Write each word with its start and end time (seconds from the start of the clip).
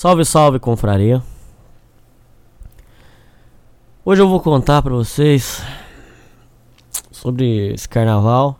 Salve, 0.00 0.24
salve, 0.24 0.58
confraria. 0.58 1.22
Hoje 4.02 4.22
eu 4.22 4.28
vou 4.30 4.40
contar 4.40 4.80
pra 4.80 4.94
vocês 4.94 5.62
sobre 7.10 7.74
esse 7.74 7.86
carnaval. 7.86 8.58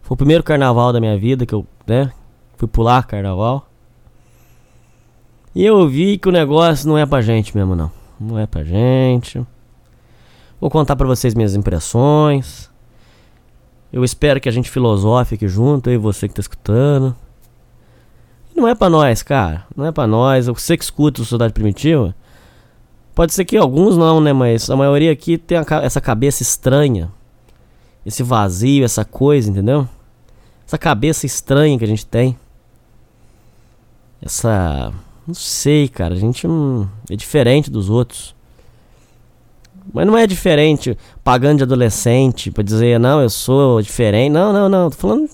Foi 0.00 0.14
o 0.14 0.16
primeiro 0.16 0.42
carnaval 0.42 0.90
da 0.90 0.98
minha 0.98 1.18
vida 1.18 1.44
que 1.44 1.54
eu, 1.54 1.66
né, 1.86 2.10
fui 2.56 2.66
pular 2.66 3.06
carnaval. 3.06 3.68
E 5.54 5.66
eu 5.66 5.86
vi 5.86 6.16
que 6.16 6.30
o 6.30 6.32
negócio 6.32 6.88
não 6.88 6.96
é 6.96 7.04
pra 7.04 7.20
gente 7.20 7.54
mesmo, 7.54 7.76
não. 7.76 7.92
Não 8.18 8.38
é 8.38 8.46
pra 8.46 8.64
gente. 8.64 9.46
Vou 10.58 10.70
contar 10.70 10.96
pra 10.96 11.06
vocês 11.06 11.34
minhas 11.34 11.54
impressões. 11.54 12.70
Eu 13.92 14.02
espero 14.02 14.40
que 14.40 14.48
a 14.48 14.52
gente 14.52 14.70
filosofe 14.70 15.34
aqui 15.34 15.46
junto, 15.46 15.90
aí 15.90 15.98
você 15.98 16.26
que 16.26 16.32
tá 16.32 16.40
escutando. 16.40 17.14
Não 18.54 18.68
é 18.68 18.74
para 18.74 18.90
nós, 18.90 19.22
cara. 19.22 19.66
Não 19.76 19.86
é 19.86 19.92
para 19.92 20.06
nós. 20.06 20.46
Você 20.46 20.76
que 20.76 20.84
escuta 20.84 21.20
o 21.20 21.24
Sociedade 21.24 21.52
Primitiva. 21.52 22.14
Pode 23.14 23.32
ser 23.32 23.44
que 23.44 23.56
alguns 23.56 23.96
não, 23.96 24.20
né? 24.20 24.32
Mas 24.32 24.68
a 24.70 24.76
maioria 24.76 25.12
aqui 25.12 25.36
tem 25.36 25.58
essa 25.82 26.00
cabeça 26.00 26.42
estranha. 26.42 27.10
Esse 28.04 28.22
vazio, 28.22 28.84
essa 28.84 29.04
coisa, 29.04 29.50
entendeu? 29.50 29.88
Essa 30.66 30.78
cabeça 30.78 31.26
estranha 31.26 31.78
que 31.78 31.84
a 31.84 31.88
gente 31.88 32.06
tem. 32.06 32.36
Essa. 34.22 34.92
Não 35.26 35.34
sei, 35.34 35.88
cara. 35.88 36.14
A 36.14 36.18
gente 36.18 36.46
hum, 36.46 36.86
é 37.08 37.16
diferente 37.16 37.70
dos 37.70 37.90
outros. 37.90 38.34
Mas 39.92 40.06
não 40.06 40.16
é 40.16 40.26
diferente 40.26 40.96
pagando 41.24 41.58
de 41.58 41.62
adolescente 41.64 42.50
pra 42.50 42.62
dizer, 42.62 43.00
não, 43.00 43.20
eu 43.20 43.30
sou 43.30 43.82
diferente. 43.82 44.30
Não, 44.30 44.52
não, 44.52 44.68
não. 44.68 44.90
Tô 44.90 44.96
falando. 44.96 45.28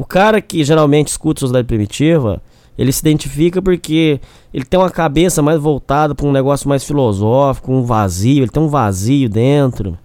O 0.00 0.06
cara 0.06 0.40
que 0.40 0.64
geralmente 0.64 1.08
escuta 1.08 1.40
Sociedade 1.40 1.68
Primitiva 1.68 2.40
ele 2.78 2.90
se 2.90 3.00
identifica 3.00 3.60
porque 3.60 4.18
ele 4.54 4.64
tem 4.64 4.80
uma 4.80 4.88
cabeça 4.88 5.42
mais 5.42 5.60
voltada 5.60 6.14
para 6.14 6.26
um 6.26 6.32
negócio 6.32 6.66
mais 6.66 6.82
filosófico, 6.82 7.70
um 7.70 7.82
vazio, 7.82 8.42
ele 8.42 8.50
tem 8.50 8.62
um 8.62 8.68
vazio 8.68 9.28
dentro. 9.28 9.98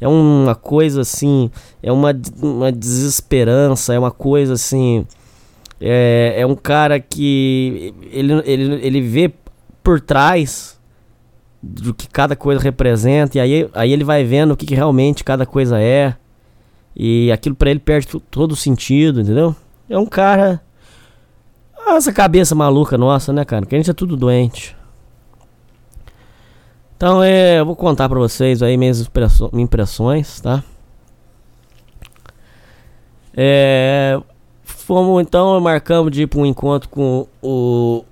É 0.00 0.08
uma 0.08 0.54
coisa 0.54 1.02
assim, 1.02 1.50
é 1.82 1.92
uma, 1.92 2.18
uma 2.40 2.72
desesperança, 2.72 3.92
é 3.92 3.98
uma 3.98 4.10
coisa 4.10 4.54
assim. 4.54 5.06
É, 5.78 6.36
é 6.38 6.46
um 6.46 6.56
cara 6.56 6.98
que 6.98 7.92
ele, 8.10 8.32
ele, 8.46 8.74
ele 8.76 9.00
vê 9.02 9.30
por 9.84 10.00
trás 10.00 10.80
do 11.62 11.92
que 11.92 12.08
cada 12.08 12.34
coisa 12.34 12.62
representa, 12.62 13.36
e 13.36 13.40
aí, 13.42 13.68
aí 13.74 13.92
ele 13.92 14.04
vai 14.04 14.24
vendo 14.24 14.52
o 14.52 14.56
que, 14.56 14.64
que 14.64 14.74
realmente 14.74 15.22
cada 15.22 15.44
coisa 15.44 15.78
é, 15.78 16.16
e 16.94 17.30
aquilo 17.32 17.54
para 17.54 17.70
ele 17.70 17.80
perde 17.80 18.06
todo 18.30 18.52
o 18.52 18.56
sentido, 18.56 19.20
entendeu? 19.20 19.54
É 19.88 19.98
um 19.98 20.06
cara 20.06 20.60
essa 21.96 22.12
cabeça 22.12 22.54
maluca 22.54 22.98
nossa, 22.98 23.32
né, 23.32 23.44
cara? 23.44 23.64
Que 23.64 23.74
a 23.74 23.78
gente 23.78 23.90
é 23.90 23.94
tudo 23.94 24.16
doente. 24.16 24.76
Então, 26.96 27.22
é, 27.22 27.60
eu 27.60 27.66
vou 27.66 27.76
contar 27.76 28.08
pra 28.08 28.18
vocês 28.18 28.62
aí 28.62 28.76
minhas 28.76 29.08
impressões, 29.52 30.40
tá? 30.40 30.64
É, 33.32 34.20
fomos 34.64 35.22
então, 35.22 35.60
marcamos 35.60 36.10
de 36.10 36.22
ir 36.22 36.26
pra 36.26 36.40
um 36.40 36.46
encontro 36.46 36.88
com 36.88 37.26
o, 37.40 38.04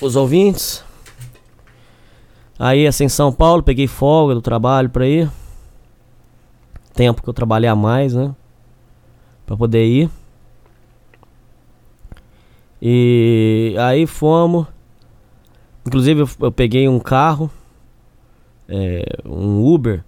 os 0.00 0.14
ouvintes. 0.14 0.84
Aí, 2.58 2.86
assim, 2.86 3.08
São 3.08 3.32
Paulo, 3.32 3.62
peguei 3.62 3.86
folga 3.86 4.34
do 4.34 4.42
trabalho 4.42 4.90
pra 4.90 5.06
ir. 5.06 5.30
Tempo 6.94 7.22
que 7.22 7.28
eu 7.28 7.34
trabalhei 7.34 7.68
a 7.68 7.74
mais, 7.74 8.14
né? 8.14 8.34
Pra 9.44 9.56
poder 9.56 9.84
ir. 9.84 10.10
E 12.80 13.74
aí 13.78 14.06
fomos. 14.06 14.66
Inclusive 15.86 16.22
eu, 16.22 16.28
eu 16.40 16.52
peguei 16.52 16.88
um 16.88 16.98
carro, 16.98 17.50
é, 18.68 19.04
um 19.24 19.64
Uber. 19.64 20.04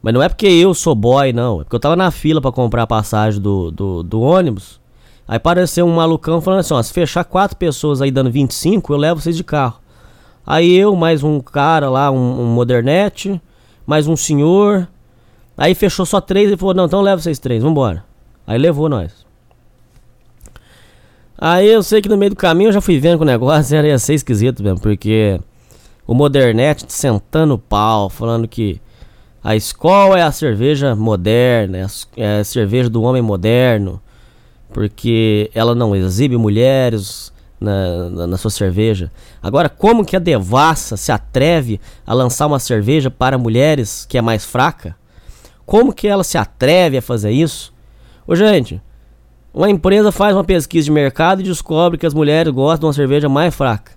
Mas 0.00 0.14
não 0.14 0.22
é 0.22 0.28
porque 0.28 0.46
eu 0.46 0.72
sou 0.74 0.94
boy, 0.94 1.32
não. 1.32 1.60
É 1.60 1.64
porque 1.64 1.76
eu 1.76 1.80
tava 1.80 1.96
na 1.96 2.10
fila 2.10 2.40
para 2.40 2.52
comprar 2.52 2.84
a 2.84 2.86
passagem 2.86 3.40
do, 3.40 3.70
do, 3.70 4.02
do, 4.02 4.20
ônibus. 4.20 4.80
Aí 5.26 5.36
apareceu 5.36 5.84
um 5.86 5.96
malucão 5.96 6.40
falando 6.40 6.60
assim: 6.60 6.74
ó, 6.74 6.82
se 6.82 6.92
fechar 6.92 7.24
quatro 7.24 7.56
pessoas 7.56 8.00
aí 8.00 8.10
dando 8.10 8.30
25, 8.30 8.92
eu 8.92 8.96
levo 8.96 9.20
vocês 9.20 9.36
de 9.36 9.44
carro. 9.44 9.80
Aí 10.46 10.74
eu, 10.76 10.94
mais 10.94 11.22
um 11.22 11.40
cara 11.40 11.90
lá, 11.90 12.10
um, 12.10 12.42
um 12.42 12.46
modernete, 12.46 13.40
mais 13.86 14.06
um 14.06 14.16
senhor. 14.16 14.88
Aí 15.58 15.74
fechou 15.74 16.06
só 16.06 16.20
três 16.20 16.52
e 16.52 16.56
falou: 16.56 16.72
não, 16.72 16.84
então 16.86 17.00
leva 17.00 17.20
vocês 17.20 17.40
três, 17.40 17.64
vambora. 17.64 18.04
Aí 18.46 18.56
levou 18.56 18.88
nós. 18.88 19.26
Aí 21.36 21.68
eu 21.68 21.82
sei 21.82 22.00
que 22.00 22.08
no 22.08 22.16
meio 22.16 22.30
do 22.30 22.36
caminho 22.36 22.68
eu 22.68 22.72
já 22.72 22.80
fui 22.80 22.98
vendo 23.00 23.18
que 23.18 23.24
o 23.24 23.26
negócio 23.26 23.74
era 23.76 23.88
ia 23.88 23.98
ser 23.98 24.14
esquisito 24.14 24.62
mesmo, 24.62 24.80
porque 24.80 25.40
o 26.06 26.14
Modernete 26.14 26.84
sentando 26.88 27.54
o 27.54 27.58
pau, 27.58 28.08
falando 28.08 28.46
que 28.46 28.80
a 29.42 29.56
escola 29.56 30.18
é 30.18 30.22
a 30.22 30.32
cerveja 30.32 30.94
moderna, 30.94 31.86
é 32.16 32.40
a 32.40 32.44
cerveja 32.44 32.88
do 32.88 33.02
homem 33.02 33.22
moderno, 33.22 34.00
porque 34.72 35.50
ela 35.54 35.74
não 35.74 35.94
exibe 35.94 36.36
mulheres 36.36 37.32
na, 37.60 38.10
na, 38.10 38.26
na, 38.26 38.36
sua 38.36 38.50
cerveja. 38.50 39.10
Agora, 39.42 39.68
como 39.68 40.04
que 40.04 40.16
a 40.16 40.20
Devassa 40.20 40.96
se 40.96 41.10
atreve 41.10 41.80
a 42.06 42.14
lançar 42.14 42.46
uma 42.46 42.58
cerveja 42.58 43.10
para 43.10 43.38
mulheres 43.38 44.04
que 44.08 44.18
é 44.18 44.22
mais 44.22 44.44
fraca? 44.44 44.97
Como 45.68 45.92
que 45.92 46.08
ela 46.08 46.24
se 46.24 46.38
atreve 46.38 46.96
a 46.96 47.02
fazer 47.02 47.30
isso? 47.30 47.74
Ô, 48.26 48.34
gente, 48.34 48.80
uma 49.52 49.68
empresa 49.68 50.10
faz 50.10 50.34
uma 50.34 50.42
pesquisa 50.42 50.86
de 50.86 50.90
mercado 50.90 51.42
e 51.42 51.44
descobre 51.44 51.98
que 51.98 52.06
as 52.06 52.14
mulheres 52.14 52.50
gostam 52.54 52.78
de 52.78 52.86
uma 52.86 52.92
cerveja 52.94 53.28
mais 53.28 53.54
fraca. 53.54 53.92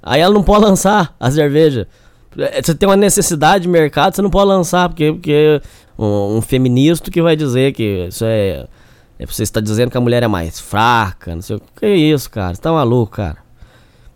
Aí 0.00 0.20
ela 0.20 0.32
não 0.32 0.44
pode 0.44 0.62
lançar 0.66 1.12
a 1.18 1.28
cerveja. 1.28 1.88
É, 2.38 2.62
você 2.62 2.72
tem 2.72 2.88
uma 2.88 2.96
necessidade 2.96 3.62
de 3.62 3.68
mercado, 3.68 4.14
você 4.14 4.22
não 4.22 4.30
pode 4.30 4.46
lançar, 4.46 4.88
porque, 4.88 5.10
porque 5.10 5.60
um, 5.98 6.36
um 6.36 6.40
feminista 6.40 7.10
que 7.10 7.20
vai 7.20 7.34
dizer 7.34 7.72
que 7.72 8.06
isso 8.06 8.24
é, 8.24 8.68
é. 9.18 9.26
Você 9.26 9.42
está 9.42 9.60
dizendo 9.60 9.90
que 9.90 9.98
a 9.98 10.00
mulher 10.00 10.22
é 10.22 10.28
mais 10.28 10.60
fraca, 10.60 11.34
não 11.34 11.42
sei 11.42 11.56
o 11.56 11.62
que 11.80 11.84
é 11.84 11.96
isso, 11.96 12.30
cara. 12.30 12.54
Você 12.54 12.60
tá 12.60 12.70
maluco, 12.70 13.16
cara. 13.16 13.38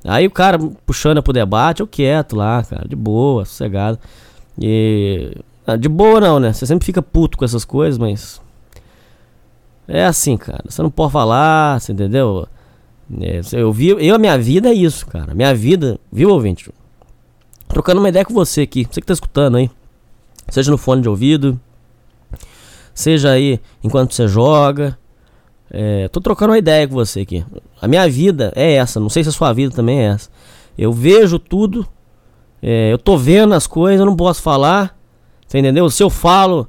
Aí 0.04 0.25
o 0.25 0.31
cara 0.31 0.56
puxando 0.86 1.21
pro 1.21 1.32
debate, 1.32 1.81
eu 1.81 1.86
quieto 1.89 2.36
lá, 2.36 2.62
cara, 2.62 2.86
de 2.86 2.95
boa, 2.95 3.45
sossegado. 3.45 3.98
E. 4.57 5.36
Ah, 5.66 5.77
de 5.77 5.89
boa 5.89 6.21
não, 6.21 6.39
né? 6.39 6.53
Você 6.53 6.66
sempre 6.66 6.84
fica 6.84 7.01
puto 7.01 7.39
com 7.39 7.45
essas 7.45 7.65
coisas, 7.65 7.99
mas 7.99 8.41
é 9.89 10.05
assim, 10.05 10.37
cara. 10.37 10.63
Você 10.69 10.83
não 10.83 10.91
pode 10.91 11.13
falar, 11.13 11.81
você 11.81 11.93
entendeu? 11.93 12.47
É, 13.21 13.41
eu 13.53 13.72
vi, 13.72 13.89
eu, 13.89 14.15
a 14.15 14.19
minha 14.19 14.39
vida 14.39 14.69
é 14.69 14.75
isso, 14.75 15.07
cara. 15.07 15.34
Minha 15.34 15.55
vida, 15.55 15.99
viu, 16.13 16.31
ouvinte? 16.31 16.71
Trocando 17.69 18.01
uma 18.01 18.09
ideia 18.09 18.25
com 18.25 18.34
você 18.34 18.63
aqui, 18.63 18.87
você 18.91 19.01
que 19.01 19.07
tá 19.07 19.13
escutando 19.13 19.57
aí. 19.57 19.71
Seja 20.49 20.71
no 20.71 20.77
fone 20.77 21.01
de 21.01 21.09
ouvido, 21.09 21.59
seja 22.95 23.31
aí 23.31 23.59
enquanto 23.83 24.15
você 24.15 24.28
joga. 24.28 24.99
É, 25.71 26.09
tô 26.09 26.21
trocando 26.21 26.53
uma 26.53 26.59
ideia 26.59 26.87
com 26.87 26.95
você 26.95 27.21
aqui. 27.21 27.45
A 27.81 27.89
minha 27.89 28.09
vida 28.09 28.53
é 28.55 28.75
essa, 28.75 29.01
não 29.01 29.09
sei 29.09 29.22
se 29.22 29.31
a 29.31 29.33
sua 29.33 29.53
vida 29.53 29.75
também 29.75 30.01
é 30.01 30.05
essa. 30.05 30.31
Eu 30.77 30.93
vejo 30.93 31.39
tudo, 31.39 31.87
é, 32.63 32.93
eu 32.93 32.99
tô 32.99 33.17
vendo 33.17 33.55
as 33.55 33.67
coisas, 33.67 33.99
eu 34.01 34.07
não 34.07 34.17
posso 34.17 34.43
falar. 34.43 34.94
Você 35.47 35.59
entendeu? 35.59 35.89
Se 35.91 36.03
eu 36.03 36.11
falo, 36.11 36.69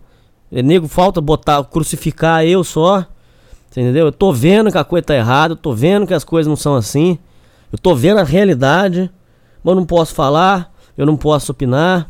é, 0.51 0.61
nego 0.61 0.87
falta 0.87 1.19
botar, 1.19 1.63
crucificar 1.63 2.45
eu 2.45 2.63
só. 2.63 3.05
Entendeu? 3.71 4.05
Eu 4.05 4.11
tô 4.11 4.31
vendo 4.31 4.71
que 4.71 4.77
a 4.77 4.83
coisa 4.83 5.05
tá 5.07 5.15
errada, 5.15 5.53
eu 5.53 5.57
tô 5.57 5.73
vendo 5.73 6.07
que 6.07 6.13
as 6.13 6.23
coisas 6.23 6.47
não 6.47 6.55
são 6.55 6.75
assim. 6.75 7.19
Eu 7.71 7.77
tô 7.77 7.93
vendo 7.93 8.19
a 8.19 8.23
realidade. 8.23 9.11
mas 9.63 9.71
eu 9.71 9.75
não 9.75 9.85
posso 9.85 10.15
falar, 10.15 10.73
eu 10.97 11.05
não 11.05 11.17
posso 11.17 11.51
opinar. 11.51 12.09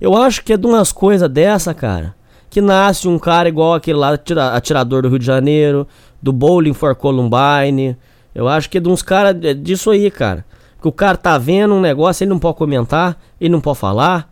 Eu 0.00 0.16
acho 0.16 0.42
que 0.42 0.52
é 0.52 0.56
de 0.56 0.66
umas 0.66 0.90
coisas 0.90 1.28
dessa, 1.28 1.72
cara, 1.72 2.14
que 2.50 2.60
nasce 2.60 3.06
um 3.06 3.18
cara 3.18 3.48
igual 3.48 3.74
aquele 3.74 3.98
lá, 3.98 4.18
atirador 4.54 5.02
do 5.02 5.08
Rio 5.08 5.18
de 5.18 5.26
Janeiro, 5.26 5.86
do 6.20 6.32
Bowling 6.32 6.72
for 6.72 6.94
Columbine. 6.96 7.96
Eu 8.34 8.48
acho 8.48 8.70
que 8.70 8.78
é 8.78 8.80
de 8.80 8.88
uns 8.88 9.02
caras 9.02 9.36
disso 9.60 9.90
aí, 9.90 10.10
cara. 10.10 10.44
Que 10.80 10.88
o 10.88 10.92
cara 10.92 11.16
tá 11.16 11.36
vendo 11.38 11.74
um 11.74 11.80
negócio, 11.80 12.24
ele 12.24 12.30
não 12.30 12.38
pode 12.38 12.56
comentar, 12.56 13.16
ele 13.40 13.50
não 13.50 13.60
pode 13.60 13.78
falar. 13.78 14.27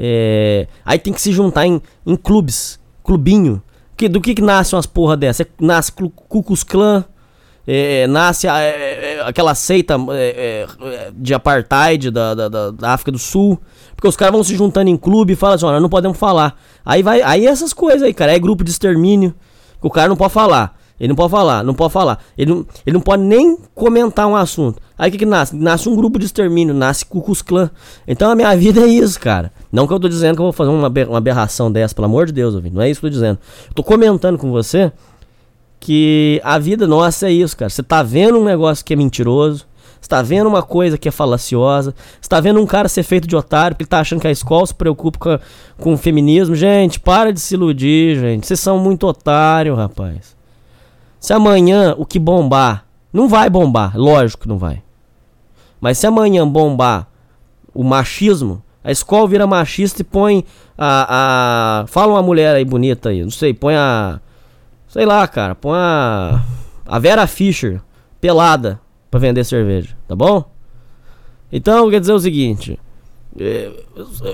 É... 0.00 0.68
Aí 0.84 0.98
tem 0.98 1.12
que 1.12 1.20
se 1.20 1.32
juntar 1.32 1.66
em, 1.66 1.82
em 2.06 2.14
clubes, 2.14 2.78
clubinho. 3.02 3.60
Que, 3.96 4.08
do 4.08 4.20
que, 4.20 4.32
que 4.32 4.42
nasce 4.42 4.76
umas 4.76 4.86
porra 4.86 5.16
dessa? 5.16 5.44
Nasce 5.60 5.90
Cucus 5.90 6.62
Clan, 6.62 7.04
é, 7.70 8.06
nasce 8.06 8.46
é, 8.46 9.16
é, 9.16 9.22
aquela 9.26 9.54
seita 9.54 9.96
é, 10.12 10.66
é, 10.80 11.10
de 11.14 11.34
apartheid 11.34 12.10
da, 12.10 12.32
da, 12.34 12.70
da, 12.70 12.92
África 12.92 13.12
do 13.12 13.18
Sul. 13.18 13.60
Porque 13.94 14.08
os 14.08 14.16
caras 14.16 14.32
vão 14.32 14.42
se 14.42 14.56
juntando 14.56 14.88
em 14.88 14.96
clube 14.96 15.34
e 15.34 15.36
falam 15.36 15.56
assim, 15.56 15.66
olha, 15.66 15.80
não 15.80 15.88
podemos 15.90 16.16
falar. 16.16 16.56
Aí 16.82 17.02
vai, 17.02 17.20
aí 17.20 17.46
essas 17.46 17.74
coisas 17.74 18.02
aí, 18.02 18.14
cara, 18.14 18.32
é 18.32 18.38
grupo 18.38 18.64
de 18.64 18.70
extermínio, 18.70 19.34
o 19.82 19.90
cara 19.90 20.08
não 20.08 20.16
pode 20.16 20.32
falar. 20.32 20.78
Ele 20.98 21.08
não 21.08 21.16
pode 21.16 21.30
falar, 21.30 21.62
não 21.62 21.74
pode 21.74 21.92
falar. 21.92 22.18
Ele 22.36 22.50
não, 22.52 22.66
ele 22.86 22.94
não 22.94 23.00
pode 23.00 23.22
nem 23.22 23.58
comentar 23.74 24.26
um 24.26 24.34
assunto. 24.34 24.80
Aí 24.96 25.10
o 25.10 25.12
que, 25.12 25.18
que 25.18 25.26
nasce? 25.26 25.54
Nasce 25.54 25.88
um 25.88 25.94
grupo 25.94 26.18
de 26.18 26.24
extermínio, 26.24 26.74
nasce 26.74 27.04
Cucus 27.04 27.42
Clã. 27.42 27.70
Então 28.06 28.30
a 28.30 28.34
minha 28.34 28.54
vida 28.56 28.80
é 28.80 28.86
isso, 28.86 29.20
cara. 29.20 29.52
Não 29.70 29.86
que 29.86 29.92
eu 29.92 30.00
tô 30.00 30.08
dizendo 30.08 30.34
que 30.34 30.40
eu 30.40 30.46
vou 30.46 30.52
fazer 30.52 30.70
uma, 30.70 30.88
uma 30.88 31.18
aberração 31.18 31.70
dessa, 31.70 31.94
pelo 31.94 32.06
amor 32.06 32.26
de 32.26 32.32
Deus, 32.32 32.54
ouvindo. 32.54 32.74
Não 32.74 32.82
é 32.82 32.90
isso 32.90 33.00
que 33.00 33.06
eu 33.06 33.10
tô 33.10 33.14
dizendo. 33.14 33.38
Eu 33.68 33.74
tô 33.74 33.82
comentando 33.82 34.38
com 34.38 34.50
você 34.50 34.90
que 35.80 36.40
a 36.42 36.58
vida 36.58 36.86
nossa 36.86 37.28
é 37.28 37.32
isso, 37.32 37.56
cara. 37.56 37.68
Você 37.68 37.82
tá 37.82 38.02
vendo 38.02 38.38
um 38.38 38.44
negócio 38.44 38.84
que 38.84 38.92
é 38.92 38.96
mentiroso. 38.96 39.66
Você 40.00 40.08
tá 40.08 40.22
vendo 40.22 40.46
uma 40.46 40.62
coisa 40.62 40.96
que 40.96 41.08
é 41.08 41.10
falaciosa. 41.10 41.94
Você 42.20 42.28
tá 42.28 42.40
vendo 42.40 42.60
um 42.60 42.66
cara 42.66 42.88
ser 42.88 43.02
feito 43.02 43.28
de 43.28 43.36
otário 43.36 43.76
porque 43.76 43.88
tá 43.88 44.00
achando 44.00 44.20
que 44.20 44.26
a 44.26 44.30
escola 44.30 44.66
se 44.66 44.74
preocupa 44.74 45.18
com, 45.18 45.38
com 45.82 45.92
o 45.94 45.98
feminismo. 45.98 46.54
Gente, 46.54 46.98
para 46.98 47.32
de 47.32 47.40
se 47.40 47.54
iludir, 47.54 48.18
gente. 48.18 48.46
Vocês 48.46 48.60
são 48.60 48.78
muito 48.78 49.06
otário, 49.06 49.74
rapaz. 49.74 50.36
Se 51.20 51.32
amanhã 51.32 51.94
o 51.98 52.06
que 52.06 52.18
bombar, 52.18 52.84
não 53.12 53.28
vai 53.28 53.50
bombar, 53.50 53.96
lógico 53.96 54.42
que 54.42 54.48
não 54.48 54.56
vai. 54.56 54.82
Mas 55.80 55.98
se 55.98 56.06
amanhã 56.06 56.46
bombar 56.46 57.08
o 57.74 57.82
machismo, 57.82 58.62
a 58.82 58.90
escola 58.90 59.28
vira 59.28 59.46
machista 59.46 60.02
e 60.02 60.04
põe 60.04 60.44
a, 60.76 61.82
a. 61.82 61.86
Fala 61.86 62.14
uma 62.14 62.22
mulher 62.22 62.54
aí 62.54 62.64
bonita 62.64 63.10
aí, 63.10 63.22
não 63.22 63.30
sei, 63.30 63.52
põe 63.52 63.74
a. 63.74 64.20
Sei 64.86 65.04
lá, 65.04 65.26
cara, 65.26 65.54
põe 65.54 65.76
a. 65.76 66.42
A 66.86 66.98
Vera 66.98 67.26
Fischer 67.26 67.82
pelada 68.20 68.80
para 69.10 69.20
vender 69.20 69.44
cerveja, 69.44 69.96
tá 70.06 70.16
bom? 70.16 70.44
Então, 71.52 71.90
quer 71.90 72.00
dizer 72.00 72.12
o 72.12 72.18
seguinte. 72.18 72.78
É, 73.38 73.70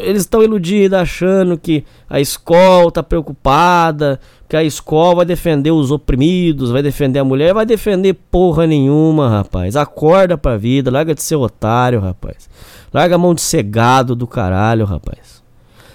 eles 0.00 0.22
estão 0.22 0.42
iludidos, 0.42 0.98
achando 0.98 1.58
que 1.58 1.84
a 2.08 2.20
escola 2.20 2.88
está 2.88 3.02
preocupada, 3.02 4.20
que 4.48 4.56
a 4.56 4.62
escola 4.62 5.16
vai 5.16 5.24
defender 5.24 5.70
os 5.70 5.90
oprimidos, 5.90 6.70
vai 6.70 6.82
defender 6.82 7.18
a 7.18 7.24
mulher, 7.24 7.54
vai 7.54 7.64
defender 7.64 8.14
porra 8.30 8.66
nenhuma, 8.66 9.28
rapaz. 9.28 9.76
Acorda 9.76 10.36
pra 10.36 10.56
vida, 10.56 10.90
larga 10.90 11.14
de 11.14 11.22
ser 11.22 11.36
otário, 11.36 12.00
rapaz. 12.00 12.48
Larga 12.92 13.14
a 13.14 13.18
mão 13.18 13.34
de 13.34 13.40
cegado 13.40 14.14
do 14.14 14.26
caralho, 14.26 14.84
rapaz. 14.84 15.42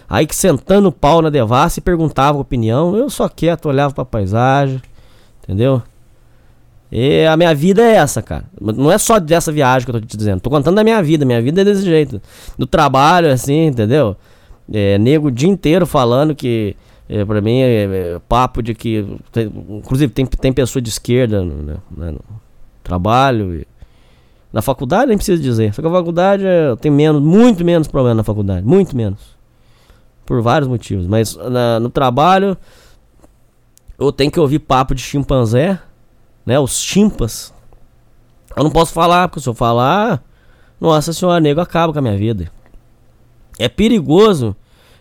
Aí 0.10 0.26
que 0.26 0.36
sentando 0.36 0.90
o 0.90 0.92
pau 0.92 1.22
na 1.22 1.30
devassa 1.30 1.80
e 1.80 1.84
perguntava 1.84 2.38
a 2.38 2.42
opinião, 2.42 2.96
eu 2.96 3.10
só 3.10 3.30
quieto, 3.30 3.68
olhava 3.68 3.94
pra 3.94 4.04
paisagem, 4.04 4.82
entendeu? 5.44 5.84
E 6.92 7.26
a 7.26 7.38
minha 7.38 7.54
vida 7.54 7.84
é 7.84 7.96
essa, 7.96 8.22
cara. 8.22 8.46
Não 8.60 8.92
é 8.92 8.98
só 8.98 9.20
dessa 9.20 9.52
viagem 9.52 9.86
que 9.86 9.96
eu 9.96 10.02
tô 10.02 10.08
te 10.08 10.18
dizendo. 10.18 10.42
Tô 10.42 10.50
contando 10.50 10.76
da 10.76 10.84
minha 10.84 11.02
vida. 11.04 11.24
Minha 11.24 11.42
vida 11.42 11.62
é 11.62 11.64
desse 11.64 11.84
jeito. 11.84 12.20
No 12.58 12.66
trabalho, 12.66 13.32
assim, 13.32 13.68
entendeu? 13.68 14.16
É, 14.72 14.98
nego 14.98 15.28
o 15.28 15.32
dia 15.32 15.50
inteiro 15.50 15.86
falando 15.86 16.34
que. 16.34 16.76
É, 17.10 17.26
pra 17.26 17.42
mim 17.42 17.60
é, 17.60 17.84
é 17.84 18.20
papo 18.30 18.62
de 18.62 18.76
que. 18.76 19.18
Tem, 19.32 19.52
inclusive, 19.70 20.14
tem, 20.14 20.26
tem 20.26 20.54
pessoa 20.54 20.82
de 20.82 20.90
esquerda 20.90 21.44
no, 21.44 21.64
né, 21.64 21.78
né 21.98 22.12
no 22.12 22.22
trabalho. 22.84 23.56
E, 23.56 23.68
na 24.54 24.62
faculdade 24.62 25.08
nem 25.08 25.18
precisa 25.18 25.42
dizer. 25.42 25.74
Só 25.74 25.82
que 25.82 25.88
a 25.88 25.92
faculdade 25.92 26.46
é, 26.46 26.76
tem 26.76 26.92
menos, 26.92 27.22
muito 27.22 27.66
menos 27.66 27.88
problema 27.88 28.16
na 28.16 28.24
faculdade. 28.24 28.66
Muito 28.66 28.96
menos. 28.96 29.38
Por 30.26 30.42
vários 30.42 30.70
motivos. 30.70 31.08
Mas 31.08 31.36
na, 31.36 31.80
no 31.80 31.90
trabalho. 31.90 32.56
Eu 33.98 34.14
tenho 34.14 34.32
que 34.32 34.40
ouvir 34.40 34.60
papo 34.60 34.96
de 34.96 35.02
chimpanzé 35.02 35.78
né? 36.50 36.60
Os 36.60 36.80
chimpas. 36.80 37.54
Eu 38.56 38.64
não 38.64 38.72
posso 38.72 38.92
falar, 38.92 39.28
porque 39.28 39.40
se 39.40 39.48
eu 39.48 39.54
falar, 39.54 40.24
nossa 40.82 41.14
senhora, 41.14 41.40
nego 41.40 41.62
acaba 41.62 41.94
com 41.94 42.00
a 42.00 42.02
minha 42.02 42.18
vida. 42.18 42.52
É 43.60 43.70
perigoso 43.70 44.56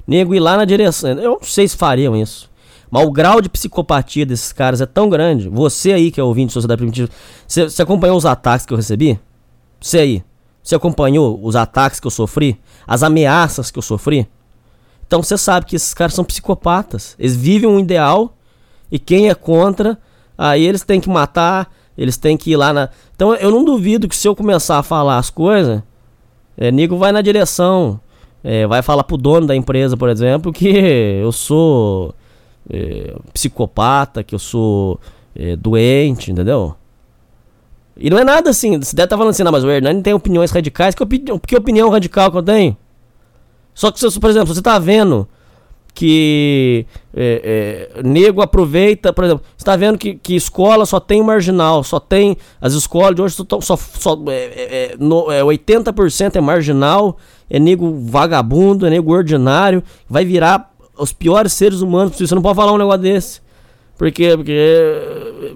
nego 0.09 0.35
ir 0.35 0.41
lá 0.41 0.57
na 0.57 0.65
direção. 0.65 1.11
Eu 1.11 1.33
não 1.33 1.43
sei 1.43 1.69
se 1.69 1.77
fariam 1.77 2.17
isso. 2.17 2.51
Mas 2.91 3.07
o 3.07 3.13
grau 3.13 3.41
de 3.41 3.49
psicopatia 3.51 4.25
desses 4.25 4.53
caras 4.53 4.81
é 4.81 4.87
tão 4.87 5.11
grande. 5.11 5.49
Você 5.49 5.93
aí 5.93 6.11
que 6.11 6.19
é 6.19 6.25
ouvinte 6.25 6.49
de 6.49 6.53
Sociedade 6.55 6.79
Primitiva, 6.79 7.11
você, 7.47 7.65
você 7.65 7.83
acompanhou 7.83 8.17
os 8.17 8.25
ataques 8.25 8.65
que 8.65 8.73
eu 8.73 8.77
recebi? 8.79 9.21
Você 9.79 9.99
aí, 9.99 10.25
você 10.63 10.75
acompanhou 10.75 11.39
os 11.43 11.55
ataques 11.55 12.01
que 12.01 12.07
eu 12.07 12.11
sofri? 12.11 12.59
As 12.87 13.03
ameaças 13.03 13.71
que 13.71 13.79
eu 13.79 13.83
sofri? 13.83 14.27
Então 15.07 15.23
você 15.23 15.37
sabe 15.37 15.67
que 15.67 15.77
esses 15.77 15.93
caras 15.93 16.15
são 16.15 16.25
psicopatas. 16.25 17.15
Eles 17.19 17.37
vivem 17.37 17.69
um 17.69 17.79
ideal 17.79 18.35
e 18.91 18.99
quem 18.99 19.29
é 19.29 19.35
contra 19.35 19.99
Aí 20.39 20.65
eles 20.65 20.85
têm 20.85 21.01
que 21.01 21.11
matar, 21.11 21.69
eles 21.97 22.17
têm 22.17 22.37
que 22.37 22.53
ir 22.53 22.57
lá 22.57 22.73
na. 22.73 22.89
Então 23.17 23.35
eu 23.35 23.51
não 23.51 23.65
duvido 23.65 24.09
que 24.09 24.15
se 24.15 24.29
eu 24.29 24.37
começar 24.37 24.79
a 24.79 24.85
falar 24.85 25.19
as 25.19 25.31
coisas, 25.31 25.83
é, 26.57 26.71
Nico 26.71 26.97
vai 26.97 27.11
na 27.11 27.21
direção. 27.21 28.01
É, 28.43 28.67
vai 28.67 28.83
falar 28.83 29.05
pro 29.05 29.17
dono 29.17 29.47
da 29.47 29.57
empresa, 29.57 29.97
por 29.97 30.09
exemplo, 30.09 30.53
que 30.53 30.69
eu 31.23 31.33
sou 31.33 32.15
é, 32.71 33.15
psicopata, 33.33 34.23
que 34.23 34.35
eu 34.35 34.39
sou 34.39 35.01
é, 35.35 35.57
doente, 35.57 36.31
entendeu? 36.31 36.75
E 37.97 38.09
não 38.09 38.19
é 38.19 38.25
nada 38.25 38.51
assim. 38.51 38.79
Você 38.79 38.95
deve 38.95 39.07
estar 39.07 39.09
tá 39.09 39.17
falando 39.17 39.31
assim, 39.31 39.43
não, 39.43 39.53
mas 39.53 39.65
o 39.65 39.71
Hernani 39.71 40.03
tem 40.03 40.15
opiniões 40.15 40.51
radicais. 40.51 40.95
Que, 40.95 41.03
opini 41.03 41.39
que 41.47 41.57
opinião 41.57 41.91
radical 41.91 42.31
que 42.31 42.39
eu 42.39 42.43
tenho? 42.43 42.77
Só 43.75 43.91
que, 43.91 44.21
por 44.21 44.31
exemplo, 44.31 44.55
você 44.55 44.63
tá 44.63 44.79
vendo 44.79 45.29
que 45.95 46.87
é, 47.15 47.91
é, 47.97 48.03
nego 48.03 48.41
aproveita, 48.41 49.13
por 49.13 49.25
exemplo, 49.25 49.45
está 49.57 49.75
vendo 49.75 49.99
que, 49.99 50.15
que 50.15 50.37
escola 50.37 50.87
só 50.87 51.01
tem 51.01 51.23
marginal, 51.23 51.83
só 51.83 51.99
tem. 51.99 52.37
As 52.61 52.75
escolas 52.75 53.17
de 53.17 53.23
hoje 53.23 53.35
só, 53.35 53.61
só, 53.61 53.77
só 53.77 54.25
é, 54.29 54.33
é, 54.33 54.93
é 54.93 54.97
no, 54.99 55.31
é 55.31 55.43
80% 55.43 56.37
é 56.37 56.41
marginal, 56.41 57.17
é 57.51 57.59
nego 57.59 57.99
vagabundo, 58.01 58.87
é 58.87 58.91
nego 58.91 59.13
ordinário, 59.13 59.83
vai 60.09 60.25
virar 60.25 60.73
os 60.97 61.13
piores 61.13 61.53
seres 61.53 61.81
humanos 61.81 62.17
Você 62.17 62.35
não 62.35 62.43
pode 62.43 62.57
falar 62.57 62.73
um 62.73 62.79
negócio 62.79 63.03
desse. 63.03 63.41
Porque, 63.97 64.37
porque 64.37 64.53
é, 64.53 65.53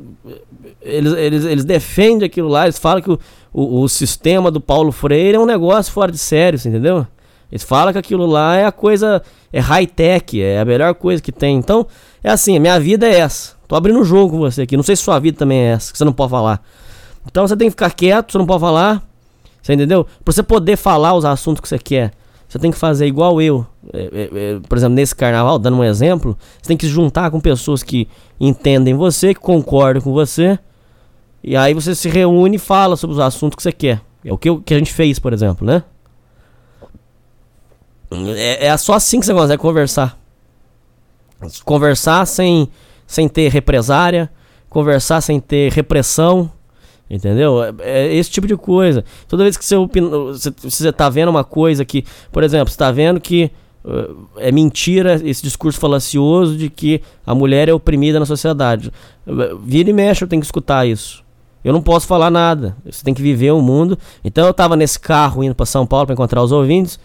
eles, 0.83 1.13
eles, 1.13 1.45
eles 1.45 1.65
defendem 1.65 2.27
aquilo 2.27 2.49
lá, 2.49 2.65
eles 2.65 2.79
falam 2.79 3.01
que 3.01 3.11
o, 3.11 3.19
o, 3.53 3.83
o 3.83 3.89
sistema 3.89 4.51
do 4.51 4.61
Paulo 4.61 4.91
Freire 4.91 5.37
é 5.37 5.39
um 5.39 5.47
negócio 5.47 5.93
fora 5.93 6.11
de 6.11 6.19
sério, 6.19 6.59
entendeu? 6.59 7.07
Eles 7.53 7.63
falam 7.63 7.93
que 7.93 7.99
aquilo 7.99 8.25
lá 8.25 8.57
é 8.57 8.65
a 8.65 8.73
coisa, 8.73 9.23
é 9.53 9.61
high-tech, 9.61 10.41
é 10.41 10.59
a 10.59 10.65
melhor 10.65 10.95
coisa 10.95 11.23
que 11.23 11.31
tem. 11.31 11.59
Então, 11.59 11.87
é 12.25 12.31
assim, 12.31 12.57
a 12.57 12.61
minha 12.61 12.81
vida 12.81 13.07
é 13.07 13.19
essa. 13.19 13.53
Tô 13.69 13.77
abrindo 13.77 13.99
um 13.99 14.05
jogo 14.05 14.33
com 14.33 14.39
você 14.39 14.63
aqui. 14.63 14.75
Não 14.75 14.83
sei 14.83 14.97
se 14.97 15.03
sua 15.03 15.19
vida 15.19 15.37
também 15.37 15.59
é 15.59 15.73
essa, 15.73 15.93
que 15.93 15.99
você 15.99 16.05
não 16.05 16.15
pode 16.15 16.31
falar. 16.31 16.63
Então 17.27 17.47
você 17.47 17.55
tem 17.55 17.69
que 17.69 17.73
ficar 17.73 17.91
quieto, 17.91 18.33
você 18.33 18.39
não 18.39 18.47
pode 18.47 18.61
falar. 18.61 19.03
Você 19.61 19.75
entendeu? 19.75 20.07
Pra 20.25 20.33
você 20.33 20.43
poder 20.43 20.77
falar 20.77 21.15
os 21.15 21.27
assuntos 21.27 21.61
que 21.61 21.69
você 21.69 21.79
quer, 21.79 22.13
você 22.49 22.59
tem 22.59 22.71
que 22.71 22.79
fazer 22.79 23.07
igual 23.07 23.41
eu. 23.41 23.67
É, 23.93 24.01
é, 24.01 24.31
é, 24.35 24.61
por 24.67 24.79
exemplo, 24.79 24.95
nesse 24.95 25.15
carnaval, 25.15 25.59
dando 25.59 25.77
um 25.77 25.85
exemplo, 25.85 26.37
você 26.61 26.69
tem 26.69 26.77
que 26.77 26.87
se 26.87 26.93
juntar 26.93 27.31
com 27.31 27.39
pessoas 27.39 27.83
que 27.83 28.09
entendem 28.41 28.95
você, 28.95 29.35
que 29.35 29.41
concordam 29.41 30.03
com 30.03 30.13
você. 30.13 30.59
E 31.45 31.55
aí 31.55 31.75
você 31.75 31.95
se 31.95 32.09
reúne 32.09 32.57
e 32.57 32.59
fala 32.59 32.97
sobre 32.97 33.15
os 33.15 33.21
assuntos 33.21 33.57
que 33.57 33.63
você 33.63 33.73
quer. 33.73 34.01
É 34.25 34.33
o 34.33 34.39
que, 34.39 34.55
que 34.61 34.73
a 34.73 34.79
gente 34.79 34.93
fez, 34.93 35.19
por 35.19 35.33
exemplo, 35.33 35.67
né? 35.67 35.83
É, 38.37 38.67
é 38.67 38.77
só 38.77 38.95
assim 38.95 39.21
que 39.21 39.27
você 39.27 39.35
consegue 39.35 39.61
conversar. 39.61 40.19
Conversar 41.65 42.27
sem, 42.27 42.69
sem 43.07 43.29
ter 43.29 43.51
represária, 43.51 44.31
conversar 44.69 45.21
sem 45.21 45.41
ter 45.41 45.73
repressão, 45.73 46.51
entendeu? 47.11 47.63
É, 47.63 47.73
é 47.81 48.15
esse 48.15 48.31
tipo 48.31 48.47
de 48.47 48.57
coisa. 48.57 49.05
Toda 49.27 49.43
vez 49.43 49.57
que 49.57 49.65
você, 49.65 49.77
você, 49.77 50.51
você 50.63 50.93
tá 50.93 51.09
vendo 51.09 51.29
uma 51.29 51.45
coisa 51.45 51.85
que, 51.85 52.05
por 52.31 52.45
exemplo, 52.45 52.71
você 52.71 52.77
tá 52.77 52.93
vendo 52.93 53.21
que 53.21 53.51
uh, 53.85 54.29
é 54.37 54.53
mentira 54.53 55.21
esse 55.25 55.43
discurso 55.43 55.81
falacioso 55.81 56.57
de 56.57 56.71
que 56.71 57.03
a 57.27 57.35
mulher 57.35 57.69
é 57.69 57.73
oprimida 57.73 58.21
na 58.21 58.27
sociedade. 58.27 58.93
Vira 59.65 59.91
e 59.91 59.93
mexe, 59.93 60.23
eu 60.23 60.29
tenho 60.29 60.41
que 60.41 60.47
escutar 60.47 60.87
isso. 60.87 61.23
Eu 61.65 61.73
não 61.73 61.83
posso 61.83 62.07
falar 62.07 62.31
nada. 62.31 62.77
Você 62.85 63.05
tem 63.05 63.15
que 63.15 63.23
viver 63.23 63.53
o 63.53 63.61
mundo. 63.61 63.99
Então 64.25 64.47
eu 64.47 64.55
tava 64.55 64.77
nesse 64.77 64.99
carro 64.99 65.45
indo 65.45 65.55
para 65.55 65.67
São 65.67 65.87
Paulo 65.87 66.07
para 66.07 66.15
encontrar 66.15 66.43
os 66.43 66.51
ouvintes 66.51 66.99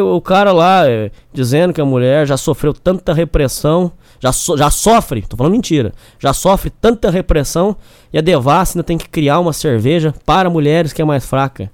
o 0.00 0.20
cara 0.20 0.52
lá 0.52 0.88
é, 0.88 1.10
dizendo 1.32 1.72
que 1.72 1.80
a 1.80 1.84
mulher 1.84 2.26
já 2.26 2.36
sofreu 2.36 2.74
tanta 2.74 3.12
repressão, 3.12 3.92
já, 4.18 4.32
so, 4.32 4.56
já 4.56 4.70
sofre, 4.70 5.22
tô 5.22 5.36
falando 5.36 5.52
mentira, 5.52 5.92
já 6.18 6.32
sofre 6.32 6.70
tanta 6.70 7.10
repressão 7.10 7.76
e 8.12 8.18
a 8.18 8.20
Devassa 8.20 8.76
ainda 8.76 8.84
tem 8.84 8.98
que 8.98 9.08
criar 9.08 9.38
uma 9.38 9.52
cerveja 9.52 10.12
para 10.26 10.50
mulheres 10.50 10.92
que 10.92 11.00
é 11.00 11.04
mais 11.04 11.24
fraca. 11.24 11.70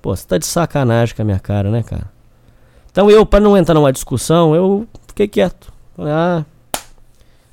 Pô, 0.00 0.14
você 0.14 0.24
tá 0.26 0.38
de 0.38 0.46
sacanagem 0.46 1.16
com 1.16 1.22
a 1.22 1.24
minha 1.24 1.40
cara, 1.40 1.68
né, 1.68 1.82
cara? 1.82 2.08
Então 2.92 3.10
eu, 3.10 3.26
para 3.26 3.40
não 3.40 3.56
entrar 3.56 3.74
numa 3.74 3.92
discussão, 3.92 4.54
eu 4.54 4.86
fiquei 5.08 5.26
quieto. 5.26 5.72
Falei, 5.96 6.12
ah, 6.12 6.46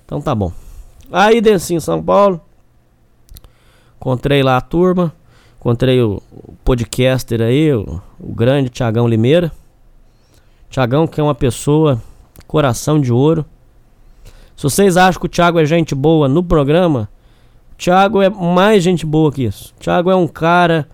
então 0.06 0.22
tá 0.22 0.36
bom. 0.36 0.52
Aí 1.12 1.42
desci 1.42 1.74
em 1.74 1.80
São 1.80 2.02
Paulo, 2.02 2.40
encontrei 3.98 4.44
lá 4.44 4.58
a 4.58 4.62
turma, 4.62 5.12
encontrei 5.60 6.02
o, 6.02 6.22
podcaster 6.64 7.42
aí, 7.42 7.74
o, 7.74 8.02
o 8.20 8.34
grande 8.34 8.70
Tiagão 8.70 9.08
Limeira. 9.08 9.52
Tiagão 10.74 11.06
que 11.06 11.22
é 11.22 11.24
uma 11.24 11.36
pessoa, 11.36 12.02
coração 12.48 13.00
de 13.00 13.14
ouro. 13.14 13.46
Se 14.56 14.64
vocês 14.64 14.98
acham 14.98 15.20
que 15.20 15.28
o 15.28 15.30
Thiago 15.30 15.60
é 15.60 15.66
gente 15.66 15.94
boa 15.94 16.28
no 16.28 16.44
programa, 16.44 17.08
o 17.74 17.76
Thiago 17.76 18.24
é 18.24 18.28
mais 18.28 18.82
gente 18.82 19.06
boa 19.06 19.32
que 19.32 19.44
isso. 19.44 19.72
O 19.78 19.80
Thiago 19.80 20.10
é 20.10 20.16
um 20.16 20.28
cara 20.28 20.90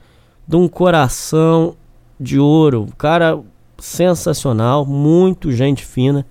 de 0.46 0.58
um 0.58 0.68
coração 0.68 1.78
de 2.20 2.38
ouro, 2.38 2.88
um 2.90 2.92
cara 2.92 3.40
sensacional, 3.78 4.86
muito 4.86 5.50
gente 5.50 5.86
fina, 5.86 6.26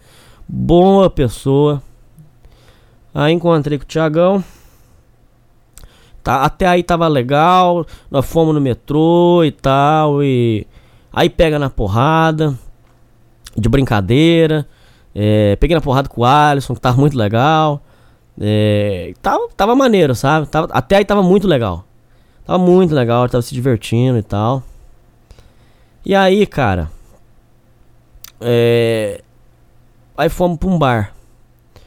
boa 0.47 1.09
pessoa. 1.09 1.83
Aí 3.14 3.33
encontrei 3.33 3.78
com 3.78 3.85
o 3.85 3.88
Tiagão. 3.88 4.45
Tá, 6.23 6.43
até 6.45 6.67
aí 6.67 6.83
tava 6.83 7.09
legal. 7.09 7.87
Nós 8.11 8.26
fomos 8.26 8.55
no 8.55 8.61
metrô 8.61 9.43
e 9.43 9.50
tal. 9.50 10.23
E 10.23 10.67
aí 11.11 11.31
pega 11.31 11.59
na 11.59 11.71
porrada. 11.71 12.55
De 13.57 13.69
brincadeira. 13.69 14.67
É, 15.14 15.57
peguei 15.57 15.75
na 15.75 15.81
porrada 15.81 16.09
com 16.09 16.21
o 16.21 16.25
Alisson, 16.25 16.75
que 16.75 16.81
tava 16.81 16.97
muito 16.97 17.17
legal. 17.17 17.83
É, 18.40 19.12
tava, 19.21 19.49
tava 19.57 19.75
maneiro, 19.75 20.14
sabe? 20.14 20.47
Tava, 20.47 20.69
até 20.71 20.97
aí 20.97 21.05
tava 21.05 21.23
muito 21.23 21.49
legal. 21.49 21.85
Tava 22.45 22.59
muito 22.59 22.95
legal, 22.95 23.28
tava 23.28 23.43
se 23.43 23.55
divertindo 23.55 24.19
e 24.19 24.23
tal. 24.23 24.62
E 26.05 26.14
aí, 26.14 26.47
cara. 26.47 26.90
É, 28.40 29.23
aí 30.17 30.28
fomos 30.28 30.59
pra 30.59 30.69
um 30.69 30.78
bar. 30.78 31.12
Pra 31.75 31.83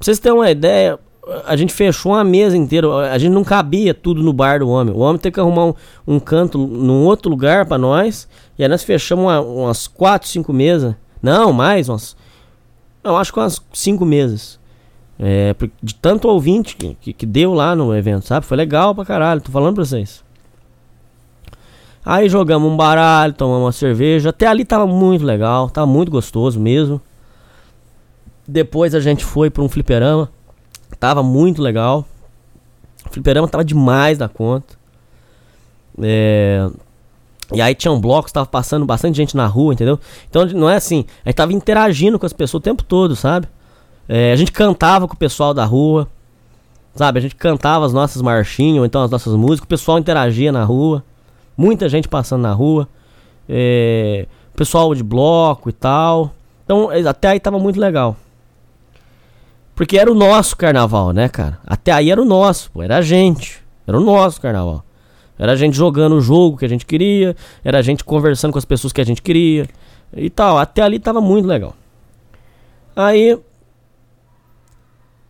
vocês 0.00 0.18
terem 0.18 0.38
uma 0.38 0.50
ideia, 0.50 0.98
a 1.46 1.56
gente 1.56 1.72
fechou 1.72 2.12
uma 2.12 2.24
mesa 2.24 2.56
inteira. 2.56 2.88
A 3.12 3.18
gente 3.18 3.32
não 3.32 3.44
cabia 3.44 3.94
tudo 3.94 4.22
no 4.22 4.32
bar 4.32 4.60
do 4.60 4.68
homem. 4.68 4.94
O 4.94 4.98
homem 4.98 5.18
teve 5.18 5.34
que 5.34 5.40
arrumar 5.40 5.66
um, 5.66 5.74
um 6.06 6.20
canto 6.20 6.58
num 6.58 7.04
outro 7.04 7.30
lugar 7.30 7.66
para 7.66 7.78
nós. 7.78 8.28
E 8.58 8.62
aí 8.62 8.68
nós 8.68 8.82
fechamos 8.82 9.24
uma, 9.24 9.40
umas 9.40 9.86
4, 9.86 10.28
5 10.28 10.52
mesas. 10.52 10.94
Não, 11.22 11.52
mais, 11.52 11.88
umas. 11.88 12.16
Não, 13.02 13.16
acho 13.16 13.32
que 13.32 13.38
umas 13.38 13.62
5 13.72 14.04
mesas. 14.04 14.58
É, 15.18 15.54
de 15.82 15.94
tanto 15.94 16.28
ouvinte 16.28 16.74
que, 16.76 16.94
que, 16.94 17.12
que, 17.12 17.26
deu 17.26 17.52
lá 17.52 17.76
no 17.76 17.94
evento, 17.94 18.26
sabe? 18.26 18.46
Foi 18.46 18.56
legal 18.56 18.94
pra 18.94 19.04
caralho, 19.04 19.40
tô 19.40 19.52
falando 19.52 19.74
pra 19.74 19.84
vocês. 19.84 20.24
Aí 22.02 22.26
jogamos 22.26 22.70
um 22.72 22.76
baralho, 22.76 23.34
tomamos 23.34 23.64
uma 23.64 23.72
cerveja. 23.72 24.30
Até 24.30 24.46
ali 24.46 24.64
tava 24.64 24.86
muito 24.86 25.22
legal, 25.24 25.68
tava 25.68 25.86
muito 25.86 26.10
gostoso 26.10 26.58
mesmo. 26.58 27.00
Depois 28.48 28.94
a 28.94 29.00
gente 29.00 29.22
foi 29.22 29.50
pra 29.50 29.62
um 29.62 29.68
fliperama. 29.68 30.30
Tava 30.98 31.22
muito 31.22 31.62
legal. 31.62 32.04
O 33.06 33.10
fliperama 33.10 33.48
tava 33.48 33.64
demais 33.64 34.18
da 34.18 34.28
conta. 34.28 34.74
É... 36.02 36.68
E 37.52 37.60
aí 37.60 37.74
tinha 37.74 37.90
um 37.90 38.00
bloco, 38.00 38.32
tava 38.32 38.46
passando 38.46 38.86
bastante 38.86 39.16
gente 39.16 39.36
na 39.36 39.46
rua, 39.46 39.74
entendeu? 39.74 39.98
Então 40.28 40.46
não 40.46 40.70
é 40.70 40.76
assim, 40.76 41.04
a 41.24 41.28
gente 41.28 41.36
tava 41.36 41.52
interagindo 41.52 42.18
com 42.18 42.24
as 42.24 42.32
pessoas 42.32 42.60
o 42.60 42.62
tempo 42.62 42.84
todo, 42.84 43.16
sabe? 43.16 43.48
É, 44.08 44.32
a 44.32 44.36
gente 44.36 44.52
cantava 44.52 45.08
com 45.08 45.14
o 45.14 45.16
pessoal 45.16 45.52
da 45.52 45.64
rua, 45.64 46.06
sabe? 46.94 47.18
A 47.18 47.22
gente 47.22 47.34
cantava 47.34 47.84
as 47.84 47.92
nossas 47.92 48.22
marchinhas, 48.22 48.78
ou 48.78 48.86
então 48.86 49.02
as 49.02 49.10
nossas 49.10 49.34
músicas, 49.34 49.64
o 49.64 49.68
pessoal 49.68 49.98
interagia 49.98 50.52
na 50.52 50.62
rua, 50.62 51.02
muita 51.56 51.88
gente 51.88 52.06
passando 52.06 52.42
na 52.42 52.52
rua, 52.52 52.88
é, 53.48 54.26
pessoal 54.54 54.94
de 54.94 55.02
bloco 55.02 55.68
e 55.68 55.72
tal. 55.72 56.32
Então 56.64 56.88
até 57.08 57.28
aí 57.28 57.40
tava 57.40 57.58
muito 57.58 57.80
legal. 57.80 58.16
Porque 59.80 59.96
era 59.96 60.12
o 60.12 60.14
nosso 60.14 60.54
carnaval, 60.58 61.10
né, 61.10 61.26
cara? 61.26 61.58
Até 61.66 61.90
aí 61.90 62.10
era 62.10 62.20
o 62.20 62.24
nosso, 62.26 62.70
pô, 62.70 62.82
era 62.82 62.98
a 62.98 63.00
gente. 63.00 63.62
Era 63.86 63.96
o 63.96 64.00
nosso 64.04 64.38
carnaval. 64.38 64.84
Era 65.38 65.52
a 65.52 65.56
gente 65.56 65.74
jogando 65.74 66.16
o 66.16 66.20
jogo 66.20 66.58
que 66.58 66.66
a 66.66 66.68
gente 66.68 66.84
queria, 66.84 67.34
era 67.64 67.78
a 67.78 67.82
gente 67.82 68.04
conversando 68.04 68.52
com 68.52 68.58
as 68.58 68.64
pessoas 68.66 68.92
que 68.92 69.00
a 69.00 69.04
gente 69.06 69.22
queria 69.22 69.66
e 70.14 70.28
tal. 70.28 70.58
Até 70.58 70.82
ali 70.82 70.98
tava 70.98 71.22
muito 71.22 71.48
legal. 71.48 71.74
Aí 72.94 73.38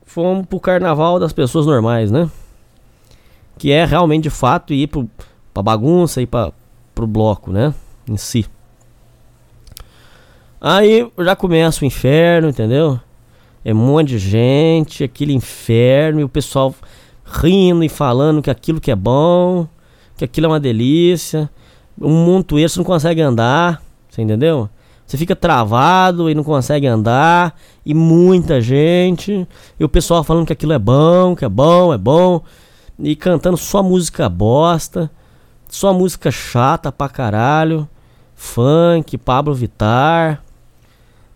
fomos 0.02 0.45
pro 0.47 0.59
carnaval 0.59 1.21
das 1.21 1.33
pessoas 1.33 1.64
normais, 1.64 2.11
né? 2.11 2.28
Que 3.57 3.71
é 3.71 3.85
realmente 3.85 4.25
de 4.25 4.30
fato 4.30 4.75
ir 4.75 4.88
pro, 4.88 5.09
pra 5.54 5.62
bagunça 5.62 6.21
e 6.21 6.26
pra, 6.26 6.52
pro 6.92 7.07
bloco, 7.07 7.52
né? 7.52 7.73
Em 8.04 8.16
si. 8.16 8.45
Aí 10.61 11.09
já 11.21 11.37
começa 11.37 11.85
o 11.85 11.87
inferno, 11.87 12.49
entendeu? 12.49 12.99
É 13.64 13.73
um 13.73 13.76
monte 13.76 14.09
de 14.09 14.19
gente, 14.19 15.05
aquele 15.05 15.33
inferno, 15.33 16.21
e 16.21 16.25
o 16.25 16.29
pessoal 16.29 16.75
rindo 17.25 17.85
e 17.85 17.88
falando 17.88 18.43
que 18.43 18.50
aquilo 18.50 18.81
que 18.81 18.90
é 18.90 18.97
bom, 18.97 19.69
que 20.17 20.25
aquilo 20.25 20.47
é 20.47 20.49
uma 20.49 20.61
delícia. 20.61 21.50
Um 22.00 22.25
montoeiro 22.25 22.69
você 22.69 22.79
não 22.79 22.85
consegue 22.85 23.21
andar, 23.21 23.83
você 24.09 24.23
entendeu? 24.23 24.69
Você 25.07 25.19
fica 25.19 25.35
travado 25.35 26.31
e 26.31 26.35
não 26.35 26.45
consegue 26.45 26.87
andar, 26.87 27.59
e 27.85 27.93
muita 27.93 28.61
gente, 28.61 29.47
e 29.79 29.85
o 29.85 29.88
pessoal 29.88 30.23
falando 30.23 30.47
que 30.47 30.52
aquilo 30.52 30.73
é 30.73 30.79
bom, 30.79 31.35
que 31.35 31.45
é 31.45 31.49
bom, 31.49 31.93
é 31.93 31.99
bom, 31.99 32.43
e 32.99 33.17
cantando 33.17 33.57
só 33.57 33.83
música 33.83 34.29
bosta, 34.29 35.11
só 35.69 35.93
música 35.93 36.31
chata 36.31 36.93
pra 36.93 37.09
caralho, 37.09 37.88
funk, 38.37 39.19
Pablo 39.19 39.52
Vitar, 39.52 40.43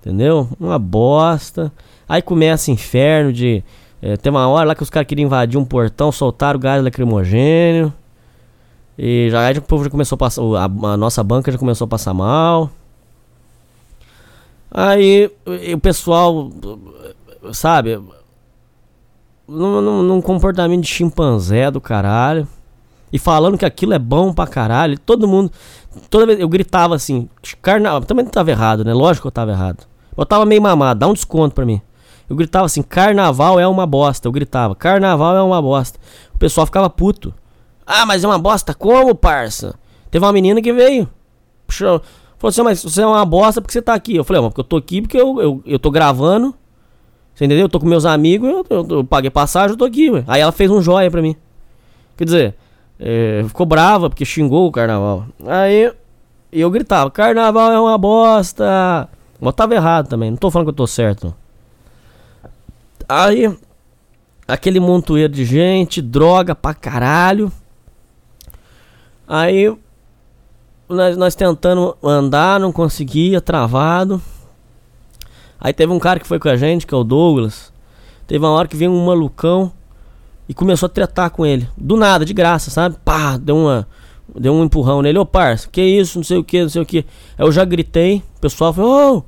entendeu? 0.00 0.48
Uma 0.58 0.78
bosta. 0.78 1.72
Aí 2.08 2.22
começa 2.22 2.70
inferno 2.70 3.32
de. 3.32 3.62
É, 4.00 4.16
tem 4.16 4.30
uma 4.30 4.46
hora 4.48 4.68
lá 4.68 4.74
que 4.74 4.82
os 4.82 4.90
caras 4.90 5.06
queriam 5.06 5.26
invadir 5.26 5.58
um 5.58 5.64
portão, 5.64 6.12
soltaram 6.12 6.60
gás 6.60 6.82
lacrimogênio. 6.82 7.92
E 8.98 9.28
já 9.30 9.40
aí 9.46 9.56
o 9.58 9.62
povo 9.62 9.84
já 9.84 9.90
começou 9.90 10.16
a 10.16 10.18
passar. 10.18 10.42
A, 10.42 10.64
a, 10.64 10.96
nossa 10.96 11.22
banca 11.22 11.50
já 11.50 11.58
começou 11.58 11.86
a 11.86 11.88
passar 11.88 12.14
mal. 12.14 12.70
Aí 14.70 15.30
o 15.72 15.78
pessoal, 15.78 16.50
sabe, 17.52 18.00
num, 19.46 19.80
num, 19.80 20.02
num, 20.02 20.20
comportamento 20.20 20.82
de 20.82 20.88
chimpanzé 20.88 21.70
do 21.70 21.80
caralho. 21.80 22.46
E 23.12 23.18
falando 23.18 23.56
que 23.56 23.64
aquilo 23.64 23.94
é 23.94 23.98
bom 23.98 24.32
pra 24.32 24.46
caralho. 24.46 24.98
Todo 24.98 25.28
mundo. 25.28 25.50
Toda 26.10 26.26
vez 26.26 26.40
eu 26.40 26.48
gritava 26.48 26.96
assim, 26.96 27.28
carnaval. 27.62 28.02
Também 28.02 28.24
não 28.24 28.32
tava 28.32 28.50
errado, 28.50 28.84
né? 28.84 28.92
Lógico 28.92 29.22
que 29.22 29.28
eu 29.28 29.32
tava 29.32 29.52
errado. 29.52 29.86
Eu 30.16 30.26
tava 30.26 30.44
meio 30.44 30.60
mamado, 30.60 31.00
dá 31.00 31.06
um 31.06 31.12
desconto 31.12 31.54
pra 31.54 31.64
mim. 31.64 31.80
Eu 32.28 32.36
gritava 32.36 32.66
assim: 32.66 32.82
carnaval 32.82 33.60
é 33.60 33.66
uma 33.66 33.86
bosta. 33.86 34.28
Eu 34.28 34.32
gritava: 34.32 34.74
carnaval 34.74 35.36
é 35.36 35.42
uma 35.42 35.60
bosta. 35.60 35.98
O 36.34 36.38
pessoal 36.38 36.66
ficava 36.66 36.88
puto. 36.88 37.34
Ah, 37.86 38.06
mas 38.06 38.24
é 38.24 38.26
uma 38.26 38.38
bosta 38.38 38.74
como, 38.74 39.14
parça? 39.14 39.74
Teve 40.10 40.24
uma 40.24 40.32
menina 40.32 40.62
que 40.62 40.72
veio. 40.72 41.08
Puxou, 41.66 42.00
falou 42.38 42.50
assim: 42.50 42.62
mas 42.62 42.82
você 42.82 43.02
é 43.02 43.06
uma 43.06 43.24
bosta 43.24 43.60
porque 43.60 43.72
você 43.72 43.82
tá 43.82 43.94
aqui. 43.94 44.16
Eu 44.16 44.24
falei: 44.24 44.40
mas 44.42 44.50
porque 44.50 44.60
eu 44.60 44.64
tô 44.64 44.76
aqui 44.76 45.02
porque 45.02 45.20
eu, 45.20 45.40
eu, 45.40 45.62
eu 45.66 45.78
tô 45.78 45.90
gravando. 45.90 46.54
Você 47.34 47.44
entendeu? 47.46 47.64
Eu 47.64 47.68
tô 47.68 47.80
com 47.80 47.86
meus 47.86 48.06
amigos, 48.06 48.48
eu, 48.48 48.66
eu, 48.70 48.86
eu 48.88 49.04
paguei 49.04 49.28
passagem, 49.28 49.70
eu 49.70 49.76
tô 49.76 49.84
aqui, 49.84 50.08
ué. 50.08 50.22
Aí 50.28 50.40
ela 50.40 50.52
fez 50.52 50.70
um 50.70 50.80
joia 50.80 51.10
pra 51.10 51.20
mim. 51.20 51.34
Quer 52.16 52.24
dizer, 52.24 52.54
é, 52.98 53.44
ficou 53.48 53.66
brava 53.66 54.08
porque 54.08 54.24
xingou 54.24 54.68
o 54.68 54.72
carnaval. 54.72 55.26
Aí 55.46 55.92
eu 56.52 56.70
gritava: 56.70 57.10
carnaval 57.10 57.72
é 57.72 57.80
uma 57.80 57.98
bosta. 57.98 59.08
Mas 59.40 59.46
eu 59.48 59.52
tava 59.52 59.74
errado 59.74 60.08
também, 60.08 60.30
não 60.30 60.38
tô 60.38 60.50
falando 60.50 60.66
que 60.66 60.70
eu 60.70 60.76
tô 60.76 60.86
certo. 60.86 61.34
Aí, 63.08 63.54
aquele 64.46 64.80
montoeiro 64.80 65.32
de 65.32 65.44
gente, 65.44 66.00
droga 66.00 66.54
pra 66.54 66.74
caralho. 66.74 67.52
Aí, 69.26 69.74
nós, 70.88 71.16
nós 71.16 71.34
tentando 71.34 71.96
andar, 72.02 72.60
não 72.60 72.72
conseguia, 72.72 73.40
travado. 73.40 74.20
Aí 75.60 75.72
teve 75.72 75.92
um 75.92 75.98
cara 75.98 76.20
que 76.20 76.26
foi 76.26 76.38
com 76.38 76.48
a 76.48 76.56
gente, 76.56 76.86
que 76.86 76.94
é 76.94 76.96
o 76.96 77.04
Douglas. 77.04 77.72
Teve 78.26 78.44
uma 78.44 78.52
hora 78.52 78.68
que 78.68 78.76
veio 78.76 78.90
um 78.90 79.06
malucão 79.06 79.72
e 80.48 80.54
começou 80.54 80.86
a 80.86 80.90
tretar 80.90 81.30
com 81.30 81.44
ele. 81.44 81.68
Do 81.76 81.96
nada, 81.96 82.24
de 82.24 82.34
graça, 82.34 82.70
sabe? 82.70 82.96
Pá, 83.04 83.36
deu 83.36 83.56
uma. 83.56 83.88
Deu 84.34 84.52
um 84.54 84.64
empurrão 84.64 85.02
nele, 85.02 85.18
ô 85.18 85.26
parça, 85.26 85.68
que 85.70 85.82
isso, 85.82 86.18
não 86.18 86.24
sei 86.24 86.38
o 86.38 86.44
que, 86.44 86.62
não 86.62 86.68
sei 86.68 86.80
o 86.80 86.86
que. 86.86 87.04
Aí 87.36 87.46
eu 87.46 87.52
já 87.52 87.64
gritei, 87.64 88.22
o 88.36 88.40
pessoal 88.40 88.72
falou, 88.72 89.18
ô, 89.18 89.24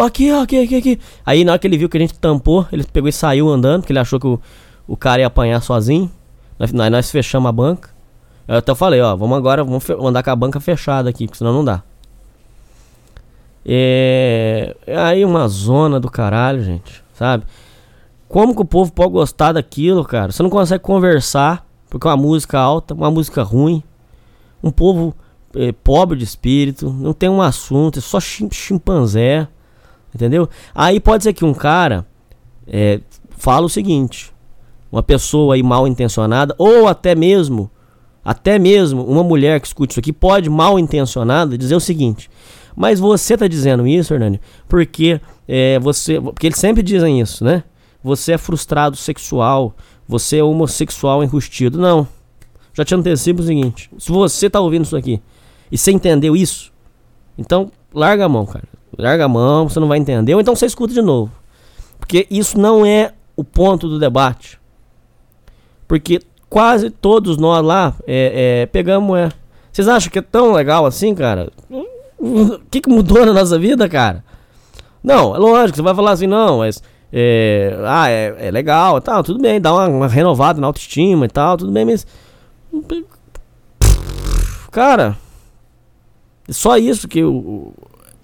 Aqui, 0.00 0.30
aqui, 0.30 0.58
aqui, 0.58 0.76
aqui. 0.76 1.00
Aí 1.24 1.44
na 1.44 1.52
hora 1.52 1.58
que 1.58 1.66
ele 1.66 1.76
viu 1.76 1.88
que 1.88 1.96
a 1.96 2.00
gente 2.00 2.14
tampou, 2.14 2.66
ele 2.72 2.84
pegou 2.84 3.08
e 3.08 3.12
saiu 3.12 3.48
andando, 3.48 3.82
porque 3.82 3.92
ele 3.92 3.98
achou 3.98 4.18
que 4.18 4.26
o, 4.26 4.40
o 4.86 4.96
cara 4.96 5.20
ia 5.20 5.26
apanhar 5.26 5.60
sozinho. 5.60 6.10
Nós, 6.58 6.72
nós 6.72 7.10
fechamos 7.10 7.48
a 7.48 7.52
banca. 7.52 7.90
Eu 8.46 8.56
até 8.56 8.74
falei, 8.74 9.00
ó, 9.00 9.14
vamos 9.14 9.36
agora, 9.36 9.62
vamos 9.62 9.88
andar 9.88 10.22
com 10.22 10.30
a 10.30 10.36
banca 10.36 10.60
fechada 10.60 11.08
aqui, 11.08 11.26
porque 11.26 11.38
senão 11.38 11.52
não 11.52 11.64
dá. 11.64 11.82
É, 13.64 14.76
é 14.86 14.96
aí 14.98 15.24
uma 15.24 15.46
zona 15.46 16.00
do 16.00 16.10
caralho, 16.10 16.62
gente, 16.62 17.02
sabe? 17.14 17.44
Como 18.28 18.54
que 18.54 18.62
o 18.62 18.64
povo 18.64 18.92
pode 18.92 19.12
gostar 19.12 19.52
daquilo, 19.52 20.04
cara? 20.04 20.32
Você 20.32 20.42
não 20.42 20.50
consegue 20.50 20.82
conversar, 20.82 21.66
porque 21.88 22.06
é 22.06 22.10
uma 22.10 22.16
música 22.16 22.58
alta, 22.58 22.94
uma 22.94 23.10
música 23.10 23.42
ruim. 23.42 23.82
Um 24.62 24.70
povo 24.70 25.14
é, 25.54 25.70
pobre 25.72 26.18
de 26.18 26.24
espírito, 26.24 26.90
não 26.90 27.12
tem 27.12 27.28
um 27.28 27.42
assunto, 27.42 27.98
é 27.98 28.02
só 28.02 28.18
chim, 28.18 28.48
chimpanzé, 28.50 29.46
entendeu? 30.14 30.48
Aí 30.74 31.00
pode 31.00 31.24
ser 31.24 31.32
que 31.32 31.44
um 31.44 31.54
cara 31.54 32.06
é, 32.66 33.00
fala 33.30 33.66
o 33.66 33.70
seguinte, 33.70 34.32
uma 34.90 35.02
pessoa 35.02 35.54
aí 35.54 35.62
mal 35.62 35.86
intencionada, 35.86 36.54
ou 36.58 36.86
até 36.86 37.14
mesmo, 37.14 37.70
até 38.24 38.58
mesmo 38.58 39.04
uma 39.04 39.24
mulher 39.24 39.60
que 39.60 39.66
escute 39.66 39.92
isso 39.92 40.00
aqui 40.00 40.12
pode 40.12 40.48
mal 40.48 40.78
intencionada 40.78 41.56
dizer 41.56 41.74
o 41.74 41.80
seguinte, 41.80 42.30
mas 42.74 43.00
você 43.00 43.36
tá 43.36 43.46
dizendo 43.46 43.86
isso, 43.86 44.14
Hernani, 44.14 44.40
porque 44.68 45.20
é, 45.46 45.78
você, 45.78 46.20
porque 46.20 46.46
eles 46.46 46.58
sempre 46.58 46.82
dizem 46.82 47.20
isso, 47.20 47.44
né? 47.44 47.64
Você 48.02 48.32
é 48.32 48.38
frustrado 48.38 48.96
sexual, 48.96 49.74
você 50.08 50.38
é 50.38 50.44
homossexual 50.44 51.22
enrustido. 51.22 51.78
Não. 51.78 52.06
Já 52.74 52.84
te 52.84 52.94
antecipo 52.94 53.42
o 53.42 53.44
seguinte: 53.44 53.90
se 53.98 54.10
você 54.10 54.48
tá 54.48 54.60
ouvindo 54.60 54.84
isso 54.84 54.96
aqui 54.96 55.20
e 55.70 55.78
você 55.78 55.92
entendeu 55.92 56.34
isso, 56.34 56.72
então 57.36 57.70
larga 57.94 58.24
a 58.24 58.28
mão, 58.28 58.46
cara. 58.46 58.64
Larga 58.98 59.24
a 59.24 59.28
mão, 59.28 59.68
você 59.68 59.80
não 59.80 59.88
vai 59.88 59.98
entender, 59.98 60.34
ou 60.34 60.40
então 60.40 60.54
você 60.54 60.66
escuta 60.66 60.92
de 60.92 61.02
novo. 61.02 61.32
Porque 61.98 62.26
isso 62.30 62.58
não 62.58 62.84
é 62.84 63.12
o 63.36 63.44
ponto 63.44 63.88
do 63.88 63.98
debate. 63.98 64.60
Porque 65.88 66.20
quase 66.48 66.90
todos 66.90 67.36
nós 67.38 67.64
lá 67.64 67.94
é, 68.06 68.62
é, 68.62 68.66
pegamos. 68.66 69.16
É. 69.18 69.28
Vocês 69.72 69.88
acham 69.88 70.10
que 70.10 70.18
é 70.18 70.22
tão 70.22 70.52
legal 70.52 70.84
assim, 70.84 71.14
cara? 71.14 71.50
O 72.18 72.58
que, 72.70 72.80
que 72.80 72.90
mudou 72.90 73.24
na 73.24 73.32
nossa 73.32 73.58
vida, 73.58 73.88
cara? 73.88 74.22
Não, 75.02 75.34
é 75.34 75.38
lógico, 75.38 75.76
você 75.76 75.82
vai 75.82 75.94
falar 75.94 76.12
assim, 76.12 76.26
não, 76.26 76.58
mas. 76.58 76.82
É, 77.14 77.76
ah, 77.86 78.08
é, 78.08 78.48
é 78.48 78.50
legal, 78.50 78.98
tal, 79.00 79.22
tudo 79.22 79.38
bem, 79.38 79.60
dá 79.60 79.72
uma, 79.72 79.86
uma 79.86 80.08
renovada 80.08 80.60
na 80.60 80.66
autoestima 80.66 81.26
e 81.26 81.28
tal, 81.28 81.56
tudo 81.56 81.72
bem, 81.72 81.84
mas. 81.84 82.06
Cara, 84.70 85.16
é 86.48 86.52
só 86.52 86.78
isso 86.78 87.06
que 87.06 87.22
o, 87.22 87.74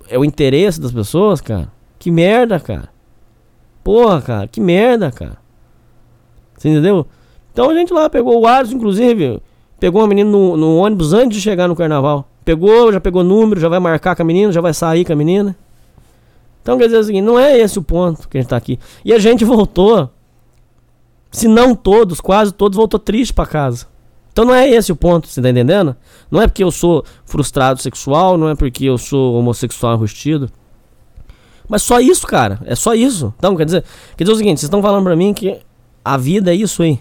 é 0.09 0.19
o 0.19 0.25
interesse 0.25 0.81
das 0.81 0.93
pessoas, 0.93 1.41
cara. 1.41 1.71
Que 1.99 2.11
merda, 2.11 2.59
cara. 2.59 2.89
Porra, 3.83 4.21
cara, 4.21 4.49
que 4.49 4.61
merda, 4.61 5.11
cara. 5.11 5.39
Você 6.57 6.69
entendeu? 6.69 7.07
Então 7.53 7.71
a 7.71 7.75
gente 7.75 7.93
lá 7.93 8.09
pegou 8.11 8.41
o 8.41 8.47
Alisson, 8.47 8.77
inclusive, 8.77 9.43
pegou 9.81 10.01
uma 10.01 10.09
menina 10.09 10.31
no, 10.31 10.57
no, 10.57 10.77
ônibus 10.77 11.13
antes 11.13 11.37
de 11.39 11.43
chegar 11.43 11.69
no 11.69 11.77
carnaval. 11.77 12.29
Pegou, 12.45 12.93
já 12.93 13.01
pegou 13.01 13.23
número, 13.25 13.61
já 13.61 13.69
vai 13.69 13.79
marcar 13.79 14.15
com 14.15 14.23
a 14.23 14.25
menina, 14.25 14.53
já 14.53 14.61
vai 14.61 14.75
sair 14.75 15.05
com 15.05 15.13
a 15.13 15.17
menina. 15.17 15.57
Então 16.63 16.79
quer 16.79 16.87
dizer 16.87 16.99
o 16.99 17.05
seguinte, 17.05 17.25
não 17.25 17.39
é 17.39 17.59
esse 17.59 17.79
o 17.79 17.83
ponto 17.83 18.29
que 18.29 18.39
a 18.39 18.41
gente 18.41 18.51
tá 18.51 18.57
aqui. 18.57 18.79
E 19.05 19.13
a 19.13 19.19
gente 19.19 19.45
voltou, 19.45 20.11
se 21.31 21.49
não 21.49 21.75
todos, 21.75 22.21
quase 22.21 22.53
todos, 22.53 22.77
voltou 22.77 23.01
triste 23.01 23.33
para 23.33 23.47
casa. 23.47 23.87
Então 24.39 24.47
não 24.47 24.55
é 24.55 24.71
esse 24.71 24.93
o 24.93 24.95
ponto, 24.95 25.27
você 25.27 25.43
tá 25.43 25.51
entendendo? 25.51 25.97
Não 26.31 26.41
é 26.41 26.47
porque 26.47 26.63
eu 26.63 26.71
sou 26.71 27.05
frustrado 27.25 27.83
sexual, 27.83 28.39
não 28.39 28.49
é 28.49 28.55
porque 28.55 28.85
eu 28.85 28.97
sou 28.97 29.35
homossexual 29.35 29.97
enrustido. 29.97 30.49
Mas 31.69 31.83
só 31.83 31.99
isso, 31.99 32.25
cara. 32.25 32.61
É 32.65 32.77
só 32.77 32.95
isso. 32.95 33.35
Então, 33.37 33.57
quer 33.57 33.65
dizer, 33.65 33.85
quer 34.17 34.23
dizer 34.23 34.33
o 34.33 34.37
seguinte, 34.37 34.61
vocês 34.61 34.69
estão 34.69 34.81
falando 34.81 35.03
pra 35.03 35.17
mim 35.17 35.35
que 35.35 35.59
a 36.05 36.17
vida 36.17 36.53
é 36.53 36.55
isso 36.55 36.85
aí. 36.85 37.01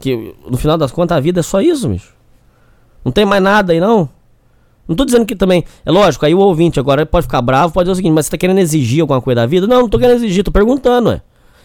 Que 0.00 0.32
no 0.48 0.56
final 0.56 0.78
das 0.78 0.92
contas 0.92 1.16
a 1.16 1.20
vida 1.20 1.40
é 1.40 1.42
só 1.42 1.60
isso, 1.60 1.88
bicho. 1.88 2.14
Não 3.04 3.10
tem 3.10 3.24
mais 3.24 3.42
nada 3.42 3.72
aí 3.72 3.80
não. 3.80 4.08
Não 4.86 4.94
tô 4.94 5.04
dizendo 5.04 5.26
que 5.26 5.34
também. 5.34 5.64
É 5.84 5.90
lógico, 5.90 6.24
aí 6.24 6.36
o 6.36 6.38
ouvinte 6.38 6.78
agora 6.78 7.04
pode 7.04 7.26
ficar 7.26 7.42
bravo, 7.42 7.72
pode 7.72 7.86
dizer 7.86 7.94
o 7.94 7.96
seguinte, 7.96 8.14
mas 8.14 8.26
você 8.26 8.30
tá 8.30 8.38
querendo 8.38 8.58
exigir 8.58 9.00
alguma 9.00 9.20
coisa 9.20 9.40
da 9.40 9.46
vida? 9.46 9.66
Não, 9.66 9.80
não 9.80 9.88
tô 9.88 9.98
querendo 9.98 10.18
exigir, 10.18 10.44
tô 10.44 10.52
perguntando, 10.52 11.10
é. 11.10 11.20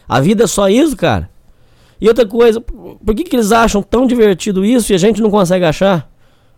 A 0.10 0.20
vida 0.20 0.46
é 0.46 0.48
só 0.48 0.68
isso, 0.68 0.98
cara. 0.98 1.30
E 2.04 2.08
outra 2.10 2.26
coisa, 2.26 2.60
por 2.60 3.16
que, 3.16 3.24
que 3.24 3.34
eles 3.34 3.54
acham 3.54 3.82
tão 3.82 4.06
divertido 4.06 4.66
isso 4.66 4.92
e 4.92 4.96
a 4.96 4.98
gente 4.98 5.22
não 5.22 5.32
consegue 5.32 5.64
achar? 5.64 6.12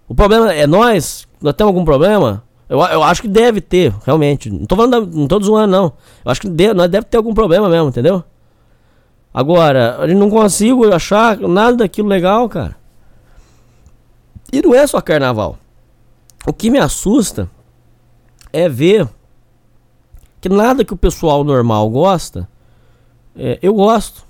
O 0.07 0.15
problema 0.15 0.51
é 0.51 0.65
nós? 0.65 1.27
Nós 1.39 1.53
temos 1.53 1.69
algum 1.69 1.85
problema? 1.85 2.43
Eu, 2.67 2.79
eu 2.79 3.03
acho 3.03 3.21
que 3.21 3.27
deve 3.27 3.61
ter, 3.61 3.93
realmente. 4.03 4.49
Não 4.49 4.65
tô 4.65 4.75
falando, 4.75 5.05
da, 5.05 5.17
não 5.19 5.27
tô 5.27 5.39
zoando, 5.39 5.71
não. 5.71 5.93
Eu 6.25 6.31
acho 6.31 6.41
que 6.41 6.49
deve, 6.49 6.73
nós 6.73 6.89
deve 6.89 7.05
ter 7.05 7.17
algum 7.17 7.31
problema 7.31 7.69
mesmo, 7.69 7.89
entendeu? 7.89 8.23
Agora, 9.31 9.99
gente 10.07 10.17
não 10.17 10.31
consigo 10.31 10.91
achar 10.91 11.37
nada 11.37 11.77
daquilo 11.77 12.07
legal, 12.07 12.49
cara. 12.49 12.75
E 14.51 14.63
não 14.63 14.73
é 14.73 14.87
só 14.87 14.99
carnaval. 14.99 15.59
O 16.47 16.53
que 16.53 16.71
me 16.71 16.79
assusta 16.79 17.47
é 18.51 18.67
ver 18.67 19.07
que 20.41 20.49
nada 20.49 20.83
que 20.83 20.93
o 20.93 20.97
pessoal 20.97 21.43
normal 21.43 21.87
gosta, 21.91 22.49
é, 23.37 23.59
eu 23.61 23.75
gosto. 23.75 24.25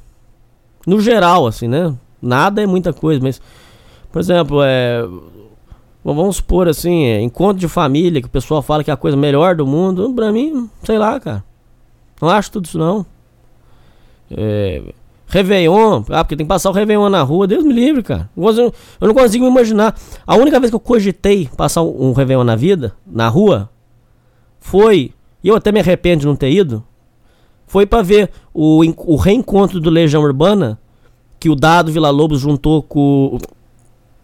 No 0.86 1.00
geral, 1.00 1.48
assim, 1.48 1.68
né? 1.68 1.94
Nada 2.22 2.62
é 2.62 2.66
muita 2.66 2.94
coisa, 2.94 3.22
mas, 3.22 3.42
por 4.12 4.20
exemplo, 4.20 4.60
é. 4.64 5.04
Vamos 6.04 6.36
supor 6.36 6.68
assim, 6.68 7.06
é, 7.06 7.20
encontro 7.20 7.60
de 7.60 7.68
família, 7.68 8.22
que 8.22 8.28
o 8.28 8.32
pessoal 8.32 8.62
fala 8.62 8.84
que 8.84 8.92
é 8.92 8.94
a 8.94 8.98
coisa 8.98 9.18
melhor 9.18 9.56
do 9.56 9.66
mundo. 9.66 10.14
Pra 10.14 10.32
mim, 10.32 10.70
sei 10.84 11.00
lá, 11.00 11.20
cara. 11.20 11.44
Não 12.22 12.30
acho 12.30 12.52
tudo 12.52 12.66
isso 12.66 12.78
não. 12.78 13.06
É, 14.30 14.84
Réveillon, 15.28 16.04
ah, 16.10 16.24
porque 16.24 16.36
tem 16.36 16.46
que 16.46 16.50
passar 16.50 16.70
o 16.70 16.74
Réveillon 16.74 17.10
na 17.10 17.24
rua, 17.24 17.48
Deus 17.48 17.64
me 17.64 17.74
livre, 17.74 18.04
cara. 18.04 18.30
Eu 18.38 19.08
não 19.08 19.14
consigo 19.14 19.46
me 19.46 19.52
imaginar. 19.52 19.96
A 20.26 20.36
única 20.36 20.60
vez 20.60 20.70
que 20.70 20.76
eu 20.76 20.80
cogitei 20.80 21.50
passar 21.58 21.82
um 21.82 22.14
Réveillon 22.14 22.44
na 22.44 22.56
vida, 22.56 22.96
na 23.06 23.28
rua, 23.28 23.70
foi, 24.60 25.12
e 25.44 25.48
eu 25.48 25.56
até 25.56 25.72
me 25.72 25.80
arrependo 25.80 26.22
de 26.22 26.28
não 26.28 26.36
ter 26.36 26.52
ido, 26.52 26.84
foi 27.68 27.86
para 27.86 28.02
ver 28.02 28.32
o, 28.54 28.82
o 28.98 29.16
reencontro 29.16 29.80
do 29.80 29.90
Legião 29.90 30.22
Urbana, 30.22 30.80
que 31.40 31.50
o 31.50 31.56
Dado 31.56 31.92
Vila 31.92 32.10
Lobos 32.10 32.40
juntou 32.40 32.82
com. 32.84 33.38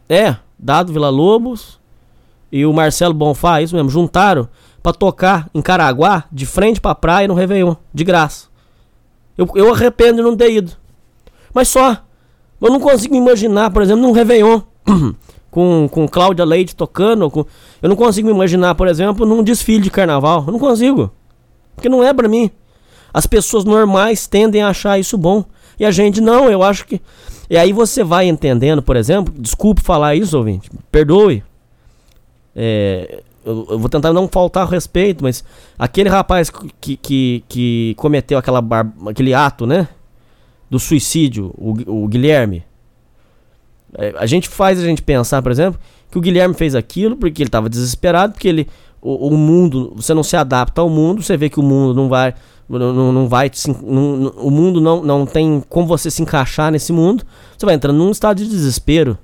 É, 0.08 0.36
Dado 0.58 0.92
Vila 0.92 1.10
Lobos 1.10 1.80
e 2.52 2.66
o 2.66 2.74
Marcelo 2.74 3.14
Bonfá, 3.14 3.62
isso 3.62 3.76
mesmo, 3.76 3.90
juntaram 3.90 4.48
para 4.84 4.94
tocar 4.94 5.50
em 5.54 5.62
Caraguá, 5.62 6.26
de 6.32 6.46
frente 6.46 6.82
pra 6.82 6.96
praia 6.96 7.28
no 7.28 7.34
Réveillon, 7.34 7.76
de 7.94 8.04
graça. 8.04 8.48
Eu, 9.38 9.48
eu 9.56 9.74
arrependo 9.74 10.18
de 10.18 10.22
não 10.24 10.36
ter 10.36 10.52
ido. 10.52 10.74
Mas 11.54 11.68
só. 11.68 11.98
Eu 12.60 12.70
não 12.70 12.80
consigo 12.80 13.16
imaginar, 13.16 13.72
por 13.72 13.82
exemplo, 13.82 14.02
num 14.02 14.12
Réveillon. 14.12 14.62
com, 15.52 15.88
com 15.92 16.08
Cláudia 16.08 16.46
Leite 16.46 16.76
tocando. 16.76 17.30
Com, 17.30 17.46
eu 17.82 17.90
não 17.90 17.96
consigo 17.96 18.30
imaginar, 18.30 18.74
por 18.74 18.88
exemplo, 18.88 19.26
num 19.26 19.44
desfile 19.44 19.84
de 19.84 19.92
carnaval. 19.92 20.46
Eu 20.48 20.54
não 20.54 20.60
consigo. 20.60 21.12
Porque 21.76 21.90
não 21.90 22.04
é 22.04 22.14
para 22.14 22.28
mim. 22.28 22.50
As 23.14 23.26
pessoas 23.26 23.64
normais 23.64 24.28
tendem 24.28 24.62
a 24.62 24.70
achar 24.70 25.00
isso 25.00 25.18
bom. 25.18 25.44
E 25.80 25.86
a 25.86 25.92
gente 25.92 26.22
não, 26.22 26.50
eu 26.50 26.64
acho 26.64 26.86
que. 26.86 27.02
E 27.50 27.58
aí 27.58 27.74
você 27.74 28.04
vai 28.04 28.28
entendendo, 28.28 28.82
por 28.82 28.96
exemplo, 28.96 29.34
desculpe 29.38 29.82
falar 29.82 30.16
isso, 30.16 30.38
ouvinte, 30.38 30.70
perdoe. 30.92 31.44
É, 32.56 33.22
eu, 33.44 33.68
eu, 33.72 33.80
vou 33.80 33.90
tentar 33.90 34.14
não 34.14 34.28
faltar 34.28 34.68
respeito, 34.68 35.24
mas 35.24 35.44
aquele 35.78 36.10
rapaz 36.10 36.50
que, 36.80 36.96
que, 36.96 37.44
que 37.50 37.94
cometeu 37.98 38.38
aquela 38.38 38.62
bar, 38.62 38.92
aquele 39.08 39.34
ato, 39.34 39.66
né? 39.66 39.88
Do 40.70 40.80
suicídio, 40.80 41.54
o, 41.58 42.04
o 42.04 42.08
Guilherme. 42.08 42.64
É, 43.98 44.14
a 44.18 44.26
gente 44.26 44.48
faz 44.48 44.80
a 44.80 44.86
gente 44.86 45.02
pensar, 45.02 45.42
por 45.42 45.52
exemplo, 45.52 45.80
que 46.10 46.18
o 46.18 46.22
Guilherme 46.22 46.54
fez 46.54 46.76
aquilo 46.76 47.18
porque 47.18 47.42
ele 47.42 47.50
estava 47.50 47.70
desesperado, 47.70 48.34
porque 48.34 48.48
ele. 48.48 48.68
O, 49.02 49.30
o 49.30 49.38
mundo, 49.38 49.94
você 49.96 50.14
não 50.14 50.22
se 50.22 50.38
adapta 50.38 50.80
ao 50.80 50.88
mundo, 50.88 51.24
você 51.24 51.36
vê 51.36 51.50
que 51.50 51.60
o 51.60 51.64
mundo 51.64 51.96
não 51.96 52.08
vai 52.08 52.36
não, 52.80 53.12
não 53.12 53.28
vai 53.28 53.52
não, 53.84 54.28
o 54.38 54.50
mundo 54.50 54.80
não, 54.80 55.04
não 55.04 55.26
tem 55.26 55.64
como 55.68 55.88
você 55.88 56.10
se 56.10 56.22
encaixar 56.22 56.72
nesse 56.72 56.94
mundo, 56.94 57.26
você 57.58 57.66
vai 57.66 57.76
entrando 57.76 57.98
num 57.98 58.12
estado 58.12 58.38
de 58.38 58.50
desespero. 58.50 59.18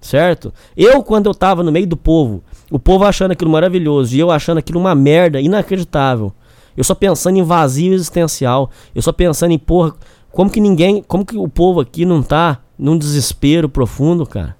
Certo? 0.00 0.52
Eu, 0.76 1.02
quando 1.02 1.26
eu 1.26 1.34
tava 1.34 1.62
no 1.62 1.72
meio 1.72 1.86
do 1.86 1.96
povo, 1.96 2.42
o 2.70 2.78
povo 2.78 3.04
achando 3.04 3.30
aquilo 3.30 3.50
maravilhoso 3.50 4.14
e 4.14 4.20
eu 4.20 4.30
achando 4.30 4.58
aquilo 4.58 4.78
uma 4.78 4.94
merda 4.94 5.40
inacreditável. 5.40 6.30
Eu 6.76 6.84
só 6.84 6.94
pensando 6.94 7.38
em 7.38 7.42
vazio 7.42 7.94
existencial. 7.94 8.70
Eu 8.94 9.00
só 9.00 9.12
pensando 9.12 9.52
em, 9.52 9.58
porra, 9.58 9.94
como 10.30 10.50
que 10.50 10.60
ninguém. 10.60 11.02
Como 11.02 11.24
que 11.24 11.36
o 11.36 11.48
povo 11.48 11.80
aqui 11.80 12.04
não 12.04 12.22
tá 12.22 12.60
num 12.78 12.98
desespero 12.98 13.68
profundo, 13.68 14.26
cara? 14.26 14.56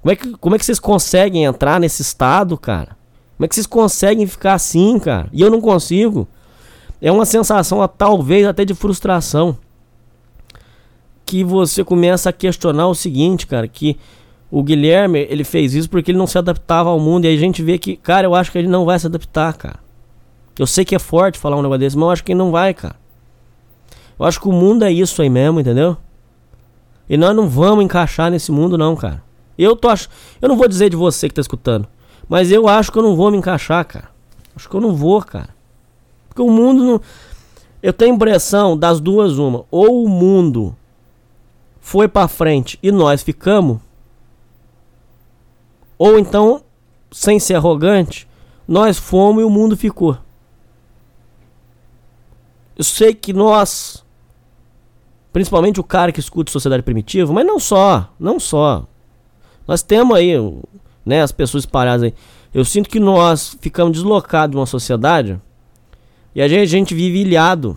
Como 0.00 0.12
é 0.12 0.16
que, 0.16 0.32
como 0.38 0.54
é 0.54 0.58
que 0.58 0.64
vocês 0.64 0.78
conseguem 0.78 1.44
entrar 1.44 1.78
nesse 1.78 2.00
estado, 2.00 2.56
cara? 2.56 2.96
Como 3.36 3.44
é 3.44 3.48
que 3.48 3.54
vocês 3.54 3.66
conseguem 3.66 4.26
ficar 4.26 4.54
assim, 4.54 4.98
cara? 4.98 5.28
E 5.32 5.42
eu 5.42 5.50
não 5.50 5.60
consigo 5.60 6.26
é 7.00 7.10
uma 7.10 7.24
sensação 7.24 7.86
talvez 7.88 8.46
até 8.46 8.64
de 8.64 8.74
frustração 8.74 9.56
que 11.24 11.44
você 11.44 11.84
começa 11.84 12.28
a 12.28 12.32
questionar 12.32 12.88
o 12.88 12.94
seguinte, 12.94 13.46
cara, 13.46 13.68
que 13.68 13.96
o 14.50 14.62
Guilherme, 14.62 15.26
ele 15.30 15.44
fez 15.44 15.74
isso 15.74 15.88
porque 15.88 16.10
ele 16.10 16.18
não 16.18 16.26
se 16.26 16.36
adaptava 16.36 16.90
ao 16.90 16.98
mundo 16.98 17.24
e 17.24 17.28
aí 17.28 17.36
a 17.36 17.38
gente 17.38 17.62
vê 17.62 17.78
que, 17.78 17.96
cara, 17.96 18.26
eu 18.26 18.34
acho 18.34 18.50
que 18.50 18.58
ele 18.58 18.66
não 18.66 18.84
vai 18.84 18.98
se 18.98 19.06
adaptar, 19.06 19.52
cara. 19.54 19.78
Eu 20.58 20.66
sei 20.66 20.84
que 20.84 20.94
é 20.94 20.98
forte 20.98 21.38
falar 21.38 21.56
um 21.56 21.62
negócio 21.62 21.78
desse, 21.78 21.96
mas 21.96 22.02
eu 22.02 22.10
acho 22.10 22.24
que 22.24 22.32
ele 22.32 22.38
não 22.38 22.50
vai, 22.50 22.74
cara. 22.74 22.96
Eu 24.18 24.26
acho 24.26 24.40
que 24.40 24.48
o 24.48 24.52
mundo 24.52 24.84
é 24.84 24.92
isso 24.92 25.22
aí 25.22 25.30
mesmo, 25.30 25.60
entendeu? 25.60 25.96
E 27.08 27.16
nós 27.16 27.34
não 27.34 27.48
vamos 27.48 27.84
encaixar 27.84 28.30
nesse 28.30 28.50
mundo 28.50 28.76
não, 28.76 28.96
cara. 28.96 29.22
Eu 29.56 29.76
tô 29.76 29.88
ach... 29.88 30.08
eu 30.42 30.48
não 30.48 30.56
vou 30.56 30.66
dizer 30.66 30.90
de 30.90 30.96
você 30.96 31.28
que 31.28 31.34
tá 31.34 31.40
escutando, 31.40 31.86
mas 32.28 32.50
eu 32.50 32.66
acho 32.66 32.90
que 32.90 32.98
eu 32.98 33.02
não 33.02 33.14
vou 33.14 33.30
me 33.30 33.38
encaixar, 33.38 33.84
cara. 33.84 34.10
Acho 34.54 34.68
que 34.68 34.74
eu 34.74 34.80
não 34.80 34.94
vou, 34.94 35.22
cara. 35.22 35.59
Porque 36.30 36.40
o 36.40 36.50
mundo 36.50 36.82
não. 36.82 37.00
Eu 37.82 37.92
tenho 37.92 38.14
impressão 38.14 38.76
das 38.76 39.00
duas 39.00 39.36
uma. 39.36 39.66
Ou 39.70 40.04
o 40.04 40.08
mundo 40.08 40.74
foi 41.78 42.08
para 42.08 42.26
frente 42.26 42.78
e 42.82 42.90
nós 42.90 43.22
ficamos. 43.22 43.78
Ou 45.98 46.18
então 46.18 46.62
sem 47.10 47.38
ser 47.38 47.54
arrogante, 47.54 48.28
nós 48.66 48.98
fomos 48.98 49.42
e 49.42 49.44
o 49.44 49.50
mundo 49.50 49.76
ficou. 49.76 50.16
Eu 52.76 52.84
sei 52.84 53.12
que 53.12 53.32
nós, 53.32 54.04
principalmente 55.32 55.80
o 55.80 55.84
cara 55.84 56.12
que 56.12 56.20
escuta 56.20 56.52
Sociedade 56.52 56.82
Primitiva, 56.82 57.32
mas 57.32 57.46
não 57.46 57.58
só, 57.58 58.08
não 58.18 58.38
só. 58.38 58.86
Nós 59.66 59.82
temos 59.82 60.16
aí, 60.16 60.32
né, 61.04 61.22
as 61.22 61.32
pessoas 61.32 61.64
espalhadas 61.64 62.04
aí. 62.04 62.14
Eu 62.54 62.64
sinto 62.64 62.88
que 62.88 62.98
nós 62.98 63.56
ficamos 63.60 63.92
deslocados 63.92 64.52
de 64.52 64.56
uma 64.58 64.66
sociedade 64.66 65.40
e 66.34 66.40
a 66.40 66.48
gente, 66.48 66.62
a 66.62 66.66
gente 66.66 66.94
vive 66.94 67.20
ilhado, 67.20 67.76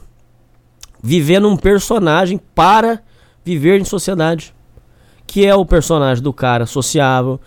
vivendo 1.01 1.47
um 1.47 1.57
personagem 1.57 2.39
para 2.53 3.01
viver 3.43 3.79
em 3.79 3.85
sociedade. 3.85 4.53
Que 5.25 5.45
é 5.45 5.55
o 5.55 5.65
personagem 5.65 6.23
do 6.23 6.31
cara 6.31 6.65
sociável, 6.65 7.39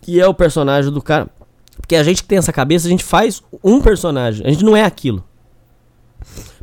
que 0.00 0.20
é 0.20 0.26
o 0.26 0.32
personagem 0.32 0.90
do 0.90 1.02
cara. 1.02 1.28
Porque 1.76 1.94
a 1.94 2.02
gente 2.02 2.22
que 2.22 2.28
tem 2.28 2.38
essa 2.38 2.52
cabeça, 2.52 2.86
a 2.86 2.90
gente 2.90 3.04
faz 3.04 3.42
um 3.62 3.80
personagem, 3.80 4.46
a 4.46 4.50
gente 4.50 4.64
não 4.64 4.76
é 4.76 4.84
aquilo. 4.84 5.22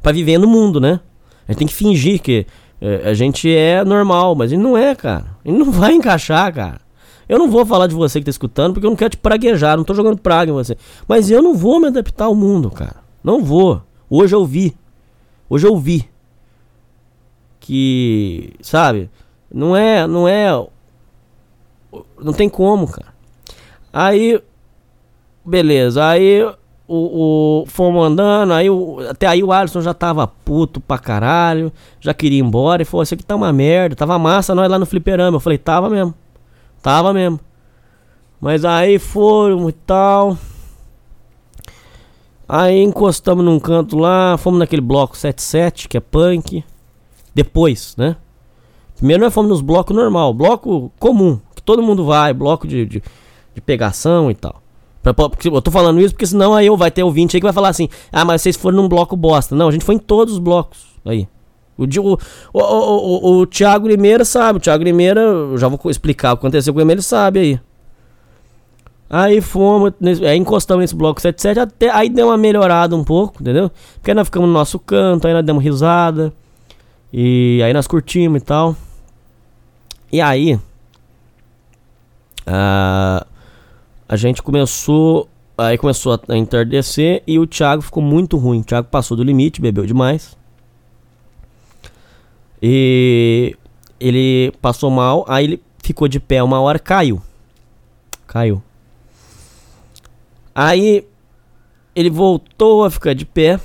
Para 0.01 0.11
viver 0.11 0.37
no 0.37 0.47
mundo, 0.47 0.81
né? 0.81 0.99
A 1.47 1.51
gente 1.51 1.59
tem 1.59 1.67
que 1.67 1.73
fingir 1.73 2.19
que 2.21 2.47
é, 2.81 3.09
a 3.09 3.13
gente 3.13 3.53
é 3.53 3.83
normal, 3.85 4.33
mas 4.33 4.51
a 4.51 4.55
gente 4.55 4.63
não 4.63 4.77
é, 4.77 4.95
cara. 4.95 5.37
A 5.45 5.47
gente 5.47 5.59
não 5.59 5.71
vai 5.71 5.93
encaixar, 5.93 6.51
cara. 6.53 6.81
Eu 7.29 7.37
não 7.37 7.49
vou 7.49 7.65
falar 7.65 7.87
de 7.87 7.93
você 7.93 8.19
que 8.19 8.25
tá 8.25 8.31
escutando, 8.31 8.73
porque 8.73 8.85
eu 8.85 8.89
não 8.89 8.97
quero 8.97 9.11
te 9.11 9.17
praguejar, 9.17 9.77
não 9.77 9.83
tô 9.83 9.93
jogando 9.93 10.17
praga 10.17 10.51
em 10.51 10.53
você. 10.53 10.75
Mas 11.07 11.29
eu 11.29 11.41
não 11.41 11.53
vou 11.55 11.79
me 11.79 11.87
adaptar 11.87 12.25
ao 12.25 12.35
mundo, 12.35 12.71
cara. 12.71 13.02
Não 13.23 13.43
vou. 13.43 13.81
Hoje 14.09 14.35
eu 14.35 14.45
vi. 14.45 14.75
Hoje 15.49 15.65
eu 15.65 15.77
vi. 15.77 16.09
Que, 17.59 18.53
sabe? 18.61 19.09
Não 19.51 19.75
é, 19.75 20.05
não 20.05 20.27
é. 20.27 20.49
Não 22.19 22.33
tem 22.33 22.49
como, 22.49 22.87
cara. 22.87 23.13
Aí, 23.93 24.41
beleza. 25.45 26.05
Aí 26.05 26.43
o, 26.87 27.61
o 27.61 27.65
fomos 27.65 28.05
andando, 28.05 28.53
aí 28.53 28.69
o, 28.69 28.99
até 29.09 29.25
aí 29.25 29.41
o 29.43 29.51
Alisson 29.51 29.81
já 29.81 29.93
tava 29.93 30.27
puto 30.27 30.81
pra 30.81 30.97
caralho, 30.97 31.71
já 31.99 32.13
queria 32.13 32.39
ir 32.39 32.43
embora 32.43 32.81
e 32.81 32.85
falou: 32.85 33.03
Isso 33.03 33.13
aqui 33.13 33.23
tá 33.23 33.35
uma 33.35 33.53
merda, 33.53 33.95
tava 33.95 34.19
massa 34.19 34.53
nós 34.53 34.69
lá 34.69 34.77
no 34.77 34.85
fliperama. 34.85 35.37
Eu 35.37 35.39
falei: 35.39 35.57
Tava 35.57 35.89
mesmo, 35.89 36.13
tava 36.81 37.13
mesmo. 37.13 37.39
Mas 38.41 38.65
aí 38.65 38.99
foram 38.99 39.69
e 39.69 39.71
tal. 39.73 40.37
Aí 42.47 42.81
encostamos 42.81 43.43
num 43.43 43.59
canto 43.59 43.97
lá, 43.97 44.37
fomos 44.37 44.59
naquele 44.59 44.81
bloco 44.81 45.17
77, 45.17 45.87
que 45.87 45.97
é 45.97 45.99
punk. 45.99 46.63
Depois, 47.33 47.95
né? 47.97 48.15
Primeiro 48.95 49.23
nós 49.23 49.33
fomos 49.33 49.49
nos 49.49 49.61
blocos 49.61 49.95
normal, 49.95 50.33
bloco 50.33 50.91
comum, 50.99 51.39
que 51.55 51.61
todo 51.61 51.81
mundo 51.81 52.05
vai, 52.05 52.33
bloco 52.33 52.67
de, 52.67 52.85
de, 52.85 53.03
de 53.55 53.61
pegação 53.61 54.29
e 54.29 54.35
tal. 54.35 54.61
Eu 55.45 55.61
tô 55.61 55.69
falando 55.69 55.99
isso 55.99 56.13
porque 56.13 56.25
senão 56.25 56.53
aí 56.53 56.67
eu 56.67 56.77
vai 56.77 56.89
ter 56.89 57.03
ouvinte 57.03 57.35
aí 57.35 57.41
que 57.41 57.45
vai 57.45 57.51
falar 57.51 57.69
assim: 57.69 57.89
Ah, 58.11 58.23
mas 58.23 58.41
vocês 58.41 58.55
foram 58.55 58.77
num 58.77 58.87
bloco 58.87 59.17
bosta. 59.17 59.53
Não, 59.53 59.67
a 59.67 59.71
gente 59.71 59.83
foi 59.83 59.95
em 59.95 59.99
todos 59.99 60.35
os 60.35 60.39
blocos. 60.39 60.85
Aí. 61.03 61.27
O, 61.77 61.83
o, 61.83 62.17
o, 62.53 62.59
o, 62.61 63.41
o 63.41 63.45
Thiago 63.45 63.87
Limeira 63.87 64.23
sabe. 64.23 64.59
O 64.59 64.61
Thiago 64.61 64.83
Limeira, 64.83 65.19
eu 65.19 65.57
já 65.57 65.67
vou 65.67 65.79
explicar 65.87 66.31
o 66.31 66.37
que 66.37 66.41
aconteceu 66.41 66.73
com 66.73 66.79
ele, 66.79 66.93
ele 66.93 67.01
sabe 67.01 67.39
aí. 67.39 67.59
Aí 69.15 69.41
fomos, 69.41 69.93
aí 70.27 70.35
encostamos 70.35 70.81
nesse 70.81 70.95
bloco 70.95 71.21
77, 71.21 71.59
até, 71.59 71.87
aí 71.91 72.09
deu 72.09 72.29
uma 72.29 72.37
melhorada 72.37 72.95
um 72.95 73.03
pouco, 73.03 73.43
entendeu? 73.43 73.69
Porque 73.97 74.11
nós 74.11 74.25
ficamos 74.25 74.47
no 74.47 74.53
nosso 74.55 74.79
canto, 74.79 75.27
aí 75.27 75.33
nós 75.35 75.45
demos 75.45 75.63
risada. 75.63 76.33
E 77.13 77.61
aí 77.63 77.71
nós 77.73 77.85
curtimos 77.85 78.41
e 78.41 78.43
tal. 78.43 78.75
E 80.11 80.19
aí. 80.19 80.55
Uh, 82.47 83.23
a 84.09 84.15
gente 84.15 84.41
começou. 84.41 85.29
Aí 85.59 85.77
começou 85.77 86.19
a 86.27 86.35
entardecer 86.35 87.21
e 87.27 87.37
o 87.37 87.45
Thiago 87.45 87.83
ficou 87.83 88.01
muito 88.01 88.35
ruim. 88.35 88.61
O 88.61 88.63
Thiago 88.63 88.87
passou 88.87 89.15
do 89.15 89.21
limite, 89.21 89.61
bebeu 89.61 89.85
demais. 89.85 90.35
E 92.59 93.55
ele 93.99 94.51
passou 94.59 94.89
mal, 94.89 95.23
aí 95.27 95.45
ele 95.45 95.63
ficou 95.77 96.07
de 96.07 96.19
pé 96.19 96.41
uma 96.41 96.59
hora, 96.59 96.79
caiu. 96.79 97.21
Caiu. 98.25 98.63
Aí 100.55 101.07
ele 101.95 102.09
voltou 102.09 102.83
a 102.83 102.91
ficar 102.91 103.13
de 103.13 103.25
pé 103.25 103.59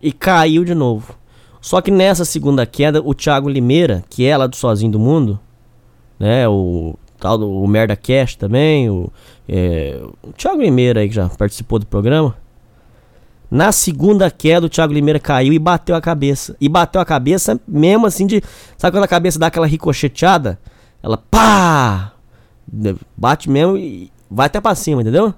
e 0.00 0.12
caiu 0.12 0.64
de 0.64 0.74
novo. 0.74 1.14
Só 1.60 1.80
que 1.80 1.90
nessa 1.90 2.24
segunda 2.24 2.64
queda, 2.64 3.02
o 3.04 3.14
Thiago 3.14 3.48
Limeira, 3.48 4.04
que 4.08 4.24
é 4.24 4.36
lá 4.36 4.46
do 4.46 4.54
Sozinho 4.54 4.92
do 4.92 5.00
Mundo, 5.00 5.40
né, 6.18 6.46
o 6.48 6.94
tal 7.18 7.36
do 7.38 7.50
o 7.50 7.66
Merda 7.66 7.96
Cash 7.96 8.36
também, 8.36 8.88
o, 8.88 9.10
é, 9.48 10.00
o 10.22 10.32
Thiago 10.32 10.60
Limeira 10.60 11.00
aí 11.00 11.08
que 11.08 11.14
já 11.14 11.28
participou 11.28 11.78
do 11.78 11.86
programa. 11.86 12.36
Na 13.50 13.70
segunda 13.72 14.30
queda, 14.30 14.66
o 14.66 14.68
Thiago 14.68 14.92
Limeira 14.92 15.20
caiu 15.20 15.52
e 15.52 15.58
bateu 15.58 15.94
a 15.94 16.00
cabeça. 16.00 16.56
E 16.60 16.68
bateu 16.68 17.00
a 17.00 17.04
cabeça 17.04 17.60
mesmo 17.66 18.06
assim 18.06 18.26
de. 18.26 18.42
Sabe 18.76 18.96
quando 18.96 19.04
a 19.04 19.08
cabeça 19.08 19.38
dá 19.38 19.46
aquela 19.46 19.66
ricocheteada? 19.66 20.58
Ela 21.02 21.16
pá! 21.16 22.12
Bate 23.16 23.48
mesmo 23.48 23.76
e 23.76 24.10
vai 24.30 24.46
até 24.46 24.60
pra 24.60 24.74
cima, 24.74 25.02
entendeu? 25.02 25.34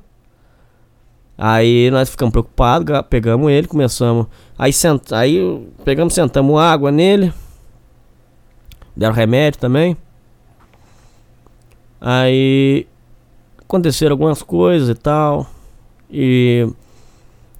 Aí 1.37 1.88
nós 1.90 2.11
ficamos 2.11 2.33
preocupados, 2.33 3.01
pegamos 3.09 3.51
ele, 3.51 3.68
começamos. 3.68 4.27
Aí, 4.59 4.72
sent, 4.72 5.12
aí 5.12 5.68
pegamos, 5.85 6.12
sentamos 6.12 6.61
água 6.61 6.90
nele. 6.90 7.33
Deram 8.96 9.14
remédio 9.14 9.61
também. 9.61 9.96
Aí 12.01 12.87
aconteceram 13.61 14.14
algumas 14.14 14.42
coisas 14.42 14.88
e 14.88 14.94
tal. 14.94 15.46
E 16.11 16.68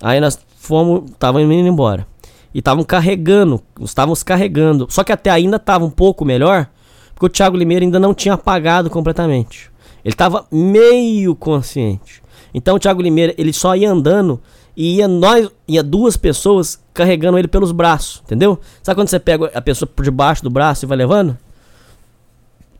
aí 0.02 0.18
nós 0.18 0.38
fomos, 0.56 1.10
tava 1.18 1.40
indo 1.40 1.52
embora. 1.52 2.04
E 2.52 2.58
estavam 2.58 2.82
carregando, 2.82 3.62
estávamos 3.80 4.24
carregando. 4.24 4.88
Só 4.90 5.04
que 5.04 5.12
até 5.12 5.30
ainda 5.30 5.56
estava 5.56 5.84
um 5.84 5.90
pouco 5.90 6.24
melhor, 6.24 6.68
porque 7.14 7.26
o 7.26 7.28
Thiago 7.28 7.56
Limeira 7.56 7.84
ainda 7.84 8.00
não 8.00 8.12
tinha 8.12 8.34
apagado 8.34 8.90
completamente. 8.90 9.70
Ele 10.04 10.14
estava 10.14 10.46
meio 10.50 11.34
consciente. 11.34 12.22
Então 12.52 12.76
o 12.76 12.78
Thiago 12.78 13.02
Limeira, 13.02 13.34
ele 13.37 13.52
só 13.52 13.74
ia 13.76 13.90
andando 13.90 14.40
e 14.76 14.96
ia 14.96 15.08
nós, 15.08 15.50
ia 15.66 15.82
duas 15.82 16.16
pessoas 16.16 16.80
carregando 16.94 17.38
ele 17.38 17.48
pelos 17.48 17.72
braços, 17.72 18.22
entendeu? 18.24 18.58
Sabe 18.82 18.96
quando 18.96 19.08
você 19.08 19.18
pega 19.18 19.50
a 19.54 19.61
pessoa 19.61 19.88
por 19.88 20.04
debaixo 20.04 20.42
do 20.42 20.50
braço 20.50 20.84
e 20.84 20.88
vai 20.88 20.96
levando? 20.96 21.37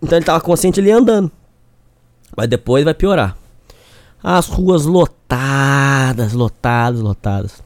Então 0.03 0.17
ele 0.17 0.23
estava 0.23 0.41
consciente, 0.41 0.81
ele 0.81 0.89
ia 0.89 0.97
andando. 0.97 1.31
Mas 2.37 2.49
depois 2.49 2.85
vai 2.85 2.95
piorar. 2.95 3.37
As 4.23 4.47
ruas 4.47 4.85
lotadas, 4.85 6.33
lotadas, 6.33 7.01
lotadas. 7.01 7.63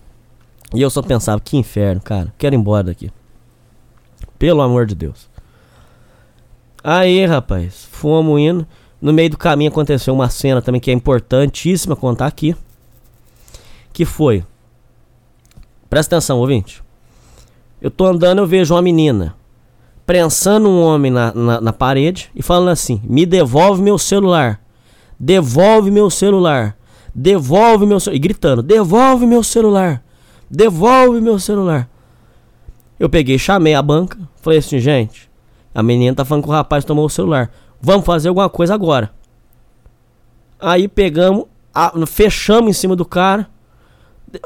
E 0.74 0.80
eu 0.80 0.88
só 0.88 1.02
pensava, 1.02 1.40
que 1.40 1.56
inferno, 1.56 2.00
cara. 2.00 2.32
Quero 2.38 2.54
ir 2.54 2.58
embora 2.58 2.84
daqui. 2.84 3.10
Pelo 4.38 4.62
amor 4.62 4.86
de 4.86 4.94
Deus. 4.94 5.28
Aí, 6.82 7.24
rapaz, 7.26 7.86
fomos 7.90 8.40
indo. 8.40 8.66
No 9.02 9.12
meio 9.12 9.30
do 9.30 9.36
caminho 9.36 9.68
aconteceu 9.68 10.14
uma 10.14 10.30
cena 10.30 10.62
também 10.62 10.80
que 10.80 10.88
é 10.88 10.94
importantíssima 10.94 11.96
contar 11.96 12.28
aqui. 12.28 12.54
Que 13.92 14.04
foi. 14.04 14.44
Presta 15.90 16.14
atenção, 16.14 16.38
ouvinte. 16.38 16.80
Eu 17.80 17.90
tô 17.90 18.06
andando, 18.06 18.38
eu 18.38 18.46
vejo 18.46 18.72
uma 18.74 18.80
menina 18.80 19.34
prensando 20.06 20.68
um 20.68 20.80
homem 20.82 21.10
na, 21.10 21.34
na, 21.34 21.60
na, 21.60 21.72
parede 21.72 22.30
e 22.32 22.42
falando 22.42 22.68
assim: 22.68 23.00
Me 23.02 23.26
devolve 23.26 23.82
meu 23.82 23.98
celular. 23.98 24.60
Devolve 25.18 25.90
meu 25.90 26.08
celular. 26.08 26.76
Devolve 27.12 27.84
meu 27.84 27.98
celular. 27.98 28.16
E 28.16 28.20
gritando: 28.20 28.62
Devolve 28.62 29.26
meu 29.26 29.42
celular. 29.42 30.02
Devolve 30.48 31.20
meu 31.20 31.40
celular. 31.40 31.88
Eu 33.00 33.10
peguei, 33.10 33.36
chamei 33.36 33.74
a 33.74 33.82
banca. 33.82 34.16
Falei 34.40 34.60
assim: 34.60 34.78
Gente, 34.78 35.28
a 35.74 35.82
menina 35.82 36.14
tá 36.14 36.24
falando 36.24 36.44
que 36.44 36.50
o 36.50 36.52
rapaz 36.52 36.84
tomou 36.84 37.04
o 37.04 37.10
celular. 37.10 37.50
Vamos 37.82 38.06
fazer 38.06 38.28
alguma 38.28 38.48
coisa 38.48 38.72
agora. 38.72 39.10
Aí 40.60 40.86
pegamos, 40.86 41.46
a, 41.74 41.92
fechamos 42.06 42.70
em 42.70 42.72
cima 42.72 42.94
do 42.94 43.04
cara. 43.04 43.50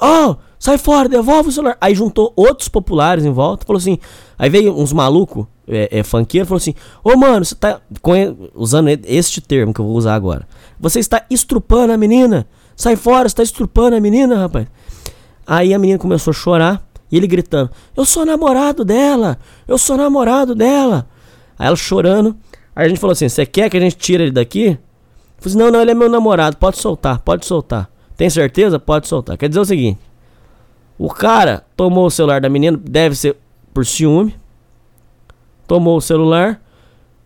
Oh, 0.01 0.37
sai 0.59 0.79
fora, 0.79 1.07
devolve 1.07 1.51
o 1.51 1.53
celular. 1.53 1.77
Aí 1.79 1.95
juntou 1.95 2.33
outros 2.35 2.69
populares 2.71 3.27
em 3.27 3.31
volta, 3.31 3.67
falou 3.67 3.79
assim. 3.79 3.99
Aí 4.39 4.49
veio 4.49 4.75
uns 4.75 4.93
malucos, 4.93 5.47
é, 5.69 5.99
é 5.99 6.03
funkeiro, 6.03 6.47
falou 6.47 6.57
assim: 6.57 6.75
Ô 7.05 7.11
oh, 7.13 7.17
mano, 7.19 7.45
você 7.45 7.55
tá. 7.55 7.81
Usando 8.55 8.89
este 8.89 9.43
termo 9.43 9.75
que 9.75 9.81
eu 9.81 9.85
vou 9.85 9.95
usar 9.95 10.15
agora. 10.15 10.49
Você 10.81 10.99
está 10.99 11.23
estrupando 11.29 11.93
a 11.93 11.97
menina. 11.99 12.47
Sai 12.75 12.97
fora, 12.97 13.29
você 13.29 13.33
está 13.33 13.43
estrupando 13.43 13.97
a 13.97 14.01
menina, 14.01 14.39
rapaz. 14.39 14.67
Aí 15.47 15.75
a 15.75 15.79
menina 15.79 15.99
começou 15.99 16.31
a 16.31 16.35
chorar. 16.35 16.87
E 17.13 17.17
ele 17.19 17.27
gritando: 17.27 17.71
Eu 17.95 18.07
sou 18.07 18.25
namorado 18.25 18.83
dela. 18.83 19.39
Eu 19.69 19.77
sou 19.77 19.97
namorado 19.97 20.55
dela. 20.55 21.07
Aí 21.59 21.67
ela 21.67 21.77
chorando. 21.77 22.35
Aí 22.77 22.85
a 22.85 22.89
gente 22.89 23.01
falou 23.01 23.13
assim: 23.13 23.29
Você 23.29 23.47
quer 23.47 23.71
que 23.71 23.77
a 23.79 23.81
gente 23.81 23.97
tire 23.97 24.25
ele 24.25 24.33
daqui? 24.33 24.67
Eu 24.67 24.79
falei 25.39 25.47
assim, 25.47 25.59
Não, 25.59 25.71
não, 25.71 25.81
ele 25.81 25.93
é 25.93 25.95
meu 25.95 26.11
namorado. 26.11 26.59
Pode 26.59 26.77
soltar, 26.77 27.19
pode 27.21 27.47
soltar. 27.47 27.91
Tem 28.17 28.29
certeza? 28.29 28.79
Pode 28.79 29.09
soltar. 29.09 29.39
Quer 29.39 29.49
dizer 29.49 29.61
o 29.61 29.65
seguinte: 29.65 29.99
o 30.99 31.09
cara 31.09 31.65
tomou 31.75 32.07
o 32.07 32.11
celular 32.11 32.41
da 32.41 32.49
menina, 32.49 32.79
deve 32.83 33.17
ser 33.17 33.37
por 33.73 33.85
ciúme. 33.85 34.35
Tomou 35.67 35.97
o 35.97 36.01
celular, 36.01 36.61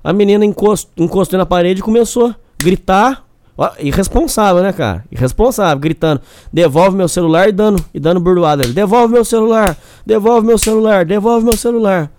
a 0.03 0.13
menina 0.13 0.45
encostou, 0.45 1.05
encostou 1.05 1.39
na 1.39 1.45
parede 1.45 1.81
e 1.81 1.83
começou 1.83 2.29
a 2.29 2.37
gritar. 2.59 3.25
Ó, 3.57 3.71
irresponsável, 3.79 4.63
né, 4.63 4.73
cara? 4.73 5.05
Irresponsável, 5.13 5.79
gritando. 5.79 6.23
Devolve 6.51 6.97
meu 6.97 7.07
celular 7.07 7.49
e 7.51 7.53
dando, 7.53 7.85
e 7.93 8.01
dando 8.01 8.19
burdoada. 8.19 8.67
Devolve 8.67 9.13
meu 9.13 9.25
celular, 9.25 9.77
devolve 10.07 10.47
meu 10.47 10.57
celular, 10.57 11.05
devolve 11.05 11.45
meu 11.45 11.57
celular. 11.57 12.11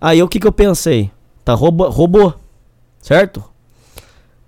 Aí 0.00 0.22
o 0.22 0.28
que 0.28 0.40
que 0.40 0.46
eu 0.46 0.52
pensei? 0.52 1.10
Tá 1.44 1.54
roubou, 1.54 1.90
roubou 1.90 2.34
certo? 3.00 3.42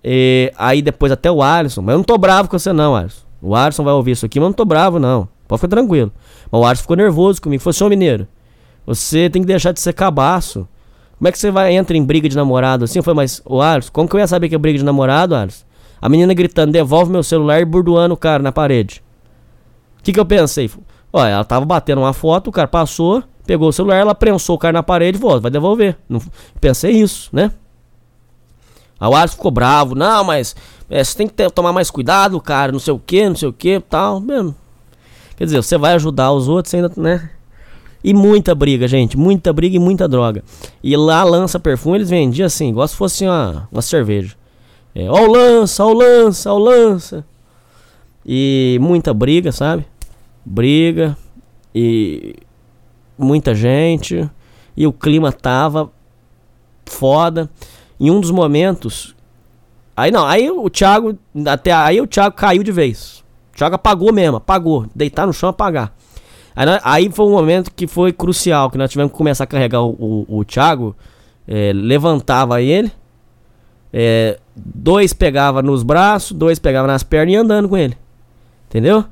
E, 0.04 0.52
aí 0.56 0.82
depois 0.82 1.12
até 1.12 1.30
o 1.30 1.42
Alisson, 1.42 1.82
mas 1.82 1.92
eu 1.92 1.98
não 1.98 2.04
tô 2.04 2.18
bravo 2.18 2.48
com 2.48 2.58
você 2.58 2.72
não, 2.72 2.94
Alisson. 2.94 3.22
O 3.40 3.54
Alisson 3.54 3.82
vai 3.82 3.94
ouvir 3.94 4.12
isso 4.12 4.26
aqui, 4.26 4.38
mas 4.38 4.44
eu 4.44 4.50
não 4.50 4.54
tô 4.54 4.64
bravo 4.64 4.98
não. 4.98 5.28
Pode 5.48 5.60
ficar 5.60 5.76
tranquilo. 5.76 6.12
Mas 6.50 6.60
o 6.60 6.64
Alisson 6.64 6.82
ficou 6.82 6.96
nervoso 6.96 7.42
comigo. 7.42 7.62
Falou, 7.62 7.72
senhor 7.72 7.90
mineiro, 7.90 8.28
você 8.86 9.28
tem 9.28 9.42
que 9.42 9.46
deixar 9.46 9.72
de 9.72 9.80
ser 9.80 9.92
cabaço. 9.92 10.68
Como 11.18 11.28
é 11.28 11.32
que 11.32 11.38
você 11.38 11.50
vai 11.50 11.74
entra 11.74 11.96
em 11.96 12.04
briga 12.04 12.28
de 12.28 12.36
namorado 12.36 12.84
assim? 12.84 12.98
Eu 12.98 13.02
falei, 13.02 13.16
mas 13.16 13.42
o 13.44 13.60
Alisson, 13.60 13.90
como 13.92 14.08
que 14.08 14.16
eu 14.16 14.20
ia 14.20 14.26
saber 14.26 14.48
que 14.48 14.54
é 14.54 14.58
briga 14.58 14.78
de 14.78 14.84
namorado, 14.84 15.34
Alisson? 15.34 15.64
A 16.00 16.08
menina 16.08 16.34
gritando, 16.34 16.72
devolve 16.72 17.12
meu 17.12 17.22
celular 17.22 17.60
e 17.60 17.64
burdoando 17.64 18.14
o 18.14 18.16
cara 18.16 18.42
na 18.42 18.50
parede. 18.50 19.02
O 20.00 20.02
que 20.02 20.12
que 20.12 20.18
eu 20.18 20.26
pensei? 20.26 20.68
Olha, 21.12 21.30
ela 21.30 21.44
tava 21.44 21.64
batendo 21.64 22.00
uma 22.00 22.12
foto, 22.12 22.48
o 22.48 22.52
cara 22.52 22.66
passou, 22.66 23.22
pegou 23.46 23.68
o 23.68 23.72
celular, 23.72 23.96
ela 23.96 24.14
prensou 24.14 24.56
o 24.56 24.58
cara 24.58 24.72
na 24.72 24.82
parede 24.82 25.18
e 25.18 25.20
falou, 25.20 25.40
vai 25.40 25.50
devolver. 25.50 25.96
Não, 26.08 26.20
pensei 26.60 26.92
isso, 26.92 27.28
né? 27.32 27.50
Aí 28.98 29.08
o 29.08 29.14
Alisson 29.16 29.36
ficou 29.36 29.50
bravo, 29.50 29.94
não, 29.94 30.22
mas 30.22 30.54
é, 30.88 31.02
você 31.02 31.16
tem 31.16 31.26
que 31.26 31.34
ter, 31.34 31.50
tomar 31.50 31.72
mais 31.72 31.90
cuidado, 31.90 32.40
cara, 32.40 32.70
não 32.70 32.78
sei 32.78 32.94
o 32.94 32.98
que, 32.98 33.28
não 33.28 33.34
sei 33.34 33.48
o 33.48 33.52
que, 33.52 33.80
tal, 33.80 34.20
mesmo. 34.20 34.54
Quer 35.36 35.44
dizer, 35.44 35.56
você 35.62 35.76
vai 35.76 35.94
ajudar 35.94 36.30
os 36.32 36.48
outros 36.48 36.72
ainda, 36.72 36.92
né? 36.96 37.30
E 38.04 38.14
muita 38.14 38.54
briga, 38.54 38.86
gente, 38.86 39.16
muita 39.16 39.52
briga 39.52 39.76
e 39.76 39.78
muita 39.78 40.08
droga. 40.08 40.44
E 40.82 40.96
lá 40.96 41.24
lança 41.24 41.58
perfume, 41.58 41.96
eles 41.96 42.10
vendiam 42.10 42.46
assim, 42.46 42.68
igual 42.68 42.86
se 42.86 42.94
fosse 42.94 43.24
uma, 43.24 43.68
uma 43.72 43.82
cerveja. 43.82 44.36
É, 44.94 45.08
ó 45.08 45.22
o 45.22 45.32
lança, 45.32 45.84
ó 45.84 45.88
o 45.88 45.94
lança, 45.94 46.52
ó 46.52 46.56
o 46.56 46.58
lança. 46.58 47.24
E 48.24 48.78
muita 48.80 49.12
briga, 49.14 49.50
sabe? 49.50 49.84
Briga 50.44 51.16
e 51.74 52.36
muita 53.18 53.54
gente. 53.54 54.28
E 54.76 54.86
o 54.86 54.92
clima 54.92 55.32
tava 55.32 55.90
foda. 56.86 57.50
Em 57.98 58.10
um 58.10 58.20
dos 58.20 58.30
momentos. 58.30 59.14
Aí 59.96 60.10
não, 60.10 60.26
aí 60.26 60.50
o 60.50 60.68
Thiago. 60.68 61.18
Até 61.46 61.72
aí 61.72 62.00
o 62.00 62.06
Thiago 62.06 62.34
caiu 62.34 62.62
de 62.62 62.72
vez. 62.72 63.22
O 63.52 63.56
Thiago 63.56 63.74
apagou 63.74 64.12
mesmo, 64.12 64.38
apagou. 64.38 64.86
Deitar 64.94 65.26
no 65.26 65.32
chão 65.32 65.48
apagar. 65.48 65.94
Aí, 66.54 66.66
aí 66.82 67.10
foi 67.12 67.26
um 67.26 67.32
momento 67.32 67.70
que 67.70 67.86
foi 67.86 68.12
crucial, 68.12 68.70
que 68.70 68.78
nós 68.78 68.90
tivemos 68.90 69.12
que 69.12 69.18
começar 69.18 69.44
a 69.44 69.46
carregar 69.46 69.82
o, 69.82 69.90
o, 70.28 70.38
o 70.38 70.44
Thiago. 70.44 70.96
É, 71.46 71.72
levantava 71.74 72.62
ele. 72.62 72.90
É, 73.92 74.38
dois 74.56 75.12
pegava 75.12 75.62
nos 75.62 75.82
braços, 75.82 76.32
dois 76.32 76.58
pegava 76.58 76.86
nas 76.86 77.02
pernas 77.02 77.34
e 77.34 77.36
andando 77.36 77.68
com 77.68 77.76
ele. 77.76 77.96
Entendeu? 78.68 79.04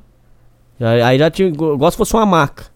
Aí 1.05 1.19
já 1.19 1.29
tinha. 1.29 1.49
Igual 1.49 1.91
se 1.91 1.97
fosse 1.97 2.13
uma 2.15 2.25
maca. 2.25 2.70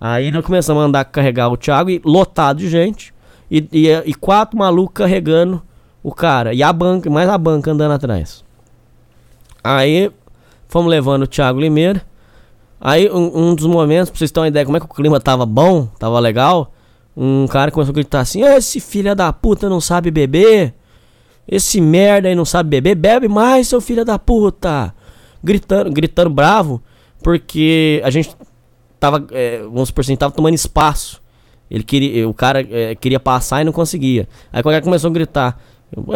Aí 0.00 0.30
nós 0.30 0.44
começamos 0.44 0.82
a 0.82 0.86
andar 0.86 1.04
carregar 1.06 1.48
o 1.48 1.56
Thiago 1.56 1.90
e 1.90 2.00
lotado 2.04 2.58
de 2.58 2.68
gente. 2.68 3.12
E, 3.50 3.66
e, 3.72 3.88
e, 3.88 4.14
quatro 4.14 4.58
malucos 4.58 4.94
carregando 4.94 5.62
o 6.02 6.12
cara. 6.12 6.54
E 6.54 6.62
a 6.62 6.72
banca, 6.72 7.10
mais 7.10 7.28
a 7.28 7.36
banca 7.36 7.70
andando 7.70 7.92
atrás. 7.92 8.44
Aí 9.64 10.10
fomos 10.68 10.90
levando 10.90 11.22
o 11.22 11.26
Thiago 11.26 11.60
Limeira. 11.60 12.02
Aí 12.80 13.10
um, 13.10 13.50
um, 13.50 13.54
dos 13.54 13.66
momentos, 13.66 14.10
pra 14.10 14.18
vocês 14.18 14.30
terem 14.30 14.44
uma 14.44 14.48
ideia 14.48 14.64
como 14.64 14.76
é 14.76 14.80
que 14.80 14.86
o 14.86 14.88
clima 14.88 15.18
tava 15.18 15.44
bom, 15.44 15.86
tava 15.98 16.18
legal. 16.20 16.72
Um 17.16 17.46
cara 17.48 17.72
começou 17.72 17.92
a 17.92 17.94
gritar 17.94 18.20
assim: 18.20 18.42
Esse 18.42 18.78
filho 18.78 19.14
da 19.16 19.32
puta 19.32 19.68
não 19.68 19.80
sabe 19.80 20.10
beber. 20.10 20.74
Esse 21.48 21.80
merda 21.80 22.28
aí 22.28 22.34
não 22.34 22.44
sabe 22.44 22.68
beber. 22.68 22.94
Bebe 22.94 23.26
mais, 23.26 23.66
seu 23.66 23.80
filho 23.80 24.04
da 24.04 24.18
puta. 24.18 24.94
Gritando, 25.42 25.90
gritando 25.90 26.30
bravo. 26.30 26.80
Porque 27.22 28.00
a 28.04 28.10
gente 28.10 28.36
tava, 28.98 29.26
é, 29.32 29.62
vamos 29.62 29.88
supor 29.88 30.02
assim, 30.02 30.16
tava 30.16 30.32
tomando 30.32 30.54
espaço. 30.54 31.22
Ele 31.70 31.84
queria, 31.84 32.28
o 32.28 32.34
cara 32.34 32.66
é, 32.70 32.94
queria 32.94 33.20
passar 33.20 33.60
e 33.60 33.64
não 33.64 33.72
conseguia. 33.72 34.28
Aí 34.52 34.60
o 34.60 34.64
cara 34.64 34.80
começou 34.80 35.10
a 35.10 35.12
gritar: 35.12 35.60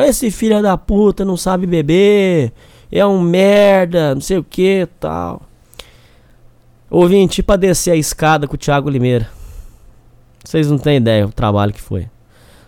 Esse 0.07 0.31
filho 0.31 0.63
da 0.63 0.77
puta 0.79 1.25
não 1.25 1.37
sabe 1.37 1.67
beber, 1.67 2.53
é 2.91 3.05
um 3.07 3.21
merda, 3.21 4.15
não 4.15 4.23
sei 4.23 4.39
o 4.39 4.45
que 4.45 4.89
tal. 4.99 5.43
Ouvinte, 6.91 7.43
pra 7.43 7.57
descer 7.57 7.93
a 7.93 7.97
escada 7.97 8.47
com 8.47 8.55
o 8.55 8.59
Thiago 8.59 8.91
Limeira. 8.91 9.31
Vocês 10.45 10.71
não 10.71 10.79
têm 10.79 10.97
ideia 10.97 11.27
do 11.27 11.33
trabalho 11.33 11.73
que 11.73 11.81
foi. 11.81 12.09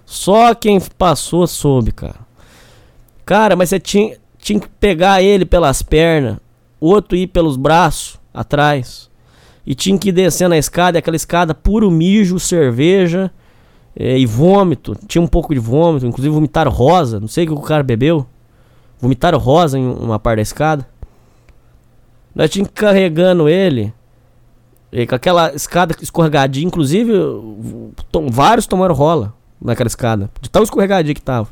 Só 0.06 0.54
quem 0.54 0.80
passou 0.80 1.46
soube, 1.46 1.92
cara. 1.92 2.20
Cara, 3.26 3.56
mas 3.56 3.70
você 3.70 3.80
tinha, 3.80 4.16
tinha 4.38 4.60
que 4.60 4.68
pegar 4.68 5.22
ele 5.22 5.44
pelas 5.44 5.82
pernas, 5.82 6.38
outro 6.78 7.16
ir 7.16 7.26
pelos 7.26 7.56
braços 7.56 8.18
atrás. 8.32 9.10
E 9.66 9.74
tinha 9.74 9.98
que 9.98 10.10
ir 10.10 10.12
descendo 10.12 10.54
a 10.54 10.58
escada, 10.58 10.98
e 10.98 11.00
aquela 11.00 11.16
escada 11.16 11.54
puro 11.54 11.90
mijo, 11.90 12.38
cerveja 12.38 13.30
é, 13.96 14.18
e 14.18 14.26
vômito. 14.26 14.96
Tinha 15.06 15.22
um 15.22 15.26
pouco 15.26 15.54
de 15.54 15.60
vômito, 15.60 16.06
inclusive 16.06 16.34
vomitaram 16.34 16.70
rosa. 16.70 17.18
Não 17.20 17.28
sei 17.28 17.44
o 17.44 17.48
que 17.48 17.52
o 17.54 17.60
cara 17.60 17.82
bebeu. 17.82 18.26
Vomitaram 19.00 19.38
rosa 19.38 19.78
em 19.78 19.86
uma 19.86 20.18
parte 20.18 20.36
da 20.36 20.42
escada. 20.42 20.86
Nós 22.34 22.50
tínhamos 22.50 22.72
que 22.72 22.80
carregando 22.80 23.48
ele. 23.48 23.92
E 24.92 25.06
com 25.06 25.14
aquela 25.14 25.52
escada 25.54 25.94
escorregadinha, 26.00 26.66
inclusive 26.66 27.12
tom, 28.12 28.28
vários 28.30 28.66
tomaram 28.66 28.94
rola 28.94 29.32
naquela 29.60 29.88
escada. 29.88 30.30
De 30.40 30.50
tão 30.50 30.62
escorregadinha 30.62 31.14
que 31.14 31.22
tava. 31.22 31.48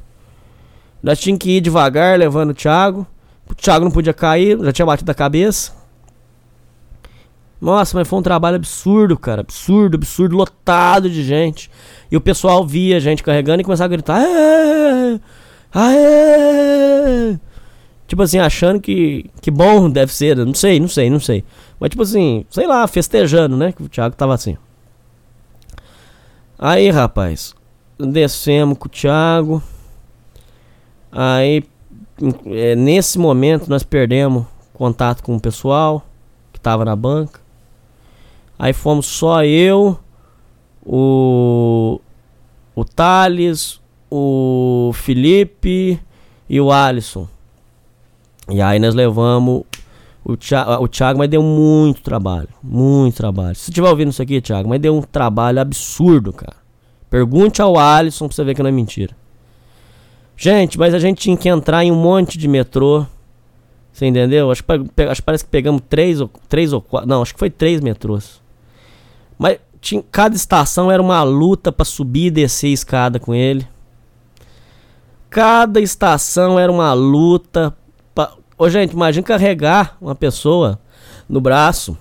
Nós 1.02 1.18
tínhamos 1.18 1.42
que 1.42 1.56
ir 1.56 1.60
devagar, 1.60 2.18
levando 2.18 2.50
o 2.50 2.54
Thiago. 2.54 3.06
O 3.50 3.54
Thiago 3.54 3.84
não 3.84 3.90
podia 3.90 4.14
cair, 4.14 4.58
já 4.60 4.72
tinha 4.72 4.86
batido 4.86 5.10
a 5.10 5.14
cabeça. 5.14 5.72
Nossa, 7.62 7.96
mas 7.96 8.08
foi 8.08 8.18
um 8.18 8.22
trabalho 8.22 8.56
absurdo, 8.56 9.16
cara. 9.16 9.42
Absurdo, 9.42 9.94
absurdo, 9.94 10.34
lotado 10.34 11.08
de 11.08 11.22
gente. 11.22 11.70
E 12.10 12.16
o 12.16 12.20
pessoal 12.20 12.66
via 12.66 12.96
a 12.96 13.00
gente 13.00 13.22
carregando 13.22 13.60
e 13.60 13.64
começava 13.64 13.86
a 13.86 13.96
gritar. 13.96 14.16
Aê! 14.20 15.20
Aê! 15.72 17.38
Tipo 18.08 18.24
assim, 18.24 18.40
achando 18.40 18.80
que, 18.80 19.30
que 19.40 19.48
bom 19.48 19.88
deve 19.88 20.12
ser. 20.12 20.36
Não 20.38 20.52
sei, 20.52 20.80
não 20.80 20.88
sei, 20.88 21.08
não 21.08 21.20
sei. 21.20 21.44
Mas 21.78 21.90
tipo 21.90 22.02
assim, 22.02 22.44
sei 22.50 22.66
lá, 22.66 22.84
festejando, 22.88 23.56
né? 23.56 23.70
Que 23.70 23.84
o 23.84 23.88
Thiago 23.88 24.16
tava 24.16 24.34
assim. 24.34 24.56
Aí, 26.58 26.90
rapaz, 26.90 27.54
descemos 27.96 28.76
com 28.76 28.86
o 28.86 28.90
Thiago. 28.90 29.62
Aí, 31.12 31.62
é, 32.46 32.74
nesse 32.74 33.20
momento, 33.20 33.70
nós 33.70 33.84
perdemos 33.84 34.46
contato 34.74 35.22
com 35.22 35.36
o 35.36 35.40
pessoal 35.40 36.04
que 36.52 36.58
tava 36.58 36.84
na 36.84 36.96
banca. 36.96 37.41
Aí 38.58 38.72
fomos 38.72 39.06
só 39.06 39.44
eu, 39.44 39.98
o, 40.84 42.00
o 42.74 42.84
Thales, 42.84 43.80
o 44.10 44.90
Felipe 44.94 46.00
e 46.48 46.60
o 46.60 46.70
Alisson. 46.70 47.26
E 48.48 48.60
aí 48.60 48.78
nós 48.78 48.94
levamos 48.94 49.62
o 50.24 50.36
Thiago, 50.36 50.84
o 50.84 50.88
Thiago, 50.88 51.18
mas 51.18 51.28
deu 51.28 51.42
muito 51.42 52.02
trabalho. 52.02 52.48
Muito 52.62 53.16
trabalho. 53.16 53.56
Se 53.56 53.70
estiver 53.70 53.88
ouvindo 53.88 54.10
isso 54.10 54.22
aqui, 54.22 54.40
Thiago, 54.40 54.68
mas 54.68 54.80
deu 54.80 54.94
um 54.94 55.02
trabalho 55.02 55.60
absurdo, 55.60 56.32
cara. 56.32 56.56
Pergunte 57.08 57.62
ao 57.62 57.78
Alisson 57.78 58.26
pra 58.28 58.34
você 58.34 58.44
ver 58.44 58.54
que 58.54 58.62
não 58.62 58.68
é 58.68 58.72
mentira. 58.72 59.16
Gente, 60.36 60.78
mas 60.78 60.92
a 60.92 60.98
gente 60.98 61.20
tinha 61.20 61.36
que 61.36 61.48
entrar 61.48 61.84
em 61.84 61.92
um 61.92 61.96
monte 61.96 62.36
de 62.36 62.48
metrô. 62.48 63.06
Você 63.92 64.06
entendeu? 64.06 64.50
Acho, 64.50 64.64
acho 65.10 65.20
que 65.20 65.22
parece 65.22 65.44
que 65.44 65.50
pegamos 65.50 65.82
três 65.88 66.20
ou, 66.20 66.30
três 66.48 66.72
ou 66.72 66.80
quatro. 66.80 67.08
Não, 67.08 67.22
acho 67.22 67.32
que 67.32 67.38
foi 67.38 67.50
três 67.50 67.80
metrôs. 67.80 68.41
Mas 69.42 69.58
tinha, 69.80 70.00
cada 70.12 70.36
estação 70.36 70.88
era 70.88 71.02
uma 71.02 71.20
luta 71.24 71.72
para 71.72 71.84
subir 71.84 72.26
e 72.26 72.30
descer 72.30 72.68
a 72.68 72.74
escada 72.74 73.18
com 73.18 73.34
ele. 73.34 73.66
Cada 75.28 75.80
estação 75.80 76.60
era 76.60 76.70
uma 76.70 76.92
luta. 76.92 77.76
Pra... 78.14 78.30
Ô, 78.56 78.70
gente, 78.70 78.92
imagina 78.92 79.26
carregar 79.26 79.96
uma 80.00 80.14
pessoa 80.14 80.78
no 81.28 81.40
braço. 81.40 81.98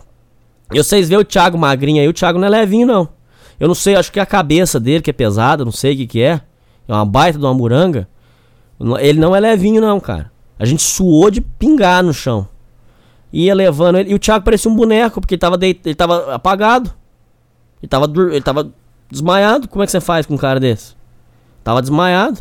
E 0.71 0.77
vocês 0.77 1.09
vê 1.09 1.17
o 1.17 1.25
Thiago 1.25 1.57
magrinho 1.57 1.99
aí, 1.99 2.07
o 2.07 2.13
Thiago 2.13 2.37
não 2.37 2.45
é 2.45 2.49
levinho, 2.51 2.85
não. 2.85 3.09
Eu 3.59 3.67
não 3.67 3.73
sei, 3.73 3.95
acho 3.95 4.11
que 4.11 4.19
é 4.19 4.21
a 4.21 4.27
cabeça 4.27 4.79
dele 4.79 5.01
que 5.01 5.09
é 5.09 5.13
pesada, 5.13 5.65
não 5.65 5.71
sei 5.71 5.95
o 5.95 5.97
que, 5.97 6.05
que 6.05 6.21
é. 6.21 6.41
É 6.87 6.93
uma 6.93 7.05
baita 7.05 7.39
de 7.39 7.45
uma 7.45 7.55
muranga. 7.55 8.07
Ele 8.99 9.19
não 9.19 9.35
é 9.35 9.39
levinho, 9.39 9.81
não, 9.81 9.99
cara. 9.99 10.31
A 10.59 10.65
gente 10.65 10.83
suou 10.83 11.31
de 11.31 11.41
pingar 11.41 12.03
no 12.03 12.13
chão. 12.13 12.47
Ia 13.33 13.55
levando 13.55 13.97
ele. 13.97 14.11
E 14.11 14.13
o 14.13 14.19
Thiago 14.19 14.45
parecia 14.45 14.69
um 14.69 14.75
boneco, 14.75 15.19
porque 15.19 15.33
ele 15.33 15.39
tava, 15.39 15.57
deit... 15.57 15.81
ele 15.83 15.95
tava 15.95 16.35
apagado. 16.35 17.00
Ele 17.81 17.89
tava, 17.89 18.05
ele 18.05 18.41
tava 18.41 18.71
desmaiado. 19.09 19.67
Como 19.67 19.83
é 19.83 19.85
que 19.85 19.91
você 19.91 20.01
faz 20.01 20.25
com 20.25 20.35
um 20.35 20.37
cara 20.37 20.59
desse? 20.59 20.95
Tava 21.63 21.81
desmaiado. 21.81 22.39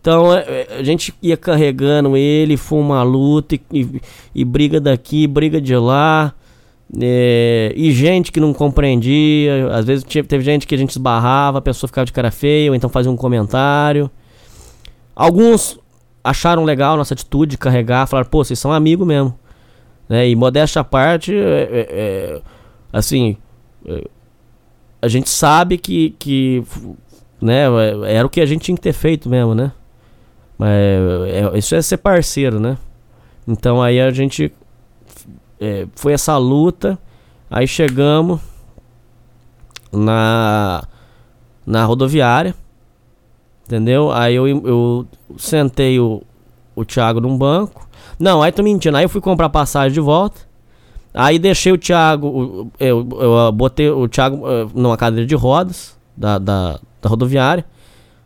Então 0.00 0.34
é, 0.34 0.40
é, 0.40 0.76
a 0.78 0.82
gente 0.82 1.14
ia 1.20 1.36
carregando 1.36 2.16
ele, 2.16 2.56
foi 2.56 2.78
uma 2.78 3.02
luta 3.02 3.54
e, 3.54 3.60
e, 3.70 4.00
e 4.34 4.44
briga 4.44 4.80
daqui, 4.80 5.26
briga 5.26 5.60
de 5.60 5.76
lá. 5.76 6.32
É, 6.98 7.72
e 7.76 7.92
gente 7.92 8.32
que 8.32 8.40
não 8.40 8.52
compreendia. 8.52 9.68
Às 9.72 9.84
vezes 9.84 10.04
tinha, 10.04 10.24
teve 10.24 10.42
gente 10.42 10.66
que 10.66 10.74
a 10.74 10.78
gente 10.78 10.90
esbarrava, 10.90 11.58
a 11.58 11.62
pessoa 11.62 11.86
ficava 11.86 12.06
de 12.06 12.12
cara 12.12 12.30
feia, 12.30 12.70
ou 12.70 12.74
então 12.74 12.88
fazia 12.88 13.12
um 13.12 13.16
comentário. 13.16 14.10
Alguns 15.14 15.78
acharam 16.24 16.64
legal 16.64 16.94
a 16.94 16.96
nossa 16.96 17.14
atitude 17.14 17.52
de 17.52 17.58
carregar, 17.58 18.06
falaram, 18.06 18.28
pô, 18.28 18.42
vocês 18.42 18.58
são 18.58 18.72
amigos 18.72 19.06
mesmo. 19.06 19.38
Né? 20.08 20.28
E 20.28 20.36
modéstia 20.36 20.80
à 20.80 20.84
parte, 20.84 21.34
é, 21.34 21.62
é, 21.62 21.88
é 21.90 22.42
assim, 22.92 23.36
a 25.02 25.08
gente 25.08 25.28
sabe 25.28 25.78
que, 25.78 26.10
que 26.18 26.62
né, 27.40 27.64
era 28.06 28.26
o 28.26 28.30
que 28.30 28.40
a 28.40 28.46
gente 28.46 28.62
tinha 28.62 28.76
que 28.76 28.82
ter 28.82 28.92
feito 28.92 29.28
mesmo, 29.28 29.54
né? 29.54 29.72
Mas 30.58 30.70
é, 31.26 31.58
isso 31.58 31.74
é 31.74 31.80
ser 31.80 31.96
parceiro, 31.96 32.60
né? 32.60 32.76
Então 33.48 33.82
aí 33.82 34.00
a 34.00 34.10
gente 34.10 34.52
é, 35.58 35.86
foi 35.94 36.12
essa 36.12 36.36
luta, 36.36 36.98
aí 37.50 37.66
chegamos 37.66 38.40
na 39.92 40.84
na 41.66 41.84
rodoviária, 41.84 42.54
entendeu? 43.64 44.10
Aí 44.10 44.34
eu, 44.34 44.46
eu 44.48 45.06
sentei 45.38 46.00
o, 46.00 46.22
o 46.74 46.84
Thiago 46.84 47.20
num 47.20 47.38
banco. 47.38 47.88
Não, 48.18 48.42
aí 48.42 48.52
tô 48.52 48.62
mentindo. 48.62 48.96
Aí 48.96 49.04
eu 49.04 49.08
fui 49.08 49.20
comprar 49.20 49.48
passagem 49.48 49.92
de 49.92 50.00
volta. 50.00 50.49
Aí 51.12 51.38
deixei 51.38 51.72
o 51.72 51.78
Thiago, 51.78 52.70
eu, 52.78 53.08
eu 53.20 53.52
botei 53.52 53.90
o 53.90 54.06
Thiago 54.08 54.48
eh, 54.48 54.68
numa 54.74 54.96
cadeira 54.96 55.26
de 55.26 55.34
rodas 55.34 55.98
da, 56.16 56.38
da, 56.38 56.78
da 57.02 57.08
rodoviária. 57.08 57.64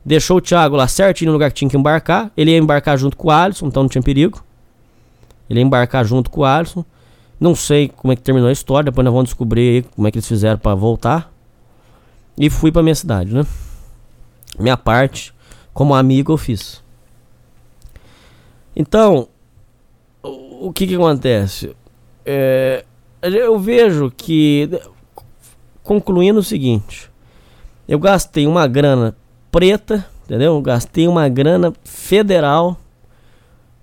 Deixou 0.04 0.36
o 0.36 0.40
Thiago 0.40 0.76
lá 0.76 0.86
certinho 0.86 1.30
no 1.30 1.32
lugar 1.32 1.50
que 1.50 1.56
tinha 1.56 1.70
que 1.70 1.76
embarcar. 1.76 2.30
Ele 2.36 2.50
ia 2.50 2.58
embarcar 2.58 2.98
junto 2.98 3.16
com 3.16 3.28
o 3.28 3.30
Alisson, 3.30 3.68
então 3.68 3.84
não 3.84 3.88
tinha 3.88 4.02
perigo. 4.02 4.44
Ele 5.48 5.60
ia 5.60 5.64
embarcar 5.64 6.04
junto 6.04 6.28
com 6.28 6.42
o 6.42 6.44
Alisson. 6.44 6.84
Não 7.40 7.54
sei 7.54 7.88
como 7.88 8.12
é 8.12 8.16
que 8.16 8.22
terminou 8.22 8.48
a 8.48 8.52
história, 8.52 8.90
depois 8.90 9.04
nós 9.04 9.12
vamos 9.12 9.30
descobrir 9.30 9.84
como 9.94 10.06
é 10.06 10.10
que 10.10 10.18
eles 10.18 10.28
fizeram 10.28 10.58
para 10.58 10.74
voltar. 10.74 11.32
E 12.36 12.50
fui 12.50 12.70
para 12.70 12.82
minha 12.82 12.94
cidade, 12.94 13.32
né? 13.32 13.46
Minha 14.58 14.76
parte, 14.76 15.32
como 15.72 15.94
amigo, 15.94 16.32
eu 16.32 16.36
fiz. 16.36 16.82
Então, 18.76 19.28
o 20.22 20.72
que 20.72 20.86
que 20.86 20.94
acontece? 20.94 21.74
É, 22.24 22.84
eu 23.22 23.58
vejo 23.58 24.12
que, 24.16 24.68
concluindo 25.82 26.40
o 26.40 26.42
seguinte, 26.42 27.10
eu 27.88 27.98
gastei 27.98 28.46
uma 28.46 28.66
grana 28.66 29.16
preta, 29.50 30.06
entendeu? 30.24 30.54
Eu 30.54 30.62
gastei 30.62 31.06
uma 31.06 31.28
grana 31.28 31.72
federal 31.84 32.76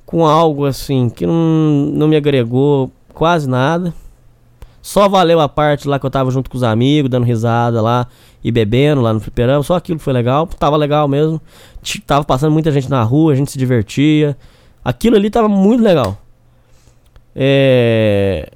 com 0.06 0.26
algo 0.26 0.66
assim 0.66 1.10
que 1.10 1.26
não, 1.26 1.34
não 1.94 2.08
me 2.08 2.16
agregou 2.16 2.92
quase 3.14 3.48
nada. 3.48 3.94
Só 4.82 5.08
valeu 5.08 5.40
a 5.40 5.48
parte 5.48 5.88
lá 5.88 6.00
que 6.00 6.06
eu 6.06 6.10
tava 6.10 6.32
junto 6.32 6.50
com 6.50 6.58
os 6.58 6.64
amigos, 6.64 7.10
dando 7.10 7.24
risada 7.24 7.82
lá 7.82 8.08
e 8.44 8.52
bebendo 8.52 9.02
lá 9.02 9.14
no 9.14 9.20
fliperama. 9.20 9.64
Só 9.64 9.76
aquilo 9.76 10.00
foi 10.00 10.12
legal, 10.12 10.48
tava 10.48 10.76
legal 10.76 11.08
mesmo. 11.08 11.40
Tava 12.06 12.26
passando 12.26 12.52
muita 12.52 12.72
gente 12.72 12.90
na 12.90 13.04
rua, 13.04 13.34
a 13.34 13.36
gente 13.36 13.52
se 13.52 13.58
divertia. 13.60 14.36
Aquilo 14.84 15.16
ali 15.16 15.30
tava 15.30 15.48
muito 15.48 15.84
legal. 15.84 16.18
É. 17.36 18.52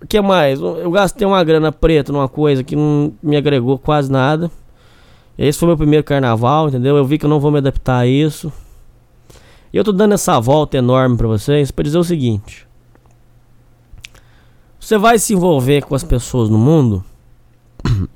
O 0.00 0.06
que 0.06 0.20
mais? 0.20 0.60
Eu 0.60 0.90
gastei 0.90 1.26
uma 1.26 1.42
grana 1.42 1.72
preta 1.72 2.12
numa 2.12 2.28
coisa 2.28 2.62
que 2.62 2.76
não 2.76 3.12
me 3.22 3.36
agregou 3.36 3.78
quase 3.78 4.10
nada. 4.10 4.50
Esse 5.36 5.58
foi 5.58 5.68
meu 5.68 5.76
primeiro 5.76 6.04
carnaval, 6.04 6.68
entendeu? 6.68 6.96
Eu 6.96 7.04
vi 7.04 7.18
que 7.18 7.24
eu 7.24 7.30
não 7.30 7.40
vou 7.40 7.50
me 7.50 7.58
adaptar 7.58 7.98
a 7.98 8.06
isso. 8.06 8.52
E 9.72 9.76
eu 9.76 9.84
tô 9.84 9.92
dando 9.92 10.14
essa 10.14 10.40
volta 10.40 10.76
enorme 10.76 11.16
para 11.16 11.26
vocês 11.26 11.70
para 11.70 11.84
dizer 11.84 11.98
o 11.98 12.04
seguinte: 12.04 12.66
Você 14.80 14.96
vai 14.96 15.18
se 15.18 15.34
envolver 15.34 15.82
com 15.82 15.94
as 15.94 16.04
pessoas 16.04 16.48
no 16.48 16.58
mundo, 16.58 17.04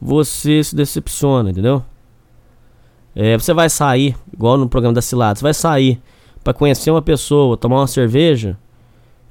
você 0.00 0.62
se 0.62 0.76
decepciona, 0.76 1.50
entendeu? 1.50 1.82
É, 3.14 3.36
você 3.36 3.52
vai 3.52 3.68
sair, 3.68 4.16
igual 4.32 4.56
no 4.56 4.68
programa 4.68 4.94
da 4.94 5.02
Cilada, 5.02 5.38
você 5.38 5.42
vai 5.42 5.54
sair 5.54 6.00
para 6.42 6.52
conhecer 6.52 6.90
uma 6.90 7.02
pessoa, 7.02 7.56
tomar 7.56 7.76
uma 7.76 7.86
cerveja, 7.86 8.58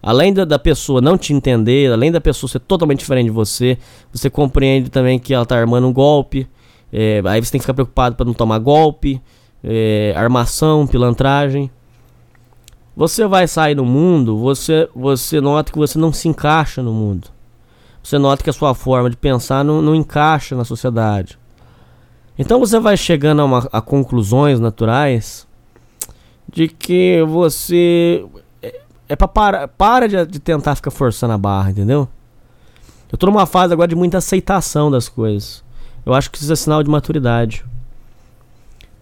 além 0.02 0.34
da, 0.34 0.46
da, 0.46 0.58
pessoa 0.58 1.02
não 1.02 1.18
te 1.18 1.34
entender, 1.34 1.92
além 1.92 2.12
da 2.12 2.22
pessoa 2.22 2.50
ser 2.50 2.60
totalmente 2.60 3.00
diferente 3.00 3.26
de 3.26 3.32
você, 3.32 3.78
você 4.12 4.30
compreende 4.30 4.90
também 4.90 5.20
que 5.20 5.34
ela 5.34 5.46
tá 5.46 5.58
armando 5.58 5.88
um 5.88 5.94
golpe. 5.94 6.48
É, 6.92 7.22
aí 7.26 7.44
você 7.44 7.52
tem 7.52 7.60
que 7.60 7.64
ficar 7.64 7.74
preocupado 7.74 8.16
para 8.16 8.26
não 8.26 8.34
tomar 8.34 8.60
golpe, 8.60 9.22
é, 9.64 10.14
armação, 10.16 10.88
pilantragem. 10.88 11.70
Você 12.96 13.26
vai 13.26 13.48
sair 13.48 13.76
no 13.76 13.86
mundo, 13.86 14.38
você, 14.38 14.90
você 14.94 15.40
nota 15.40 15.72
que 15.72 15.78
você 15.78 15.98
não 15.98 16.12
se 16.12 16.28
encaixa 16.28 16.82
no 16.82 16.92
mundo. 16.92 17.30
Você 18.04 18.18
nota 18.18 18.44
que 18.44 18.50
a 18.50 18.54
sua 18.54 18.74
forma 18.74 19.10
de 19.10 19.16
pensar 19.16 19.64
não, 19.64 19.82
não 19.82 19.96
encaixa 19.96 20.56
na 20.56 20.66
sociedade. 20.66 21.38
Então 22.38 22.60
você 22.60 22.80
vai 22.80 22.98
chegando 22.98 23.42
a, 23.42 23.46
uma, 23.46 23.70
a 23.72 23.82
conclusões 23.82 24.60
naturais 24.60 25.48
de 26.52 26.68
que 26.68 27.24
você 27.24 28.26
é, 28.62 28.82
é 29.10 29.16
para 29.16 29.28
para, 29.28 29.68
para 29.68 30.08
de, 30.08 30.26
de, 30.26 30.40
tentar 30.40 30.76
ficar 30.76 30.92
forçando 30.92 31.34
a 31.34 31.38
barra, 31.38 31.72
entendeu? 31.72 32.08
Eu 33.12 33.18
tô 33.18 33.26
numa 33.26 33.46
fase 33.46 33.74
agora 33.74 33.88
de 33.88 33.96
muita 33.96 34.18
aceitação 34.18 34.90
das 34.90 35.10
coisas. 35.10 35.64
Eu 36.06 36.14
acho 36.14 36.32
que 36.32 36.38
isso 36.38 36.52
é 36.52 36.56
sinal 36.56 36.82
de 36.84 36.90
maturidade. 36.90 37.66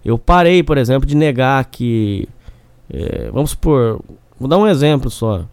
Eu 0.04 0.18
parei, 0.18 0.64
por 0.64 0.78
exemplo, 0.78 1.08
de 1.08 1.16
negar 1.16 1.64
que 1.66 2.28
é, 2.92 3.30
vamos 3.32 3.52
supor, 3.52 4.02
vou 4.40 4.50
dar 4.50 4.58
um 4.58 4.68
exemplo 4.68 5.10
só. 5.10 5.46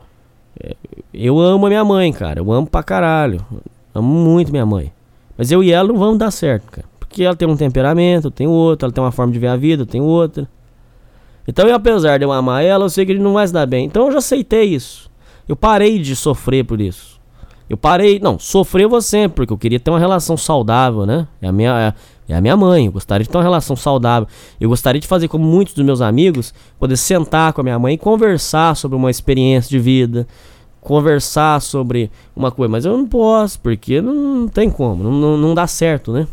É, 0.58 0.74
eu 1.12 1.38
amo 1.38 1.66
a 1.66 1.68
minha 1.68 1.84
mãe, 1.84 2.12
cara. 2.12 2.40
Eu 2.40 2.50
amo 2.50 2.66
pra 2.66 2.82
caralho. 2.82 3.44
Amo 3.94 4.08
muito 4.08 4.50
minha 4.50 4.64
mãe. 4.64 4.92
Mas 5.36 5.50
eu 5.50 5.62
e 5.62 5.70
ela 5.70 5.88
não 5.88 5.98
vamos 5.98 6.18
dar 6.18 6.30
certo, 6.30 6.70
cara. 6.70 6.86
Porque 6.98 7.22
ela 7.22 7.36
tem 7.36 7.46
um 7.46 7.56
temperamento, 7.56 8.28
eu 8.28 8.30
tenho 8.30 8.50
outro, 8.50 8.86
ela 8.86 8.92
tem 8.92 9.02
uma 9.04 9.12
forma 9.12 9.32
de 9.32 9.38
ver 9.38 9.48
a 9.48 9.56
vida, 9.56 9.82
eu 9.82 9.86
tenho 9.86 10.04
outra. 10.04 10.48
Então, 11.46 11.72
apesar 11.72 12.18
de 12.18 12.24
eu 12.24 12.32
amar 12.32 12.64
ela, 12.64 12.84
eu 12.84 12.88
sei 12.88 13.06
que 13.06 13.12
ele 13.12 13.22
não 13.22 13.34
vai 13.34 13.46
se 13.46 13.52
dar 13.52 13.66
bem. 13.66 13.86
Então, 13.86 14.06
eu 14.06 14.12
já 14.12 14.18
aceitei 14.18 14.64
isso. 14.64 15.10
Eu 15.48 15.54
parei 15.54 15.98
de 15.98 16.16
sofrer 16.16 16.64
por 16.64 16.80
isso. 16.80 17.20
Eu 17.68 17.76
parei. 17.76 18.18
Não, 18.20 18.38
sofrer 18.38 18.84
eu 18.84 18.88
vou 18.88 19.00
sempre, 19.00 19.36
porque 19.36 19.52
eu 19.52 19.58
queria 19.58 19.78
ter 19.78 19.90
uma 19.90 19.98
relação 19.98 20.36
saudável, 20.36 21.06
né? 21.06 21.26
É 21.40 21.48
a 21.48 21.52
minha, 21.52 21.94
é, 22.28 22.32
é 22.32 22.36
a 22.36 22.40
minha 22.40 22.56
mãe. 22.56 22.86
Eu 22.86 22.92
gostaria 22.92 23.24
de 23.24 23.30
ter 23.30 23.36
uma 23.36 23.42
relação 23.42 23.76
saudável. 23.76 24.28
Eu 24.60 24.68
gostaria 24.68 25.00
de 25.00 25.06
fazer 25.06 25.28
como 25.28 25.44
muitos 25.44 25.74
dos 25.74 25.84
meus 25.84 26.00
amigos, 26.00 26.52
poder 26.78 26.96
sentar 26.96 27.52
com 27.52 27.60
a 27.60 27.64
minha 27.64 27.78
mãe 27.78 27.94
e 27.94 27.98
conversar 27.98 28.76
sobre 28.76 28.96
uma 28.96 29.10
experiência 29.10 29.68
de 29.70 29.78
vida. 29.78 30.26
Conversar 30.80 31.60
sobre 31.60 32.10
uma 32.34 32.52
coisa. 32.52 32.70
Mas 32.70 32.84
eu 32.84 32.96
não 32.96 33.06
posso, 33.06 33.60
porque 33.60 34.00
não, 34.00 34.14
não 34.14 34.48
tem 34.48 34.70
como. 34.70 35.02
Não, 35.02 35.12
não, 35.12 35.36
não 35.36 35.54
dá 35.54 35.66
certo, 35.66 36.12
né? 36.12 36.28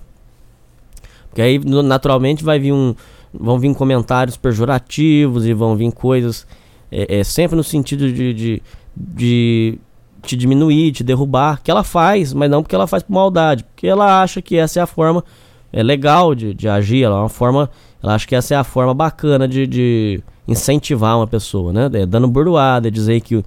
Porque 1.30 1.42
aí, 1.42 1.60
naturalmente, 1.60 2.44
vai 2.44 2.60
vir 2.60 2.72
um 2.72 2.94
vão 3.34 3.58
vir 3.58 3.74
comentários 3.74 4.38
pejorativos 4.38 5.46
e 5.46 5.54
vão 5.54 5.76
vir 5.76 5.92
coisas 5.92 6.46
é, 6.94 7.20
é 7.20 7.24
sempre 7.24 7.56
no 7.56 7.64
sentido 7.64 8.12
de, 8.12 8.34
de, 8.34 8.62
de, 8.96 9.80
te 10.22 10.38
diminuir, 10.38 10.92
te 10.92 11.04
derrubar, 11.04 11.62
que 11.64 11.72
ela 11.72 11.84
faz, 11.84 12.34
mas 12.34 12.50
não 12.50 12.62
porque 12.62 12.76
ela 12.76 12.86
faz 12.86 13.02
por 13.02 13.12
maldade, 13.12 13.64
porque 13.64 13.88
ela 13.88 14.22
acha 14.22 14.42
que 14.42 14.56
essa 14.56 14.80
é 14.80 14.84
a 14.84 14.88
forma 14.88 15.24
é 15.72 15.82
legal 15.82 16.36
de, 16.36 16.54
de 16.54 16.70
agir, 16.70 17.04
ela 17.04 17.18
é 17.18 17.20
uma 17.20 17.30
forma, 17.30 17.68
ela 18.02 18.14
acha 18.14 18.28
que 18.28 18.36
essa 18.36 18.54
é 18.54 18.58
a 18.58 18.64
forma 18.64 18.94
bacana 18.94 19.48
de, 19.48 19.66
de 19.66 20.24
incentivar 20.48 21.18
uma 21.18 21.26
pessoa, 21.26 21.74
né? 21.74 21.90
É 21.94 22.06
dando 22.06 22.28
burdoada, 22.28 22.88
é 22.88 22.92
dizer 22.92 23.22
que 23.22 23.44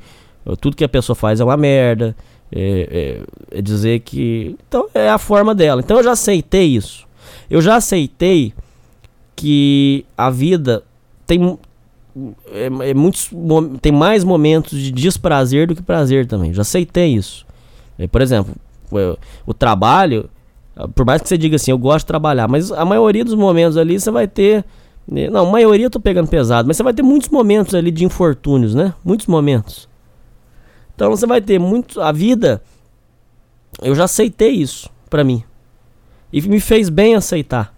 tudo 0.61 0.77
que 0.77 0.83
a 0.83 0.89
pessoa 0.89 1.15
faz 1.15 1.39
é 1.39 1.45
uma 1.45 1.57
merda, 1.57 2.17
é, 2.51 3.23
é, 3.53 3.59
é 3.59 3.63
dizer 3.63 4.01
que. 4.01 4.57
Então 4.67 4.89
é 4.93 5.09
a 5.09 5.19
forma 5.19 5.55
dela. 5.55 5.81
Então 5.81 5.99
eu 5.99 6.03
já 6.03 6.13
aceitei 6.13 6.67
isso. 6.67 7.07
Eu 7.49 7.63
já 7.63 7.77
aceitei 7.77 8.53
que 9.37 10.07
a 10.17 10.31
vida 10.31 10.83
tem 11.27 11.59
é, 12.51 12.91
é 12.91 12.95
muitos, 12.95 13.31
tem 13.83 13.93
mais 13.93 14.25
momentos 14.25 14.79
de 14.79 14.91
desprazer 14.91 15.69
do 15.69 15.75
que 15.75 15.83
prazer 15.83 16.27
também. 16.27 16.55
Já 16.55 16.63
aceitei 16.63 17.15
isso. 17.15 17.47
É, 17.99 18.07
por 18.07 18.23
exemplo, 18.23 18.55
o, 18.91 19.51
o, 19.51 19.55
trabalho, 19.55 20.31
por 20.95 21.05
mais 21.05 21.21
que 21.21 21.29
você 21.29 21.37
diga 21.37 21.57
assim, 21.57 21.71
eu 21.71 21.79
gosto 21.79 22.05
de 22.05 22.07
trabalhar, 22.07 22.49
mas 22.49 22.73
a 22.73 22.85
maioria 22.85 23.25
dos 23.25 23.35
momentos 23.35 23.77
ali 23.77 24.01
você 24.01 24.11
vai 24.11 24.27
ter. 24.27 24.65
Né, 25.07 25.29
não, 25.29 25.47
a 25.47 25.51
maioria 25.51 25.87
eu 25.87 25.91
tô 25.91 26.01
pegando 26.01 26.29
pesado, 26.29 26.67
mas 26.67 26.77
você 26.79 26.83
vai 26.83 26.95
ter 26.95 27.03
muitos 27.03 27.29
momentos 27.29 27.75
ali 27.75 27.91
de 27.91 28.05
infortúnios, 28.05 28.75
né? 28.75 28.95
Muitos 29.05 29.27
momentos. 29.27 29.89
Então 30.95 31.11
você 31.11 31.27
vai 31.27 31.43
ter 31.43 31.59
muito. 31.59 32.01
A 32.01 32.11
vida, 32.13 32.63
eu 33.83 33.95
já 33.95 34.05
aceitei 34.05 34.53
isso 34.53 34.89
pra 35.11 35.23
mim. 35.23 35.45
E 36.33 36.41
me 36.41 36.61
fez 36.61 36.89
bem 36.89 37.15
aceitar. 37.15 37.76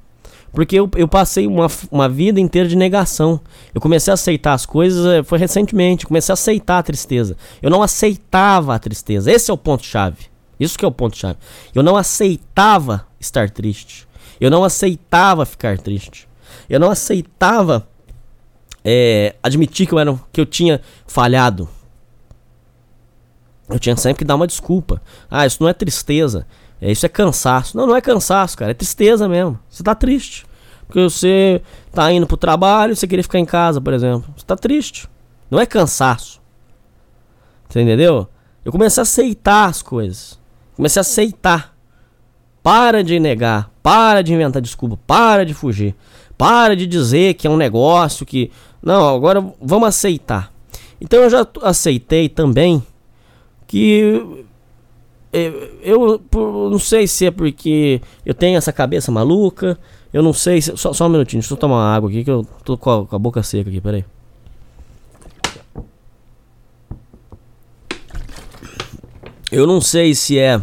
Porque 0.53 0.76
eu, 0.76 0.90
eu 0.96 1.07
passei 1.07 1.46
uma, 1.46 1.66
uma 1.90 2.09
vida 2.09 2.40
inteira 2.40 2.68
de 2.68 2.76
negação. 2.76 3.40
Eu 3.74 3.80
comecei 3.80 4.11
a 4.11 4.14
aceitar 4.14 4.55
as 4.55 4.64
coisas, 4.64 5.05
eh, 5.07 5.22
foi 5.22 5.38
recentemente, 5.38 6.07
comecei 6.07 6.32
a 6.32 6.34
aceitar 6.34 6.78
a 6.78 6.82
tristeza. 6.82 7.36
Eu 7.62 7.70
não 7.70 7.82
aceitava 7.82 8.74
a 8.74 8.78
tristeza. 8.78 9.30
Esse 9.30 9.51
é 9.51 9.55
o 9.55 9.59
ponto-chave. 9.59 10.26
Isso 10.59 10.78
que 10.78 10.84
é 10.84 10.88
o 10.88 10.92
ponto-chave. 10.92 11.38
Eu 11.74 11.82
não 11.82 11.96
aceitava 11.96 13.07
estar 13.20 13.51
triste. 13.51 14.09
Eu 14.40 14.51
não 14.51 14.64
aceitava 14.64 15.44
ficar 15.44 15.78
triste. 15.78 16.28
Eu 16.68 16.80
não 16.80 16.90
aceitava 16.90 17.86
é, 18.84 19.34
admitir 19.42 19.86
que 19.86 19.92
eu, 19.92 19.99
era, 19.99 20.18
que 20.32 20.40
eu 20.40 20.46
tinha 20.46 20.80
falhado. 21.07 21.68
Eu 23.68 23.78
tinha 23.78 23.96
sempre 23.96 24.20
que 24.20 24.24
dar 24.24 24.36
uma 24.36 24.46
desculpa. 24.46 25.01
Ah, 25.30 25.46
isso 25.46 25.62
não 25.62 25.68
é 25.68 25.74
tristeza. 25.74 26.46
É, 26.81 26.91
isso 26.91 27.05
é 27.05 27.09
cansaço. 27.09 27.76
Não, 27.76 27.87
não 27.87 27.97
é 27.97 28.01
cansaço, 28.01 28.57
cara. 28.57 28.70
É 28.70 28.74
tristeza 28.74 29.29
mesmo. 29.29 29.59
Você 29.68 29.83
tá 29.83 29.95
triste. 29.95 30.47
Porque 30.87 31.01
você 31.01 31.61
tá 31.93 32.11
indo 32.11 32.26
pro 32.26 32.37
trabalho 32.37 32.93
e 32.93 32.97
você 32.97 33.07
queria 33.07 33.22
ficar 33.22 33.39
em 33.39 33.45
casa, 33.45 33.81
por 33.81 33.93
exemplo. 33.93 34.33
Você 34.37 34.45
tá 34.47 34.57
triste. 34.57 35.09
Não 35.51 35.61
é 35.61 35.66
cansaço. 35.66 36.41
Você 37.68 37.81
entendeu? 37.83 38.26
Eu 38.64 38.72
comecei 38.72 39.01
a 39.01 39.03
aceitar 39.03 39.68
as 39.68 39.83
coisas. 39.83 40.39
Comecei 40.74 41.01
a 41.01 41.03
aceitar. 41.03 41.76
Para 42.62 43.05
de 43.05 43.18
negar. 43.20 43.70
Para 43.83 44.22
de 44.22 44.33
inventar 44.33 44.62
desculpa. 44.62 44.99
Para 45.07 45.45
de 45.45 45.53
fugir. 45.53 45.95
Para 46.37 46.76
de 46.76 46.87
dizer 46.87 47.35
que 47.35 47.47
é 47.47 47.51
um 47.51 47.57
negócio 47.57 48.24
que. 48.24 48.51
Não, 48.83 49.14
agora 49.14 49.45
vamos 49.61 49.89
aceitar. 49.89 50.53
Então 51.01 51.20
eu 51.20 51.31
já 51.31 51.47
aceitei 51.62 52.29
também 52.29 52.83
que 53.66 54.47
eu, 55.33 56.20
eu, 56.33 56.70
não 56.70 56.79
sei 56.79 57.07
se 57.07 57.26
é 57.26 57.31
porque 57.31 58.01
eu 58.24 58.35
tenho 58.35 58.57
essa 58.57 58.72
cabeça 58.72 59.12
maluca. 59.12 59.79
Eu 60.12 60.22
não 60.22 60.33
sei 60.33 60.61
se. 60.62 60.76
Só, 60.76 60.93
só 60.93 61.07
um 61.07 61.11
minutinho, 61.11 61.41
deixa 61.41 61.53
eu 61.53 61.59
tomar 61.59 61.76
uma 61.76 61.95
água 61.95 62.09
aqui 62.09 62.24
que 62.24 62.31
eu 62.31 62.47
tô 62.64 62.79
com 62.79 62.91
a, 62.91 63.07
com 63.07 63.16
a 63.16 63.18
boca 63.18 63.43
seca 63.43 63.68
aqui, 63.68 63.81
peraí. 63.81 64.05
Eu 69.51 69.66
não 69.66 69.81
sei 69.81 70.14
se 70.14 70.39
é 70.39 70.61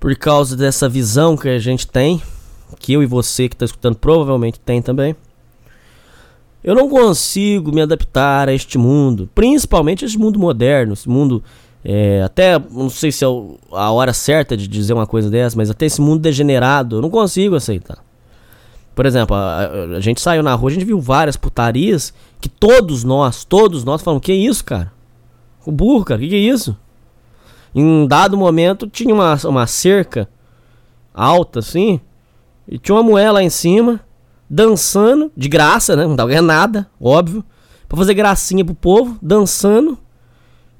por 0.00 0.14
causa 0.16 0.56
dessa 0.56 0.88
visão 0.88 1.36
que 1.36 1.48
a 1.48 1.58
gente 1.58 1.86
tem, 1.86 2.22
que 2.78 2.92
eu 2.92 3.02
e 3.02 3.06
você 3.06 3.48
que 3.48 3.54
está 3.54 3.64
escutando 3.64 3.96
provavelmente 3.96 4.60
tem 4.60 4.80
também. 4.80 5.14
Eu 6.62 6.74
não 6.74 6.88
consigo 6.88 7.72
me 7.72 7.80
adaptar 7.80 8.48
a 8.48 8.52
este 8.52 8.76
mundo, 8.76 9.28
principalmente 9.34 10.04
este 10.04 10.18
mundo 10.18 10.38
moderno, 10.38 10.92
esse 10.92 11.08
mundo 11.08 11.42
é, 11.84 12.22
até 12.22 12.58
não 12.58 12.90
sei 12.90 13.12
se 13.12 13.24
é 13.24 13.28
a 13.72 13.90
hora 13.90 14.12
certa 14.12 14.56
de 14.56 14.66
dizer 14.66 14.92
uma 14.92 15.06
coisa 15.06 15.30
dessa, 15.30 15.56
mas 15.56 15.70
até 15.70 15.86
esse 15.86 16.00
mundo 16.00 16.20
degenerado, 16.20 16.96
eu 16.96 17.02
não 17.02 17.10
consigo 17.10 17.54
aceitar. 17.54 17.98
Por 18.94 19.06
exemplo, 19.06 19.36
a, 19.36 19.70
a, 19.96 20.00
gente 20.00 20.20
saiu 20.20 20.42
na 20.42 20.54
rua, 20.54 20.70
a 20.70 20.72
gente 20.74 20.84
viu 20.84 21.00
várias 21.00 21.36
putarias 21.36 22.12
que 22.40 22.48
todos 22.48 23.04
nós, 23.04 23.44
todos 23.44 23.84
nós 23.84 24.02
falamos, 24.02 24.24
que 24.24 24.32
isso, 24.32 24.64
cara? 24.64 24.92
O 25.64 25.70
burro, 25.70 26.04
cara, 26.04 26.20
que 26.20 26.28
que 26.28 26.34
é 26.34 26.38
isso? 26.38 26.76
Em 27.74 27.84
um 27.84 28.06
dado 28.06 28.36
momento 28.36 28.88
tinha 28.88 29.14
uma, 29.14 29.36
uma 29.44 29.66
cerca 29.66 30.28
alta 31.14 31.60
assim, 31.60 32.00
e 32.66 32.76
tinha 32.76 32.94
uma 32.96 33.02
mulher 33.02 33.30
lá 33.30 33.42
em 33.42 33.50
cima, 33.50 34.00
dançando, 34.50 35.30
de 35.36 35.48
graça, 35.48 35.94
né? 35.94 36.06
Não 36.06 36.16
tava 36.16 36.30
ganhando 36.30 36.46
nada, 36.46 36.90
óbvio. 37.00 37.44
Pra 37.88 37.96
fazer 37.96 38.14
gracinha 38.14 38.64
pro 38.64 38.74
povo, 38.74 39.16
dançando 39.22 39.96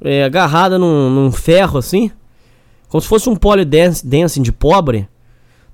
é, 0.01 0.25
agarrada 0.25 0.79
num, 0.79 1.11
num, 1.11 1.33
ferro 1.33 1.79
assim, 1.79 2.11
como 2.89 3.01
se 3.01 3.09
fosse 3.09 3.29
um 3.29 3.37
polidancing 3.37 4.09
dancing 4.09 4.43
de 4.43 4.53
pobre, 4.53 5.09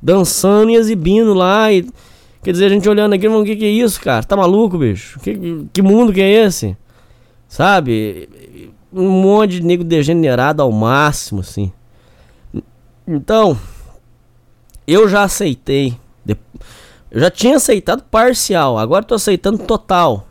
dançando 0.00 0.70
e 0.70 0.76
exibindo 0.76 1.34
lá. 1.34 1.72
E, 1.72 1.86
quer 2.42 2.52
dizer, 2.52 2.66
a 2.66 2.68
gente 2.68 2.88
olhando 2.88 3.14
aqui, 3.14 3.28
o 3.28 3.44
que, 3.44 3.56
que 3.56 3.64
é 3.64 3.70
isso, 3.70 4.00
cara? 4.00 4.24
Tá 4.24 4.36
maluco, 4.36 4.78
bicho? 4.78 5.20
Que, 5.20 5.66
que 5.72 5.82
mundo 5.82 6.12
que 6.12 6.20
é 6.20 6.44
esse? 6.44 6.76
Sabe? 7.48 8.28
Um 8.92 9.10
monte 9.10 9.60
de 9.60 9.62
nego 9.62 9.84
degenerado 9.84 10.62
ao 10.62 10.72
máximo, 10.72 11.40
assim. 11.40 11.72
Então, 13.06 13.58
eu 14.86 15.08
já 15.08 15.22
aceitei. 15.22 15.96
Eu 17.10 17.20
já 17.20 17.30
tinha 17.30 17.56
aceitado 17.56 18.02
parcial, 18.10 18.76
agora 18.76 19.04
tô 19.04 19.14
aceitando 19.14 19.58
total. 19.58 20.26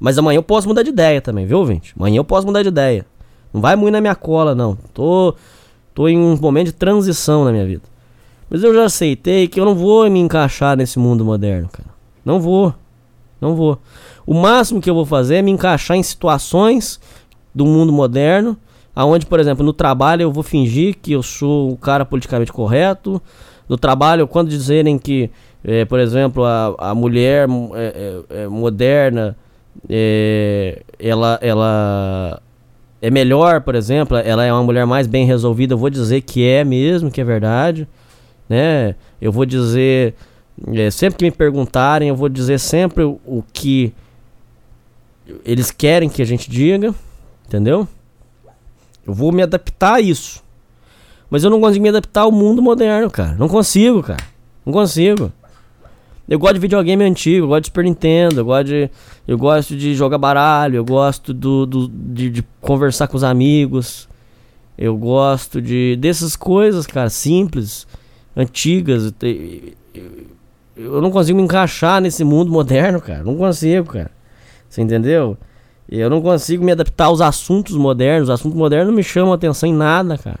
Mas 0.00 0.18
amanhã 0.18 0.38
eu 0.38 0.42
posso 0.42 0.68
mudar 0.68 0.82
de 0.82 0.90
ideia 0.90 1.20
também, 1.20 1.46
viu, 1.46 1.66
gente? 1.66 1.94
Amanhã 1.96 2.18
eu 2.18 2.24
posso 2.24 2.46
mudar 2.46 2.62
de 2.62 2.68
ideia. 2.68 3.06
Não 3.52 3.60
vai 3.60 3.76
muito 3.76 3.92
na 3.92 4.00
minha 4.00 4.14
cola, 4.14 4.54
não. 4.54 4.76
Tô, 4.92 5.34
tô 5.94 6.08
em 6.08 6.18
um 6.18 6.36
momento 6.36 6.66
de 6.66 6.72
transição 6.72 7.44
na 7.44 7.52
minha 7.52 7.64
vida. 7.64 7.82
Mas 8.50 8.62
eu 8.62 8.74
já 8.74 8.84
aceitei 8.84 9.48
que 9.48 9.58
eu 9.58 9.64
não 9.64 9.74
vou 9.74 10.08
me 10.10 10.18
encaixar 10.18 10.76
nesse 10.76 10.98
mundo 10.98 11.24
moderno, 11.24 11.68
cara. 11.68 11.88
Não 12.24 12.40
vou. 12.40 12.74
Não 13.40 13.54
vou. 13.54 13.78
O 14.26 14.34
máximo 14.34 14.80
que 14.80 14.88
eu 14.88 14.94
vou 14.94 15.04
fazer 15.04 15.36
é 15.36 15.42
me 15.42 15.50
encaixar 15.50 15.96
em 15.96 16.02
situações 16.02 17.00
do 17.54 17.64
mundo 17.64 17.92
moderno, 17.92 18.56
aonde, 18.94 19.26
por 19.26 19.38
exemplo, 19.38 19.64
no 19.64 19.72
trabalho 19.72 20.22
eu 20.22 20.32
vou 20.32 20.42
fingir 20.42 20.96
que 21.00 21.12
eu 21.12 21.22
sou 21.22 21.70
o 21.70 21.76
cara 21.76 22.04
politicamente 22.04 22.52
correto. 22.52 23.22
No 23.68 23.76
trabalho, 23.76 24.26
quando 24.26 24.48
dizerem 24.48 24.98
que, 24.98 25.30
é, 25.62 25.84
por 25.84 26.00
exemplo, 26.00 26.44
a, 26.44 26.74
a 26.78 26.94
mulher 26.94 27.48
é, 27.74 28.22
é, 28.30 28.48
moderna 28.48 29.36
é, 29.88 30.82
ela, 30.98 31.38
ela 31.42 32.40
é 33.00 33.10
melhor, 33.10 33.60
por 33.60 33.74
exemplo, 33.74 34.16
ela 34.16 34.44
é 34.44 34.52
uma 34.52 34.62
mulher 34.62 34.86
mais 34.86 35.06
bem 35.06 35.26
resolvida, 35.26 35.74
eu 35.74 35.78
vou 35.78 35.90
dizer 35.90 36.22
que 36.22 36.46
é 36.46 36.64
mesmo, 36.64 37.10
que 37.10 37.20
é 37.20 37.24
verdade, 37.24 37.86
né? 38.48 38.94
Eu 39.20 39.30
vou 39.30 39.44
dizer, 39.44 40.14
é, 40.72 40.90
sempre 40.90 41.18
que 41.18 41.24
me 41.24 41.30
perguntarem, 41.30 42.08
eu 42.08 42.16
vou 42.16 42.28
dizer 42.28 42.58
sempre 42.58 43.04
o, 43.04 43.44
que 43.52 43.92
eles 45.44 45.70
querem 45.70 46.08
que 46.08 46.22
a 46.22 46.24
gente 46.24 46.50
diga, 46.50 46.94
entendeu? 47.46 47.86
Eu 49.06 49.12
vou 49.12 49.32
me 49.32 49.42
adaptar 49.42 49.94
a 49.94 50.00
isso. 50.00 50.42
Mas 51.28 51.44
eu 51.44 51.50
não 51.50 51.60
consigo 51.60 51.82
me 51.82 51.88
adaptar 51.88 52.22
ao 52.22 52.32
mundo 52.32 52.62
moderno, 52.62 53.10
cara. 53.10 53.34
Não 53.34 53.48
consigo, 53.48 54.02
cara. 54.02 54.24
Não 54.64 54.72
consigo. 54.72 55.32
Eu 56.28 56.38
gosto 56.38 56.54
de 56.54 56.60
videogame 56.60 57.04
antigo, 57.04 57.44
eu 57.44 57.48
gosto 57.48 57.62
de 57.62 57.68
Super 57.68 57.84
Nintendo, 57.84 58.40
eu 58.40 58.44
gosto 58.44 58.66
de, 58.66 58.90
eu 59.28 59.36
gosto 59.36 59.76
de 59.76 59.94
jogar 59.94 60.16
baralho, 60.16 60.76
eu 60.76 60.84
gosto 60.84 61.34
do, 61.34 61.66
do 61.66 61.88
de, 61.88 62.30
de, 62.30 62.44
conversar 62.62 63.08
com 63.08 63.16
os 63.16 63.24
amigos. 63.24 64.08
Eu 64.76 64.96
gosto 64.96 65.60
de 65.60 65.96
dessas 65.96 66.34
coisas, 66.34 66.86
cara, 66.86 67.10
simples, 67.10 67.86
antigas. 68.34 69.12
Eu 70.74 71.00
não 71.00 71.10
consigo 71.10 71.36
me 71.36 71.44
encaixar 71.44 72.00
nesse 72.00 72.24
mundo 72.24 72.50
moderno, 72.50 73.00
cara. 73.00 73.22
Não 73.22 73.36
consigo, 73.36 73.92
cara. 73.92 74.10
Você 74.68 74.80
entendeu? 74.80 75.36
Eu 75.88 76.08
não 76.08 76.22
consigo 76.22 76.64
me 76.64 76.72
adaptar 76.72 77.04
aos 77.04 77.20
assuntos 77.20 77.76
modernos. 77.76 78.28
Os 78.28 78.34
assuntos 78.34 78.58
modernos 78.58 78.88
não 78.88 78.94
me 78.94 79.04
chamam 79.04 79.32
atenção 79.32 79.68
em 79.68 79.74
nada, 79.74 80.16
cara. 80.16 80.40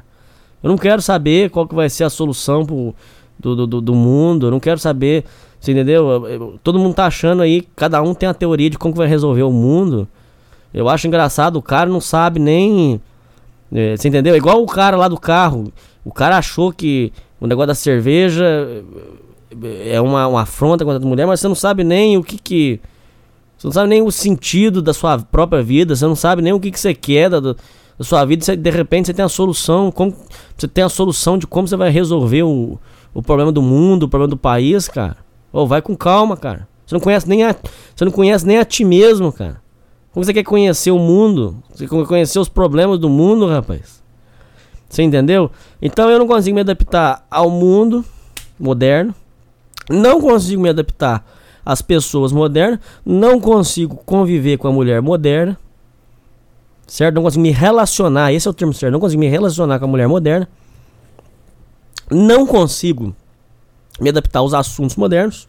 Eu 0.62 0.70
não 0.70 0.78
quero 0.78 1.02
saber 1.02 1.50
qual 1.50 1.68
que 1.68 1.74
vai 1.74 1.90
ser 1.90 2.04
a 2.04 2.10
solução 2.10 2.64
pro, 2.64 2.94
do, 3.38 3.66
do, 3.66 3.80
do 3.80 3.94
mundo. 3.94 4.46
Eu 4.46 4.50
não 4.50 4.58
quero 4.58 4.78
saber 4.78 5.24
você 5.64 5.72
entendeu? 5.72 6.58
Todo 6.62 6.78
mundo 6.78 6.94
tá 6.94 7.06
achando 7.06 7.40
aí, 7.40 7.62
cada 7.74 8.02
um 8.02 8.12
tem 8.12 8.28
a 8.28 8.34
teoria 8.34 8.68
de 8.68 8.76
como 8.76 8.94
vai 8.94 9.06
resolver 9.06 9.44
o 9.44 9.50
mundo. 9.50 10.06
Eu 10.74 10.90
acho 10.90 11.06
engraçado, 11.06 11.56
o 11.56 11.62
cara 11.62 11.88
não 11.88 12.02
sabe 12.02 12.38
nem. 12.38 13.00
É, 13.72 13.96
você 13.96 14.08
entendeu? 14.08 14.36
Igual 14.36 14.62
o 14.62 14.66
cara 14.66 14.94
lá 14.94 15.08
do 15.08 15.18
carro. 15.18 15.72
O 16.04 16.12
cara 16.12 16.36
achou 16.36 16.70
que 16.70 17.10
o 17.40 17.46
negócio 17.46 17.68
da 17.68 17.74
cerveja 17.74 18.44
é 19.86 19.98
uma, 20.02 20.26
uma 20.26 20.42
afronta 20.42 20.84
contra 20.84 21.02
a 21.02 21.08
mulher, 21.08 21.26
mas 21.26 21.40
você 21.40 21.48
não 21.48 21.54
sabe 21.54 21.82
nem 21.82 22.18
o 22.18 22.22
que 22.22 22.36
que. 22.36 22.78
Você 23.56 23.66
não 23.66 23.72
sabe 23.72 23.88
nem 23.88 24.02
o 24.02 24.10
sentido 24.10 24.82
da 24.82 24.92
sua 24.92 25.18
própria 25.18 25.62
vida, 25.62 25.96
você 25.96 26.04
não 26.04 26.16
sabe 26.16 26.42
nem 26.42 26.52
o 26.52 26.60
que, 26.60 26.70
que 26.70 26.78
você 26.78 26.92
quer 26.92 27.30
da, 27.30 27.40
da 27.40 27.56
sua 28.00 28.22
vida. 28.26 28.44
Você, 28.44 28.54
de 28.54 28.70
repente 28.70 29.06
você 29.06 29.14
tem 29.14 29.24
a 29.24 29.30
solução, 29.30 29.90
como, 29.90 30.14
você 30.54 30.68
tem 30.68 30.84
a 30.84 30.90
solução 30.90 31.38
de 31.38 31.46
como 31.46 31.66
você 31.66 31.76
vai 31.76 31.88
resolver 31.88 32.42
o, 32.42 32.78
o 33.14 33.22
problema 33.22 33.50
do 33.50 33.62
mundo, 33.62 34.02
o 34.02 34.08
problema 34.08 34.28
do 34.28 34.36
país, 34.36 34.88
cara. 34.88 35.23
Oh, 35.56 35.68
vai 35.68 35.80
com 35.80 35.94
calma, 35.94 36.36
cara. 36.36 36.66
Você 36.84 36.96
não 36.96 37.00
conhece 37.00 37.28
nem 37.28 37.44
a, 37.44 37.54
você 37.94 38.04
não 38.04 38.10
conhece 38.10 38.44
nem 38.44 38.58
a 38.58 38.64
ti 38.64 38.84
mesmo, 38.84 39.32
cara. 39.32 39.62
Como 40.10 40.24
você 40.24 40.34
quer 40.34 40.42
conhecer 40.42 40.90
o 40.90 40.98
mundo? 40.98 41.62
Você 41.72 41.86
quer 41.86 42.06
conhecer 42.06 42.40
os 42.40 42.48
problemas 42.48 42.98
do 42.98 43.08
mundo, 43.08 43.46
rapaz? 43.46 44.02
Você 44.88 45.04
entendeu? 45.04 45.48
Então 45.80 46.10
eu 46.10 46.18
não 46.18 46.26
consigo 46.26 46.56
me 46.56 46.60
adaptar 46.60 47.24
ao 47.30 47.48
mundo 47.48 48.04
moderno. 48.58 49.14
Não 49.88 50.20
consigo 50.20 50.60
me 50.60 50.70
adaptar 50.70 51.24
às 51.64 51.80
pessoas 51.80 52.32
modernas. 52.32 52.80
Não 53.06 53.38
consigo 53.38 53.94
conviver 54.04 54.56
com 54.56 54.66
a 54.66 54.72
mulher 54.72 55.00
moderna. 55.00 55.56
Certo? 56.84 57.14
Não 57.14 57.22
consigo 57.22 57.42
me 57.42 57.52
relacionar. 57.52 58.32
Esse 58.32 58.48
é 58.48 58.50
o 58.50 58.54
termo 58.54 58.74
certo. 58.74 58.92
Não 58.92 59.00
consigo 59.00 59.20
me 59.20 59.28
relacionar 59.28 59.78
com 59.78 59.84
a 59.84 59.88
mulher 59.88 60.08
moderna. 60.08 60.48
Não 62.10 62.44
consigo 62.44 63.14
me 64.00 64.08
adaptar 64.08 64.40
aos 64.40 64.54
assuntos 64.54 64.96
modernos. 64.96 65.46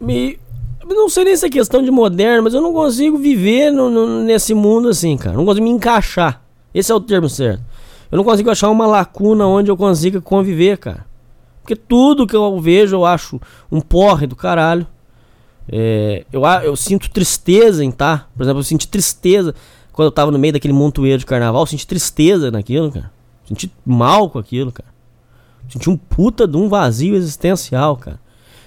Me, 0.00 0.38
não 0.86 1.08
sei 1.08 1.24
nem 1.24 1.36
se 1.36 1.46
é 1.46 1.50
questão 1.50 1.82
de 1.82 1.90
moderno, 1.90 2.44
mas 2.44 2.54
eu 2.54 2.60
não 2.60 2.72
consigo 2.72 3.18
viver 3.18 3.70
no, 3.70 3.90
no, 3.90 4.22
nesse 4.22 4.54
mundo 4.54 4.88
assim, 4.88 5.16
cara. 5.16 5.36
Não 5.36 5.44
consigo 5.44 5.64
me 5.64 5.70
encaixar. 5.70 6.42
Esse 6.72 6.92
é 6.92 6.94
o 6.94 7.00
termo 7.00 7.28
certo. 7.28 7.62
Eu 8.10 8.16
não 8.16 8.24
consigo 8.24 8.50
achar 8.50 8.70
uma 8.70 8.86
lacuna 8.86 9.46
onde 9.46 9.70
eu 9.70 9.76
consiga 9.76 10.20
conviver, 10.20 10.78
cara. 10.78 11.06
Porque 11.62 11.76
tudo 11.76 12.26
que 12.26 12.34
eu 12.34 12.58
vejo 12.60 12.96
eu 12.96 13.04
acho 13.04 13.40
um 13.70 13.80
porre 13.80 14.26
do 14.26 14.34
caralho. 14.34 14.86
É, 15.70 16.24
eu, 16.32 16.42
eu 16.64 16.74
sinto 16.74 17.10
tristeza 17.10 17.84
em 17.84 17.90
tá. 17.90 18.26
Por 18.34 18.42
exemplo, 18.42 18.60
eu 18.60 18.64
senti 18.64 18.88
tristeza 18.88 19.54
quando 19.92 20.06
eu 20.06 20.12
tava 20.12 20.30
no 20.30 20.38
meio 20.38 20.54
daquele 20.54 20.72
montoeiro 20.72 21.18
de 21.18 21.26
carnaval. 21.26 21.62
Eu 21.62 21.66
senti 21.66 21.86
tristeza 21.86 22.50
naquilo, 22.50 22.90
cara. 22.90 23.10
Senti 23.44 23.70
mal 23.84 24.30
com 24.30 24.38
aquilo, 24.38 24.72
cara. 24.72 24.88
Senti 25.68 25.90
um 25.90 25.96
puta 25.96 26.46
de 26.46 26.56
um 26.56 26.68
vazio 26.68 27.14
existencial, 27.14 27.96
cara. 27.96 28.18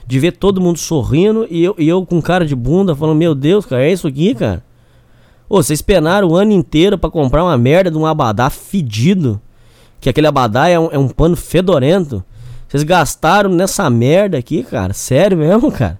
De 0.06 0.20
ver 0.20 0.34
todo 0.34 0.62
mundo 0.62 0.78
sorrindo 0.78 1.48
e 1.50 1.64
eu, 1.64 1.76
e 1.78 1.88
eu 1.88 2.06
com 2.06 2.22
cara 2.22 2.46
de 2.46 2.56
bunda 2.56 2.96
falando, 2.96 3.18
meu 3.18 3.34
Deus, 3.34 3.66
cara, 3.66 3.84
é 3.84 3.92
isso 3.92 4.08
aqui, 4.08 4.36
cara? 4.36 4.64
Ô, 5.50 5.62
vocês 5.62 5.82
penaram 5.82 6.30
o 6.30 6.36
ano 6.36 6.52
inteiro 6.52 6.98
para 6.98 7.10
comprar 7.10 7.44
uma 7.44 7.58
merda 7.58 7.92
de 7.92 7.98
um 7.98 8.06
abadá 8.06 8.50
fedido. 8.50 9.42
Que 10.00 10.10
aquele 10.10 10.28
abadá 10.28 10.68
é 10.68 10.80
um, 10.80 10.90
é 10.92 10.98
um 10.98 11.08
pano 11.08 11.36
fedorento. 11.36 12.24
Vocês 12.68 12.84
gastaram 12.84 13.50
nessa 13.50 13.90
merda 13.90 14.38
aqui, 14.38 14.64
cara? 14.64 14.94
Sério 14.94 15.38
mesmo, 15.38 15.72
cara? 15.72 16.00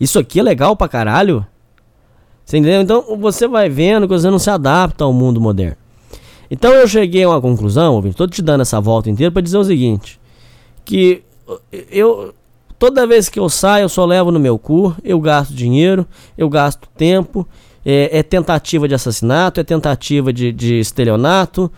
Isso 0.00 0.18
aqui 0.18 0.40
é 0.40 0.42
legal 0.42 0.74
pra 0.76 0.88
caralho? 0.88 1.44
Você 2.44 2.56
entendeu? 2.56 2.80
Então 2.80 3.16
você 3.18 3.46
vai 3.46 3.68
vendo 3.68 4.08
que 4.08 4.14
você 4.14 4.30
não 4.30 4.38
se 4.38 4.48
adapta 4.48 5.04
ao 5.04 5.12
mundo 5.12 5.40
moderno. 5.40 5.76
Então 6.50 6.72
eu 6.72 6.88
cheguei 6.88 7.24
a 7.24 7.28
uma 7.28 7.40
conclusão, 7.40 7.94
ouvinte, 7.94 8.26
te 8.28 8.42
dando 8.42 8.62
essa 8.62 8.80
volta 8.80 9.10
inteira 9.10 9.30
para 9.30 9.42
dizer 9.42 9.58
o 9.58 9.64
seguinte, 9.64 10.18
que 10.84 11.22
eu 11.90 12.34
toda 12.78 13.06
vez 13.06 13.28
que 13.28 13.38
eu 13.38 13.48
saio 13.48 13.84
eu 13.84 13.88
só 13.88 14.04
levo 14.04 14.30
no 14.30 14.38
meu 14.38 14.58
cu, 14.58 14.94
eu 15.02 15.20
gasto 15.20 15.52
dinheiro, 15.52 16.06
eu 16.36 16.48
gasto 16.48 16.88
tempo, 16.96 17.46
é, 17.84 18.18
é 18.18 18.22
tentativa 18.22 18.88
de 18.88 18.94
assassinato, 18.94 19.60
é 19.60 19.64
tentativa 19.64 20.32
de, 20.32 20.52
de 20.52 20.78
estelionato, 20.78 21.70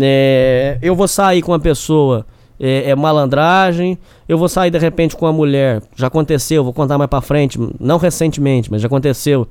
é, 0.00 0.78
eu 0.82 0.94
vou 0.94 1.08
sair 1.08 1.42
com 1.42 1.52
uma 1.52 1.60
pessoa 1.60 2.26
é, 2.58 2.90
é, 2.90 2.94
malandragem. 2.94 3.98
Eu 4.28 4.38
vou 4.38 4.48
sair 4.48 4.70
de 4.70 4.78
repente 4.78 5.16
com 5.16 5.26
uma 5.26 5.32
mulher. 5.32 5.82
Já 5.94 6.06
aconteceu, 6.06 6.64
vou 6.64 6.72
contar 6.72 6.98
mais 6.98 7.10
pra 7.10 7.20
frente. 7.20 7.58
Não 7.78 7.98
recentemente, 7.98 8.70
mas 8.70 8.80
já 8.80 8.86
aconteceu. 8.86 9.46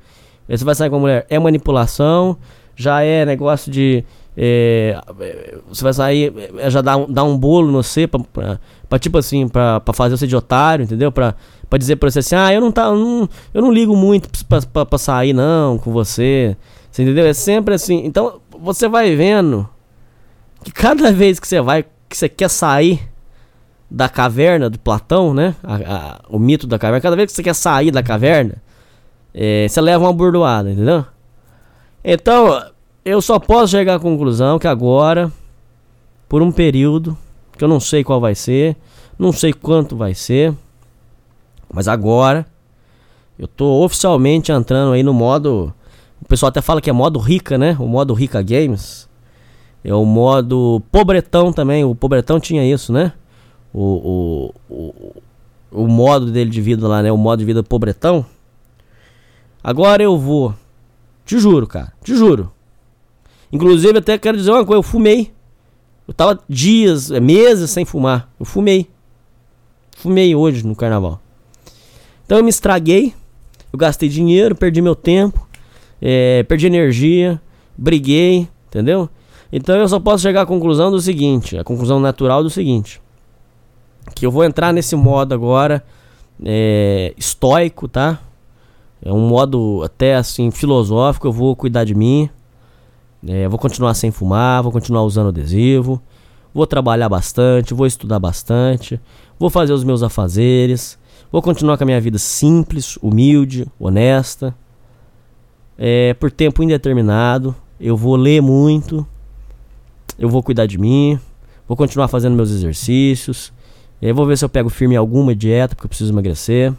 Você 0.48 0.64
vai 0.64 0.76
sair 0.76 0.90
com 0.90 0.98
uma 0.98 1.02
mulher. 1.02 1.26
É 1.30 1.40
manipulação. 1.40 2.38
Já 2.76 3.02
é 3.02 3.26
negócio 3.26 3.72
de. 3.72 4.04
É, 4.36 5.00
você 5.68 5.84
vai 5.84 5.94
sair, 5.94 6.34
é, 6.58 6.70
já 6.70 6.82
dá, 6.82 6.98
dá 7.08 7.24
um 7.24 7.38
bolo 7.38 7.72
no 7.72 7.84
você 7.84 8.08
pra, 8.08 8.20
pra, 8.20 8.60
pra, 8.90 9.00
tipo 9.00 9.18
assim, 9.18 9.48
pra, 9.48 9.80
pra 9.80 9.94
fazer 9.94 10.18
você 10.18 10.26
de 10.26 10.36
otário, 10.36 10.84
entendeu? 10.84 11.12
Pra, 11.12 11.36
pra 11.70 11.78
dizer 11.78 11.98
pra 11.98 12.10
você 12.10 12.20
assim, 12.20 12.36
ah, 12.36 12.52
eu 12.52 12.60
não, 12.60 12.72
tá, 12.72 12.86
eu 12.86 12.96
não, 12.96 13.30
eu 13.54 13.62
não 13.62 13.72
ligo 13.72 13.96
muito 13.96 14.30
pra, 14.46 14.62
pra, 14.62 14.86
pra 14.86 14.98
sair 14.98 15.34
não 15.34 15.78
com 15.78 15.92
você. 15.92 16.58
Você 16.92 17.04
entendeu? 17.04 17.26
É 17.26 17.34
sempre 17.34 17.74
assim. 17.74 18.06
Então 18.06 18.40
você 18.60 18.88
vai 18.88 19.16
vendo 19.16 19.68
que 20.64 20.72
cada 20.72 21.12
vez 21.12 21.40
que 21.40 21.48
você 21.48 21.60
vai 21.60 21.84
que 22.08 22.16
você 22.16 22.30
quer 22.30 22.50
sair 22.50 23.02
da 23.90 24.08
caverna 24.08 24.70
de 24.70 24.78
Platão, 24.78 25.34
né? 25.34 25.56
A, 25.64 25.76
a, 25.76 26.20
o 26.30 26.38
mito 26.38 26.68
da 26.68 26.78
caverna. 26.78 27.02
Cada 27.02 27.16
vez 27.16 27.32
que 27.32 27.36
você 27.36 27.44
quer 27.44 27.56
sair 27.56 27.90
da 27.90 28.04
caverna, 28.04 28.56
é, 29.34 29.68
você 29.68 29.82
leva 29.82 30.04
uma 30.04 30.14
burdoada, 30.14 30.72
entendeu? 30.72 31.06
Então, 32.04 32.62
eu 33.06 33.22
só 33.22 33.40
posso 33.40 33.72
chegar 33.72 33.96
à 33.96 34.00
conclusão 34.00 34.58
que 34.58 34.68
agora, 34.68 35.32
por 36.30 36.42
um 36.42 36.52
período, 36.52 37.18
que 37.58 37.64
eu 37.64 37.68
não 37.68 37.80
sei 37.80 38.04
qual 38.04 38.20
vai 38.20 38.36
ser, 38.36 38.76
não 39.18 39.32
sei 39.32 39.54
quanto 39.54 39.96
vai 39.96 40.14
ser, 40.14 40.54
mas 41.72 41.88
agora, 41.88 42.46
eu 43.38 43.48
tô 43.48 43.84
oficialmente 43.84 44.52
entrando 44.52 44.94
aí 44.94 45.04
no 45.04 45.14
modo. 45.14 45.74
O 46.22 46.26
pessoal 46.26 46.50
até 46.50 46.62
fala 46.62 46.80
que 46.80 46.90
é 46.90 46.94
modo 46.94 47.20
rica, 47.20 47.58
né? 47.58 47.76
O 47.80 47.88
modo 47.88 48.14
rica 48.14 48.42
games. 48.42 49.10
É 49.84 49.94
o 49.94 50.06
modo 50.06 50.82
pobretão 50.92 51.52
também. 51.52 51.84
O 51.84 51.96
pobretão 51.96 52.40
tinha 52.40 52.64
isso, 52.64 52.94
né? 52.94 53.12
O, 53.74 54.54
o, 54.70 54.74
o, 54.74 55.24
o 55.72 55.88
modo 55.88 56.32
dele 56.32 56.50
de 56.50 56.62
vida 56.62 56.88
lá, 56.88 57.02
né? 57.02 57.12
O 57.12 57.18
modo 57.18 57.40
de 57.40 57.46
vida 57.46 57.64
pobretão. 57.64 58.26
Agora 59.64 60.02
eu 60.02 60.18
vou. 60.18 60.54
Te 61.26 61.40
juro, 61.40 61.66
cara. 61.66 61.92
Te 62.04 62.16
juro. 62.16 62.52
Inclusive, 63.54 64.00
até 64.00 64.18
quero 64.18 64.36
dizer 64.36 64.52
uma 64.52 64.66
coisa. 64.66 64.80
Eu 64.80 64.84
fumei. 64.84 65.32
Eu 66.08 66.14
tava 66.14 66.40
dias, 66.50 67.10
meses 67.10 67.70
sem 67.70 67.86
fumar. 67.86 68.30
Eu 68.38 68.46
fumei. 68.46 68.90
Fumei 69.96 70.36
hoje 70.36 70.66
no 70.66 70.76
carnaval. 70.76 71.22
Então 72.26 72.40
eu 72.40 72.44
me 72.44 72.50
estraguei. 72.50 73.14
Eu 73.72 73.80
gastei 73.80 74.10
dinheiro, 74.10 74.56
perdi 74.56 74.82
meu 74.82 74.96
tempo. 74.96 75.48
É, 76.02 76.44
perdi 76.44 76.66
energia. 76.66 77.40
Briguei. 77.78 78.48
Entendeu? 78.68 79.08
Então 79.56 79.76
eu 79.76 79.88
só 79.88 80.00
posso 80.00 80.24
chegar 80.24 80.42
à 80.42 80.46
conclusão 80.48 80.90
do 80.90 81.00
seguinte, 81.00 81.56
a 81.56 81.64
conclusão 81.64 82.00
natural 82.00 82.42
do 82.42 82.50
seguinte, 82.50 83.00
que 84.16 84.26
eu 84.26 84.32
vou 84.32 84.44
entrar 84.44 84.74
nesse 84.74 84.96
modo 84.96 85.32
agora 85.32 85.86
é, 86.44 87.14
estoico, 87.16 87.88
tá? 87.88 88.20
É 89.00 89.14
um 89.14 89.28
modo 89.28 89.84
até 89.84 90.16
assim 90.16 90.50
filosófico, 90.50 91.28
eu 91.28 91.32
vou 91.32 91.56
cuidar 91.56 91.84
de 91.84 91.94
mim, 91.94 92.32
é, 93.28 93.48
vou 93.48 93.60
continuar 93.60 93.94
sem 93.94 94.12
fumar, 94.12 94.64
vou 94.64 94.72
continuar 94.72 95.04
usando 95.04 95.30
adesivo, 95.30 96.02
vou 96.54 96.68
trabalhar 96.68 97.10
bastante, 97.10 97.74
vou 97.74 97.86
estudar 97.88 98.20
bastante, 98.20 99.00
vou 99.40 99.50
fazer 99.50 99.74
os 99.74 99.84
meus 99.84 100.04
afazeres, 100.04 100.98
vou 101.32 101.42
continuar 101.42 101.78
com 101.78 101.84
a 101.84 101.88
minha 101.88 102.02
vida 102.02 102.18
simples, 102.18 102.98
humilde, 103.02 103.68
honesta, 103.80 104.56
é, 105.78 106.14
por 106.14 106.32
tempo 106.32 106.64
indeterminado, 106.64 107.56
eu 107.80 107.98
vou 107.98 108.16
ler 108.16 108.42
muito, 108.42 109.06
eu 110.18 110.30
vou 110.30 110.44
cuidar 110.44 110.66
de 110.66 110.78
mim, 110.78 111.20
vou 111.68 111.76
continuar 111.76 112.08
fazendo 112.08 112.36
meus 112.36 112.52
exercícios. 112.52 113.52
Eu 114.02 114.14
vou 114.14 114.26
ver 114.26 114.38
se 114.38 114.44
eu 114.44 114.50
pego 114.50 114.70
firme 114.70 114.96
alguma 114.96 115.34
dieta, 115.34 115.76
porque 115.76 115.86
eu 115.86 115.90
preciso 115.90 116.12
emagrecer. 116.12 116.74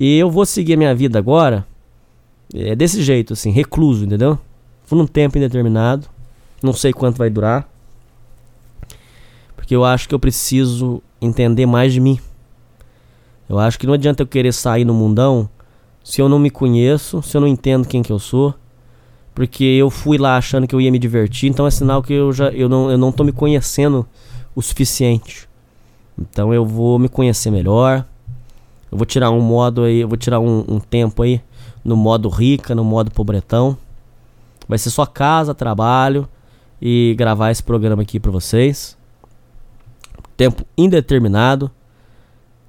E 0.00 0.18
eu 0.18 0.30
vou 0.30 0.46
seguir 0.46 0.74
a 0.74 0.76
minha 0.76 0.94
vida 0.94 1.18
agora 1.18 1.66
é 2.54 2.74
desse 2.74 3.02
jeito, 3.02 3.32
assim, 3.32 3.50
recluso, 3.50 4.04
entendeu? 4.04 4.38
Por 4.88 4.98
um 4.98 5.06
tempo 5.06 5.38
indeterminado. 5.38 6.08
Não 6.62 6.72
sei 6.72 6.92
quanto 6.92 7.18
vai 7.18 7.30
durar. 7.30 7.68
Porque 9.54 9.74
eu 9.74 9.84
acho 9.84 10.08
que 10.08 10.14
eu 10.14 10.18
preciso 10.18 11.02
entender 11.20 11.66
mais 11.66 11.92
de 11.92 12.00
mim. 12.00 12.18
Eu 13.48 13.58
acho 13.58 13.78
que 13.78 13.86
não 13.86 13.94
adianta 13.94 14.22
eu 14.22 14.26
querer 14.26 14.52
sair 14.52 14.84
no 14.84 14.94
mundão 14.94 15.48
se 16.02 16.20
eu 16.20 16.28
não 16.28 16.38
me 16.38 16.50
conheço, 16.50 17.22
se 17.22 17.36
eu 17.36 17.40
não 17.40 17.48
entendo 17.48 17.86
quem 17.86 18.02
que 18.02 18.12
eu 18.12 18.18
sou 18.18 18.54
porque 19.36 19.64
eu 19.64 19.90
fui 19.90 20.16
lá 20.16 20.38
achando 20.38 20.66
que 20.66 20.74
eu 20.74 20.80
ia 20.80 20.90
me 20.90 20.98
divertir, 20.98 21.50
então 21.50 21.66
é 21.66 21.70
sinal 21.70 22.02
que 22.02 22.10
eu 22.10 22.32
já 22.32 22.48
eu 22.48 22.70
não, 22.70 22.90
eu 22.90 22.96
não 22.96 23.12
tô 23.12 23.22
me 23.22 23.32
conhecendo 23.32 24.06
o 24.54 24.62
suficiente. 24.62 25.46
Então 26.18 26.54
eu 26.54 26.64
vou 26.64 26.98
me 26.98 27.06
conhecer 27.06 27.50
melhor. 27.50 28.02
Eu 28.90 28.96
vou 28.96 29.04
tirar 29.04 29.30
um 29.30 29.42
modo 29.42 29.82
aí, 29.82 29.98
eu 29.98 30.08
vou 30.08 30.16
tirar 30.16 30.40
um, 30.40 30.64
um 30.66 30.80
tempo 30.80 31.22
aí 31.22 31.42
no 31.84 31.94
modo 31.94 32.30
rica, 32.30 32.74
no 32.74 32.82
modo 32.82 33.10
pobretão. 33.10 33.76
Vai 34.68 34.78
ser 34.78 34.90
só 34.90 35.06
casa, 35.06 35.54
trabalho 35.54 36.28
e 36.80 37.14
gravar 37.16 37.50
esse 37.50 37.62
programa 37.62 38.02
aqui 38.02 38.20
para 38.20 38.30
vocês. 38.30 38.96
Tempo 40.36 40.64
indeterminado. 40.76 41.70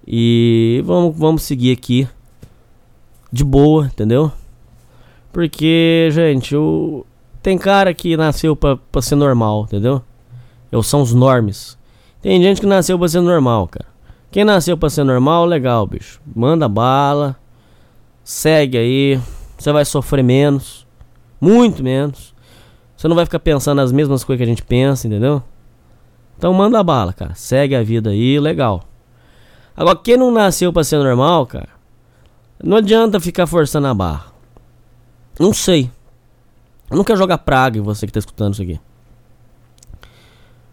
E 0.05 0.81
vamos, 0.85 1.17
vamos 1.17 1.43
seguir 1.43 1.73
aqui 1.73 2.07
de 3.31 3.43
boa, 3.43 3.87
entendeu? 3.87 4.31
Porque, 5.33 6.07
gente, 6.11 6.55
o... 6.55 7.05
tem 7.43 7.57
cara 7.57 7.93
que 7.93 8.15
nasceu 8.15 8.55
pra, 8.55 8.77
pra 8.77 9.01
ser 9.01 9.15
normal, 9.15 9.65
entendeu? 9.65 10.01
Eu 10.71 10.81
são 10.81 11.01
os 11.01 11.13
normes. 11.13 11.77
Tem 12.21 12.41
gente 12.41 12.61
que 12.61 12.67
nasceu 12.67 12.97
pra 12.97 13.07
ser 13.07 13.21
normal, 13.21 13.67
cara. 13.67 13.85
Quem 14.31 14.43
nasceu 14.43 14.77
pra 14.77 14.89
ser 14.89 15.03
normal, 15.03 15.45
legal, 15.45 15.85
bicho. 15.85 16.21
Manda 16.35 16.67
bala. 16.69 17.35
Segue 18.23 18.77
aí. 18.77 19.19
Você 19.57 19.71
vai 19.71 19.85
sofrer 19.85 20.23
menos. 20.23 20.86
Muito 21.39 21.83
menos. 21.83 22.33
Você 22.95 23.07
não 23.07 23.15
vai 23.15 23.25
ficar 23.25 23.39
pensando 23.39 23.81
as 23.81 23.91
mesmas 23.91 24.23
coisas 24.23 24.39
que 24.39 24.43
a 24.43 24.51
gente 24.51 24.63
pensa, 24.63 25.07
entendeu? 25.07 25.43
Então 26.37 26.53
manda 26.53 26.83
bala, 26.83 27.13
cara. 27.13 27.35
Segue 27.35 27.75
a 27.75 27.83
vida 27.83 28.09
aí, 28.09 28.39
legal. 28.39 28.83
Agora, 29.75 29.95
quem 29.95 30.17
não 30.17 30.31
nasceu 30.31 30.73
pra 30.73 30.83
ser 30.83 30.97
normal, 30.97 31.45
cara, 31.45 31.69
não 32.63 32.77
adianta 32.77 33.19
ficar 33.19 33.45
forçando 33.45 33.87
a 33.87 33.93
barra. 33.93 34.25
Não 35.39 35.53
sei. 35.53 35.91
Eu 36.89 36.97
não 36.97 37.03
quero 37.03 37.19
jogar 37.19 37.37
praga 37.37 37.77
em 37.77 37.81
você 37.81 38.07
que 38.07 38.13
tá 38.13 38.19
escutando 38.19 38.53
isso 38.53 38.61
aqui. 38.63 38.79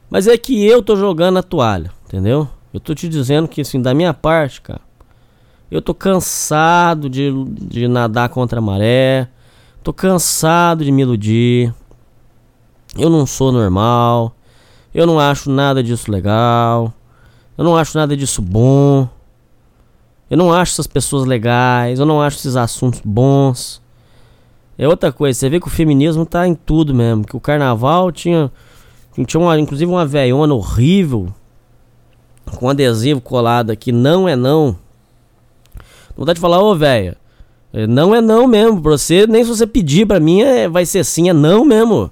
Mas 0.09 0.27
é 0.27 0.39
que 0.39 0.65
eu 0.65 0.83
tô 0.83 0.97
jogando 0.97 1.39
a 1.39 1.43
toalha, 1.43 1.91
entendeu? 2.07 2.49
Eu 2.73 2.81
tô 2.81 2.95
te 2.95 3.09
dizendo 3.09 3.49
que, 3.49 3.61
assim, 3.61 3.83
da 3.83 3.93
minha 3.93 4.15
parte, 4.15 4.61
cara, 4.61 4.81
eu 5.71 5.83
tô 5.83 5.93
cansado 5.93 7.11
de, 7.11 7.33
de 7.47 7.89
nadar 7.89 8.29
contra 8.29 8.59
a 8.59 8.63
maré. 8.63 9.29
Tô 9.85 9.93
cansado 9.93 10.83
de 10.83 10.91
me 10.91 11.03
iludir. 11.03 11.75
Eu 12.97 13.11
não 13.11 13.27
sou 13.27 13.53
normal. 13.53 14.35
Eu 14.95 15.07
não 15.07 15.21
acho 15.21 15.51
nada 15.51 15.83
disso 15.83 16.11
legal. 16.11 16.91
Eu 17.59 17.65
não 17.65 17.77
acho 17.77 17.99
nada 17.99 18.17
disso 18.17 18.41
bom. 18.41 19.07
Eu 20.31 20.39
não 20.39 20.51
acho 20.51 20.73
essas 20.73 20.87
pessoas 20.87 21.27
legais. 21.27 22.01
Eu 22.01 22.07
não 22.07 22.23
acho 22.23 22.39
esses 22.39 22.57
assuntos 22.57 23.03
bons. 23.05 23.83
É 24.79 24.89
outra 24.89 25.13
coisa, 25.13 25.39
você 25.39 25.51
vê 25.51 25.61
que 25.61 25.67
o 25.67 25.71
feminismo 25.71 26.25
tá 26.25 26.49
em 26.49 26.55
tudo 26.55 26.95
mesmo. 26.95 27.23
Que 27.23 27.37
o 27.37 27.41
carnaval 27.41 28.11
tinha. 28.11 28.51
Tinha 29.27 29.39
uma, 29.39 29.61
inclusive 29.61 29.93
uma 29.93 30.07
velhona 30.07 30.55
horrível. 30.55 31.29
Com 32.57 32.71
adesivo 32.71 33.21
colado 33.21 33.69
aqui. 33.69 33.93
Não 33.93 34.27
é 34.27 34.35
não. 34.35 34.79
Vontade 36.17 36.37
de 36.37 36.41
falar, 36.41 36.63
ô 36.63 36.75
velha. 36.75 37.19
É, 37.75 37.89
não 37.89 38.15
é 38.15 38.21
não 38.21 38.47
mesmo. 38.47 38.81
Pra 38.81 38.93
você, 38.93 39.27
nem 39.27 39.43
se 39.43 39.51
você 39.51 39.67
pedir 39.67 40.07
pra 40.07 40.21
mim, 40.21 40.43
é, 40.43 40.69
vai 40.69 40.87
ser 40.87 41.05
sim, 41.05 41.29
é 41.29 41.33
não 41.33 41.65
mesmo. 41.65 42.09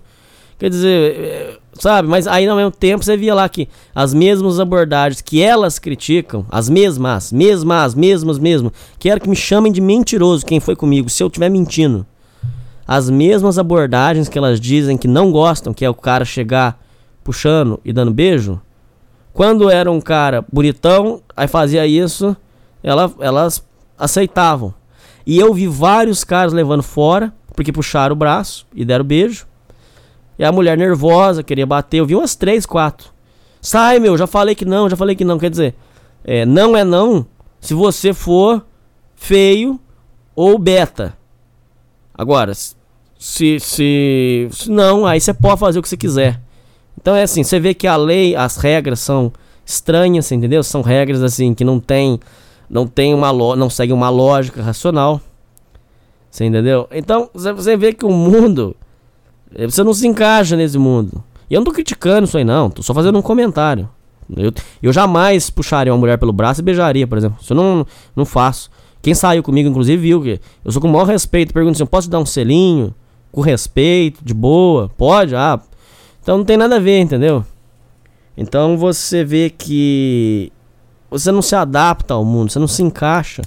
Quer 0.59 0.69
dizer, 0.69 1.17
é, 1.19 1.59
sabe? 1.79 2.09
Mas 2.09 2.27
aí 2.27 2.47
ao 2.47 2.57
mesmo 2.57 2.73
tempo 2.73 3.05
você 3.05 3.17
via 3.17 3.35
lá 3.35 3.49
que 3.49 3.69
as 3.95 4.13
mesmas 4.13 4.59
abordagens 4.59 5.21
que 5.21 5.41
elas 5.41 5.79
criticam, 5.79 6.45
as 6.51 6.69
mesmas, 6.69 7.33
mesmas, 7.33 7.95
mesmas, 7.95 8.39
mesmo, 8.39 8.73
quero 8.99 9.21
que 9.21 9.29
me 9.29 9.37
chamem 9.37 9.73
de 9.73 9.81
mentiroso 9.81 10.45
quem 10.45 10.61
foi 10.61 10.75
comigo, 10.75 11.09
se 11.09 11.23
eu 11.23 11.29
estiver 11.29 11.49
mentindo 11.49 12.05
as 12.87 13.09
mesmas 13.09 13.59
abordagens 13.59 14.29
que 14.29 14.37
elas 14.37 14.61
dizem 14.61 14.99
que 14.99 15.09
não 15.09 15.31
gostam, 15.31 15.73
que 15.73 15.85
é 15.85 15.89
o 15.89 15.95
cara 15.95 16.25
chegar 16.25 16.79
puxando 17.23 17.81
e 17.85 17.93
dando 17.93 18.11
beijo, 18.11 18.61
Quando 19.33 19.71
era 19.71 19.91
um 19.91 20.01
cara 20.01 20.45
bonitão, 20.53 21.23
aí 21.35 21.49
fazia 21.49 21.87
isso, 21.87 22.37
ela, 22.83 23.11
elas 23.19 23.65
aceitavam. 23.97 24.75
E 25.27 25.39
eu 25.39 25.53
vi 25.55 25.67
vários 25.67 26.25
caras 26.25 26.53
levando 26.53 26.83
fora, 26.83 27.33
porque 27.55 27.73
puxaram 27.73 28.15
o 28.15 28.17
braço 28.17 28.67
e 28.75 28.85
deram 28.85 29.05
beijo. 29.05 29.47
E 30.39 30.45
a 30.45 30.51
mulher 30.51 30.77
nervosa, 30.77 31.43
queria 31.43 31.67
bater. 31.67 31.99
Eu 31.99 32.07
vi 32.07 32.15
umas 32.15 32.35
três, 32.35 32.67
quatro. 32.67 33.11
Sai, 33.61 33.99
meu, 33.99 34.17
já 34.19 34.27
falei 34.27 34.55
que 34.55 34.65
não, 34.65 34.89
já 34.89 34.97
falei 34.97 35.15
que 35.15 35.25
não. 35.25 35.39
Quer 35.39 35.51
dizer, 35.51 35.75
é, 36.25 36.45
não 36.45 36.77
é 36.77 36.85
não 36.85 37.27
se 37.61 37.75
você 37.75 38.13
for 38.13 38.65
feio 39.15 39.79
ou 40.35 40.59
beta. 40.59 41.17
Agora, 42.13 42.53
se, 42.55 43.61
se, 43.61 44.49
se 44.51 44.71
não, 44.71 45.07
aí 45.07 45.21
você 45.21 45.33
pode 45.33 45.61
fazer 45.61 45.79
o 45.79 45.83
que 45.83 45.89
você 45.89 45.97
quiser. 45.97 46.41
Então 47.01 47.15
é 47.15 47.23
assim, 47.23 47.45
você 47.45 47.61
vê 47.61 47.73
que 47.73 47.87
a 47.87 47.97
lei, 47.97 48.35
as 48.35 48.57
regras 48.57 49.01
são 49.01 49.33
estranhas, 49.65 50.31
entendeu? 50.33 50.63
São 50.63 50.83
regras 50.83 51.23
assim 51.23 51.55
que 51.55 51.65
não 51.65 51.79
tem 51.79 52.19
não 52.73 52.87
tem 52.87 53.13
uma 53.13 53.31
não 53.55 53.69
seguem 53.69 53.95
uma 53.95 54.09
lógica 54.09 54.63
racional. 54.63 55.21
Você 56.31 56.47
entendeu? 56.47 56.89
Então, 56.91 57.29
você 57.35 57.77
vê 57.77 57.93
que 57.93 58.07
o 58.07 58.11
mundo 58.11 58.75
eh, 59.55 59.67
você 59.67 59.85
não 59.85 59.93
se 59.93 60.09
encaixa 60.09 60.57
nesse 60.57 60.79
mundo. 60.79 61.23
E 61.51 61.55
eu 61.55 61.61
não 61.61 61.67
tô 61.67 61.73
criticando 61.73 62.27
isso 62.27 62.39
aí 62.39 62.45
não, 62.45 62.71
tô 62.71 62.83
só 62.83 62.95
fazendo 62.95 63.19
um 63.19 63.23
comentário. 63.23 63.87
Eu, 64.35 64.51
eu 64.83 64.91
jamais 64.91 65.51
puxaria 65.51 65.93
uma 65.93 65.99
mulher 65.99 66.17
pelo 66.17 66.33
braço 66.33 66.63
e 66.63 66.65
beijaria, 66.65 67.07
por 67.07 67.19
exemplo. 67.19 67.37
Isso 67.43 67.53
eu 67.53 67.57
não, 67.57 67.87
não 68.17 68.25
faço. 68.25 68.71
Quem 69.03 69.13
saiu 69.15 69.43
comigo, 69.43 69.69
inclusive, 69.69 70.01
viu 70.01 70.23
que 70.23 70.41
eu 70.65 70.73
sou 70.73 70.81
com 70.81 70.89
o 70.89 70.91
maior 70.91 71.05
respeito. 71.05 71.53
Pergunto 71.53 71.75
assim: 71.75 71.85
posso 71.85 72.09
te 72.09 72.11
dar 72.11 72.21
um 72.21 72.27
selinho? 72.27 72.95
Com 73.31 73.43
respeito, 73.43 74.25
de 74.25 74.33
boa? 74.33 74.91
Pode? 74.97 75.37
Ah. 75.37 75.61
Então 76.23 76.39
não 76.39 76.45
tem 76.45 76.57
nada 76.57 76.77
a 76.77 76.79
ver, 76.79 77.01
entendeu? 77.01 77.45
Então 78.35 78.79
você 78.79 79.23
vê 79.23 79.51
que 79.51 80.51
você 81.13 81.31
não 81.31 81.43
se 81.43 81.55
adapta 81.55 82.15
ao 82.15 82.25
mundo, 82.25 82.51
você 82.51 82.59
não 82.59 82.67
se 82.67 82.83
encaixa. 82.83 83.43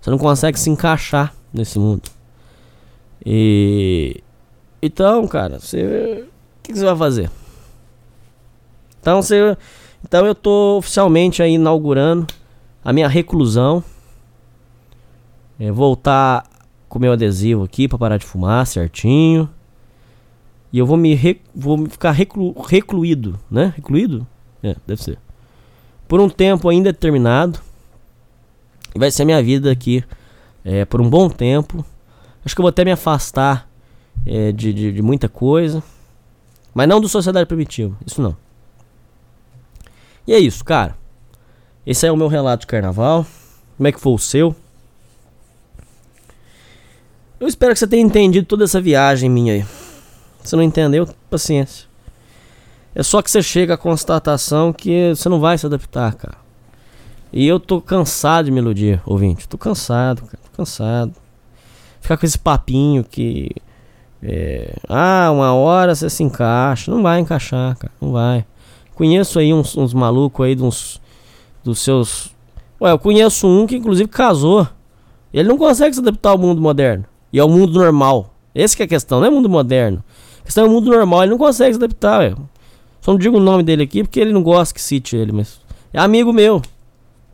Você 0.00 0.10
não 0.10 0.18
consegue 0.18 0.58
se 0.58 0.70
encaixar 0.70 1.34
nesse 1.52 1.78
mundo. 1.78 2.02
E. 3.24 4.22
Então, 4.80 5.26
cara, 5.26 5.58
você. 5.58 6.24
O 6.24 6.62
que, 6.62 6.74
você 6.74 6.84
vai 6.84 6.96
fazer? 6.96 7.30
Então, 9.00 9.20
você. 9.20 9.56
Então 10.04 10.26
eu 10.26 10.34
tô 10.34 10.78
oficialmente 10.78 11.42
aí 11.42 11.54
inaugurando 11.54 12.26
a 12.84 12.92
minha 12.92 13.08
reclusão. 13.08 13.82
É, 15.58 15.70
voltar 15.70 16.44
com 16.88 16.98
meu 16.98 17.12
adesivo 17.12 17.62
aqui 17.62 17.86
para 17.86 17.98
parar 17.98 18.16
de 18.16 18.26
fumar 18.26 18.66
certinho. 18.66 19.48
E 20.72 20.78
eu 20.78 20.86
vou 20.86 20.96
me 20.96 21.40
vou 21.54 21.86
ficar 21.86 22.10
reclu, 22.12 22.52
recluído, 22.60 23.38
né? 23.50 23.72
Recluído? 23.76 24.26
É, 24.62 24.74
deve 24.86 25.02
ser. 25.02 25.18
Por 26.12 26.20
um 26.20 26.28
tempo 26.28 26.68
ainda 26.68 26.92
determinado. 26.92 27.58
Vai 28.94 29.10
ser 29.10 29.24
minha 29.24 29.42
vida 29.42 29.72
aqui 29.72 30.04
é, 30.62 30.84
por 30.84 31.00
um 31.00 31.08
bom 31.08 31.30
tempo. 31.30 31.82
Acho 32.44 32.54
que 32.54 32.60
eu 32.60 32.64
vou 32.64 32.68
até 32.68 32.84
me 32.84 32.92
afastar 32.92 33.66
é, 34.26 34.52
de, 34.52 34.74
de, 34.74 34.92
de 34.92 35.00
muita 35.00 35.26
coisa. 35.26 35.82
Mas 36.74 36.86
não 36.86 37.00
do 37.00 37.08
Sociedade 37.08 37.46
Primitiva. 37.46 37.96
Isso 38.06 38.20
não. 38.20 38.36
E 40.26 40.34
é 40.34 40.38
isso, 40.38 40.62
cara. 40.62 40.98
Esse 41.86 42.06
é 42.06 42.12
o 42.12 42.16
meu 42.18 42.28
relato 42.28 42.60
de 42.60 42.66
carnaval. 42.66 43.24
Como 43.78 43.88
é 43.88 43.90
que 43.90 43.98
foi 43.98 44.12
o 44.12 44.18
seu? 44.18 44.54
Eu 47.40 47.48
espero 47.48 47.72
que 47.72 47.78
você 47.78 47.86
tenha 47.86 48.02
entendido 48.02 48.46
toda 48.46 48.64
essa 48.64 48.82
viagem 48.82 49.30
minha 49.30 49.54
aí. 49.54 49.66
Se 50.44 50.54
não 50.54 50.62
entendeu, 50.62 51.08
paciência. 51.30 51.90
É 52.94 53.02
só 53.02 53.22
que 53.22 53.30
você 53.30 53.42
chega 53.42 53.74
à 53.74 53.76
constatação 53.78 54.72
que 54.72 55.14
você 55.14 55.28
não 55.28 55.40
vai 55.40 55.56
se 55.56 55.64
adaptar, 55.64 56.14
cara. 56.14 56.36
E 57.32 57.46
eu 57.46 57.58
tô 57.58 57.80
cansado 57.80 58.46
de 58.46 58.50
me 58.50 58.58
iludir, 58.58 59.00
ouvinte. 59.06 59.48
Tô 59.48 59.56
cansado, 59.56 60.22
cara. 60.22 60.38
Tô 60.42 60.50
cansado. 60.54 61.14
Ficar 62.00 62.18
com 62.18 62.26
esse 62.26 62.38
papinho 62.38 63.02
que. 63.02 63.50
É, 64.22 64.76
ah, 64.88 65.30
uma 65.32 65.54
hora 65.54 65.94
você 65.94 66.10
se 66.10 66.22
encaixa. 66.22 66.90
Não 66.90 67.02
vai 67.02 67.20
encaixar, 67.20 67.76
cara. 67.78 67.92
Não 68.00 68.12
vai. 68.12 68.44
Conheço 68.94 69.38
aí 69.38 69.54
uns, 69.54 69.74
uns 69.76 69.94
malucos 69.94 70.44
aí, 70.44 70.54
uns. 70.60 71.00
Dos 71.64 71.78
seus. 71.78 72.34
Ué, 72.80 72.90
eu 72.90 72.98
conheço 72.98 73.46
um 73.46 73.66
que 73.66 73.76
inclusive 73.76 74.08
casou. 74.08 74.68
Ele 75.32 75.48
não 75.48 75.56
consegue 75.56 75.94
se 75.94 76.00
adaptar 76.00 76.30
ao 76.30 76.38
mundo 76.38 76.60
moderno. 76.60 77.04
E 77.32 77.40
ao 77.40 77.48
mundo 77.48 77.72
normal. 77.72 78.34
Esse 78.54 78.76
que 78.76 78.82
é 78.82 78.84
a 78.84 78.88
questão, 78.88 79.20
não 79.20 79.26
é 79.28 79.30
mundo 79.30 79.48
moderno. 79.48 80.04
A 80.40 80.44
questão 80.44 80.64
é 80.64 80.68
o 80.68 80.70
mundo 80.70 80.90
normal, 80.90 81.22
ele 81.22 81.30
não 81.30 81.38
consegue 81.38 81.72
se 81.72 81.78
adaptar, 81.78 82.18
velho. 82.18 82.48
Só 83.02 83.10
não 83.10 83.18
digo 83.18 83.36
o 83.36 83.40
nome 83.40 83.64
dele 83.64 83.82
aqui 83.82 84.02
porque 84.04 84.20
ele 84.20 84.32
não 84.32 84.42
gosta 84.42 84.72
que 84.72 84.80
cite 84.80 85.16
ele, 85.16 85.32
mas. 85.32 85.60
É 85.92 85.98
amigo 85.98 86.32
meu. 86.32 86.62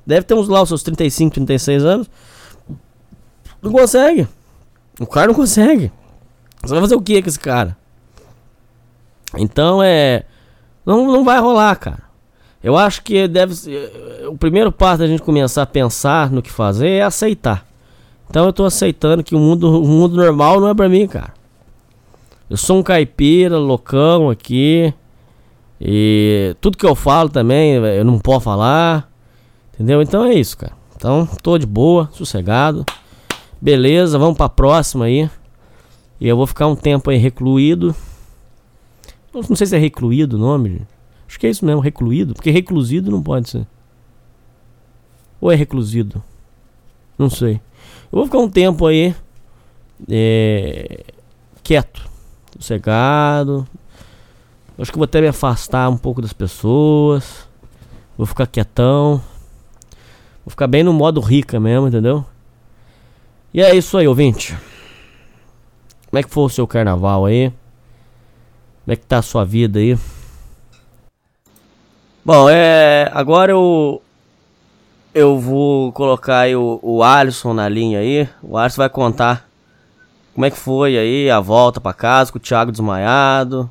Deve 0.04 0.22
ter 0.22 0.34
uns 0.34 0.48
lá 0.48 0.62
os 0.62 0.68
seus 0.68 0.82
35, 0.82 1.34
36 1.34 1.84
anos. 1.84 2.10
Não 3.62 3.70
consegue. 3.70 4.26
O 4.98 5.06
cara 5.06 5.28
não 5.28 5.34
consegue. 5.34 5.92
Você 6.62 6.72
vai 6.72 6.80
fazer 6.80 6.94
o 6.94 7.02
que 7.02 7.22
com 7.22 7.28
esse 7.28 7.38
cara? 7.38 7.76
Então 9.36 9.82
é. 9.82 10.24
Não, 10.86 11.06
não 11.06 11.22
vai 11.22 11.38
rolar, 11.38 11.76
cara. 11.76 12.02
Eu 12.64 12.76
acho 12.76 13.02
que 13.02 13.28
deve 13.28 13.54
ser. 13.54 13.92
O 14.26 14.38
primeiro 14.38 14.72
passo 14.72 15.00
da 15.00 15.06
gente 15.06 15.22
começar 15.22 15.62
a 15.62 15.66
pensar 15.66 16.30
no 16.30 16.40
que 16.40 16.50
fazer 16.50 16.88
é 16.88 17.02
aceitar. 17.02 17.66
Então 18.30 18.46
eu 18.46 18.52
tô 18.54 18.64
aceitando 18.64 19.22
que 19.22 19.34
o 19.34 19.38
mundo, 19.38 19.82
o 19.82 19.86
mundo 19.86 20.16
normal 20.16 20.60
não 20.60 20.68
é 20.68 20.74
pra 20.74 20.88
mim, 20.88 21.06
cara. 21.06 21.34
Eu 22.48 22.56
sou 22.56 22.78
um 22.78 22.82
caipira, 22.82 23.58
loucão 23.58 24.30
aqui. 24.30 24.94
E 25.80 26.56
tudo 26.60 26.76
que 26.76 26.86
eu 26.86 26.94
falo 26.94 27.28
também, 27.28 27.74
eu 27.74 28.04
não 28.04 28.18
posso 28.18 28.44
falar. 28.44 29.10
Entendeu? 29.74 30.02
Então 30.02 30.24
é 30.24 30.34
isso, 30.34 30.56
cara. 30.56 30.72
Então, 30.96 31.26
tô 31.42 31.56
de 31.56 31.66
boa, 31.66 32.10
sossegado. 32.12 32.84
Beleza, 33.60 34.18
vamos 34.18 34.36
pra 34.36 34.48
próxima 34.48 35.04
aí. 35.04 35.30
E 36.20 36.26
eu 36.26 36.36
vou 36.36 36.46
ficar 36.46 36.66
um 36.66 36.74
tempo 36.74 37.10
aí 37.10 37.16
recluído. 37.16 37.94
Não 39.32 39.54
sei 39.54 39.68
se 39.68 39.76
é 39.76 39.78
recluído 39.78 40.36
o 40.36 40.40
nome. 40.40 40.82
Acho 41.28 41.38
que 41.38 41.46
é 41.46 41.50
isso 41.50 41.64
mesmo, 41.64 41.80
recluído. 41.80 42.34
Porque 42.34 42.50
reclusido 42.50 43.10
não 43.10 43.22
pode 43.22 43.48
ser. 43.48 43.66
Ou 45.40 45.52
é 45.52 45.54
reclusido? 45.54 46.20
Não 47.16 47.30
sei. 47.30 47.60
Eu 48.10 48.18
vou 48.18 48.24
ficar 48.24 48.38
um 48.38 48.50
tempo 48.50 48.86
aí 48.86 49.14
é, 50.10 51.04
quieto, 51.62 52.08
sossegado. 52.58 53.68
Acho 54.78 54.92
que 54.92 54.98
vou 54.98 55.06
até 55.06 55.20
me 55.20 55.26
afastar 55.26 55.88
um 55.90 55.96
pouco 55.96 56.22
das 56.22 56.32
pessoas. 56.32 57.48
Vou 58.16 58.24
ficar 58.24 58.46
quietão. 58.46 59.20
Vou 60.44 60.50
ficar 60.50 60.68
bem 60.68 60.84
no 60.84 60.92
modo 60.92 61.20
rica 61.20 61.58
mesmo, 61.58 61.88
entendeu? 61.88 62.24
E 63.52 63.60
é 63.60 63.74
isso 63.74 63.98
aí, 63.98 64.06
ouvinte. 64.06 64.56
Como 66.08 66.18
é 66.18 66.22
que 66.22 66.30
foi 66.30 66.44
o 66.44 66.48
seu 66.48 66.66
carnaval 66.66 67.26
aí? 67.26 67.52
Como 68.84 68.92
é 68.92 68.96
que 68.96 69.04
tá 69.04 69.18
a 69.18 69.22
sua 69.22 69.44
vida 69.44 69.80
aí? 69.80 69.98
Bom, 72.24 72.48
é. 72.48 73.10
Agora 73.12 73.50
eu 73.50 74.00
eu 75.12 75.38
vou 75.40 75.90
colocar 75.92 76.40
aí 76.40 76.54
o, 76.54 76.78
o 76.82 77.02
Alisson 77.02 77.52
na 77.52 77.68
linha 77.68 77.98
aí. 77.98 78.28
O 78.42 78.56
Alisson 78.56 78.82
vai 78.82 78.88
contar 78.88 79.48
como 80.34 80.46
é 80.46 80.50
que 80.50 80.56
foi 80.56 80.96
aí 80.96 81.28
a 81.28 81.40
volta 81.40 81.80
pra 81.80 81.92
casa 81.92 82.30
com 82.30 82.38
o 82.38 82.40
Thiago 82.40 82.70
desmaiado. 82.70 83.68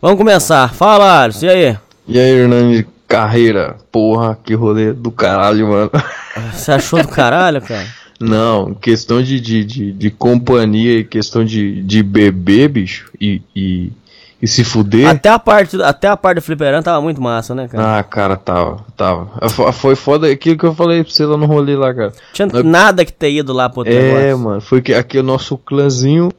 Vamos 0.00 0.18
começar. 0.18 0.72
Fala, 0.72 1.22
Alisson, 1.22 1.46
e 1.46 1.50
aí? 1.50 1.76
E 2.08 2.18
aí, 2.18 2.30
Hernani 2.38 2.86
Carreira? 3.08 3.76
Porra, 3.90 4.38
que 4.42 4.54
rolê 4.54 4.92
do 4.92 5.10
caralho, 5.10 5.68
mano. 5.68 5.90
Você 6.52 6.72
achou 6.72 7.00
do 7.00 7.08
caralho, 7.08 7.60
cara? 7.62 7.86
Não, 8.20 8.72
questão 8.74 9.22
de, 9.22 9.40
de, 9.40 9.64
de, 9.64 9.92
de 9.92 10.10
companhia 10.10 10.98
e 11.00 11.04
questão 11.04 11.44
de, 11.44 11.82
de 11.82 12.02
beber, 12.02 12.68
bicho, 12.68 13.10
e, 13.20 13.42
e 13.54 13.92
e 14.40 14.46
se 14.46 14.62
fuder. 14.64 15.08
Até 15.08 15.30
a 15.30 15.38
parte, 15.38 15.80
até 15.82 16.08
a 16.08 16.16
parte 16.16 16.36
do 16.36 16.42
fliperão 16.42 16.82
tava 16.82 17.00
muito 17.00 17.22
massa, 17.22 17.54
né, 17.54 17.68
cara? 17.68 17.98
Ah, 17.98 18.02
cara, 18.04 18.36
tava, 18.36 18.84
tava. 18.94 19.30
Foi 19.72 19.96
foda 19.96 20.30
aquilo 20.30 20.58
que 20.58 20.64
eu 20.64 20.74
falei 20.74 21.02
pra 21.02 21.10
você 21.10 21.24
lá 21.24 21.38
no 21.38 21.46
rolê 21.46 21.74
lá, 21.74 21.92
cara. 21.94 22.12
Tinha 22.34 22.46
nada 22.62 23.02
que 23.02 23.12
ter 23.14 23.32
ido 23.32 23.54
lá 23.54 23.70
pro 23.70 23.78
outro 23.80 23.94
É, 23.94 24.12
negócio. 24.26 24.38
mano, 24.38 24.60
foi 24.60 24.82
que 24.82 24.92
aqui 24.92 25.18
o 25.18 25.22
nosso 25.22 25.56
clãzinho 25.56 26.30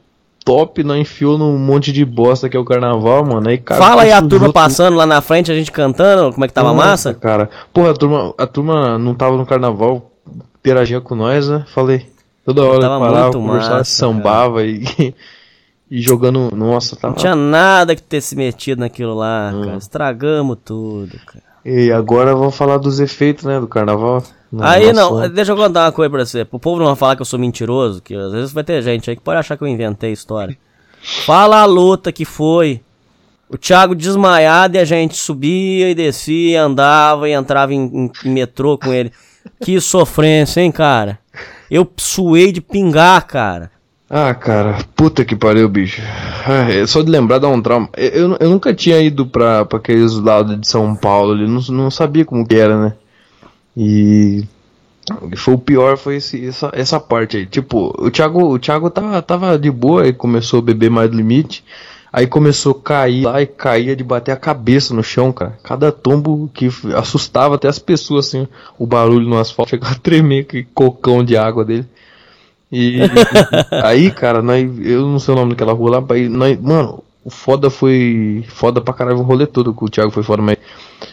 top 0.44 0.82
não 0.82 0.96
enfiou 0.96 1.36
num 1.36 1.58
monte 1.58 1.92
de 1.92 2.04
bosta 2.04 2.48
que 2.48 2.56
é 2.56 2.60
o 2.60 2.64
carnaval, 2.64 3.24
mano. 3.24 3.48
Aí, 3.48 3.58
cara, 3.58 3.80
Fala 3.80 4.02
aí 4.02 4.12
a 4.12 4.22
turma 4.22 4.52
passando 4.52 4.96
lá 4.96 5.06
na 5.06 5.20
frente, 5.20 5.52
a 5.52 5.54
gente 5.54 5.70
cantando, 5.70 6.32
como 6.32 6.44
é 6.44 6.48
que 6.48 6.54
tava 6.54 6.72
Nossa, 6.72 6.86
massa? 6.86 7.14
cara. 7.14 7.50
Porra, 7.72 7.90
a 7.90 7.94
turma, 7.94 8.34
a 8.36 8.46
turma 8.46 8.98
não 8.98 9.14
tava 9.14 9.36
no 9.36 9.46
carnaval, 9.46 10.10
interagia 10.58 11.00
com 11.00 11.14
nós, 11.14 11.48
né? 11.48 11.64
Falei. 11.74 12.06
Toda 12.44 12.64
hora 12.64 12.80
tava 12.80 12.98
parava, 12.98 13.32
conversava, 13.32 13.84
sambava 13.84 14.64
e 14.64 15.14
e 15.90 16.00
jogando. 16.00 16.50
Nossa, 16.54 16.96
tá. 16.96 17.08
Não 17.08 17.14
tinha 17.14 17.34
nada 17.34 17.94
que 17.94 18.02
ter 18.02 18.20
se 18.20 18.36
metido 18.36 18.80
naquilo 18.80 19.14
lá, 19.14 19.52
hum. 19.54 19.64
cara. 19.64 19.76
Estragamos 19.76 20.58
tudo, 20.64 21.18
cara. 21.26 21.47
E 21.70 21.92
agora 21.92 22.34
vamos 22.34 22.56
falar 22.56 22.78
dos 22.78 22.98
efeitos, 22.98 23.44
né, 23.44 23.60
do 23.60 23.68
carnaval. 23.68 24.22
Aí 24.60 24.90
não, 24.92 25.28
deixa 25.28 25.52
eu 25.52 25.56
contar 25.56 25.84
uma 25.84 25.92
coisa 25.92 26.10
pra 26.10 26.24
você. 26.24 26.46
O 26.50 26.58
povo 26.58 26.78
não 26.78 26.86
vai 26.86 26.96
falar 26.96 27.14
que 27.14 27.20
eu 27.20 27.26
sou 27.26 27.38
mentiroso, 27.38 28.00
que 28.00 28.14
às 28.14 28.32
vezes 28.32 28.52
vai 28.52 28.64
ter 28.64 28.80
gente 28.80 29.10
aí 29.10 29.16
que 29.16 29.22
pode 29.22 29.38
achar 29.38 29.54
que 29.56 29.62
eu 29.62 29.68
inventei 29.68 30.08
a 30.08 30.12
história. 30.14 30.56
Fala 31.26 31.60
a 31.60 31.64
luta 31.66 32.10
que 32.10 32.24
foi 32.24 32.80
O 33.50 33.56
Thiago 33.56 33.94
desmaiado 33.94 34.76
e 34.76 34.80
a 34.80 34.84
gente 34.84 35.16
subia 35.16 35.90
e 35.90 35.94
descia, 35.94 36.62
andava 36.62 37.28
e 37.28 37.32
entrava 37.32 37.72
em, 37.72 37.84
em, 37.84 38.10
em 38.24 38.30
metrô 38.30 38.76
com 38.76 38.92
ele. 38.92 39.12
Que 39.62 39.80
sofrência, 39.80 40.60
hein, 40.60 40.72
cara? 40.72 41.18
Eu 41.70 41.90
suei 41.96 42.50
de 42.52 42.60
pingar, 42.60 43.26
cara. 43.26 43.70
Ah, 44.10 44.34
cara, 44.34 44.78
puta 44.96 45.22
que 45.24 45.36
pariu, 45.36 45.68
bicho. 45.68 46.00
É, 46.00 46.86
só 46.86 47.02
de 47.02 47.10
lembrar 47.10 47.38
dá 47.38 47.48
um 47.48 47.60
trauma. 47.60 47.90
Eu, 47.94 48.36
eu 48.40 48.48
nunca 48.48 48.72
tinha 48.74 48.98
ido 49.00 49.26
pra, 49.26 49.66
pra 49.66 49.78
aqueles 49.78 50.14
lados 50.14 50.58
de 50.58 50.66
São 50.66 50.96
Paulo 50.96 51.32
ali, 51.32 51.46
não, 51.46 51.60
não 51.68 51.90
sabia 51.90 52.24
como 52.24 52.46
que 52.46 52.54
era, 52.54 52.80
né? 52.80 52.94
E 53.76 54.44
foi 55.36 55.54
o 55.54 55.58
pior 55.58 55.96
foi 55.96 56.16
esse, 56.16 56.46
essa, 56.46 56.70
essa 56.72 56.98
parte 56.98 57.36
aí. 57.36 57.46
Tipo, 57.46 57.94
o 57.98 58.10
Thiago, 58.10 58.54
o 58.54 58.58
Thiago 58.58 58.90
tava, 58.90 59.20
tava 59.20 59.58
de 59.58 59.70
boa 59.70 60.06
e 60.06 60.12
começou 60.12 60.60
a 60.60 60.62
beber 60.62 60.90
mais 60.90 61.10
do 61.10 61.16
limite. 61.16 61.62
Aí 62.10 62.26
começou 62.26 62.72
a 62.72 62.82
cair 62.82 63.24
lá 63.24 63.42
e 63.42 63.46
caía 63.46 63.94
de 63.94 64.02
bater 64.02 64.32
a 64.32 64.36
cabeça 64.36 64.94
no 64.94 65.02
chão, 65.02 65.30
cara. 65.30 65.58
Cada 65.62 65.92
tombo 65.92 66.50
que 66.54 66.68
assustava 66.96 67.56
até 67.56 67.68
as 67.68 67.78
pessoas, 67.78 68.28
assim, 68.28 68.48
o 68.78 68.86
barulho 68.86 69.28
no 69.28 69.38
asfalto 69.38 69.70
chegava 69.76 69.92
a 69.92 69.98
tremer 69.98 70.44
que 70.44 70.62
cocão 70.62 71.22
de 71.22 71.36
água 71.36 71.64
dele. 71.64 71.86
E 72.70 73.00
aí, 73.82 74.10
cara, 74.10 74.42
nós, 74.42 74.68
eu 74.80 75.06
não 75.06 75.18
sei 75.18 75.34
o 75.34 75.36
nome 75.36 75.50
daquela 75.50 75.72
rua 75.72 75.98
lá, 75.98 76.04
nós, 76.30 76.60
mano, 76.60 77.02
o 77.24 77.30
foda 77.30 77.70
foi 77.70 78.44
foda 78.48 78.80
pra 78.80 78.94
caralho 78.94 79.18
o 79.18 79.22
rolê 79.22 79.46
todo, 79.46 79.74
que 79.74 79.84
o 79.84 79.88
Thiago 79.88 80.10
foi 80.10 80.22
foda, 80.22 80.42
mas 80.42 80.58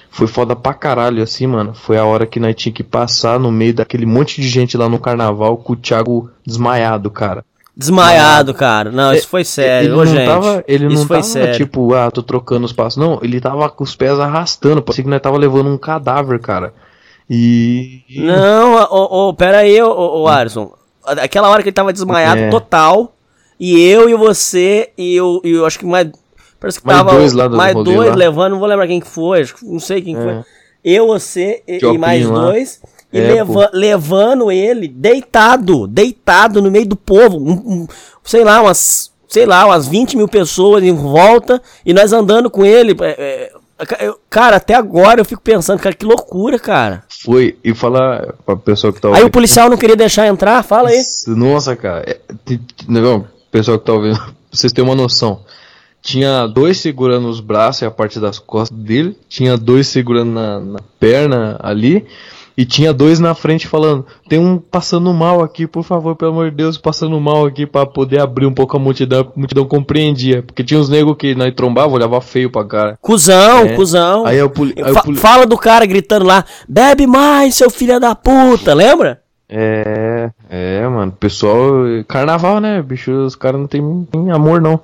foi 0.10 0.28
foda 0.28 0.56
pra 0.56 0.74
caralho, 0.74 1.22
assim, 1.22 1.46
mano. 1.46 1.74
Foi 1.74 1.98
a 1.98 2.06
hora 2.06 2.26
que 2.26 2.40
nós 2.40 2.56
tinha 2.56 2.72
que 2.72 2.84
passar 2.84 3.40
no 3.40 3.52
meio 3.52 3.74
daquele 3.74 4.06
monte 4.06 4.40
de 4.40 4.48
gente 4.48 4.78
lá 4.78 4.88
no 4.88 5.00
carnaval 5.00 5.58
com 5.58 5.74
o 5.74 5.76
Thiago 5.76 6.30
desmaiado, 6.46 7.10
cara. 7.10 7.44
Desmaiado, 7.76 8.54
cara. 8.54 8.90
Não, 8.92 9.14
isso 9.14 9.28
foi 9.28 9.44
sério, 9.44 9.90
ele 9.90 9.96
não 9.98 10.06
gente. 10.06 10.26
Tava, 10.26 10.64
ele 10.66 10.86
isso 10.88 10.96
não 10.96 11.06
foi 11.06 11.18
tava, 11.18 11.28
sério. 11.28 11.58
tipo, 11.58 11.94
ah, 11.94 12.10
tô 12.10 12.24
trocando 12.24 12.66
os 12.66 12.72
passos. 12.72 12.96
Não, 12.96 13.20
ele 13.22 13.42
tava 13.42 13.70
com 13.70 13.84
os 13.84 13.94
pés 13.94 14.18
arrastando. 14.18 14.82
Parecia 14.82 15.04
que 15.04 15.10
nós 15.10 15.22
tava 15.22 15.38
levando 15.38 15.70
um 15.70 15.78
cadáver, 15.78 16.40
cara. 16.40 16.74
E. 17.30 18.04
Não, 18.16 18.76
ô, 18.90 19.30
ô, 19.30 19.34
pera 19.34 19.58
aí, 19.58 19.82
ô, 19.82 20.22
ô, 20.22 20.28
Alisson. 20.30 20.72
Aquela 21.06 21.50
hora 21.50 21.62
que 21.64 21.70
ele 21.70 21.74
tava 21.74 21.94
desmaiado 21.94 22.42
É. 22.42 22.50
total. 22.50 23.16
E 23.60 23.80
eu 23.90 24.10
e 24.10 24.16
você, 24.16 24.90
e 24.98 25.16
eu, 25.16 25.40
e 25.44 25.52
eu 25.52 25.66
acho 25.66 25.80
que 25.80 25.86
mais. 25.86 26.10
Parece 26.60 26.80
que 26.80 26.86
Mais 26.86 26.98
tava. 27.00 27.12
dois 27.12 27.34
lá 27.34 27.48
do 27.48 27.56
mais 27.58 27.74
dois 27.76 28.10
lá. 28.10 28.16
levando, 28.16 28.52
não 28.54 28.60
vou 28.60 28.68
lembrar 28.68 28.88
quem 28.88 29.00
que 29.00 29.08
foi, 29.08 29.46
não 29.64 29.80
sei 29.80 30.02
quem 30.02 30.16
que 30.16 30.22
É. 30.22 30.24
foi. 30.24 30.44
Eu, 30.84 31.08
você 31.08 31.64
e, 31.68 31.78
e 31.84 31.98
mais 31.98 32.26
lá. 32.28 32.46
dois. 32.52 32.82
E 33.14 33.20
É, 33.20 33.22
leva- 33.36 33.70
levando 33.74 34.52
ele 34.52 34.88
deitado, 34.88 35.88
deitado 35.88 36.62
no 36.62 36.70
meio 36.70 36.86
do 36.88 36.96
povo. 36.96 37.38
um- 37.38 37.52
um- 37.84 37.88
sei 38.24 38.44
lá, 38.44 38.62
umas. 38.62 39.14
Sei 39.28 39.46
lá, 39.46 39.66
umas 39.66 39.88
20 39.88 40.16
mil 40.16 40.28
pessoas 40.28 40.84
em 40.84 40.94
volta. 40.94 41.62
E 41.86 41.94
nós 41.94 42.14
andando 42.14 42.50
com 42.50 42.66
ele. 42.66 42.96
é, 43.02 43.52
é, 43.80 44.14
cara, 44.30 44.58
até 44.58 44.74
agora 44.76 45.20
eu 45.20 45.26
fico 45.26 45.42
pensando, 45.42 45.80
cara, 45.80 45.96
que 45.96 46.06
loucura, 46.06 46.58
cara. 46.60 47.04
Foi. 47.24 47.58
E 47.64 47.74
falar 47.74 48.34
pra 48.46 48.56
pessoa 48.56 48.92
que 48.94 49.02
tá 49.02 49.08
Aí 49.08 49.14
ouvindo. 49.14 49.28
o 49.28 49.32
policial 49.32 49.70
não 49.70 49.78
queria 49.78 49.96
deixar 49.96 50.28
entrar, 50.28 50.62
fala 50.64 50.90
aí. 50.90 51.02
Nossa, 51.28 51.76
cara. 51.76 52.04
É, 52.08 52.20
não, 52.88 53.26
pessoal 53.52 53.80
que 53.80 53.86
tá 53.86 53.94
ouvindo, 53.94 54.18
pra 54.20 54.34
vocês 54.52 54.72
terem 54.72 54.90
uma 54.90 54.96
noção. 54.96 55.42
Tinha 56.02 56.46
dois 56.46 56.78
segurando 56.78 57.28
os 57.28 57.40
braços 57.40 57.82
e 57.82 57.86
a 57.86 57.90
parte 57.92 58.20
das 58.20 58.38
costas 58.38 58.78
dele. 58.78 59.18
Tinha 59.28 59.58
dois 59.58 59.88
segurando 59.88 60.32
na, 60.34 60.60
na 60.60 60.80
perna 61.00 61.58
ali. 61.64 62.06
E 62.58 62.66
tinha 62.66 62.94
dois 62.94 63.20
na 63.20 63.36
frente 63.36 63.68
falando: 63.68 64.06
Tem 64.30 64.40
um 64.40 64.58
passando 64.58 65.14
mal 65.14 65.42
aqui, 65.44 65.68
por 65.68 65.84
favor, 65.84 66.16
pelo 66.16 66.32
amor 66.32 66.50
de 66.50 66.56
Deus, 66.56 66.78
passando 66.78 67.20
mal 67.20 67.46
aqui 67.46 67.66
pra 67.66 67.86
poder 67.86 68.22
abrir 68.22 68.46
um 68.46 68.54
pouco 68.54 68.78
a 68.78 68.80
multidão. 68.80 69.22
A 69.36 69.40
multidão 69.40 69.66
compreendia. 69.66 70.42
Porque 70.42 70.64
tinha 70.64 70.80
uns 70.80 70.88
negros 70.90 71.18
que 71.18 71.36
nós 71.36 71.54
trombava, 71.54 71.94
olhava 71.94 72.22
feio 72.22 72.50
pra 72.50 72.64
cara. 72.64 72.98
Cusão, 73.02 73.60
É. 73.66 73.76
cuzão. 73.76 74.26
Aí 74.26 74.48
poli- 74.50 74.74
aí 74.78 74.94
poli- 75.04 75.18
Fala 75.18 75.46
do 75.46 75.58
cara 75.58 75.86
gritando 75.86 76.26
lá, 76.26 76.46
bebe 76.68 77.06
mais, 77.06 77.56
seu 77.56 77.70
filho 77.70 78.00
da 78.00 78.16
puta, 78.16 78.74
lembra? 78.74 79.22
É, 79.50 80.30
é, 80.50 80.88
mano. 80.88 81.12
Pessoal, 81.12 81.60
carnaval, 82.08 82.60
né? 82.60 82.82
Bicho, 82.82 83.12
os 83.12 83.36
caras 83.36 83.60
não 83.60 83.68
tem, 83.68 84.08
tem 84.12 84.32
amor, 84.32 84.60
não. 84.62 84.80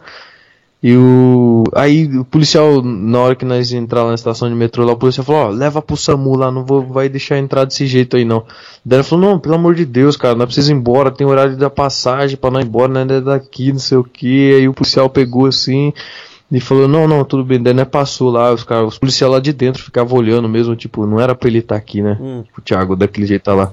E 0.84 0.96
o. 0.96 1.64
Aí 1.76 2.08
o 2.18 2.26
policial, 2.26 2.82
na 2.82 3.20
hora 3.20 3.36
que 3.36 3.46
nós 3.46 3.72
entrar 3.72 4.02
lá 4.02 4.10
na 4.10 4.16
estação 4.16 4.50
de 4.50 4.56
metrô, 4.56 4.84
lá, 4.84 4.94
o 4.94 4.98
policial 4.98 5.24
falou, 5.24 5.42
ó, 5.42 5.50
leva 5.50 5.82
pro 5.82 5.96
SAMU 5.96 6.36
lá, 6.36 6.52
não 6.52 6.66
vou, 6.66 6.82
vai 6.82 7.08
deixar 7.08 7.38
entrar 7.38 7.66
desse 7.66 7.86
jeito 7.86 8.18
aí 8.18 8.26
não. 8.26 8.44
Daí 8.84 8.98
ele 8.98 9.04
falou, 9.04 9.30
não, 9.30 9.40
pelo 9.40 9.56
amor 9.56 9.76
de 9.76 9.86
Deus, 9.86 10.18
cara, 10.18 10.34
nós 10.34 10.46
precisamos 10.46 10.76
ir 10.76 10.82
embora, 10.82 11.12
tem 11.12 11.28
horário 11.28 11.56
da 11.56 11.70
passagem 11.70 12.36
pra 12.36 12.50
nós 12.50 12.64
ir 12.64 12.68
embora, 12.68 13.06
né? 13.06 13.18
É 13.18 13.22
daqui, 13.22 13.72
não 13.72 13.80
sei 13.80 13.98
o 13.98 14.04
que. 14.04 14.56
Aí 14.56 14.68
o 14.68 14.74
policial 14.74 15.08
pegou 15.08 15.46
assim. 15.46 15.94
E 16.52 16.60
falou, 16.60 16.86
não, 16.86 17.08
não, 17.08 17.24
tudo 17.24 17.46
bem, 17.46 17.62
daí 17.62 17.74
né, 17.74 17.86
passou 17.86 18.30
lá, 18.30 18.52
os 18.52 18.66
caras, 18.66 18.90
os 18.90 19.00
policiais 19.00 19.32
lá 19.32 19.40
de 19.40 19.54
dentro 19.54 19.82
ficavam 19.82 20.18
olhando 20.18 20.50
mesmo, 20.50 20.76
tipo, 20.76 21.06
não 21.06 21.18
era 21.18 21.34
pra 21.34 21.48
ele 21.48 21.60
estar 21.60 21.78
aqui, 21.78 22.02
né? 22.02 22.18
Hum. 22.20 22.44
O 22.58 22.62
Thiago 22.62 22.94
daquele 22.94 23.26
jeito 23.26 23.44
tá 23.44 23.54
lá. 23.54 23.72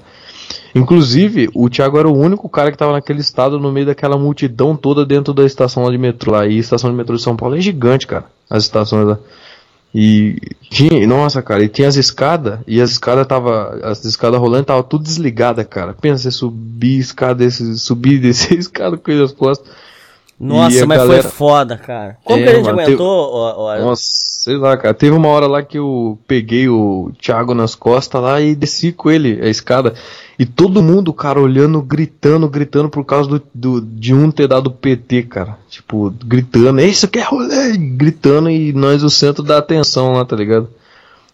Inclusive, 0.75 1.49
o 1.53 1.69
Thiago 1.69 1.97
era 1.97 2.07
o 2.07 2.17
único 2.17 2.47
cara 2.47 2.71
que 2.71 2.77
tava 2.77 2.93
naquele 2.93 3.21
estado 3.21 3.59
no 3.59 3.71
meio 3.71 3.87
daquela 3.87 4.17
multidão 4.17 4.75
toda 4.75 5.05
dentro 5.05 5.33
da 5.33 5.45
estação 5.45 5.83
lá 5.83 5.91
de 5.91 5.97
metrô 5.97 6.31
lá. 6.31 6.45
E 6.45 6.57
a 6.57 6.59
estação 6.59 6.89
de 6.89 6.95
metrô 6.95 7.15
de 7.15 7.21
São 7.21 7.35
Paulo 7.35 7.57
é 7.57 7.61
gigante, 7.61 8.05
cara. 8.05 8.25
As 8.49 8.63
estações 8.63 9.07
lá. 9.07 9.19
E 9.93 10.37
tinha, 10.69 11.05
nossa, 11.07 11.41
cara, 11.41 11.63
e 11.63 11.67
tinha 11.67 11.87
as 11.87 11.95
escadas, 11.95 12.59
e 12.67 12.79
as 12.79 12.91
escadas 12.91 13.25
tava, 13.25 13.79
as 13.83 14.05
escadas 14.05 14.39
rolando 14.39 14.65
tava 14.65 14.83
tudo 14.83 15.03
desligada, 15.03 15.65
cara. 15.65 15.95
Pensa 15.99 16.23
você 16.23 16.31
subir 16.31 16.99
escada, 16.99 17.49
subir 17.49 18.13
e 18.13 18.19
descer 18.19 18.57
escada 18.57 18.97
com 18.97 19.11
nas 19.11 19.31
costas. 19.31 19.67
Nossa, 20.39 20.85
mas 20.85 20.97
galera- 20.99 21.23
foi 21.23 21.31
foda, 21.31 21.77
cara. 21.77 22.17
Como 22.23 22.39
É, 22.39 22.43
que 22.43 22.49
a 22.49 22.55
gente 22.55 22.65
mano, 22.65 22.79
aguentou? 22.81 23.07
ó, 23.33 23.53
ó, 23.57 23.79
Nossa, 23.79 24.03
sei 24.05 24.55
lá, 24.55 24.77
cara. 24.77 24.93
Teve 24.93 25.13
uma 25.15 25.27
hora 25.27 25.47
lá 25.47 25.61
que 25.61 25.77
eu 25.77 26.17
peguei 26.25 26.69
o 26.69 27.11
Thiago 27.21 27.53
nas 27.53 27.75
costas 27.75 28.21
lá 28.21 28.39
e 28.39 28.55
desci 28.55 28.93
com 28.93 29.11
ele 29.11 29.37
a 29.41 29.49
escada. 29.49 29.93
E 30.39 30.45
todo 30.45 30.81
mundo, 30.81 31.11
cara, 31.11 31.41
olhando, 31.41 31.81
gritando, 31.81 32.47
gritando 32.47 32.89
por 32.89 33.03
causa 33.03 33.29
do, 33.29 33.43
do- 33.53 33.81
de 33.81 34.13
um 34.13 34.31
ter 34.31 34.47
dado 34.47 34.71
PT, 34.71 35.23
cara. 35.23 35.57
Tipo, 35.69 36.09
gritando, 36.25 36.79
é 36.79 36.85
isso 36.85 37.09
que 37.09 37.19
é 37.19 37.23
rolê! 37.23 37.75
Gritando 37.77 38.49
e 38.49 38.71
nós 38.71 39.03
o 39.03 39.09
centro 39.09 39.43
da 39.43 39.57
atenção 39.57 40.13
lá, 40.13 40.23
tá 40.23 40.37
ligado? 40.37 40.69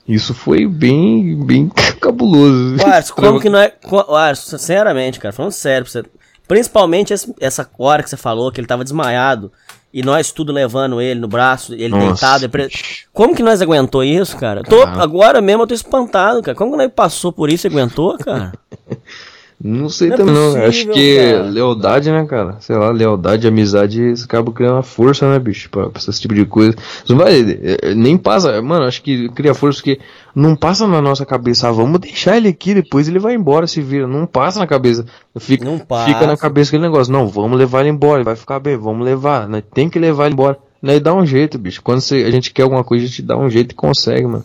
Isso 0.08 0.34
foi 0.34 0.66
bem, 0.68 1.36
bem 1.46 1.70
cabuloso. 2.02 2.84
Ars, 2.84 3.12
como 3.12 3.40
que 3.40 3.50
nós. 3.50 3.72
co- 3.84 4.06
ô, 4.08 4.16
Ars, 4.16 4.40
sinceramente, 4.40 5.20
cara, 5.20 5.32
falando 5.32 5.52
sério 5.52 5.84
pra 5.86 5.92
você. 5.92 6.04
Principalmente 6.48 7.14
essa 7.40 7.70
hora 7.78 8.04
que 8.04 8.10
você 8.10 8.18
falou, 8.18 8.52
que 8.52 8.60
ele 8.60 8.68
tava 8.68 8.84
desmaiado. 8.84 9.52
E 9.94 10.04
nós 10.04 10.32
tudo 10.32 10.52
levando 10.52 11.00
ele 11.00 11.22
no 11.22 11.28
braço, 11.28 11.74
ele 11.74 11.90
Nossa, 11.90 12.06
deitado. 12.42 12.58
ele. 12.58 12.70
Como 13.14 13.34
que 13.34 13.42
nós 13.42 13.62
aguentou 13.62 14.04
isso, 14.04 14.36
cara? 14.36 14.62
Tô, 14.62 14.82
agora 14.84 15.42
mesmo 15.42 15.64
eu 15.64 15.68
tô 15.68 15.74
espantado, 15.74 16.42
cara. 16.42 16.58
Como 16.58 16.72
que 16.72 16.78
nós 16.78 16.92
passou 16.94 17.32
por 17.32 17.50
isso 17.50 17.66
e 17.66 17.70
aguentou, 17.70 18.18
cara? 18.18 18.52
Não 19.68 19.90
sei 19.90 20.10
Não 20.10 20.14
é 20.14 20.18
também, 20.20 20.34
não. 20.36 20.44
possível, 20.48 20.68
Acho 20.68 20.88
que 20.90 21.16
cara. 21.18 21.42
lealdade, 21.50 22.12
né, 22.12 22.26
cara? 22.26 22.58
Sei 22.60 22.76
lá, 22.76 22.92
lealdade, 22.92 23.48
amizade, 23.48 24.12
isso 24.12 24.26
acaba 24.26 24.52
criando 24.52 24.74
uma 24.76 24.84
força, 24.84 25.28
né, 25.28 25.40
bicho? 25.40 25.72
Pra, 25.72 25.90
pra 25.90 26.00
esse 26.00 26.22
tipo 26.22 26.36
de 26.36 26.46
coisa. 26.46 26.76
Você 27.04 27.14
não 27.14 27.20
vai. 27.20 27.40
eh, 27.42 27.78
eh, 27.82 27.96
Nem 27.96 28.16
passa. 28.16 28.62
Mano, 28.62 28.86
acho 28.86 29.02
que 29.02 29.28
cria 29.30 29.56
força 29.56 29.80
porque 29.80 30.00
não 30.36 30.56
passa 30.56 30.86
na 30.86 31.02
nossa 31.02 31.26
cabeça. 31.26 31.68
Ah, 31.68 31.72
vamos 31.72 32.00
deixar 32.00 32.38
ele 32.38 32.48
aqui, 32.50 32.76
depois 32.76 33.08
ele 33.08 33.18
vai 33.18 33.34
embora, 33.34 33.66
se 33.66 33.82
vira. 33.82 34.06
Não 34.06 34.28
passa 34.28 34.60
na 34.60 34.68
cabeça. 34.68 35.04
Fica, 35.40 35.66
Não 35.66 35.80
passa. 35.80 36.14
fica 36.14 36.28
na 36.28 36.38
cabeça 36.38 36.70
aquele 36.70 36.84
negócio. 36.84 37.12
Não, 37.12 37.28
vamos 37.28 37.58
levar 37.58 37.80
ele 37.82 37.90
embora, 37.90 38.18
ele 38.18 38.24
vai 38.26 38.36
ficar 38.36 38.60
bem, 38.60 38.78
vamos 38.78 39.04
levar. 39.04 39.48
Né? 39.50 39.64
Tem 39.74 39.90
que 39.90 39.98
levar 39.98 40.26
ele 40.26 40.34
embora. 40.34 40.60
Né? 40.80 40.98
E 40.98 41.00
dá 41.00 41.12
um 41.12 41.26
jeito, 41.26 41.58
bicho. 41.58 41.82
Quando 41.82 42.02
você- 42.02 42.18
a 42.18 42.30
gente 42.30 42.52
quer 42.54 42.62
alguma 42.62 42.84
coisa, 42.84 43.04
a 43.04 43.08
gente 43.08 43.24
dá 43.24 43.36
um 43.36 43.50
jeito 43.50 43.72
e 43.72 43.76
consegue, 43.76 44.28
mano. 44.28 44.44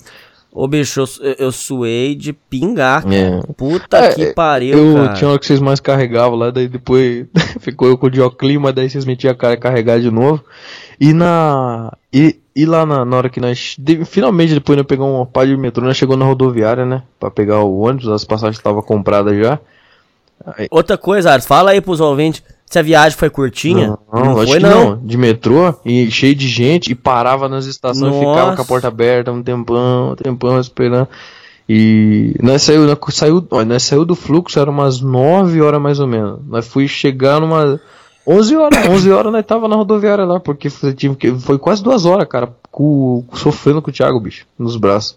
Ô, 0.52 0.66
bicho, 0.66 1.00
eu, 1.20 1.34
eu 1.38 1.52
suei 1.52 2.14
de 2.16 2.32
pingar, 2.32 3.04
cara. 3.04 3.14
É. 3.14 3.40
Puta 3.56 3.96
É, 3.98 4.12
que 4.14 4.34
pariu, 4.34 4.76
Eu 4.76 4.94
cara. 4.96 5.14
tinha 5.14 5.30
hora 5.30 5.38
que 5.38 5.46
vocês 5.46 5.60
mais 5.60 5.78
carregavam 5.78 6.36
lá, 6.36 6.50
daí 6.50 6.66
depois 6.66 7.26
ficou 7.60 7.86
eu 7.88 7.96
com 7.96 8.06
o 8.08 8.10
Dioclima, 8.10 8.64
mas 8.64 8.74
daí 8.74 8.90
vocês 8.90 9.04
metiam 9.04 9.30
a 9.30 9.34
cara 9.34 9.54
e 9.54 9.58
carregar 9.58 10.00
de 10.00 10.10
novo. 10.10 10.42
E 11.00 11.12
na. 11.12 11.92
E, 12.12 12.36
e 12.54 12.66
lá 12.66 12.84
na, 12.84 13.04
na 13.04 13.16
hora 13.16 13.28
que 13.30 13.40
nós. 13.40 13.76
de- 13.78 14.04
finalmente 14.04 14.52
depois 14.54 14.76
nós 14.76 14.86
pegamos 14.86 15.14
uma 15.14 15.24
pá 15.24 15.44
de 15.44 15.56
metrô, 15.56 15.84
nós 15.84 15.96
chegou 15.96 16.16
na 16.16 16.24
rodoviária, 16.24 16.84
né? 16.84 17.04
Pra 17.20 17.30
pegar 17.30 17.60
o 17.60 17.78
ônibus, 17.78 18.08
as 18.08 18.24
passagens 18.24 18.56
estavam 18.56 18.82
compradas 18.82 19.38
já. 19.38 19.58
Outra 20.70 20.96
coisa, 20.98 21.32
Ars, 21.32 21.46
fala 21.46 21.70
aí 21.72 21.80
pros 21.80 22.00
ouvintes 22.00 22.42
se 22.70 22.78
a 22.78 22.82
viagem 22.82 23.18
foi 23.18 23.28
curtinha. 23.28 23.98
Não, 24.12 24.24
não, 24.24 24.38
acho 24.38 24.52
foi, 24.52 24.60
que 24.60 24.66
não. 24.66 24.96
De 25.04 25.18
metrô, 25.18 25.74
e 25.84 26.08
cheio 26.08 26.36
de 26.36 26.46
gente, 26.46 26.92
e 26.92 26.94
parava 26.94 27.48
nas 27.48 27.66
estações, 27.66 28.14
Nossa. 28.14 28.18
ficava 28.20 28.56
com 28.56 28.62
a 28.62 28.64
porta 28.64 28.86
aberta 28.86 29.32
um 29.32 29.42
tempão, 29.42 30.12
um 30.12 30.14
tempão 30.14 30.60
esperando. 30.60 31.08
E 31.68 32.34
nós 32.40 32.62
saiu, 32.62 32.86
nós 32.86 32.98
saiu, 33.10 33.44
ó, 33.50 33.64
nós 33.64 33.82
saiu 33.82 34.04
do 34.04 34.14
fluxo, 34.14 34.58
era 34.58 34.70
umas 34.70 35.00
9 35.00 35.60
horas 35.60 35.80
mais 35.82 35.98
ou 35.98 36.06
menos. 36.06 36.38
Nós 36.46 36.66
fui 36.66 36.86
chegar 36.86 37.40
numa 37.40 37.80
11 38.26 38.56
horas, 38.56 38.86
11 38.88 39.10
horas 39.10 39.32
nós 39.32 39.44
tava 39.44 39.66
na 39.66 39.74
rodoviária 39.74 40.24
lá, 40.24 40.38
porque 40.38 40.70
foi, 40.70 40.92
tive 40.94 41.16
que- 41.16 41.34
foi 41.34 41.58
quase 41.58 41.82
duas 41.82 42.04
horas, 42.06 42.28
cara, 42.28 42.52
com, 42.70 43.24
sofrendo 43.34 43.82
com 43.82 43.90
o 43.90 43.92
Thiago, 43.92 44.20
bicho, 44.20 44.46
nos 44.56 44.76
braços. 44.76 45.16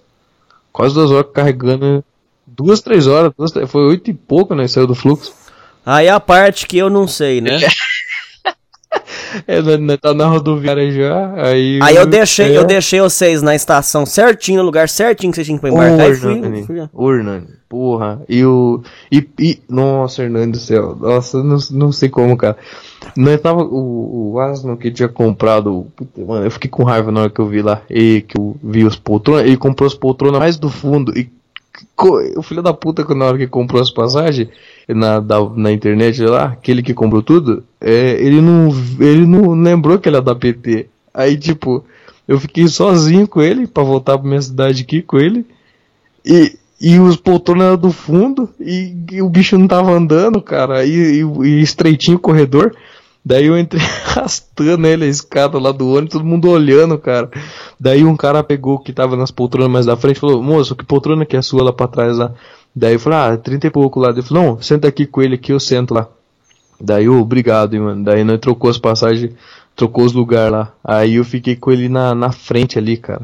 Quase 0.71 0.95
duas 0.95 1.11
horas 1.11 1.27
carregando, 1.31 2.03
duas, 2.47 2.81
três 2.81 3.05
horas, 3.05 3.31
duas, 3.37 3.51
foi 3.69 3.83
oito 3.85 4.09
e 4.09 4.13
pouco, 4.13 4.55
né, 4.55 4.67
saiu 4.67 4.87
do 4.87 4.95
fluxo. 4.95 5.42
Aí 5.85 6.07
a 6.09 6.19
parte 6.19 6.65
que 6.67 6.77
eu 6.77 6.89
não 6.89 7.07
sei, 7.07 7.41
né? 7.41 7.59
É, 9.47 9.59
nós- 9.61 9.79
nós 9.79 9.97
tá 9.99 10.13
na 10.13 10.27
rodoviária 10.27 10.91
já, 10.91 11.33
aí... 11.47 11.79
Aí 11.81 11.95
eu 11.95 12.05
deixei, 12.05 12.53
é. 12.53 12.57
eu 12.57 12.63
deixei 12.63 13.01
vocês 13.01 13.41
na 13.41 13.55
estação 13.55 14.05
certinho, 14.05 14.59
no 14.59 14.65
lugar 14.65 14.87
certinho 14.87 15.31
que 15.31 15.35
vocês 15.37 15.47
tinham 15.47 15.57
pra 15.59 15.71
Ô, 15.71 15.73
embarcar 15.73 16.15
fui, 16.15 16.31
Hernani, 16.33 16.63
fui- 16.67 16.89
ô, 16.93 17.11
Hernani, 17.11 17.47
porra, 17.67 18.21
e 18.29 18.45
o... 18.45 18.83
E, 19.11 19.27
e, 19.39 19.59
nossa, 19.67 20.21
Hernani 20.21 20.51
do 20.51 20.59
céu, 20.59 20.95
nossa, 20.95 21.41
não, 21.43 21.57
não 21.71 21.91
sei 21.91 22.07
como, 22.09 22.37
cara. 22.37 22.55
Nós 23.17 23.41
tava, 23.41 23.63
o, 23.63 24.33
o 24.33 24.39
Asno 24.39 24.77
que 24.77 24.91
tinha 24.91 25.09
comprado, 25.09 25.87
puta, 25.95 26.21
mano, 26.23 26.45
eu 26.45 26.51
fiquei 26.51 26.69
com 26.69 26.83
raiva 26.83 27.11
na 27.11 27.21
hora 27.21 27.29
que 27.31 27.41
eu 27.41 27.47
vi 27.47 27.63
lá, 27.63 27.81
e 27.89 28.21
que 28.21 28.37
eu 28.39 28.55
vi 28.63 28.85
os 28.85 28.95
poltronas, 28.95 29.45
ele 29.47 29.57
comprou 29.57 29.87
as 29.87 29.95
poltronas 29.95 30.39
mais 30.39 30.57
do 30.57 30.69
fundo, 30.69 31.11
e 31.17 31.27
o 32.35 32.41
filho 32.41 32.61
da 32.61 32.73
puta, 32.73 33.03
na 33.15 33.25
hora 33.25 33.37
que 33.37 33.47
comprou 33.47 33.81
as 33.81 33.91
passagens, 33.91 34.49
na, 34.87 35.19
da, 35.19 35.37
na 35.55 35.71
internet 35.71 36.21
lá, 36.21 36.45
aquele 36.45 36.83
que 36.83 36.93
comprou 36.93 37.21
tudo, 37.21 37.63
é, 37.79 38.11
ele 38.23 38.41
não, 38.41 38.69
ele 38.99 39.25
não 39.25 39.53
lembrou 39.53 39.97
que 39.97 40.07
ele 40.07 40.17
era 40.17 40.25
da 40.25 40.35
PT. 40.35 40.87
Aí, 41.13 41.37
tipo, 41.37 41.83
eu 42.27 42.39
fiquei 42.39 42.67
sozinho 42.67 43.27
com 43.27 43.41
ele, 43.41 43.67
pra 43.67 43.83
voltar 43.83 44.17
pra 44.17 44.27
minha 44.27 44.41
cidade 44.41 44.83
aqui 44.83 45.01
com 45.01 45.17
ele, 45.17 45.45
e, 46.25 46.57
e 46.79 46.99
os 46.99 47.15
poltronas 47.15 47.67
eram 47.67 47.77
do 47.77 47.91
fundo, 47.91 48.49
e, 48.59 48.95
e 49.11 49.21
o 49.21 49.29
bicho 49.29 49.57
não 49.57 49.67
tava 49.67 49.91
andando, 49.91 50.41
cara, 50.41 50.85
e, 50.85 51.21
e, 51.21 51.47
e 51.47 51.61
estreitinho 51.61 52.17
o 52.17 52.21
corredor. 52.21 52.75
Daí 53.25 53.45
eu 53.45 53.57
entrei 53.57 53.81
arrastando 54.05 54.85
ele 54.85 55.05
a 55.05 55.07
escada 55.07 55.57
lá 55.57 55.71
do 55.71 55.89
ônibus, 55.89 56.11
todo 56.11 56.25
mundo 56.25 56.49
olhando, 56.49 56.97
cara. 56.97 57.29
Daí 57.79 58.03
um 58.03 58.17
cara 58.17 58.43
pegou 58.43 58.79
que 58.79 58.91
tava 58.91 59.15
nas 59.15 59.31
poltronas 59.31 59.71
mais 59.71 59.85
da 59.85 59.95
frente 59.95 60.17
e 60.17 60.19
falou, 60.19 60.43
moço, 60.43 60.75
que 60.75 60.83
poltrona 60.83 61.25
que 61.25 61.35
é 61.35 61.39
a 61.39 61.41
sua 61.41 61.63
lá 61.63 61.71
pra 61.71 61.87
trás 61.87 62.17
lá? 62.17 62.33
Daí 62.75 62.93
eu 62.93 62.99
falei, 62.99 63.19
ah, 63.19 63.37
30 63.37 63.67
e 63.67 63.69
pouco 63.69 63.99
lá. 63.99 64.09
Ele 64.09 64.21
falou, 64.21 64.43
não, 64.43 64.61
senta 64.61 64.87
aqui 64.87 65.05
com 65.05 65.21
ele 65.21 65.35
aqui, 65.35 65.53
eu 65.53 65.59
sento 65.59 65.93
lá. 65.93 66.07
Daí, 66.81 67.07
ô, 67.07 67.21
obrigado, 67.21 67.75
hein, 67.75 67.79
mano. 67.79 68.03
Daí 68.03 68.23
nós 68.23 68.39
trocou 68.39 68.69
as 68.69 68.77
passagens, 68.77 69.31
trocou 69.75 70.03
os 70.03 70.11
lugares 70.11 70.51
lá. 70.51 70.73
Aí 70.83 71.15
eu 71.15 71.23
fiquei 71.23 71.55
com 71.55 71.71
ele 71.71 71.87
na, 71.87 72.13
na 72.13 72.31
frente 72.31 72.77
ali, 72.77 72.97
cara. 72.97 73.21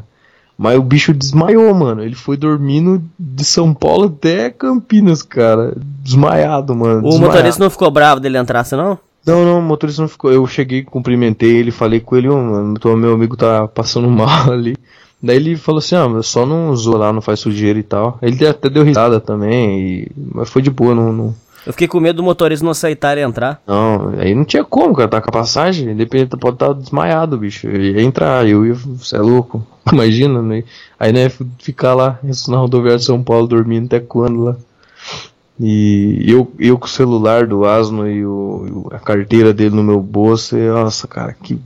Mas 0.56 0.78
o 0.78 0.82
bicho 0.82 1.12
desmaiou, 1.12 1.74
mano. 1.74 2.02
Ele 2.02 2.14
foi 2.14 2.36
dormindo 2.36 3.02
de 3.18 3.44
São 3.44 3.74
Paulo 3.74 4.06
até 4.06 4.50
Campinas, 4.50 5.22
cara. 5.22 5.74
Desmaiado, 6.02 6.74
mano. 6.74 7.00
O 7.00 7.10
desmaiado. 7.10 7.34
motorista 7.34 7.62
não 7.62 7.70
ficou 7.70 7.90
bravo 7.90 8.20
dele 8.20 8.38
entrar, 8.38 8.60
assim, 8.60 8.76
não? 9.26 9.44
Não, 9.44 9.58
o 9.58 9.62
motorista 9.62 10.02
não 10.02 10.08
ficou. 10.08 10.32
Eu 10.32 10.46
cheguei, 10.46 10.82
cumprimentei 10.82 11.56
ele, 11.56 11.70
falei 11.70 12.00
com 12.00 12.16
ele, 12.16 12.28
mano, 12.28 12.74
tô- 12.78 12.96
meu 12.96 13.14
amigo 13.14 13.36
tá 13.36 13.66
passando 13.68 14.08
mal 14.10 14.50
ali. 14.52 14.76
Daí 15.22 15.36
ele 15.36 15.56
falou 15.56 15.80
assim, 15.80 15.94
ah, 15.96 16.08
mas 16.08 16.26
só 16.26 16.46
não 16.46 16.70
usou 16.70 16.96
lá, 16.96 17.12
não 17.12 17.20
faz 17.20 17.40
sujeira 17.40 17.78
e 17.78 17.82
tal. 17.82 18.18
Ele 18.22 18.46
até 18.46 18.70
deu 18.70 18.82
risada 18.82 19.20
também, 19.20 19.80
e... 19.80 20.12
mas 20.34 20.48
foi 20.48 20.62
de 20.62 20.70
boa, 20.70 20.94
não, 20.94 21.12
não. 21.12 21.34
Eu 21.66 21.74
fiquei 21.74 21.86
com 21.86 22.00
medo 22.00 22.16
do 22.16 22.22
motorista 22.22 22.64
não 22.64 22.70
aceitar 22.70 23.12
ele 23.12 23.20
entrar. 23.26 23.60
Não, 23.66 24.14
aí 24.18 24.34
não 24.34 24.46
tinha 24.46 24.64
como, 24.64 24.94
cara, 24.94 25.08
tá 25.08 25.20
com 25.20 25.28
a 25.28 25.32
passagem, 25.32 25.90
independente, 25.90 26.34
pode 26.38 26.56
estar 26.56 26.72
desmaiado, 26.72 27.36
bicho. 27.36 27.66
Eu 27.68 27.82
ia 27.82 28.02
entrar, 28.02 28.48
eu 28.48 28.64
ia, 28.64 28.72
você 28.72 29.16
é 29.16 29.20
louco, 29.20 29.62
imagina, 29.92 30.40
né? 30.40 30.64
Aí 30.98 31.12
né, 31.12 31.30
ficar 31.58 31.92
lá, 31.92 32.18
isso 32.24 32.50
na 32.50 32.56
rodoviária 32.56 32.98
de 32.98 33.04
São 33.04 33.22
Paulo, 33.22 33.46
dormindo 33.46 33.84
até 33.84 34.00
quando 34.00 34.42
lá. 34.42 34.56
E 35.62 36.24
eu, 36.26 36.50
eu 36.58 36.78
com 36.78 36.86
o 36.86 36.88
celular 36.88 37.46
do 37.46 37.66
Asno 37.66 38.08
e 38.08 38.24
o, 38.24 38.88
a 38.92 38.98
carteira 38.98 39.52
dele 39.52 39.74
no 39.76 39.82
meu 39.82 40.00
bolso, 40.00 40.56
e, 40.56 40.66
nossa, 40.68 41.06
cara, 41.06 41.34
que, 41.34 41.60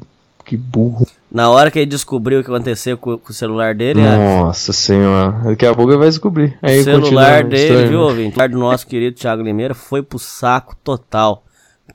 que 0.45 0.57
burro. 0.57 1.07
Na 1.31 1.49
hora 1.49 1.71
que 1.71 1.79
ele 1.79 1.87
descobriu 1.87 2.41
o 2.41 2.45
que 2.45 2.51
aconteceu 2.51 2.99
com, 2.99 3.17
com 3.17 3.31
o 3.31 3.35
celular 3.35 3.73
dele, 3.75 4.01
a- 4.01 4.17
Nossa 4.45 4.73
senhora, 4.73 5.31
daqui 5.45 5.65
a 5.65 5.73
pouco 5.75 5.93
ele 5.93 5.99
vai 5.99 6.09
descobrir. 6.09 6.59
Aí 6.61 6.81
o 6.81 6.85
celular 6.85 7.45
dele, 7.45 7.63
história, 7.63 7.89
viu, 7.89 8.01
ouvinte? 8.01 8.31
O 8.31 8.35
celular 8.35 8.49
do 8.49 8.59
nosso 8.59 8.87
querido 8.87 9.17
Thiago 9.17 9.43
Limeira 9.43 9.75
foi 9.75 10.03
pro 10.03 10.19
saco 10.19 10.75
total. 10.83 11.45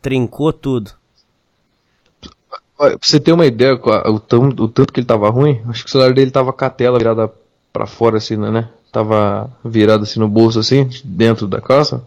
Trincou 0.02 0.54
tudo. 0.54 0.92
Pra 2.78 2.96
você 3.02 3.20
ter 3.20 3.34
uma 3.34 3.46
ideia, 3.46 3.74
o, 3.76 4.20
tão, 4.20 4.48
o 4.48 4.68
tanto 4.70 4.94
que 4.94 5.02
ele 5.02 5.08
tava 5.08 5.30
ruim, 5.30 5.62
acho 5.68 5.84
que 5.84 5.90
o 5.90 5.92
celular 5.92 6.14
dele 6.14 6.32
tava 6.32 6.54
com 6.54 6.64
a 6.66 6.70
tela 6.70 6.98
virada 6.98 7.30
pra 7.74 7.86
fora, 7.86 8.18
assim, 8.18 8.38
né? 8.38 8.70
Tava 8.92 9.50
virado 9.64 10.04
assim 10.04 10.20
no 10.20 10.28
bolso, 10.28 10.60
assim, 10.60 10.90
dentro 11.04 11.48
da 11.48 11.62
calça. 11.62 12.02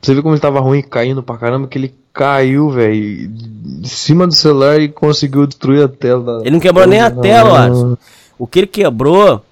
Você 0.00 0.14
ver 0.14 0.22
como 0.22 0.34
ele 0.34 0.40
tava 0.40 0.60
ruim, 0.60 0.82
caindo 0.82 1.22
pra 1.22 1.36
caramba, 1.38 1.66
que 1.66 1.78
ele 1.78 1.94
caiu, 2.12 2.70
velho, 2.70 3.28
de 3.28 3.88
cima 3.88 4.26
do 4.26 4.34
celular 4.34 4.80
e 4.80 4.88
conseguiu 4.88 5.46
destruir 5.46 5.82
a 5.84 5.88
tela. 5.88 6.40
Ele 6.42 6.50
não 6.50 6.60
quebrou 6.60 6.86
nem 6.86 7.00
a 7.00 7.10
tela, 7.10 7.64
Alisson. 7.64 7.96
O 8.38 8.46
que 8.46 8.60
ele 8.60 8.66
quebrou 8.66 9.42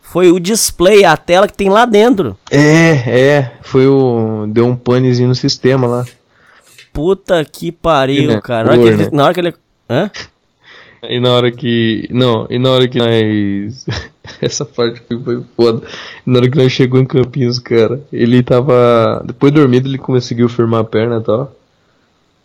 foi 0.00 0.30
o 0.30 0.40
display, 0.40 1.04
a 1.04 1.16
tela 1.16 1.46
que 1.46 1.52
tem 1.54 1.68
lá 1.68 1.84
dentro. 1.84 2.36
É, 2.50 2.90
é, 3.06 3.52
foi 3.62 3.86
o. 3.86 4.46
Deu 4.48 4.66
um 4.66 4.74
panezinho 4.76 5.28
no 5.28 5.34
sistema 5.34 5.86
lá. 5.86 6.06
Puta 6.92 7.44
que 7.44 7.70
pariu, 7.70 8.28
Né? 8.28 8.40
cara. 8.40 8.64
Na 8.64 8.72
hora 8.72 8.82
que 8.82 8.88
ele. 8.88 8.96
Né? 9.04 9.08
Na 9.12 9.24
hora 9.24 9.34
que 9.34 9.40
ele 9.40 9.54
hã? 9.88 10.10
E 11.02 11.18
na 11.18 11.30
hora 11.32 11.50
que. 11.50 12.06
Não, 12.10 12.46
e 12.50 12.58
na 12.58 12.70
hora 12.70 12.88
que 12.88 12.98
nós. 12.98 13.86
Essa 14.40 14.64
parte 14.64 15.02
foi- 15.24 15.42
foda. 15.56 15.82
Na 16.26 16.38
hora 16.38 16.50
que 16.50 16.56
nós 16.58 16.70
chegou 16.72 17.00
em 17.00 17.06
Campinhos, 17.06 17.58
cara, 17.58 18.00
ele 18.12 18.42
tava. 18.42 19.22
Depois 19.26 19.52
dormindo, 19.52 19.88
ele 19.88 19.98
conseguiu 19.98 20.48
firmar 20.48 20.80
a 20.80 20.84
perna 20.84 21.18
e 21.18 21.22
tal. 21.24 21.56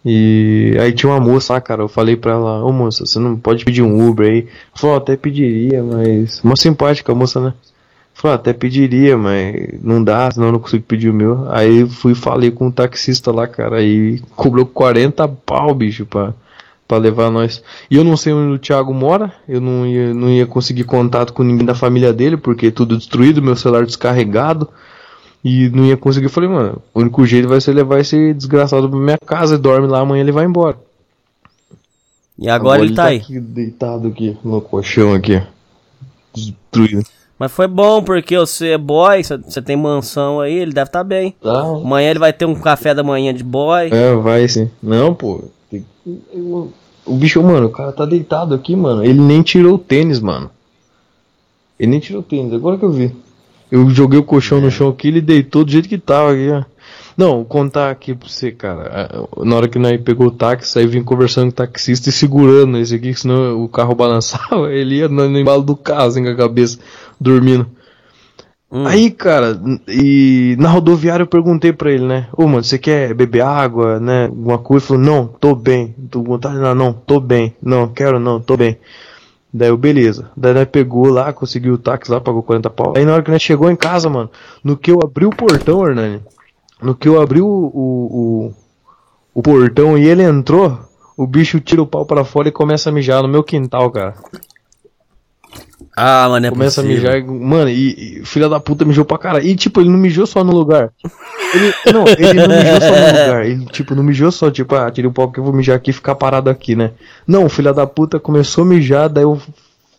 E 0.07 0.77
aí 0.79 0.93
tinha 0.93 1.11
uma 1.11 1.19
moça 1.19 1.53
lá, 1.53 1.61
cara. 1.61 1.81
Eu 1.83 1.87
falei 1.89 2.15
pra 2.15 2.33
ela: 2.33 2.63
Ô 2.63 2.71
moça, 2.71 3.05
você 3.05 3.19
não 3.19 3.35
pode 3.35 3.65
pedir 3.65 3.81
um 3.81 4.07
Uber 4.07 4.29
aí? 4.31 4.47
Falou: 4.73 4.95
até 4.97 5.17
pediria, 5.17 5.83
mas. 5.83 6.41
Uma 6.43 6.55
simpática 6.55 7.11
a 7.11 7.15
moça, 7.15 7.39
né? 7.41 7.53
Falou, 8.13 8.35
até 8.35 8.53
pediria, 8.53 9.17
mas 9.17 9.77
não 9.83 10.01
dá, 10.01 10.31
senão 10.31 10.47
eu 10.47 10.53
não 10.53 10.59
consigo 10.59 10.83
pedir 10.85 11.09
o 11.09 11.13
meu. 11.13 11.51
Aí 11.51 11.85
fui 11.85 12.13
e 12.13 12.15
falei 12.15 12.49
com 12.49 12.67
o 12.67 12.71
taxista 12.71 13.29
lá, 13.29 13.45
cara, 13.45 13.81
e 13.83 14.19
cobrou 14.37 14.65
40 14.65 15.27
pau, 15.27 15.75
bicho, 15.75 16.05
pra, 16.05 16.33
pra 16.87 16.97
levar 16.97 17.31
nós. 17.31 17.63
E 17.89 17.95
eu 17.95 18.03
não 18.03 18.15
sei 18.15 18.33
onde 18.33 18.55
o 18.55 18.59
Thiago 18.59 18.93
mora, 18.93 19.33
eu 19.47 19.59
não 19.59 19.85
ia, 19.85 20.13
não 20.13 20.29
ia 20.29 20.45
conseguir 20.45 20.83
contato 20.83 21.33
com 21.33 21.43
ninguém 21.43 21.65
da 21.65 21.75
família 21.75 22.13
dele, 22.13 22.37
porque 22.37 22.71
tudo 22.71 22.97
destruído, 22.97 23.41
meu 23.41 23.55
celular 23.55 23.85
descarregado. 23.85 24.69
E 25.43 25.69
não 25.69 25.85
ia 25.85 25.95
conseguir. 25.95 26.25
Eu 26.25 26.31
falei, 26.31 26.49
mano, 26.49 26.81
o 26.91 27.01
único 27.01 27.23
jeito 27.25 27.47
vai 27.47 27.61
ser 27.61 27.73
levar 27.73 27.99
esse 27.99 28.33
desgraçado 28.33 28.89
pra 28.89 28.97
minha 28.99 29.17
casa 29.23 29.55
e 29.55 29.59
dorme 29.59 29.87
lá, 29.87 29.99
amanhã 29.99 30.21
ele 30.21 30.31
vai 30.31 30.45
embora. 30.45 30.75
E 32.37 32.49
agora 32.49 32.83
ele 32.83 32.95
tá 32.95 33.05
aí. 33.05 33.17
aqui, 33.17 33.39
deitado 33.39 34.07
aqui, 34.07 34.37
no 34.43 34.59
colchão 34.59 35.13
aqui. 35.13 35.41
Destruído. 36.33 37.05
Mas 37.37 37.51
foi 37.51 37.67
bom, 37.67 38.01
porque 38.01 38.37
você 38.37 38.69
é 38.69 38.77
boy, 38.77 39.21
você- 39.23 39.61
tem 39.61 39.75
mansão 39.75 40.39
aí, 40.39 40.53
ele 40.53 40.71
deve 40.71 40.87
estar 40.87 41.03
bem. 41.03 41.35
Tá, 41.41 41.61
Amanhã 41.61 42.09
ele 42.11 42.19
vai 42.19 42.31
ter 42.31 42.45
um 42.45 42.55
café 42.55 42.93
da 42.93 43.03
manhã 43.03 43.33
de 43.33 43.43
boy. 43.43 43.89
É, 43.91 44.15
vai 44.15 44.47
sim. 44.47 44.69
Não, 44.81 45.13
pô. 45.13 45.43
O 47.05 47.13
bicho, 47.15 47.41
mano, 47.43 47.67
o 47.67 47.71
cara 47.71 47.91
tá 47.91 48.05
deitado 48.05 48.55
aqui, 48.55 48.75
mano. 48.75 49.03
Ele 49.03 49.19
nem 49.19 49.41
tirou 49.41 49.75
o 49.75 49.77
tênis, 49.79 50.19
mano. 50.19 50.49
Ele 51.79 51.91
nem 51.91 51.99
tirou 51.99 52.21
o 52.21 52.23
tênis, 52.23 52.53
agora 52.53 52.77
que 52.77 52.85
eu 52.85 52.91
vi. 52.91 53.13
Eu 53.69 53.89
joguei 53.89 54.19
o 54.19 54.23
colchão 54.23 54.61
no 54.61 54.71
chão 54.71 54.87
aqui, 54.89 55.09
ele 55.09 55.19
deitou 55.21 55.65
do 55.65 55.71
jeito 55.71 55.89
que 55.89 55.97
tava 55.97 56.31
aqui, 56.31 56.49
ó. 56.49 56.63
Não, 57.17 57.45
contar 57.45 57.91
aqui 57.91 58.13
pra 58.13 58.27
você, 58.27 58.51
cara. 58.51 59.09
Na 59.37 59.55
hora 59.55 59.67
que 59.69 59.79
nós 59.79 59.99
pegou 60.01 60.27
o 60.27 60.31
táxi, 60.31 60.77
aí 60.77 60.85
vim 60.85 61.01
conversando 61.01 61.45
com 61.45 61.61
o 61.61 61.65
taxista 61.65 62.09
e 62.09 62.11
segurando 62.11 62.77
esse 62.77 62.95
aqui, 62.95 63.13
senão 63.15 63.63
o 63.63 63.69
carro 63.69 63.95
balançava, 63.95 64.71
ele 64.71 64.97
ia 64.97 65.07
no, 65.07 65.25
embalo 65.37 65.63
do 65.63 65.77
carro, 65.77 66.07
assim, 66.07 66.23
com 66.23 66.29
a 66.29 66.35
cabeça, 66.35 66.77
dormindo. 67.19 67.67
Hum. 68.69 68.85
Aí, 68.85 69.09
cara, 69.11 69.57
e 69.87 70.57
na 70.59 70.67
rodoviária 70.69 71.23
eu 71.23 71.27
perguntei 71.27 71.71
pra 71.71 71.91
ele, 71.91 72.05
né? 72.05 72.27
Ô, 72.35 72.45
mano, 72.47 72.63
você 72.63 72.77
quer 72.77 73.13
beber 73.13 73.41
água, 73.41 73.99
né? 73.99 74.25
Alguma 74.25 74.57
coisa? 74.57 74.85
Ele 74.85 74.87
falou, 74.87 75.03
não, 75.03 75.27
tô 75.27 75.55
bem. 75.55 75.95
Tô 76.09 76.21
vontade, 76.21 76.57
não, 76.57 76.75
não, 76.75 76.91
tô 76.91 77.19
bem. 77.21 77.55
Não, 77.61 77.87
quero 77.87 78.19
não, 78.19 78.41
tô 78.41 78.57
bem. 78.57 78.77
Daí 79.53 79.69
eu, 79.69 79.77
beleza. 79.77 80.29
Daí 80.35 80.53
nós 80.53 80.67
pegou 80.67 81.07
lá, 81.07 81.31
conseguiu 81.31 81.75
o 81.75 81.77
táxi 81.77 82.11
lá, 82.11 82.19
pagou 82.19 82.43
40 82.43 82.69
pau. 82.69 82.93
Aí 82.97 83.05
na 83.05 83.13
hora 83.13 83.23
que 83.23 83.31
nós 83.31 83.41
chegou 83.41 83.71
em 83.71 83.75
casa, 83.77 84.09
mano, 84.09 84.29
no 84.61 84.75
que 84.75 84.91
eu 84.91 84.99
abri 85.01 85.25
o 85.25 85.29
portão, 85.29 85.87
Hernani, 85.87 86.19
no 86.85 86.95
que 86.95 87.07
eu 87.07 87.21
abri 87.21 87.41
o, 87.41 87.45
o, 87.47 88.51
o, 88.53 88.53
o 89.33 89.41
portão 89.41 89.97
e 89.97 90.05
ele 90.07 90.23
entrou, 90.23 90.79
o 91.17 91.25
bicho 91.25 91.59
tira 91.59 91.81
o 91.81 91.87
pau 91.87 92.05
pra 92.05 92.23
fora 92.23 92.47
e 92.47 92.51
começa 92.51 92.89
a 92.89 92.93
mijar 92.93 93.21
no 93.21 93.27
meu 93.27 93.43
quintal, 93.43 93.89
cara. 93.91 94.13
Ah, 95.97 96.27
mano, 96.27 96.45
é 96.45 96.49
Começa 96.49 96.81
possível. 96.81 97.09
a 97.09 97.13
mijar, 97.15 97.25
mano, 97.27 97.69
e, 97.69 98.19
e 98.19 98.25
filha 98.25 98.49
da 98.49 98.59
puta 98.59 98.83
mijou 98.83 99.05
pra 99.05 99.17
caralho. 99.17 99.45
E 99.45 99.55
tipo, 99.55 99.79
ele 99.79 99.89
não 99.89 99.97
mijou 99.97 100.25
só 100.25 100.43
no 100.43 100.51
lugar. 100.51 100.91
Ele, 101.53 101.73
não, 101.93 102.05
ele 102.07 102.33
não 102.33 102.55
mijou 102.57 102.81
só 102.81 102.89
no 102.89 103.07
lugar. 103.07 103.45
Ele, 103.45 103.65
tipo, 103.67 103.95
não 103.95 104.03
mijou 104.03 104.31
só, 104.31 104.51
tipo, 104.51 104.75
ah, 104.75 104.91
tirei 104.91 105.09
o 105.09 105.13
pau 105.13 105.31
que 105.31 105.39
eu 105.39 105.43
vou 105.43 105.53
mijar 105.53 105.77
aqui 105.77 105.91
e 105.91 105.93
ficar 105.93 106.15
parado 106.15 106.49
aqui, 106.49 106.75
né? 106.75 106.91
Não, 107.25 107.45
o 107.45 107.49
filho 107.49 107.73
da 107.73 107.87
puta 107.87 108.19
começou 108.19 108.63
a 108.63 108.67
mijar, 108.67 109.07
daí 109.07 109.23
eu 109.23 109.39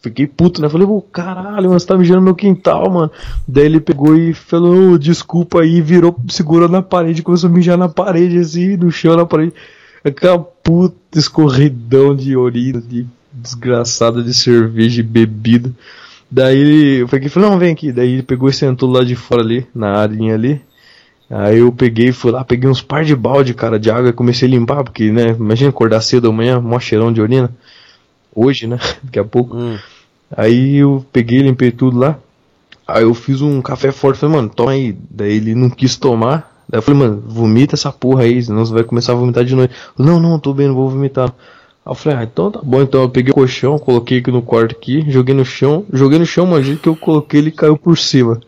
fiquei 0.09 0.26
puto, 0.26 0.61
né? 0.61 0.68
Falei, 0.68 0.86
ô 0.86 1.00
caralho, 1.00 1.68
mano, 1.68 1.80
você 1.80 1.86
tá 1.86 1.96
mijando 1.96 2.20
no 2.20 2.26
meu 2.26 2.34
quintal, 2.34 2.90
mano. 2.90 3.11
Daí 3.46 3.66
ele 3.66 3.80
pegou 3.80 4.16
e 4.16 4.32
falou, 4.32 4.92
"Ô, 4.92 4.98
desculpa 4.98 5.61
aí, 5.61 5.80
virou, 5.80 6.16
segurou 6.28 6.68
na 6.68 6.82
parede, 6.82 7.22
começou 7.22 7.48
a 7.48 7.52
mijar 7.52 7.76
na 7.76 7.88
parede, 7.88 8.38
assim, 8.38 8.76
no 8.76 8.90
chão, 8.90 9.16
na 9.16 9.26
parede. 9.26 9.52
Aquela 10.04 10.38
puta 10.38 11.18
escorridão 11.18 12.14
de 12.14 12.36
urina, 12.36 12.80
de 12.80 13.07
desgraçada 13.32 14.22
de 14.22 14.32
cerveja 14.32 15.00
e 15.00 15.04
bebida. 15.04 15.70
Daí 16.30 17.00
eu 17.00 17.09
peguei 17.09 17.26
e 17.26 17.30
falei, 17.30 17.50
não, 17.50 17.59
vem 17.59 17.72
aqui. 17.72 17.92
Daí 17.92 18.12
ele 18.14 18.22
pegou 18.22 18.48
e 18.48 18.52
sentou 18.52 18.90
lá 18.90 19.04
de 19.04 19.14
fora 19.14 19.42
ali, 19.42 19.66
na 19.74 19.98
arinha 19.98 20.34
ali. 20.34 20.61
Aí 21.28 21.59
eu 21.59 21.72
peguei, 21.72 22.12
fui 22.12 22.30
lá, 22.30 22.44
peguei 22.44 22.70
uns 22.70 22.80
par 22.80 23.04
de 23.04 23.14
balde, 23.14 23.52
cara, 23.52 23.80
de 23.80 23.90
água 23.90 24.11
e 24.11 24.12
comecei 24.12 24.46
a 24.46 24.50
limpar, 24.50 24.84
porque, 24.84 25.11
né, 25.11 25.30
imagina 25.30 25.70
acordar 25.70 26.00
cedo 26.00 26.28
amanhã, 26.28 26.61
mó 26.61 26.78
cheirão 26.78 27.12
de 27.12 27.20
urina. 27.20 27.50
Hoje, 28.34 28.66
né, 28.66 28.78
daqui 29.02 29.18
a 29.18 29.24
pouco. 29.24 29.57
Hum. 29.57 29.76
Aí 30.34 30.76
eu 30.76 31.04
peguei, 31.12 31.42
limpei 31.42 31.70
tudo 31.70 31.98
lá. 31.98 32.18
Aí 32.86 33.02
eu 33.02 33.14
fiz 33.14 33.40
um 33.40 33.60
café 33.60 33.90
forte, 33.90 34.18
falei, 34.18 34.36
mano, 34.36 34.48
toma 34.48 34.72
aí. 34.72 34.96
Daí 35.10 35.36
ele 35.36 35.54
não 35.54 35.70
quis 35.70 35.96
tomar. 35.96 36.64
Daí 36.68 36.78
eu 36.78 36.82
falei, 36.82 37.00
mano, 37.00 37.22
vomita 37.26 37.74
essa 37.74 37.92
porra 37.92 38.22
aí, 38.22 38.42
senão 38.42 38.64
você 38.64 38.72
vai 38.72 38.84
começar 38.84 39.12
a 39.12 39.16
vomitar 39.16 39.44
de 39.44 39.54
noite. 39.54 39.74
Eu, 39.98 40.04
não, 40.04 40.20
não, 40.20 40.38
tô 40.38 40.52
bem, 40.52 40.68
não 40.68 40.74
vou 40.74 40.88
vomitar. 40.88 41.28
Aí 41.28 41.92
eu 41.92 41.94
falei, 41.94 42.18
ah, 42.18 42.24
então 42.24 42.50
tá 42.50 42.60
bom, 42.62 42.82
então 42.82 43.02
eu 43.02 43.08
peguei 43.08 43.30
o 43.30 43.34
colchão, 43.34 43.78
coloquei 43.78 44.18
aqui 44.18 44.30
no 44.30 44.42
quarto 44.42 44.72
aqui, 44.72 45.04
joguei 45.08 45.34
no 45.34 45.44
chão, 45.44 45.84
joguei 45.92 46.18
no 46.18 46.26
chão, 46.26 46.46
mas 46.46 46.66
que 46.78 46.88
eu 46.88 46.96
coloquei 46.96 47.40
ele 47.40 47.50
caiu 47.50 47.76
por 47.76 47.96
cima. 47.96 48.40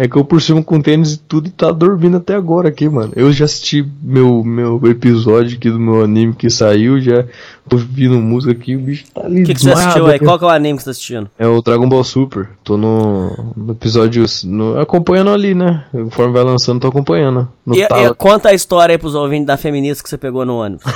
É 0.00 0.06
que 0.06 0.14
eu 0.16 0.24
por 0.24 0.40
cima 0.40 0.62
com 0.62 0.80
tênis 0.80 1.14
e 1.14 1.18
tudo 1.18 1.48
e 1.48 1.50
tá 1.50 1.72
dormindo 1.72 2.18
até 2.18 2.36
agora 2.36 2.68
aqui, 2.68 2.88
mano. 2.88 3.12
Eu 3.16 3.32
já 3.32 3.46
assisti 3.46 3.84
meu, 4.00 4.44
meu 4.44 4.80
episódio 4.84 5.56
aqui 5.56 5.68
do 5.68 5.78
meu 5.80 6.04
anime 6.04 6.34
que 6.34 6.48
saiu, 6.48 7.00
já 7.00 7.24
ouvindo 7.70 8.16
música 8.20 8.52
aqui, 8.52 8.76
o 8.76 8.78
bicho 8.78 9.06
tá 9.12 9.22
ali 9.26 9.42
O 9.42 9.44
que, 9.46 9.54
que 9.54 9.60
você 9.60 9.72
assistiu 9.72 10.06
aí? 10.06 10.20
Qual 10.20 10.38
que 10.38 10.44
é 10.44 10.46
o 10.46 10.50
anime 10.50 10.76
que 10.78 10.82
você 10.82 10.84
tá 10.84 10.90
assistindo? 10.92 11.28
É 11.36 11.48
o 11.48 11.60
Dragon 11.60 11.88
Ball 11.88 12.04
Super. 12.04 12.48
Tô 12.62 12.76
no, 12.76 13.52
no 13.56 13.72
episódio. 13.72 14.24
no- 14.44 14.78
acompanhando 14.78 15.30
ali, 15.30 15.52
né? 15.52 15.84
Conforme 15.90 16.32
vai 16.32 16.44
lançando, 16.44 16.80
tô 16.80 16.86
acompanhando. 16.86 17.48
E, 17.66 17.82
e 17.82 18.14
conta 18.16 18.50
a 18.50 18.54
história 18.54 18.92
aí 18.94 18.98
pros 18.98 19.16
ouvintes 19.16 19.46
da 19.48 19.56
feminista 19.56 20.02
que 20.04 20.08
você 20.08 20.16
pegou 20.16 20.44
no 20.46 20.58
ônibus. 20.58 20.84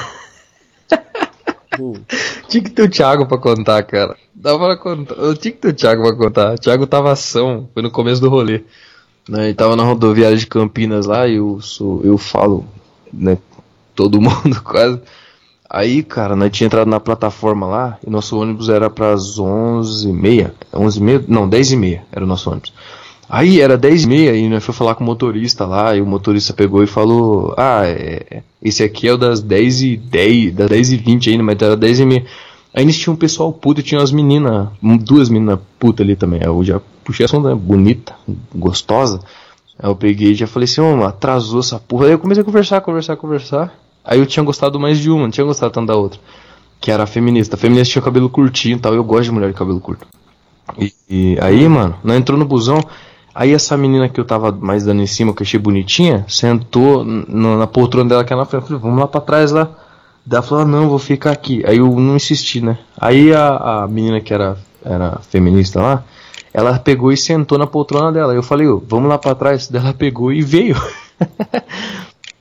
Hum. 1.81 1.95
Tinha 2.49 2.63
que 2.63 2.71
ter 2.71 2.83
o 2.83 2.91
Thiago 2.91 3.27
pra 3.27 3.39
contar, 3.39 3.83
cara. 3.85 4.15
Dá 4.35 4.59
pra 4.59 4.77
contar. 4.77 5.15
Eu 5.15 5.35
tinha 5.35 5.53
que 5.53 5.59
ter 5.59 5.69
o 5.69 5.73
Thiago 5.73 6.03
pra 6.03 6.15
contar. 6.15 6.53
O 6.55 6.59
Thiago 6.59 6.87
tava 6.87 7.11
ação, 7.13 7.69
foi 7.73 7.83
no 7.83 7.91
começo 7.91 8.21
do 8.21 8.29
rolê. 8.29 8.63
Né? 9.29 9.47
Ele 9.47 9.55
tava 9.55 9.77
na 9.77 9.85
rodoviária 9.85 10.37
de 10.37 10.47
Campinas 10.47 11.07
lá 11.07 11.27
e 11.27 11.37
eu 11.37 11.61
sou. 11.61 12.01
Eu 12.05 12.19
falo, 12.19 12.65
né? 13.13 13.39
Todo 13.95 14.21
mundo 14.21 14.61
quase. 14.63 15.01
Aí, 15.69 16.03
cara, 16.03 16.37
nós 16.37 16.51
tinha 16.51 16.67
entrado 16.67 16.89
na 16.89 17.01
plataforma 17.01 17.67
lá 17.67 17.99
e 18.07 18.11
nosso 18.11 18.39
ônibus 18.39 18.69
era 18.69 18.91
pras 18.91 19.39
11h30. 19.39 20.53
11h30? 20.73 21.25
Não, 21.29 21.49
10h30 21.49 22.01
era 22.13 22.25
o 22.25 22.29
nosso 22.29 22.51
ônibus. 22.51 22.73
Aí 23.33 23.63
era 23.63 23.79
10 23.79 24.03
e 24.03 24.07
meia 24.07 24.37
e 24.37 24.47
nós 24.47 24.63
foi 24.63 24.75
falar 24.75 24.95
com 24.95 25.03
o 25.03 25.07
motorista 25.07 25.65
lá, 25.65 25.97
e 25.97 26.03
o 26.03 26.07
motorista 26.07 26.53
pegou 26.53 26.83
e 26.83 26.87
falou, 26.87 27.55
ah, 27.57 27.81
é, 27.87 28.43
esse 28.63 28.83
aqui 28.83 29.09
é 29.09 29.13
o 29.15 29.17
das 29.17 29.41
10 29.41 29.81
e 29.81 29.97
10, 29.97 30.55
das 30.55 30.69
10 30.69 30.93
e 30.93 30.97
20 30.99 31.31
ainda, 31.31 31.43
mas 31.43 31.63
era 31.63 31.75
10 31.75 32.01
e 32.01 32.05
meia. 32.05 32.27
Aí 32.75 32.83
eles 32.85 32.99
tinham 32.99 33.15
um 33.15 33.19
pessoal 33.19 33.53
puto 33.53 33.81
e 33.81 33.83
tinha 33.83 34.01
umas 34.01 34.11
meninas, 34.13 34.69
duas 35.01 35.29
meninas 35.29 35.59
putas 35.79 36.05
ali 36.05 36.17
também. 36.17 36.41
Eu 36.43 36.63
já 36.65 36.81
puxei 37.05 37.27
a 37.27 37.29
sonda, 37.29 37.51
né, 37.51 37.55
bonita, 37.55 38.15
gostosa. 38.55 39.21
Aí 39.79 39.91
eu 39.91 39.97
peguei 39.97 40.31
e 40.33 40.35
já 40.35 40.47
falei 40.47 40.65
assim, 40.65 40.81
ô, 40.81 41.05
atrasou 41.05 41.61
essa 41.61 41.79
porra. 41.79 42.07
Aí 42.07 42.13
eu 42.13 42.19
comecei 42.19 42.41
a 42.43 42.45
conversar, 42.45 42.81
conversar, 42.81 43.17
conversar. 43.17 43.75
Aí 44.05 44.19
eu 44.19 44.27
tinha 44.27 44.43
gostado 44.43 44.81
mais 44.81 44.99
de 44.99 45.11
uma, 45.11 45.23
não 45.25 45.31
tinha 45.31 45.45
gostado 45.45 45.73
tanto 45.73 45.87
da 45.89 45.97
outra. 45.97 46.19
Que 46.81 46.91
era 46.91 47.03
a 47.03 47.07
feminista. 47.07 47.57
A 47.57 47.59
feminista 47.59 47.93
tinha 47.93 48.03
cabelo 48.03 48.29
curtinho 48.31 48.77
e 48.77 48.81
tal, 48.81 48.95
eu 48.95 49.05
gosto 49.05 49.25
de 49.25 49.31
mulher 49.33 49.49
de 49.49 49.55
cabelo 49.55 49.79
curto. 49.81 50.07
E, 50.79 50.93
e 51.11 51.39
aí, 51.41 51.69
mano, 51.69 51.95
nós 52.03 52.17
entrou 52.17 52.39
no 52.39 52.45
busão. 52.45 52.81
Aí 53.35 53.53
essa 53.53 53.77
menina 53.77 54.09
que 54.09 54.19
eu 54.21 54.25
tava 54.25 54.51
mais 54.53 54.85
dando 54.85 55.03
em 55.03 55.07
cima, 55.07 55.33
que 55.35 55.43
eu 55.43 55.47
achei 55.47 55.59
bonitinha, 55.61 56.25
sentou 56.29 57.05
no- 57.05 57.57
na 57.59 57.67
poltrona 57.67 58.09
dela 58.09 58.25
que 58.25 58.33
é 58.33 58.37
na 58.37 58.45
frente. 58.45 58.63
Eu 58.63 58.67
falei, 58.69 58.83
vamos 58.83 58.99
lá 58.99 59.07
pra 59.07 59.21
trás 59.21 59.53
lá. 59.53 59.71
Daí 60.25 60.39
ela 60.39 60.43
falou, 60.43 60.65
ah, 60.65 60.67
não, 60.67 60.89
vou 60.89 60.99
ficar 60.99 61.33
aqui. 61.33 61.63
Aí 61.67 61.79
eu 61.79 61.87
não 61.99 62.17
insisti, 62.17 62.61
né? 62.61 62.79
Aí 62.99 63.33
a, 63.33 63.83
a 63.83 63.89
menina 63.89 64.21
que 64.21 64.33
era, 64.33 64.57
era 64.85 65.19
feminista 65.29 65.81
lá, 65.81 66.05
ela 66.55 66.79
pegou 66.79 67.13
e 67.13 67.17
sentou 67.17 67.59
na 67.59 67.67
poltrona 67.67 68.13
dela. 68.13 68.35
Eu 68.35 68.43
falei, 68.43 68.67
ô, 68.69 68.83
vamos 68.87 69.09
lá 69.09 69.19
pra 69.19 69.35
trás. 69.35 69.69
Daí 69.69 69.83
ela 69.83 69.95
pegou 69.95 70.33
e 70.33 70.43
veio. 70.43 70.77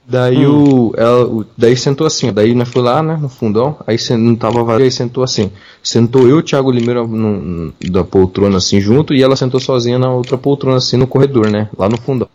Daí 0.03 0.45
o, 0.45 0.91
ela, 0.97 1.25
o- 1.25 1.45
daí 1.57 1.77
sentou 1.77 2.05
assim, 2.05 2.34
daí 2.34 2.53
nós 2.53 2.67
foi 2.67 2.82
lá, 2.82 3.01
né, 3.01 3.17
no 3.21 3.29
fundão, 3.29 3.77
aí 3.88 3.95
não 4.17 4.36
tava 4.36 4.61
vazio, 4.63 4.84
aí 4.84 4.91
sentou 4.91 5.23
assim. 5.23 5.51
Sentou 5.82 6.27
eu, 6.27 6.41
Thiago 6.41 6.69
Limeira, 6.71 7.05
no, 7.07 7.71
da 7.89 8.03
poltrona 8.03 8.57
assim 8.57 8.82
junto, 8.82 9.13
e 9.13 9.23
ela 9.23 9.36
sentou 9.38 9.59
sozinha 9.59 9.97
na 9.97 10.11
outra 10.11 10.38
poltrona 10.38 10.77
assim 10.77 10.97
no 10.97 11.07
corredor, 11.07 11.49
né, 11.49 11.69
lá 11.77 11.88
no 11.88 11.97
fundão. 11.97 12.27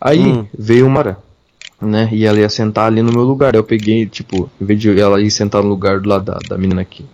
Aí 0.00 0.20
Hum. 0.20 0.46
veio 0.56 0.86
uma 0.86 0.98
hora, 1.00 1.18
né, 1.80 2.08
e 2.12 2.26
ela 2.26 2.38
ia 2.38 2.48
sentar 2.48 2.86
ali 2.86 3.02
no 3.02 3.12
meu 3.12 3.22
lugar. 3.22 3.54
Eu 3.54 3.64
peguei, 3.64 4.06
tipo, 4.06 4.50
em 4.60 4.64
vez 4.64 4.80
de 4.80 5.00
ela 5.00 5.20
ir 5.20 5.30
sentar 5.30 5.62
no 5.62 5.68
lugar 5.68 6.00
do 6.00 6.08
lado 6.08 6.24
da, 6.24 6.38
da 6.48 6.58
menina 6.58 6.84
que, 6.84 7.04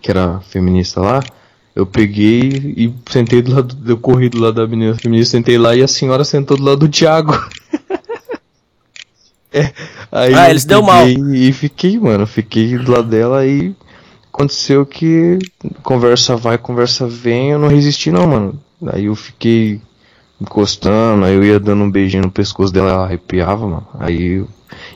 que 0.00 0.10
era 0.10 0.40
feminista 0.40 1.00
lá, 1.00 1.20
eu 1.74 1.86
peguei 1.86 2.74
e 2.76 2.94
sentei 3.10 3.40
do 3.42 3.54
lado, 3.54 3.76
eu 3.86 3.96
corri 3.96 4.28
do 4.28 4.38
lado 4.38 4.54
da 4.54 4.66
menina 4.66 4.94
feminista, 4.94 5.32
sentei 5.32 5.58
lá 5.58 5.74
e 5.74 5.82
a 5.82 5.88
senhora 5.88 6.24
sentou 6.24 6.56
do 6.56 6.62
lado 6.62 6.78
do 6.80 6.88
Thiago. 6.88 7.32
É, 9.54 9.70
aí 10.10 10.34
Ah, 10.34 10.48
eles 10.48 10.64
deu 10.64 10.82
mal. 10.82 11.06
E 11.06 11.52
fiquei, 11.52 11.98
mano, 11.98 12.26
fiquei 12.26 12.78
do 12.78 12.90
lado 12.90 13.08
dela 13.08 13.46
e 13.46 13.74
aconteceu 14.32 14.86
que 14.86 15.38
conversa 15.82 16.36
vai, 16.36 16.56
conversa 16.56 17.06
vem, 17.06 17.50
eu 17.50 17.58
não 17.58 17.68
resisti 17.68 18.10
não, 18.10 18.26
mano. 18.26 18.58
Aí 18.86 19.04
eu 19.04 19.14
fiquei 19.14 19.78
encostando, 20.42 21.24
aí 21.24 21.34
eu 21.34 21.44
ia 21.44 21.58
dando 21.58 21.84
um 21.84 21.90
beijinho 21.90 22.24
no 22.24 22.30
pescoço 22.30 22.72
dela, 22.72 22.90
ela 22.90 23.04
arrepiava, 23.04 23.66
mano. 23.66 23.86
Aí 23.98 24.38
eu... 24.38 24.48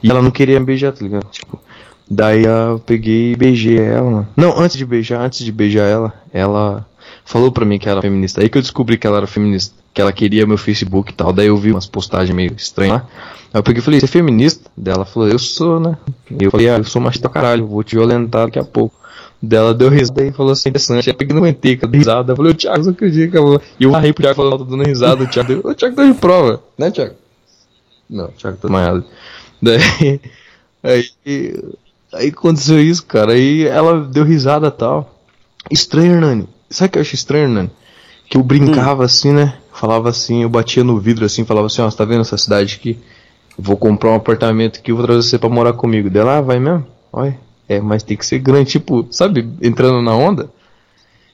E 0.03 0.11
ela 0.11 0.21
não 0.21 0.31
queria 0.31 0.59
me 0.59 0.67
beijar, 0.67 0.93
tá 0.93 1.03
ligado? 1.03 1.27
Tipo, 1.31 1.59
daí 2.11 2.45
eu 2.45 2.79
peguei 2.85 3.33
e 3.33 3.37
beijei 3.37 3.79
ela, 3.79 4.11
mano. 4.11 4.29
Não, 4.37 4.59
antes 4.59 4.77
de 4.77 4.85
beijar, 4.85 5.21
antes 5.21 5.45
de 5.45 5.53
beijar 5.53 5.85
ela, 5.85 6.13
ela 6.33 6.87
falou 7.25 7.51
pra 7.53 7.65
mim 7.65 7.79
que 7.79 7.89
era 7.89 8.03
feminista. 8.03 8.41
Aí 8.41 8.49
que 8.49 8.59
eu 8.59 8.63
descobri 8.63 8.99
que 8.99 9.07
ela 9.07 9.19
era 9.19 9.27
feminista, 9.27 9.75
que 9.95 10.01
ela 10.01 10.13
queria 10.13 10.47
meu 10.47 10.59
Facebook 10.59 11.13
e 11.13 11.15
tal. 11.15 11.33
Daí 11.33 11.47
eu 11.47 11.57
vi 11.57 11.71
umas 11.71 11.87
postagens 11.87 12.35
meio 12.35 12.53
estranhas 12.57 13.03
lá. 13.03 13.09
Aí 13.53 13.59
eu 13.59 13.63
peguei 13.63 13.81
e 13.81 13.85
falei, 13.85 14.01
você 14.01 14.07
é 14.07 14.09
feminista? 14.09 14.71
Daí 14.77 14.95
ela 14.95 15.05
falou, 15.05 15.29
eu 15.29 15.39
sou, 15.39 15.79
né? 15.81 15.97
Eu 16.39 16.51
falei, 16.51 16.69
ah, 16.69 16.79
eu 16.79 16.85
sou 16.85 17.01
machista 17.01 17.29
caralho, 17.29 17.67
vou 17.67 17.83
te 17.83 17.97
violentar 17.97 18.47
daqui 18.47 18.59
a 18.59 18.65
pouco. 18.65 18.97
Dela 19.47 19.73
deu 19.73 19.89
risada 19.89 20.25
e 20.25 20.33
falou 20.33 20.53
assim, 20.53 20.69
interessante. 20.69 21.09
Aí 21.09 21.15
eu 21.15 21.19
peguei 21.19 21.35
não 21.35 21.43
aguentei, 21.43 21.77
cara, 21.77 21.93
risada. 21.97 22.33
Eu 22.33 22.37
falei, 22.37 22.53
ô 22.53 22.55
Thiago, 22.55 22.91
acredita 22.91 23.31
que 23.31 23.39
eu 23.39 23.61
E 23.79 23.85
eu 23.85 23.95
arrei 23.95 24.13
pro 24.13 24.23
Thiago 24.23 24.37
falando, 24.37 24.59
tô 24.59 24.65
dando 24.65 24.85
risada. 24.85 25.25
O 25.25 25.27
Thiago 25.27 25.49
deu, 25.49 25.61
ô 25.65 25.75
Thiago 25.75 25.97
deu 25.97 26.13
de 26.13 26.19
prova, 26.19 26.63
né, 26.77 26.91
Thiago? 26.91 27.15
Não, 28.09 28.27
o 28.27 28.33
Thiago 28.33 28.57
tá 28.57 28.69
desmaiado. 28.69 29.05
Daí, 29.61 29.81
aí, 30.83 31.11
aí 32.13 32.29
aconteceu 32.29 32.81
isso, 32.81 33.05
cara. 33.05 33.33
Aí 33.33 33.67
ela 33.67 34.01
deu 34.01 34.25
risada 34.25 34.69
e 34.69 34.71
tal. 34.71 35.21
Estranho, 35.71 36.15
Hernani. 36.15 36.49
Sabe 36.71 36.89
o 36.89 36.93
que 36.93 36.99
eu 36.99 37.03
acho 37.03 37.15
estranho, 37.15 37.45
Hernani? 37.45 37.71
Que 38.29 38.37
eu 38.37 38.43
brincava 38.43 39.05
assim, 39.05 39.33
né? 39.33 39.57
Falava 39.73 40.09
assim, 40.09 40.43
eu 40.43 40.49
batia 40.49 40.83
no 40.83 40.99
vidro 40.99 41.25
assim, 41.25 41.45
falava 41.45 41.67
assim, 41.67 41.83
ó, 41.83 41.91
você 41.91 41.97
tá 41.97 42.05
vendo 42.05 42.23
essa 42.23 42.37
cidade 42.37 42.77
aqui? 42.77 42.99
Eu 43.57 43.63
vou 43.63 43.77
comprar 43.77 44.11
um 44.11 44.15
apartamento 44.15 44.79
aqui, 44.79 44.93
vou 44.93 45.05
trazer 45.05 45.23
você 45.23 45.39
pra 45.39 45.49
morar 45.49 45.73
comigo. 45.75 46.11
Dela, 46.11 46.39
ah, 46.39 46.41
vai 46.41 46.59
mesmo? 46.59 46.87
Olha, 47.13 47.39
é, 47.69 47.81
mas 47.81 48.03
tem 48.03 48.17
que 48.17 48.27
ser 48.27 48.39
grande, 48.39 48.71
tipo, 48.71 49.07
sabe, 49.11 49.49
entrando 49.61 50.01
na 50.03 50.15
onda. 50.15 50.51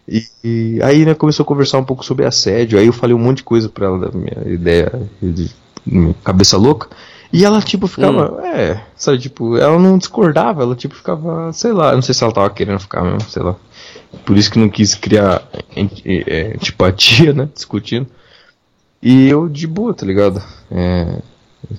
E, 0.08 0.24
e 0.42 0.82
aí, 0.82 1.04
né, 1.04 1.14
começou 1.14 1.44
a 1.44 1.46
conversar 1.46 1.78
um 1.78 1.84
pouco 1.84 2.04
sobre 2.04 2.24
assédio. 2.24 2.78
Aí 2.78 2.86
eu 2.86 2.92
falei 2.92 3.14
um 3.14 3.18
monte 3.18 3.38
de 3.38 3.44
coisa 3.44 3.68
pra 3.68 3.86
ela 3.86 3.98
da 3.98 4.18
minha 4.18 4.52
ideia 4.52 5.08
de 5.20 5.50
minha 5.84 6.14
cabeça 6.24 6.56
louca. 6.56 6.88
E 7.32 7.44
ela, 7.46 7.62
tipo, 7.62 7.86
ficava, 7.86 8.46
é, 8.46 8.82
sabe, 8.94 9.18
tipo, 9.18 9.56
ela 9.56 9.78
não 9.78 9.96
discordava, 9.96 10.62
ela, 10.62 10.76
tipo, 10.76 10.94
ficava, 10.94 11.50
sei 11.52 11.72
lá, 11.72 11.94
não 11.94 12.02
sei 12.02 12.14
se 12.14 12.22
ela 12.22 12.32
tava 12.32 12.50
querendo 12.50 12.78
ficar 12.78 13.02
mesmo, 13.02 13.22
sei 13.22 13.42
lá. 13.42 13.56
Por 14.26 14.36
isso 14.36 14.50
que 14.50 14.58
não 14.58 14.68
quis 14.68 14.94
criar 14.94 15.42
é, 15.74 16.52
antipatia, 16.54 17.32
né, 17.32 17.48
discutindo. 17.54 18.06
E 19.02 19.28
eu 19.28 19.48
de 19.48 19.66
boa, 19.66 19.94
tá 19.94 20.04
ligado? 20.04 20.42
É, 20.70 21.22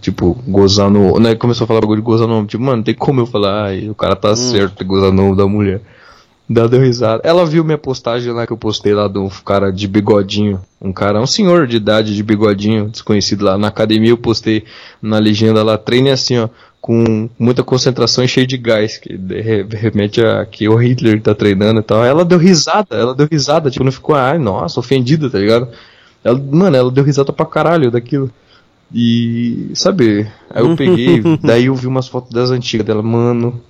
tipo, 0.02 0.34
gozar 0.48 0.90
no. 0.90 1.20
Né, 1.20 1.36
começou 1.36 1.66
a 1.66 1.68
falar 1.68 1.82
bagulho 1.82 2.02
de 2.02 2.06
gozar 2.06 2.28
no 2.28 2.34
homem. 2.36 2.46
Tipo, 2.48 2.64
mano, 2.64 2.84
tem 2.84 2.94
como 2.94 3.22
eu 3.22 3.26
falar, 3.26 3.66
ai, 3.66 3.90
o 3.90 3.96
cara 3.96 4.16
tá 4.16 4.36
certo 4.36 4.78
de 4.80 4.84
gozar 4.84 5.12
no 5.12 5.36
da 5.36 5.48
mulher. 5.48 5.82
Ela 6.56 6.68
deu 6.68 6.82
risada. 6.82 7.22
Ela 7.26 7.46
viu 7.46 7.64
minha 7.64 7.78
postagem 7.78 8.32
lá 8.32 8.46
que 8.46 8.54
eu 8.54 8.58
postei 8.58 8.94
lá 8.94 9.08
do 9.08 9.28
cara 9.46 9.72
de 9.72 9.88
bigodinho. 9.88 10.60
Um 10.82 10.92
cara, 10.92 11.20
um 11.22 11.26
senhor 11.26 11.66
de 11.66 11.78
idade 11.78 12.14
de 12.16 12.22
bigodinho, 12.22 12.90
desconhecido 12.90 13.44
lá 13.46 13.58
na 13.58 13.70
academia. 13.70 14.10
Eu 14.12 14.18
postei 14.18 14.64
na 15.02 15.18
legenda 15.20 15.64
lá, 15.64 15.78
treine 15.78 16.12
assim, 16.12 16.38
ó, 16.38 16.50
com 16.82 17.30
muita 17.40 17.64
concentração 17.64 18.24
e 18.24 18.28
cheio 18.28 18.46
de 18.46 18.58
gás, 18.58 18.98
que 18.98 19.18
de- 19.18 19.42
re- 19.42 19.66
remete 19.72 20.22
a 20.24 20.46
que 20.46 20.68
o 20.68 20.76
Hitler 20.76 21.22
tá 21.22 21.34
treinando 21.34 21.80
e 21.80 21.84
tal. 21.84 22.04
Ela 22.04 22.26
deu 22.26 22.38
risada, 22.38 22.96
ela 22.96 23.16
deu 23.16 23.28
risada, 23.32 23.72
tipo, 23.72 23.86
não 23.86 23.92
ficou, 23.92 24.14
ai, 24.14 24.38
nossa, 24.38 24.80
ofendida, 24.82 25.30
tá 25.30 25.40
ligado? 25.40 25.70
Ela, 26.24 26.38
mano, 26.52 26.76
ela 26.76 26.92
deu 26.92 27.06
risada 27.06 27.32
pra 27.32 27.46
caralho 27.46 27.90
daquilo. 27.90 28.30
E, 28.92 29.72
sabe, 29.74 30.28
aí 30.50 30.64
eu 30.64 30.76
peguei, 30.76 31.22
daí 31.42 31.66
eu 31.66 31.76
vi 31.76 31.88
umas 31.88 32.08
fotos 32.08 32.32
das 32.32 32.52
antigas 32.52 32.86
dela, 32.86 33.02
mano, 33.02 33.62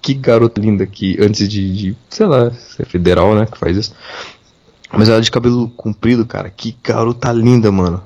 que 0.00 0.14
garota 0.14 0.60
linda 0.60 0.86
que 0.86 1.16
antes 1.20 1.48
de, 1.48 1.76
de, 1.76 1.96
sei 2.08 2.26
lá, 2.26 2.50
ser 2.50 2.86
federal, 2.86 3.34
né, 3.34 3.46
que 3.46 3.58
faz 3.58 3.76
isso. 3.76 3.94
Mas 4.92 5.08
ela 5.08 5.20
de 5.20 5.30
cabelo 5.30 5.68
comprido, 5.70 6.26
cara, 6.26 6.50
que 6.50 6.76
garota 6.82 7.32
linda, 7.32 7.72
mano. 7.72 8.02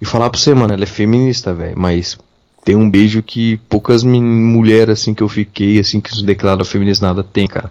E 0.00 0.04
falar 0.04 0.28
pra 0.28 0.38
você, 0.38 0.54
mano, 0.54 0.74
ela 0.74 0.82
é 0.82 0.86
feminista, 0.86 1.54
velho, 1.54 1.78
mas 1.78 2.18
tem 2.66 2.74
um 2.74 2.90
beijo 2.90 3.22
que 3.22 3.58
poucas 3.68 4.02
mulheres, 4.02 5.00
assim, 5.00 5.14
que 5.14 5.22
eu 5.22 5.28
fiquei, 5.28 5.78
assim, 5.78 6.00
que 6.00 6.12
se 6.12 6.24
declara 6.24 6.64
feminista 6.64 7.06
nada 7.06 7.22
tem, 7.22 7.46
cara. 7.46 7.70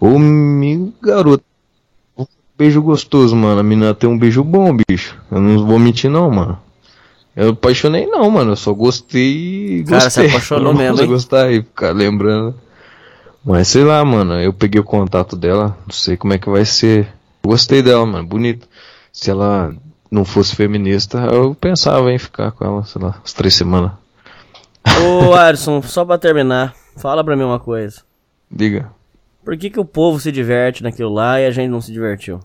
Ô, 0.00 0.18
meu 0.18 0.94
garoto. 1.02 1.44
Um 2.16 2.24
beijo 2.56 2.80
gostoso, 2.80 3.36
mano. 3.36 3.60
A 3.60 3.62
menina 3.62 3.94
tem 3.94 4.08
um 4.08 4.18
beijo 4.18 4.42
bom, 4.42 4.74
bicho. 4.88 5.14
Eu 5.30 5.42
não 5.42 5.66
vou 5.66 5.78
mentir, 5.78 6.10
não, 6.10 6.30
mano. 6.30 6.58
Eu 7.36 7.50
apaixonei 7.50 8.06
não, 8.06 8.30
mano. 8.30 8.52
Eu 8.52 8.56
só 8.56 8.72
gostei. 8.72 9.84
Cara, 9.84 10.04
gostei. 10.04 10.24
você 10.24 10.30
apaixonou 10.30 10.72
Eu 10.74 10.78
mesmo, 10.78 11.00
hein? 11.00 11.06
gostar 11.06 11.50
e 11.50 11.62
ficar 11.62 11.92
lembrando. 11.92 12.54
Mas 13.44 13.68
sei 13.68 13.84
lá, 13.84 14.04
mano. 14.04 14.34
Eu 14.40 14.52
peguei 14.52 14.80
o 14.80 14.84
contato 14.84 15.36
dela. 15.36 15.76
Não 15.86 15.94
sei 15.94 16.16
como 16.16 16.32
é 16.32 16.38
que 16.38 16.50
vai 16.50 16.64
ser. 16.64 17.08
Gostei 17.44 17.82
dela, 17.82 18.04
mano. 18.04 18.26
Bonito. 18.26 18.68
Se 19.12 19.30
ela 19.30 19.74
não 20.10 20.24
fosse 20.24 20.56
feminista, 20.56 21.18
eu 21.32 21.54
pensava 21.54 22.12
em 22.12 22.18
ficar 22.18 22.50
com 22.50 22.64
ela, 22.64 22.84
sei 22.84 23.00
lá, 23.00 23.16
umas 23.18 23.32
três 23.32 23.54
semanas. 23.54 23.92
Ô, 25.00 25.34
Alisson, 25.36 25.80
só 25.82 26.04
pra 26.04 26.18
terminar, 26.18 26.74
fala 26.96 27.22
pra 27.22 27.36
mim 27.36 27.44
uma 27.44 27.60
coisa. 27.60 28.02
Diga. 28.50 28.90
Por 29.44 29.56
que, 29.56 29.70
que 29.70 29.80
o 29.80 29.84
povo 29.84 30.18
se 30.18 30.32
diverte 30.32 30.82
naquilo 30.82 31.12
lá 31.12 31.40
e 31.40 31.46
a 31.46 31.50
gente 31.50 31.70
não 31.70 31.80
se 31.80 31.92
divertiu? 31.92 32.40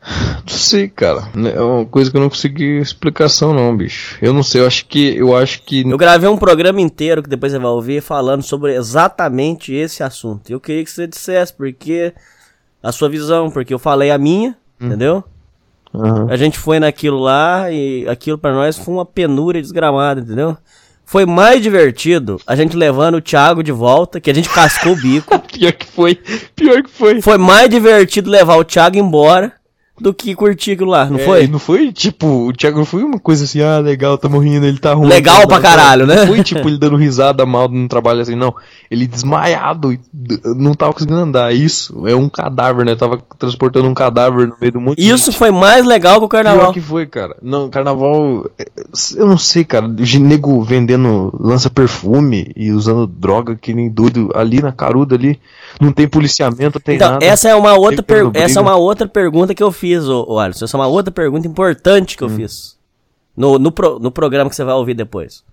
Não 0.00 0.56
sei, 0.56 0.88
cara. 0.88 1.28
É 1.54 1.60
uma 1.60 1.84
coisa 1.84 2.10
que 2.10 2.16
eu 2.16 2.20
não 2.20 2.28
consegui 2.28 2.78
explicação, 2.78 3.52
não, 3.52 3.76
bicho. 3.76 4.16
Eu 4.22 4.32
não 4.32 4.42
sei. 4.42 4.60
Eu 4.60 4.66
acho 4.66 4.86
que. 4.86 5.16
Eu 5.16 5.36
acho 5.36 5.62
que. 5.62 5.88
Eu 5.88 5.98
gravei 5.98 6.28
um 6.28 6.36
programa 6.36 6.80
inteiro 6.80 7.22
que 7.22 7.28
depois 7.28 7.52
você 7.52 7.58
vai 7.58 7.70
ouvir 7.70 8.00
falando 8.00 8.42
sobre 8.42 8.74
exatamente 8.74 9.72
esse 9.74 10.02
assunto. 10.02 10.50
Eu 10.50 10.60
queria 10.60 10.84
que 10.84 10.90
você 10.90 11.06
dissesse 11.06 11.52
porque 11.52 12.14
a 12.82 12.92
sua 12.92 13.08
visão, 13.08 13.50
porque 13.50 13.74
eu 13.74 13.78
falei 13.78 14.10
a 14.10 14.18
minha, 14.18 14.56
entendeu? 14.80 15.24
Aham. 15.94 16.26
A 16.30 16.36
gente 16.36 16.58
foi 16.58 16.78
naquilo 16.78 17.18
lá 17.18 17.70
e 17.70 18.06
aquilo 18.08 18.38
pra 18.38 18.52
nós 18.52 18.78
foi 18.78 18.94
uma 18.94 19.06
penúria 19.06 19.60
desgramada, 19.60 20.20
entendeu? 20.20 20.56
Foi 21.04 21.24
mais 21.24 21.62
divertido 21.62 22.38
a 22.46 22.54
gente 22.54 22.76
levando 22.76 23.14
o 23.14 23.20
Thiago 23.20 23.62
de 23.62 23.72
volta, 23.72 24.20
que 24.20 24.30
a 24.30 24.34
gente 24.34 24.48
cascou 24.50 24.92
o 24.92 24.96
bico. 24.96 25.38
Pior 25.48 25.72
que 25.72 25.86
foi. 25.86 26.14
Pior 26.54 26.82
que 26.82 26.90
foi. 26.90 27.22
Foi 27.22 27.38
mais 27.38 27.68
divertido 27.70 28.30
levar 28.30 28.56
o 28.56 28.64
Thiago 28.64 28.98
embora 28.98 29.57
do 30.00 30.14
que 30.14 30.34
curtir 30.34 30.72
aquilo 30.72 30.90
lá, 30.90 31.04
não 31.06 31.18
É, 31.18 31.24
foi? 31.24 31.46
não 31.48 31.58
foi, 31.58 31.92
tipo, 31.92 32.48
o 32.48 32.52
Thiago 32.52 32.78
não 32.78 32.84
foi 32.84 33.02
uma 33.02 33.18
coisa 33.18 33.44
assim, 33.44 33.60
ah, 33.62 33.78
legal, 33.78 34.16
tamo 34.18 34.38
rindo, 34.38 34.64
ele 34.66 34.78
tá 34.78 34.94
ruim. 34.94 35.08
Legal 35.08 35.46
pra 35.46 35.60
caralho, 35.60 36.06
né? 36.06 36.16
Não 36.16 36.26
foi, 36.26 36.42
tipo, 36.42 36.68
ele 36.68 36.78
dando 36.78 36.96
risada 36.96 37.44
mal 37.46 37.68
no 37.68 37.88
trabalho 37.88 38.20
assim, 38.20 38.34
não. 38.34 38.54
Ele 38.90 39.06
desmaiado, 39.06 39.96
não 40.56 40.74
tava 40.74 40.92
conseguindo 40.92 41.18
andar. 41.20 41.52
Isso, 41.54 42.06
é 42.06 42.14
um 42.14 42.28
cadáver, 42.28 42.84
né? 42.84 42.94
Tava 42.94 43.18
transportando 43.38 43.88
um 43.88 43.94
cadáver 43.94 44.48
no 44.48 44.54
meio 44.60 44.72
do 44.72 44.94
de 44.96 45.08
Isso 45.08 45.32
foi 45.32 45.50
mais 45.50 45.84
legal 45.84 46.18
que 46.18 46.24
o 46.24 46.28
Pior 46.28 46.42
carnaval. 46.44 46.72
que 46.72 46.80
foi, 46.80 47.06
cara. 47.06 47.36
Não, 47.42 47.68
carnaval. 47.68 48.46
é, 48.58 48.66
Eu 49.16 49.26
não 49.26 49.38
sei, 49.38 49.64
cara. 49.64 49.88
De 49.88 50.18
nego 50.18 50.62
vendendo 50.62 51.32
lança 51.38 51.68
perfume 51.70 52.50
e 52.56 52.70
usando 52.72 53.06
droga 53.06 53.56
que 53.56 53.72
nem 53.74 53.88
doido 53.90 54.30
ali 54.34 54.60
na 54.62 54.72
caruda 54.72 55.14
ali. 55.14 55.38
Não 55.80 55.92
tem 55.92 56.08
policiamento, 56.08 56.80
tem 56.80 56.96
Então, 56.96 57.12
nada. 57.12 57.24
essa 57.24 57.48
é 57.48 57.54
uma 57.54 57.74
outra 57.74 58.02
Tem 58.02 58.16
quando 58.22 58.32
per- 58.32 58.42
essa 58.42 58.58
é 58.58 58.62
uma 58.62 58.74
outra 58.76 59.06
pergunta 59.06 59.54
que 59.54 59.62
eu 59.62 59.70
fiz, 59.70 59.87
ô, 59.96 60.24
ô 60.28 60.38
Alisson. 60.38 60.64
Essa 60.64 60.76
é 60.76 60.80
uma 60.80 60.86
outra 60.86 61.12
pergunta 61.12 61.46
importante 61.46 62.14
Hum. 62.14 62.18
que 62.18 62.24
eu 62.24 62.28
fiz. 62.30 62.76
No, 63.36 63.58
no, 63.58 63.70
pro- 63.70 63.98
no 64.00 64.10
programa 64.10 64.50
que 64.50 64.56
você 64.56 64.64
vai 64.64 64.74
ouvir 64.74 64.94
depois. 64.94 65.44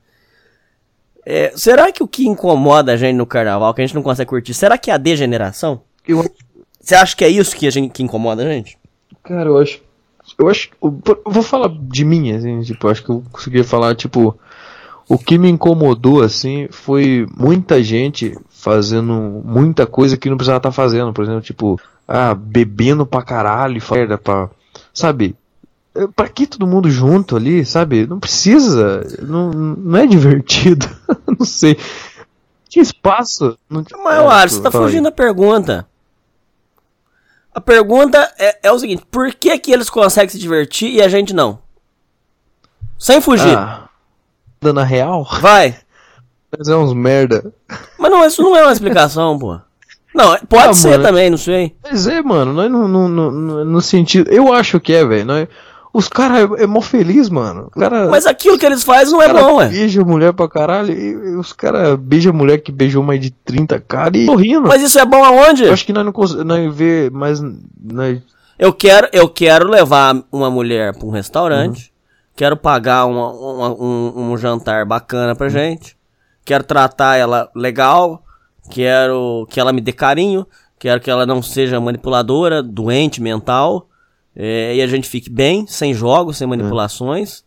É, 1.25 1.51
será 1.55 1.91
que 1.91 2.03
o 2.03 2.07
que 2.07 2.27
incomoda 2.27 2.93
a 2.93 2.97
gente 2.97 3.15
no 3.15 3.25
carnaval, 3.25 3.73
que 3.73 3.81
a 3.81 3.85
gente 3.85 3.95
não 3.95 4.03
consegue 4.03 4.29
curtir, 4.29 4.53
será 4.53 4.77
que 4.77 4.91
é 4.91 4.93
a 4.93 4.97
degeneração? 4.97 5.81
Eu, 6.07 6.23
Você 6.79 6.93
acha 6.95 7.15
que 7.15 7.23
é 7.25 7.29
isso 7.29 7.55
que, 7.55 7.65
a 7.67 7.71
gente, 7.71 7.91
que 7.91 8.03
incomoda 8.03 8.43
a 8.43 8.47
gente? 8.47 8.77
cara, 9.23 9.49
eu 9.49 9.57
acho. 9.57 9.81
Eu 10.37 10.49
acho. 10.49 10.69
Eu 10.81 10.99
vou 11.25 11.43
falar 11.43 11.69
de 11.69 12.03
mim, 12.05 12.31
assim, 12.31 12.61
tipo, 12.61 12.85
eu 12.87 12.91
acho 12.91 13.03
que 13.03 13.09
eu 13.09 13.23
conseguia 13.31 13.63
falar, 13.63 13.95
tipo. 13.95 14.37
O 15.07 15.19
que 15.19 15.37
me 15.37 15.47
incomodou, 15.49 16.23
assim, 16.23 16.67
foi 16.71 17.27
muita 17.37 17.83
gente 17.83 18.35
fazendo 18.49 19.13
muita 19.45 19.85
coisa 19.85 20.17
que 20.17 20.27
não 20.31 20.35
precisava 20.35 20.57
estar 20.57 20.71
fazendo. 20.71 21.13
Por 21.13 21.23
exemplo, 21.23 21.41
tipo, 21.41 21.79
ah, 22.07 22.33
bebendo 22.35 23.05
pra 23.05 23.21
caralho, 23.21 23.77
e 23.77 23.93
merda 23.93 24.17
pra. 24.17 24.49
Sabe? 24.93 25.35
Eh, 25.95 26.07
Pra 26.15 26.27
que 26.29 26.45
todo 26.45 26.67
mundo 26.67 26.89
junto 26.89 27.35
ali, 27.35 27.65
sabe? 27.65 28.05
Não 28.05 28.19
precisa. 28.19 29.05
Não, 29.21 29.51
não 29.51 29.99
é 29.99 30.05
divertido. 30.05 30.87
não 31.39 31.45
sei. 31.45 31.77
Tinha 32.69 32.83
espaço. 32.83 33.57
Não 33.69 33.83
tinha... 33.83 34.01
Mas, 34.03 34.19
É, 34.19 34.29
Alisson, 34.29 34.57
você 34.57 34.63
tá 34.63 34.71
fugindo 34.71 35.05
da 35.05 35.11
pergunta. 35.11 35.87
A 37.53 37.61
pergunta 37.61 38.33
é, 38.37 38.59
é 38.63 38.71
o 38.71 38.77
seguinte, 38.77 39.05
por 39.09 39.33
que 39.33 39.57
que 39.57 39.71
eles 39.71 39.89
conseguem 39.89 40.29
se 40.29 40.37
divertir 40.37 40.91
e 40.91 41.01
a 41.01 41.07
gente 41.07 41.33
não? 41.33 41.59
Sem 42.99 43.21
fugir. 43.21 43.57
Ah, 43.57 43.87
dando 44.61 44.81
a 44.81 44.83
real? 44.83 45.25
Vai. 45.39 45.77
Mas 46.57 46.67
é 46.67 46.75
uns 46.75 46.93
merda. 46.93 47.53
Mas 47.97 48.11
não, 48.11 48.25
isso 48.25 48.41
não 48.41 48.57
é 48.57 48.63
uma 48.63 48.73
explicação, 48.73 49.39
pô. 49.39 49.59
Não, 50.15 50.33
é- 50.33 50.39
pode 50.47 50.69
Ah, 50.69 50.73
ser 50.73 50.89
mano. 50.91 51.03
também, 51.03 51.29
não 51.29 51.37
sei. 51.37 51.75
Mas 51.83 52.07
é, 52.07 52.21
mano, 52.21 52.53
nós 52.53 52.71
não, 52.71 52.87
não, 52.87 53.07
não- 53.09 53.31
não- 53.31 53.65
no 53.65 53.81
sentido. 53.81 54.31
Eu 54.31 54.53
acho 54.53 54.79
que 54.79 54.93
é, 54.93 55.05
velho. 55.05 55.25
nós- 55.25 55.47
Os 55.97 56.09
caras 56.09 56.49
é, 56.59 56.63
é 56.63 56.67
mó 56.67 56.81
feliz, 56.81 57.29
mano. 57.29 57.69
Cara, 57.71 58.09
Mas 58.09 58.25
aquilo 58.25 58.57
que 58.57 58.65
eles 58.65 58.83
fazem 58.83 59.13
não 59.13 59.21
é 59.21 59.31
bom, 59.31 59.55
ué. 59.59 59.67
beija 59.69 60.03
mulher 60.03 60.33
pra 60.33 60.45
caralho. 60.49 60.91
E, 60.91 61.11
e 61.11 61.35
os 61.37 61.53
caras 61.53 61.95
beijam 61.97 62.33
mulher 62.33 62.57
que 62.57 62.69
beijou 62.69 63.01
mais 63.01 63.21
de 63.21 63.31
30 63.31 63.79
caras 63.79 64.21
e 64.21 64.25
tô 64.25 64.35
rindo. 64.35 64.67
Mas 64.67 64.81
isso 64.81 64.99
é 64.99 65.05
bom 65.05 65.23
aonde? 65.23 65.63
Eu 65.63 65.71
acho 65.71 65.85
que 65.85 65.93
nós 65.93 66.03
não 66.03 66.11
conseguimos. 66.11 66.75
Vê 66.75 67.09
mais. 67.13 67.39
Nós... 67.81 68.19
Eu 68.59 68.73
quero, 68.73 69.07
eu 69.13 69.29
quero 69.29 69.69
levar 69.69 70.21
uma 70.29 70.49
mulher 70.51 70.93
pra 70.97 71.07
um 71.07 71.11
restaurante. 71.11 71.93
Quero 72.35 72.57
pagar 72.57 73.05
uma- 73.05 73.31
uma- 73.31 73.73
um, 73.81 74.31
um 74.33 74.37
jantar 74.37 74.83
bacana 74.85 75.33
pra 75.33 75.47
gente. 75.47 75.95
Quero 76.43 76.65
tratar 76.65 77.15
ela 77.15 77.49
legal. 77.55 78.21
Quero 78.69 79.47
que 79.49 79.59
ela 79.59 79.71
me 79.73 79.81
dê 79.81 79.91
carinho. 79.91 80.45
Quero 80.79 80.99
que 80.99 81.09
ela 81.09 81.25
não 81.25 81.41
seja 81.41 81.79
manipuladora, 81.79 82.61
doente 82.61 83.21
mental. 83.21 83.87
é, 84.35 84.75
e 84.75 84.81
a 84.81 84.87
gente 84.87 85.07
fique 85.07 85.29
bem, 85.29 85.65
sem 85.65 85.93
jogos, 85.93 86.37
sem 86.37 86.45
manipulações. 86.47 87.43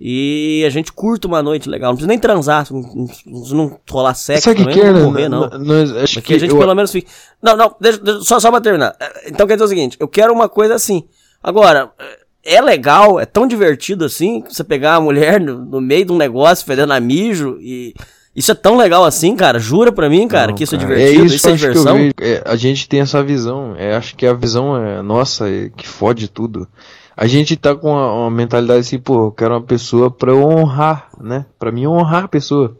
E 0.00 0.62
a 0.64 0.70
gente 0.70 0.92
curta 0.92 1.26
uma 1.26 1.42
noite 1.42 1.68
legal. 1.68 1.90
Não 1.90 1.96
precisa 1.96 2.08
nem 2.08 2.18
transar, 2.20 2.64
não, 2.70 3.08
não 3.50 3.80
rolar 3.90 4.14
sexo, 4.14 4.44
também, 4.54 4.74
que 4.74 4.80
é, 4.80 4.92
não 4.92 5.10
morrer, 5.10 5.28
não. 5.28 5.48
Nós, 5.58 5.90
acho 5.96 6.22
que 6.22 6.34
a 6.34 6.38
gente 6.38 6.52
eu- 6.52 6.58
pelo 6.58 6.74
menos 6.76 6.92
fica. 6.92 7.10
Não, 7.42 7.56
não, 7.56 7.74
deixa, 7.80 7.98
deixa- 7.98 8.20
só, 8.20 8.38
só 8.38 8.50
pra 8.52 8.60
terminar. 8.60 8.94
É, 9.00 9.28
Então 9.28 9.44
quer 9.46 9.54
dizer 9.54 9.64
o 9.64 9.68
seguinte, 9.68 9.96
eu 9.98 10.06
quero 10.06 10.32
uma 10.32 10.48
coisa 10.48 10.74
assim. 10.76 11.02
Agora, 11.42 11.90
é 11.98 12.28
é 12.44 12.62
legal, 12.62 13.18
é 13.20 13.26
tão 13.26 13.46
divertido 13.46 14.04
assim, 14.06 14.42
você 14.48 14.62
pegar 14.64 14.94
a 14.94 15.00
mulher 15.00 15.38
no, 15.40 15.58
no 15.66 15.80
meio 15.82 16.04
de 16.06 16.12
um 16.12 16.16
negócio 16.16 16.64
fedendo 16.64 16.92
a 16.92 17.00
mijo 17.00 17.58
e. 17.60 17.92
Isso 18.38 18.52
é 18.52 18.54
tão 18.54 18.76
legal 18.76 19.04
assim, 19.04 19.34
cara. 19.34 19.58
Jura 19.58 19.90
pra 19.90 20.08
mim, 20.08 20.28
cara, 20.28 20.52
Não, 20.52 20.54
que 20.54 20.62
isso 20.62 20.76
é 20.76 20.78
cara, 20.78 20.94
divertido, 20.94 21.26
isso, 21.26 21.42
que 21.42 21.48
é 21.48 21.52
acho 21.54 21.60
que 21.60 21.66
eu 21.66 21.72
diversão. 21.72 21.96
vejo. 21.96 22.12
É, 22.20 22.42
a 22.46 22.54
gente 22.54 22.88
tem 22.88 23.00
essa 23.00 23.20
visão. 23.20 23.74
É, 23.76 23.96
acho 23.96 24.14
que 24.14 24.24
a 24.24 24.32
visão 24.32 24.76
é 24.76 25.02
nossa 25.02 25.50
é, 25.50 25.68
que 25.76 25.88
fode 25.88 26.28
tudo. 26.28 26.68
A 27.16 27.26
gente 27.26 27.56
tá 27.56 27.74
com 27.74 27.90
uma, 27.90 28.12
uma 28.12 28.30
mentalidade 28.30 28.78
assim, 28.78 28.96
pô, 29.00 29.26
eu 29.26 29.32
quero 29.32 29.54
uma 29.54 29.60
pessoa 29.60 30.08
pra 30.08 30.30
eu 30.30 30.40
honrar, 30.40 31.08
né? 31.20 31.46
Pra 31.58 31.72
mim 31.72 31.88
honrar 31.88 32.26
a 32.26 32.28
pessoa. 32.28 32.76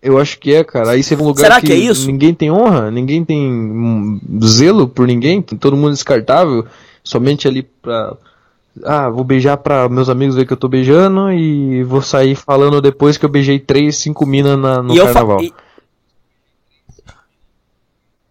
Eu 0.00 0.18
acho 0.18 0.38
que 0.38 0.54
é, 0.54 0.64
cara. 0.64 0.92
Aí 0.92 1.02
você 1.02 1.14
vai 1.14 1.22
um 1.24 1.28
lugar 1.28 1.42
Será 1.42 1.60
que 1.60 1.70
é 1.70 1.76
isso? 1.76 2.06
ninguém 2.06 2.32
tem 2.32 2.50
honra, 2.50 2.90
ninguém 2.90 3.22
tem 3.22 3.38
hum, 3.38 4.18
zelo 4.44 4.88
por 4.88 5.06
ninguém, 5.06 5.42
todo 5.42 5.76
mundo 5.76 5.92
descartável, 5.92 6.64
somente 7.04 7.46
ali 7.46 7.62
pra. 7.62 8.16
Ah, 8.84 9.08
vou 9.08 9.24
beijar 9.24 9.56
pra 9.56 9.88
meus 9.88 10.08
amigos 10.08 10.34
ver 10.36 10.46
que 10.46 10.52
eu 10.52 10.56
tô 10.56 10.68
beijando 10.68 11.32
e 11.32 11.82
vou 11.84 12.02
sair 12.02 12.34
falando 12.34 12.80
depois 12.80 13.16
que 13.16 13.24
eu 13.24 13.28
beijei 13.28 13.58
três, 13.58 13.96
cinco 13.96 14.26
minas 14.26 14.58
na- 14.58 14.82
no 14.82 14.94
e 14.94 14.98
eu 14.98 15.04
carnaval. 15.06 15.40
e, 15.42 15.52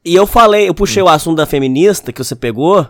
e 0.04 0.16
eu 0.16 0.28
falei, 0.28 0.70
eu 0.70 0.74
puxei 0.74 1.02
o 1.02 1.08
assunto 1.10 1.38
da 1.38 1.46
feminista 1.46 2.14
que 2.14 2.24
você 2.24 2.36
pegou, 2.36 2.88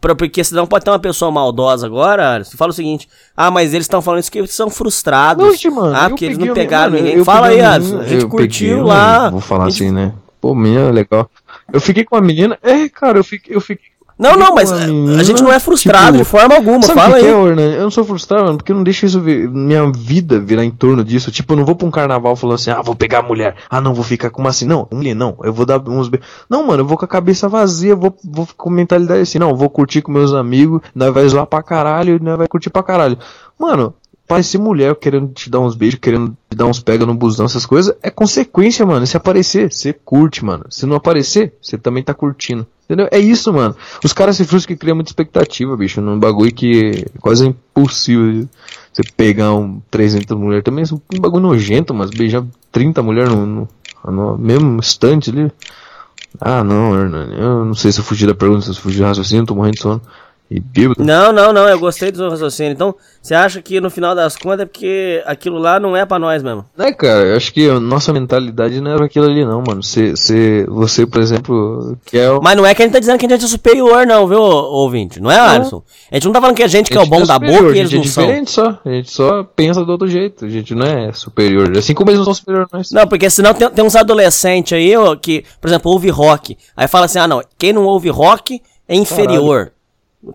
pra, 0.00 0.14
porque 0.14 0.42
senão 0.42 0.66
pode 0.66 0.84
ter 0.84 0.90
uma 0.90 0.98
pessoa 0.98 1.30
maldosa 1.30 1.86
agora. 1.86 2.42
Você 2.42 2.56
fala 2.56 2.70
o 2.70 2.74
seguinte: 2.74 3.06
ah, 3.36 3.50
mas 3.50 3.74
eles 3.74 3.84
estão 3.84 4.00
falando 4.00 4.20
isso 4.20 4.32
que 4.32 4.38
eles 4.38 4.54
são 4.54 4.70
frustrados. 4.70 5.52
Gente, 5.52 5.68
mano, 5.70 5.94
ah, 5.94 6.04
eu 6.04 6.08
porque 6.10 6.24
eles 6.24 6.38
não 6.38 6.54
pegaram 6.54 6.92
mano, 6.92 7.02
ninguém. 7.04 7.18
eu 7.18 7.24
Fala 7.24 7.48
aí, 7.48 7.60
Alisson. 7.60 7.98
A 8.00 8.04
gente 8.06 8.22
eu 8.22 8.28
curtiu 8.28 8.68
peguei, 8.78 8.82
lá. 8.84 9.28
Vou 9.30 9.40
falar 9.40 9.68
gente- 9.68 9.84
assim, 9.84 9.92
né? 9.92 10.14
Pô, 10.40 10.54
menina, 10.54 10.90
legal. 10.90 11.30
Eu 11.70 11.80
fiquei 11.80 12.04
com 12.04 12.16
a 12.16 12.20
menina. 12.22 12.58
É, 12.62 12.88
cara, 12.88 13.18
eu 13.18 13.24
fiquei. 13.24 13.54
Eu 13.54 13.60
fiquei 13.60 13.90
Não, 14.18 14.34
não, 14.34 14.54
mas 14.54 14.70
uma 14.72 14.82
a 14.82 14.86
menina, 14.86 15.22
gente 15.24 15.42
não 15.42 15.52
é 15.52 15.60
frustrado 15.60 16.12
tipo, 16.12 16.18
de 16.18 16.24
forma 16.24 16.54
alguma. 16.54 16.80
Fala 16.82 17.14
que, 17.16 17.20
que 17.20 17.26
aí. 17.26 17.32
é, 17.32 17.36
Ornan? 17.36 17.72
Eu 17.74 17.82
não 17.82 17.90
sou 17.90 18.02
frustrado, 18.02 18.44
mano, 18.44 18.56
porque 18.56 18.72
eu 18.72 18.76
não 18.76 18.82
deixo 18.82 19.04
isso 19.04 19.20
vir- 19.20 19.46
minha 19.50 19.90
vida 19.92 20.40
virar 20.40 20.64
em 20.64 20.70
torno 20.70 21.04
disso. 21.04 21.30
Tipo, 21.30 21.52
eu 21.52 21.58
não 21.58 21.64
vou 21.66 21.76
pra 21.76 21.86
um 21.86 21.90
carnaval 21.90 22.34
falando 22.34 22.54
assim, 22.54 22.70
ah, 22.70 22.80
vou 22.80 22.94
pegar 22.94 23.18
a 23.18 23.22
mulher. 23.22 23.56
Ah, 23.68 23.78
não, 23.80 23.92
vou 23.92 24.02
ficar 24.02 24.30
como 24.30 24.48
assim? 24.48 24.64
Não, 24.64 24.88
mulher, 24.90 25.14
não. 25.14 25.36
Eu 25.42 25.52
vou 25.52 25.66
dar 25.66 25.78
uns 25.86 26.08
beijos. 26.08 26.26
Não, 26.48 26.66
mano, 26.66 26.82
eu 26.82 26.86
vou 26.86 26.96
com 26.96 27.04
a 27.04 27.08
cabeça 27.08 27.46
vazia, 27.46 27.94
vou, 27.94 28.16
vou 28.24 28.48
com 28.56 28.70
mentalidade 28.70 29.20
assim, 29.20 29.38
não, 29.38 29.54
vou 29.54 29.68
curtir 29.68 30.00
com 30.00 30.10
meus 30.10 30.32
amigos, 30.32 30.80
nós 30.94 31.12
vai 31.12 31.28
zoar 31.28 31.44
pra 31.46 31.62
caralho, 31.62 32.18
nós 32.22 32.38
vai 32.38 32.48
curtir 32.48 32.70
pra 32.70 32.82
caralho. 32.82 33.18
Mano, 33.58 33.94
parecer 34.26 34.58
mulher 34.58 34.94
querendo 34.96 35.32
te 35.32 35.48
dar 35.48 35.60
uns 35.60 35.74
beijos, 35.74 35.98
querendo 36.00 36.36
te 36.50 36.56
dar 36.56 36.66
uns 36.66 36.80
pega 36.80 37.06
no 37.06 37.14
busão, 37.14 37.46
essas 37.46 37.64
coisas, 37.64 37.94
é 38.02 38.10
consequência, 38.10 38.84
mano. 38.84 39.06
Se 39.06 39.16
aparecer, 39.16 39.72
você 39.72 39.92
curte, 39.92 40.44
mano. 40.44 40.64
Se 40.68 40.86
não 40.86 40.96
aparecer, 40.96 41.54
você 41.60 41.78
também 41.78 42.02
tá 42.02 42.12
curtindo. 42.12 42.66
Entendeu? 42.84 43.08
É 43.10 43.18
isso, 43.18 43.52
mano. 43.52 43.74
Os 44.04 44.12
caras 44.12 44.36
se 44.36 44.44
frustram 44.44 44.74
que 44.74 44.80
criam 44.80 44.94
muita 44.94 45.10
expectativa, 45.10 45.76
bicho, 45.76 46.00
num 46.00 46.18
bagulho 46.18 46.52
que 46.52 47.04
quase 47.20 47.44
é 47.44 47.48
impossível 47.48 48.32
de 48.32 48.48
você 48.92 49.02
pegar 49.16 49.54
um 49.54 49.80
300 49.90 50.36
mulheres. 50.36 50.64
Também 50.64 50.84
é 50.84 50.94
um 50.94 51.20
bagulho 51.20 51.42
nojento, 51.42 51.92
mas 51.92 52.10
beijar 52.10 52.44
30 52.70 53.02
mulheres 53.02 53.30
no, 53.32 53.44
no, 53.46 53.68
no 54.04 54.38
mesmo 54.38 54.78
instante 54.78 55.30
ali. 55.30 55.50
Ah, 56.40 56.62
não, 56.62 56.94
Hernani. 56.94 57.34
Eu 57.38 57.64
não 57.64 57.74
sei 57.74 57.90
se 57.90 58.00
eu 58.00 58.04
fugi 58.04 58.26
da 58.26 58.34
pergunta, 58.34 58.62
se 58.62 58.70
eu 58.70 58.74
fugi 58.74 58.98
do 58.98 59.04
raciocínio, 59.04 59.46
tô 59.46 59.54
morrendo 59.54 59.74
de 59.74 59.82
sono. 59.82 60.02
E 60.50 60.60
bêbado. 60.60 61.02
Não, 61.04 61.32
não, 61.32 61.52
não, 61.52 61.68
eu 61.68 61.78
gostei 61.78 62.10
do 62.12 62.18
seu 62.18 62.30
raciocínio. 62.30 62.72
Então, 62.72 62.94
você 63.20 63.34
acha 63.34 63.60
que 63.60 63.80
no 63.80 63.90
final 63.90 64.14
das 64.14 64.36
contas 64.36 64.60
é 64.60 64.64
porque 64.66 65.20
aquilo 65.26 65.58
lá 65.58 65.80
não 65.80 65.96
é 65.96 66.06
pra 66.06 66.18
nós 66.20 66.42
mesmo? 66.42 66.64
É, 66.78 66.92
cara, 66.92 67.24
eu 67.24 67.36
acho 67.36 67.52
que 67.52 67.68
a 67.68 67.80
nossa 67.80 68.12
mentalidade 68.12 68.80
não 68.80 68.92
era 68.92 69.04
aquilo 69.06 69.26
ali, 69.26 69.44
não, 69.44 69.62
mano. 69.66 69.82
Você, 69.82 70.10
você, 70.12 70.64
você 70.68 71.04
por 71.06 71.20
exemplo, 71.20 71.96
quer. 72.06 72.30
o- 72.30 72.40
Mas 72.40 72.56
não 72.56 72.64
é 72.64 72.74
que 72.74 72.82
a 72.82 72.84
gente 72.84 72.92
tá 72.92 73.00
dizendo 73.00 73.18
que 73.18 73.26
a 73.26 73.28
gente 73.28 73.44
é 73.44 73.48
superior, 73.48 74.06
não, 74.06 74.26
viu, 74.28 74.40
ouvinte? 74.40 75.18
Não 75.20 75.30
é, 75.30 75.38
Alisson? 75.38 75.82
A 76.12 76.14
gente 76.14 76.26
não 76.26 76.32
tá 76.32 76.40
falando 76.40 76.56
que 76.56 76.62
a 76.62 76.68
gente 76.68 76.90
que 76.90 76.96
é 76.96 77.00
o 77.00 77.06
bom 77.06 77.18
gente 77.18 77.28
da 77.28 77.38
boca 77.40 77.70
e 77.70 77.72
a 77.72 77.76
eles 77.78 77.90
gente 77.90 78.04
não 78.04 78.10
é 78.10 78.12
são. 78.12 78.22
diferente 78.24 78.50
só. 78.52 78.78
A 78.84 78.88
gente 78.90 79.10
só 79.10 79.42
pensa 79.42 79.84
do 79.84 79.90
outro 79.90 80.06
jeito. 80.06 80.44
A 80.44 80.48
gente 80.48 80.74
não 80.76 80.86
é 80.86 81.12
superior. 81.12 81.76
Assim 81.76 81.92
como 81.94 82.10
eles 82.10 82.18
não 82.18 82.24
são 82.26 82.34
superiores 82.34 82.68
a 82.72 82.76
nós. 82.76 82.90
Não, 82.92 83.06
porque 83.08 83.28
senão 83.28 83.52
tem, 83.52 83.68
tem 83.70 83.84
uns 83.84 83.96
adolescentes 83.96 84.72
aí 84.74 84.96
ó, 84.96 85.16
que, 85.16 85.44
por 85.60 85.66
exemplo, 85.68 85.90
ouve 85.90 86.08
rock. 86.08 86.56
Aí 86.76 86.86
fala 86.86 87.06
assim, 87.06 87.18
ah 87.18 87.26
não, 87.26 87.42
quem 87.58 87.72
não 87.72 87.84
ouve 87.84 88.08
rock 88.10 88.62
é 88.88 88.94
inferior. 88.94 89.72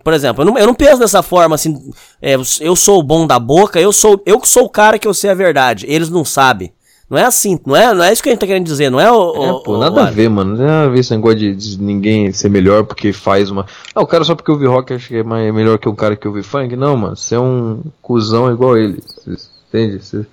Por 0.02 0.12
exemplo, 0.14 0.42
eu 0.42 0.46
não, 0.46 0.58
eu 0.58 0.66
não 0.66 0.74
penso 0.74 0.98
dessa 0.98 1.22
forma 1.22 1.54
assim, 1.54 1.90
é, 2.20 2.36
eu 2.60 2.74
sou 2.76 2.98
o 3.00 3.02
bom 3.02 3.26
da 3.26 3.38
boca, 3.38 3.80
eu 3.80 3.92
sou 3.92 4.20
eu 4.24 4.38
que 4.40 4.48
sou 4.48 4.64
o 4.64 4.70
cara 4.70 4.98
que 4.98 5.06
eu 5.06 5.14
sei 5.14 5.30
a 5.30 5.34
verdade, 5.34 5.84
eles 5.88 6.08
não 6.08 6.24
sabem. 6.24 6.72
Não 7.10 7.18
é 7.18 7.24
assim, 7.24 7.60
não 7.66 7.76
é, 7.76 7.92
não 7.92 8.02
é 8.02 8.10
isso 8.10 8.22
que 8.22 8.30
a 8.30 8.32
gente 8.32 8.40
tá 8.40 8.46
querendo 8.46 8.64
dizer, 8.64 8.88
não 8.88 8.98
é 8.98 9.12
o. 9.12 9.34
É, 9.44 9.52
o- 9.52 9.60
pô, 9.60 9.76
nada 9.76 9.96
o 9.96 10.04
a 10.04 10.10
ver, 10.10 10.30
mano. 10.30 10.52
Não 10.52 10.56
tem 10.56 10.66
nada 10.66 10.86
a 10.86 10.88
ver 10.88 11.00
esse 11.00 11.14
negócio 11.14 11.38
de, 11.38 11.54
de 11.54 11.78
ninguém 11.78 12.32
ser 12.32 12.48
melhor 12.48 12.84
porque 12.84 13.12
faz 13.12 13.50
uma. 13.50 13.66
Ah, 13.94 14.00
o 14.00 14.06
cara 14.06 14.24
só 14.24 14.34
porque 14.34 14.50
ouve 14.50 14.64
rock 14.66 14.94
acha 14.94 15.08
que 15.08 15.16
é 15.16 15.22
mais, 15.22 15.52
melhor 15.52 15.78
que 15.78 15.86
um 15.90 15.94
cara 15.94 16.16
que 16.16 16.26
ouve 16.26 16.42
funk. 16.42 16.74
Não, 16.74 16.96
mano. 16.96 17.14
Você 17.14 17.34
é 17.34 17.38
um 17.38 17.82
cuzão 18.00 18.50
igual 18.50 18.78
ele. 18.78 18.98
Entende? 19.68 20.02
Cê- 20.02 20.24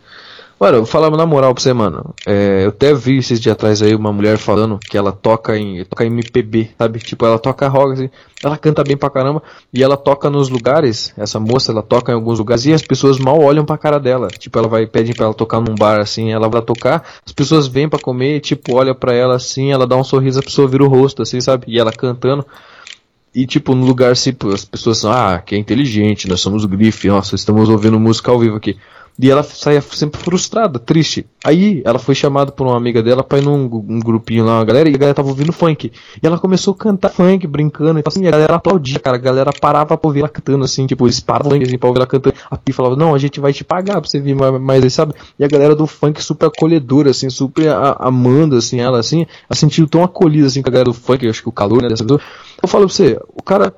Mano, 0.59 0.85
falar 0.85 1.09
na 1.11 1.25
moral 1.25 1.53
pra 1.53 1.63
você, 1.63 1.71
mano. 1.71 2.13
É, 2.27 2.65
eu 2.65 2.69
até 2.69 2.93
vi 2.93 3.19
esses 3.19 3.39
dias 3.39 3.53
atrás 3.53 3.81
aí 3.81 3.95
uma 3.95 4.11
mulher 4.11 4.37
falando 4.37 4.77
que 4.77 4.97
ela 4.97 5.13
toca 5.13 5.57
em, 5.57 5.85
toca 5.85 6.03
em 6.03 6.07
MPB, 6.07 6.71
sabe? 6.77 6.99
Tipo, 6.99 7.25
ela 7.25 7.39
toca 7.39 7.65
rock, 7.69 7.93
assim, 7.93 8.09
ela 8.43 8.57
canta 8.57 8.83
bem 8.83 8.97
pra 8.97 9.09
caramba 9.09 9.41
e 9.73 9.81
ela 9.81 9.95
toca 9.95 10.29
nos 10.29 10.49
lugares, 10.49 11.13
essa 11.15 11.39
moça, 11.39 11.71
ela 11.71 11.81
toca 11.81 12.11
em 12.11 12.15
alguns 12.15 12.39
lugares 12.39 12.65
e 12.65 12.73
as 12.73 12.81
pessoas 12.81 13.17
mal 13.17 13.39
olham 13.41 13.63
pra 13.63 13.77
cara 13.77 13.97
dela. 14.01 14.27
Tipo, 14.27 14.59
ela 14.59 14.67
vai, 14.67 14.85
pedem 14.85 15.13
pra 15.13 15.27
ela 15.27 15.33
tocar 15.33 15.61
num 15.61 15.75
bar 15.75 16.01
assim, 16.01 16.33
ela 16.33 16.49
vai 16.49 16.61
tocar, 16.61 17.05
as 17.25 17.31
pessoas 17.31 17.65
vêm 17.65 17.87
pra 17.87 17.97
comer 17.97 18.35
e, 18.35 18.39
tipo, 18.41 18.75
olha 18.75 18.93
pra 18.93 19.13
ela 19.13 19.35
assim, 19.35 19.71
ela 19.71 19.87
dá 19.87 19.95
um 19.95 20.03
sorriso, 20.03 20.41
a 20.41 20.43
pessoa 20.43 20.67
vira 20.67 20.83
o 20.83 20.89
rosto, 20.89 21.21
assim, 21.21 21.39
sabe? 21.39 21.67
E 21.69 21.79
ela 21.79 21.93
cantando. 21.93 22.45
E 23.33 23.45
tipo, 23.45 23.73
no 23.75 23.85
lugar 23.85 24.11
assim, 24.11 24.33
pô, 24.33 24.49
as 24.49 24.65
pessoas 24.65 24.97
são, 24.97 25.09
ah, 25.09 25.39
que 25.39 25.55
é 25.55 25.57
inteligente, 25.57 26.27
nós 26.27 26.41
somos 26.41 26.65
grife, 26.65 27.07
nossa, 27.07 27.35
estamos 27.35 27.69
ouvindo 27.69 27.97
música 27.97 28.29
ao 28.29 28.39
vivo 28.39 28.57
aqui. 28.57 28.75
E 29.21 29.29
ela 29.29 29.43
saia 29.43 29.81
sempre 29.81 30.17
frustrada, 30.17 30.79
triste. 30.79 31.25
Aí 31.43 31.81
ela 31.83 31.99
foi 31.99 32.15
chamada 32.15 32.53
por 32.53 32.65
uma 32.65 32.77
amiga 32.77 33.03
dela 33.03 33.21
pra 33.21 33.37
ir 33.37 33.43
num 33.43 33.65
um 33.65 33.99
grupinho 33.99 34.45
lá, 34.45 34.59
uma 34.59 34.63
galera, 34.63 34.87
e 34.89 34.95
a 34.95 34.97
galera 34.97 35.13
tava 35.13 35.27
ouvindo 35.27 35.51
funk. 35.51 35.91
E 36.23 36.25
ela 36.25 36.39
começou 36.39 36.73
a 36.73 36.77
cantar 36.77 37.09
funk, 37.09 37.45
brincando 37.45 37.99
e 37.99 38.03
assim, 38.05 38.25
a 38.25 38.31
galera 38.31 38.55
aplaudia, 38.55 38.97
cara. 38.97 39.17
A 39.17 39.19
galera 39.19 39.51
parava 39.51 39.97
pra 39.97 40.07
ouvir 40.07 40.19
ela 40.21 40.29
cantando, 40.29 40.63
assim, 40.63 40.87
tipo, 40.87 41.05
eles 41.05 41.19
paravam 41.19 41.51
assim, 41.61 41.77
pra 41.77 41.89
ouvir 41.89 41.99
ela 41.99 42.07
cantando. 42.07 42.33
A 42.49 42.55
Pi 42.55 42.71
falava, 42.71 42.95
não, 42.95 43.13
a 43.13 43.17
gente 43.17 43.41
vai 43.41 43.51
te 43.51 43.61
pagar 43.65 43.99
pra 43.99 44.09
você 44.09 44.21
vir 44.21 44.35
mais, 44.35 44.93
sabe? 44.93 45.13
E 45.37 45.43
a 45.43 45.47
galera 45.49 45.75
do 45.75 45.85
funk 45.85 46.23
super 46.23 46.45
acolhedora, 46.45 47.09
assim, 47.11 47.29
super 47.29 47.67
a- 47.69 47.97
amando, 47.99 48.55
assim, 48.55 48.79
ela, 48.79 48.99
assim, 48.99 49.25
ela 49.49 49.55
sentiu 49.55 49.85
tão 49.85 50.01
acolhida, 50.01 50.47
assim, 50.47 50.61
com 50.61 50.69
a 50.69 50.71
galera 50.71 50.85
do 50.91 50.93
funk, 50.93 51.27
acho 51.27 51.41
que 51.43 51.49
o 51.49 51.51
calor, 51.51 51.81
né, 51.81 51.89
dessa 51.89 52.03
pessoa. 52.05 52.21
Eu 52.63 52.69
falo 52.69 52.85
pra 52.85 52.93
você, 52.95 53.19
o 53.35 53.43
cara 53.43 53.73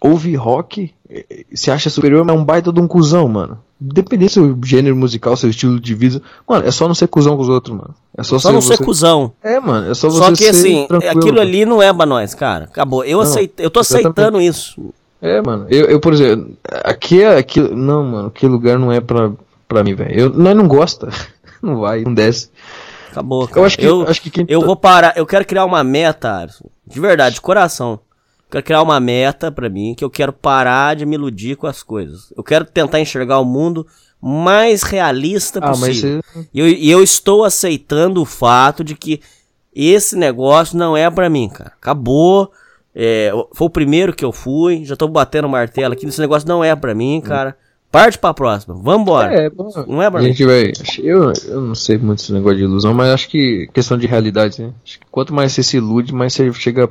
ouve 0.00 0.34
rock, 0.34 0.94
eh, 1.10 1.26
eh, 1.28 1.44
se 1.54 1.70
acha 1.70 1.90
superior, 1.90 2.24
mas 2.24 2.34
é 2.34 2.38
um 2.38 2.44
baita 2.44 2.72
de 2.72 2.80
um 2.80 2.88
cuzão, 2.88 3.28
mano. 3.28 3.58
Independente 3.80 4.28
do 4.40 4.46
seu 4.46 4.58
gênero 4.64 4.96
musical, 4.96 5.36
seu 5.36 5.50
estilo 5.50 5.78
de 5.78 5.94
vida. 5.94 6.22
Mano, 6.48 6.66
é 6.66 6.70
só 6.70 6.88
não 6.88 6.94
ser 6.94 7.08
cuzão 7.08 7.36
com 7.36 7.42
os 7.42 7.48
outros, 7.48 7.76
mano. 7.76 7.94
É 8.16 8.22
só, 8.22 8.38
Só 8.38 8.50
não 8.50 8.62
ser 8.62 8.76
você... 8.78 8.84
cuzão. 8.84 9.32
É, 9.42 9.60
mano, 9.60 9.90
é 9.90 9.94
só 9.94 10.08
você 10.08 10.18
Só 10.18 10.30
que 10.30 10.36
ser 10.36 10.48
assim, 10.48 10.88
aquilo 11.10 11.38
ali 11.40 11.66
não 11.66 11.82
é 11.82 11.92
pra 11.92 12.06
nós, 12.06 12.32
cara. 12.34 12.64
Acabou. 12.64 13.04
Eu, 13.04 13.20
aceito, 13.20 13.60
eu 13.60 13.68
tô 13.70 13.80
exatamente. 13.80 14.06
aceitando 14.18 14.40
isso. 14.40 14.94
É, 15.20 15.42
mano. 15.42 15.66
Eu, 15.68 15.86
eu, 15.86 16.00
por 16.00 16.14
exemplo, 16.14 16.56
aqui 16.84 17.22
é 17.22 17.36
aqui, 17.36 17.60
não, 17.60 18.02
mano, 18.02 18.28
aquele 18.28 18.52
lugar 18.52 18.78
não 18.78 18.90
é 18.90 19.00
pra, 19.00 19.30
pra 19.68 19.84
mim, 19.84 19.94
velho. 19.94 20.18
Eu 20.18 20.30
nós 20.30 20.56
não 20.56 20.66
gosta. 20.66 21.08
Não 21.62 21.80
vai, 21.80 22.02
não 22.02 22.12
desce. 22.14 22.50
Acabou, 23.10 23.48
cara. 23.48 23.66
acho 23.66 23.78
que- 23.78 23.84
eu, 23.84 24.02
acho 24.06 24.20
que 24.22 24.30
quem 24.30 24.44
eu 24.46 24.60
tá- 24.60 24.66
vou 24.66 24.76
parar. 24.76 25.14
Eu 25.16 25.24
quero 25.26 25.44
criar 25.44 25.64
uma 25.64 25.82
meta, 25.82 26.36
Alisson. 26.36 26.66
De 26.86 27.00
verdade, 27.00 27.36
de 27.36 27.40
coração. 27.40 27.98
Quero 28.50 28.64
criar 28.64 28.82
uma 28.82 29.00
meta 29.00 29.50
pra 29.50 29.68
mim 29.68 29.94
que 29.96 30.04
eu 30.04 30.10
quero 30.10 30.32
parar 30.32 30.94
de 30.96 31.04
me 31.04 31.14
iludir 31.16 31.56
com 31.56 31.66
as 31.66 31.82
coisas. 31.82 32.32
Eu 32.36 32.44
quero 32.44 32.64
tentar 32.64 33.00
enxergar 33.00 33.40
o 33.40 33.44
mundo 33.44 33.86
mais 34.20 34.82
realista 34.82 35.58
Ah, 35.62 35.68
mas 35.70 35.78
possível. 35.80 36.22
você- 36.32 36.48
E 36.54 36.60
eu, 36.60 36.68
e 36.68 36.90
eu 36.90 37.02
estou 37.02 37.44
aceitando 37.44 38.22
o 38.22 38.24
fato 38.24 38.82
de 38.84 38.94
que 38.94 39.20
esse 39.74 40.16
negócio 40.16 40.76
não 40.78 40.96
é 40.96 41.10
pra 41.10 41.28
mim, 41.28 41.48
cara. 41.48 41.72
Acabou. 41.80 42.50
É, 42.94 43.30
foi 43.52 43.66
o 43.66 43.70
primeiro 43.70 44.14
que 44.14 44.24
eu 44.24 44.32
fui. 44.32 44.84
Já 44.84 44.96
tô 44.96 45.06
batendo 45.08 45.46
o 45.46 45.50
martelo 45.50 45.92
aqui. 45.92 46.06
Esse 46.06 46.20
negócio 46.20 46.48
não 46.48 46.64
é 46.64 46.74
pra 46.74 46.94
mim, 46.94 47.20
cara. 47.20 47.56
Parte 47.92 48.18
pra 48.18 48.32
próxima. 48.32 48.74
Vambora. 48.74 49.32
É, 49.34 49.50
bom, 49.50 49.70
Não 49.86 50.02
é 50.02 50.10
pra 50.10 50.20
a 50.20 50.22
mim. 50.22 50.28
gente 50.30 50.44
vai. 50.46 50.72
Eu, 51.02 51.32
eu 51.46 51.60
não 51.60 51.74
sei 51.74 51.98
muito 51.98 52.20
esse 52.20 52.32
negócio 52.32 52.56
de 52.58 52.64
ilusão, 52.64 52.94
mas 52.94 53.08
acho 53.10 53.28
que 53.28 53.68
questão 53.72 53.98
de 53.98 54.06
realidade, 54.06 54.62
né? 54.62 54.72
Acho 54.84 54.98
que 55.00 55.06
quanto 55.10 55.34
mais 55.34 55.52
você 55.52 55.62
se 55.62 55.76
ilude, 55.76 56.14
mais 56.14 56.32
você 56.32 56.52
chega. 56.54 56.88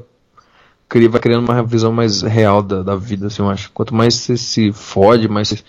Cria- 0.90 1.10
Vai 1.10 1.20
criando 1.22 1.46
uma 1.50 1.64
visão 1.64 1.92
mais 1.92 2.22
real 2.22 2.62
da, 2.64 2.82
da 2.84 2.96
vida, 2.96 3.28
assim, 3.28 3.42
eu 3.42 3.50
acho. 3.50 3.72
Quanto 3.74 3.94
mais 3.94 4.16
você 4.16 4.38
se 4.38 4.72
fode, 4.72 5.28
mais 5.28 5.50
você, 5.50 5.60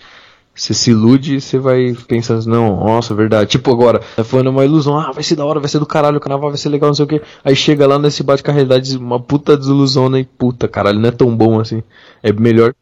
você 0.55 0.73
se 0.73 0.91
ilude, 0.91 1.39
você 1.41 1.59
vai 1.59 1.93
pensando, 2.07 2.45
não, 2.47 2.77
nossa, 2.83 3.13
verdade. 3.13 3.49
Tipo 3.51 3.71
agora, 3.71 4.01
tá 4.15 4.23
falando 4.23 4.49
uma 4.49 4.65
ilusão, 4.65 4.97
ah, 4.97 5.11
vai 5.11 5.23
ser 5.23 5.35
da 5.35 5.45
hora, 5.45 5.59
vai 5.59 5.69
ser 5.69 5.79
do 5.79 5.85
caralho, 5.85 6.17
o 6.17 6.19
carnaval 6.21 6.49
vai 6.49 6.57
ser 6.57 6.69
legal, 6.69 6.89
não 6.89 6.95
sei 6.95 7.05
o 7.05 7.07
que. 7.07 7.21
Aí 7.43 7.55
chega 7.55 7.85
lá 7.87 7.99
nesse 7.99 8.23
bate 8.23 8.43
com 8.43 8.51
a 8.51 8.53
realidade, 8.53 8.97
uma 8.97 9.19
puta 9.19 9.55
desilusão, 9.57 10.09
né? 10.09 10.19
E 10.21 10.25
puta, 10.25 10.67
caralho, 10.67 10.99
não 10.99 11.09
é 11.09 11.11
tão 11.11 11.35
bom 11.35 11.59
assim. 11.59 11.83
É 12.23 12.31
melhor 12.33 12.73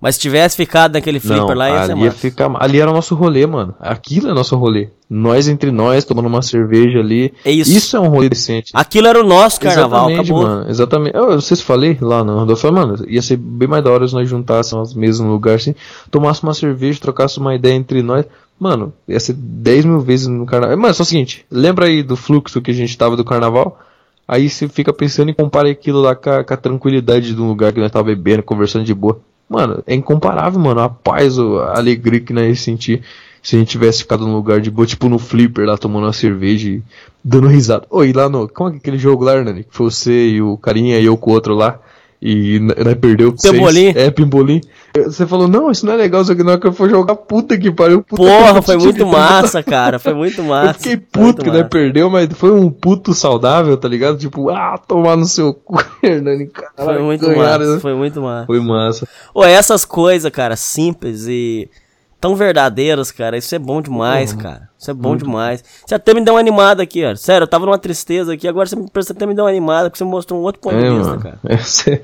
Mas 0.00 0.14
se 0.14 0.20
tivesse 0.20 0.56
ficado 0.56 0.92
naquele 0.92 1.18
flipper 1.18 1.48
não, 1.48 1.54
lá, 1.54 1.70
ia 1.70 1.86
ser 1.86 1.92
ali, 1.92 2.00
ia 2.02 2.06
massa. 2.06 2.18
ficar, 2.18 2.56
ali 2.60 2.80
era 2.80 2.88
o 2.88 2.94
nosso 2.94 3.16
rolê, 3.16 3.44
mano. 3.46 3.74
Aquilo 3.80 4.30
é 4.30 4.34
nosso 4.34 4.56
rolê. 4.56 4.90
Nós 5.10 5.48
entre 5.48 5.72
nós, 5.72 6.04
tomando 6.04 6.26
uma 6.26 6.40
cerveja 6.40 7.00
ali. 7.00 7.32
É 7.44 7.50
isso. 7.50 7.96
é 7.96 8.00
um 8.00 8.08
rolê 8.08 8.28
decente. 8.28 8.70
Aquilo 8.72 9.08
era 9.08 9.20
o 9.20 9.26
nosso 9.26 9.60
carnaval, 9.60 10.08
Exatamente, 10.08 10.30
acabou. 10.30 10.42
mano. 10.46 10.70
Exatamente. 10.70 11.16
Eu, 11.16 11.30
eu 11.32 11.40
sei 11.40 11.56
se 11.56 11.64
falei 11.64 11.98
lá 12.00 12.22
no 12.22 12.38
Rodolfo, 12.38 12.62
falei, 12.62 12.80
mano, 12.80 13.04
ia 13.08 13.20
ser 13.20 13.36
bem 13.36 13.66
mais 13.66 13.82
da 13.82 13.90
hora 13.90 14.06
se 14.06 14.14
nós 14.14 14.28
juntássemos 14.28 14.90
as 14.90 14.94
mesas 14.94 15.20
num 15.20 15.32
lugar 15.32 15.56
assim, 15.56 15.74
tomássemos 16.10 16.42
uma 16.42 16.54
cerveja, 16.54 17.00
trocássemos 17.00 17.44
uma 17.44 17.54
ideia 17.56 17.74
entre 17.74 18.00
nós. 18.00 18.24
Mano, 18.60 18.92
ia 19.08 19.18
ser 19.18 19.34
10 19.34 19.84
mil 19.84 20.00
vezes 20.00 20.28
no 20.28 20.46
carnaval. 20.46 20.76
Mano, 20.76 20.94
só 20.94 21.02
o 21.02 21.06
seguinte, 21.06 21.44
lembra 21.50 21.86
aí 21.86 22.04
do 22.04 22.16
fluxo 22.16 22.60
que 22.60 22.70
a 22.70 22.74
gente 22.74 22.96
tava 22.96 23.16
do 23.16 23.24
carnaval? 23.24 23.78
Aí 24.28 24.48
você 24.50 24.68
fica 24.68 24.92
pensando 24.92 25.30
e 25.30 25.34
compara 25.34 25.70
aquilo 25.70 26.02
lá 26.02 26.14
com 26.14 26.28
a, 26.28 26.44
com 26.44 26.54
a 26.54 26.56
tranquilidade 26.56 27.34
de 27.34 27.40
um 27.40 27.48
lugar 27.48 27.72
que 27.72 27.80
nós 27.80 27.90
tava 27.90 28.04
bebendo, 28.04 28.42
conversando 28.42 28.84
de 28.84 28.92
boa. 28.92 29.18
Mano, 29.48 29.82
é 29.86 29.94
incomparável, 29.94 30.60
mano. 30.60 30.80
A 30.80 30.88
paz, 30.88 31.38
a 31.38 31.76
alegria 31.76 32.20
que 32.20 32.32
nós 32.32 32.48
ia 32.48 32.54
sentir 32.54 33.02
se 33.42 33.56
a 33.56 33.58
gente 33.58 33.68
tivesse 33.68 34.00
ficado 34.00 34.26
num 34.26 34.34
lugar 34.34 34.60
de 34.60 34.70
boa, 34.70 34.86
tipo 34.86 35.08
no 35.08 35.18
flipper 35.18 35.66
lá, 35.66 35.78
tomando 35.78 36.04
uma 36.04 36.12
cerveja 36.12 36.68
e 36.68 36.82
dando 37.24 37.46
risada. 37.46 37.86
Oi, 37.88 38.12
lá 38.12 38.28
no. 38.28 38.48
Como 38.48 38.70
é 38.70 38.74
é 38.74 38.76
aquele 38.76 38.98
jogo 38.98 39.24
lá, 39.24 39.36
Hernani? 39.36 39.64
Que 39.64 39.74
foi 39.74 39.90
você 39.90 40.28
e 40.28 40.42
o 40.42 40.56
carinha 40.56 40.98
e 40.98 41.04
eu 41.04 41.16
com 41.16 41.30
o 41.30 41.34
outro 41.34 41.54
lá. 41.54 41.80
E 42.20 42.56
n- 42.58 42.74
nós 42.84 42.94
perdeu 42.94 43.32
Pimbolim. 43.32 43.92
É, 43.94 44.10
pimbolim. 44.10 44.60
Você 45.04 45.24
falou, 45.26 45.46
não, 45.46 45.70
isso 45.70 45.86
não 45.86 45.92
é 45.92 45.96
legal, 45.96 46.24
só 46.24 46.34
que 46.34 46.42
na 46.42 46.52
hora 46.52 46.60
que 46.60 46.66
eu 46.66 46.72
for 46.72 46.90
jogar, 46.90 47.14
puta 47.14 47.56
que 47.56 47.70
pariu. 47.70 48.02
Puta 48.02 48.20
Porra, 48.22 48.54
que 48.60 48.66
foi 48.66 48.76
muito 48.76 49.06
massa, 49.06 49.62
cara. 49.62 49.98
Foi 50.00 50.14
muito 50.14 50.42
massa. 50.42 50.70
Eu 50.70 50.74
fiquei 50.74 50.96
puto 50.96 51.42
que 51.44 51.50
massa. 51.50 51.64
perdeu, 51.66 52.10
mas 52.10 52.28
foi 52.32 52.50
um 52.52 52.68
puto 52.70 53.14
saudável, 53.14 53.76
tá 53.76 53.86
ligado? 53.86 54.18
Tipo, 54.18 54.50
ah, 54.50 54.76
tomar 54.88 55.16
no 55.16 55.26
seu 55.26 55.54
cu, 55.54 55.76
Hernani. 56.02 56.50
Foi 56.76 56.98
muito 57.00 57.26
ganharam, 57.26 57.60
massa. 57.60 57.74
né? 57.74 57.80
Foi 57.80 57.94
muito 57.94 58.20
massa. 58.20 58.46
Foi 58.46 58.60
massa. 58.60 59.08
Ô, 59.32 59.44
essas 59.44 59.84
coisas, 59.84 60.32
cara, 60.32 60.56
simples 60.56 61.26
e 61.28 61.68
tão 62.20 62.34
verdadeiras, 62.36 63.10
cara, 63.10 63.36
isso 63.36 63.54
é 63.54 63.58
bom 63.58 63.80
demais, 63.80 64.32
cara. 64.32 64.68
Isso 64.78 64.90
é 64.90 64.94
bom 64.94 65.16
demais. 65.16 65.62
Você 65.86 65.94
até 65.94 66.14
me 66.14 66.20
deu 66.20 66.34
uma 66.34 66.40
animada 66.40 66.82
aqui, 66.82 67.04
ó. 67.04 67.14
Sério, 67.16 67.44
eu 67.44 67.48
tava 67.48 67.66
numa 67.66 67.78
tristeza 67.78 68.32
aqui, 68.34 68.46
agora 68.46 68.68
você 68.68 68.76
me, 68.76 68.86
você 68.92 69.12
até 69.12 69.26
me 69.26 69.34
deu 69.34 69.44
uma 69.44 69.50
animada, 69.50 69.88
porque 69.90 69.98
você 69.98 70.04
mostrou 70.04 70.40
um 70.40 70.42
outro 70.44 70.60
ponto 70.60 70.76
É, 70.76 70.82
de 70.82 70.96
vista, 70.96 71.10
mano. 71.10 71.20
cara. 71.22 71.38
É, 71.44 71.56
Você, 71.58 72.02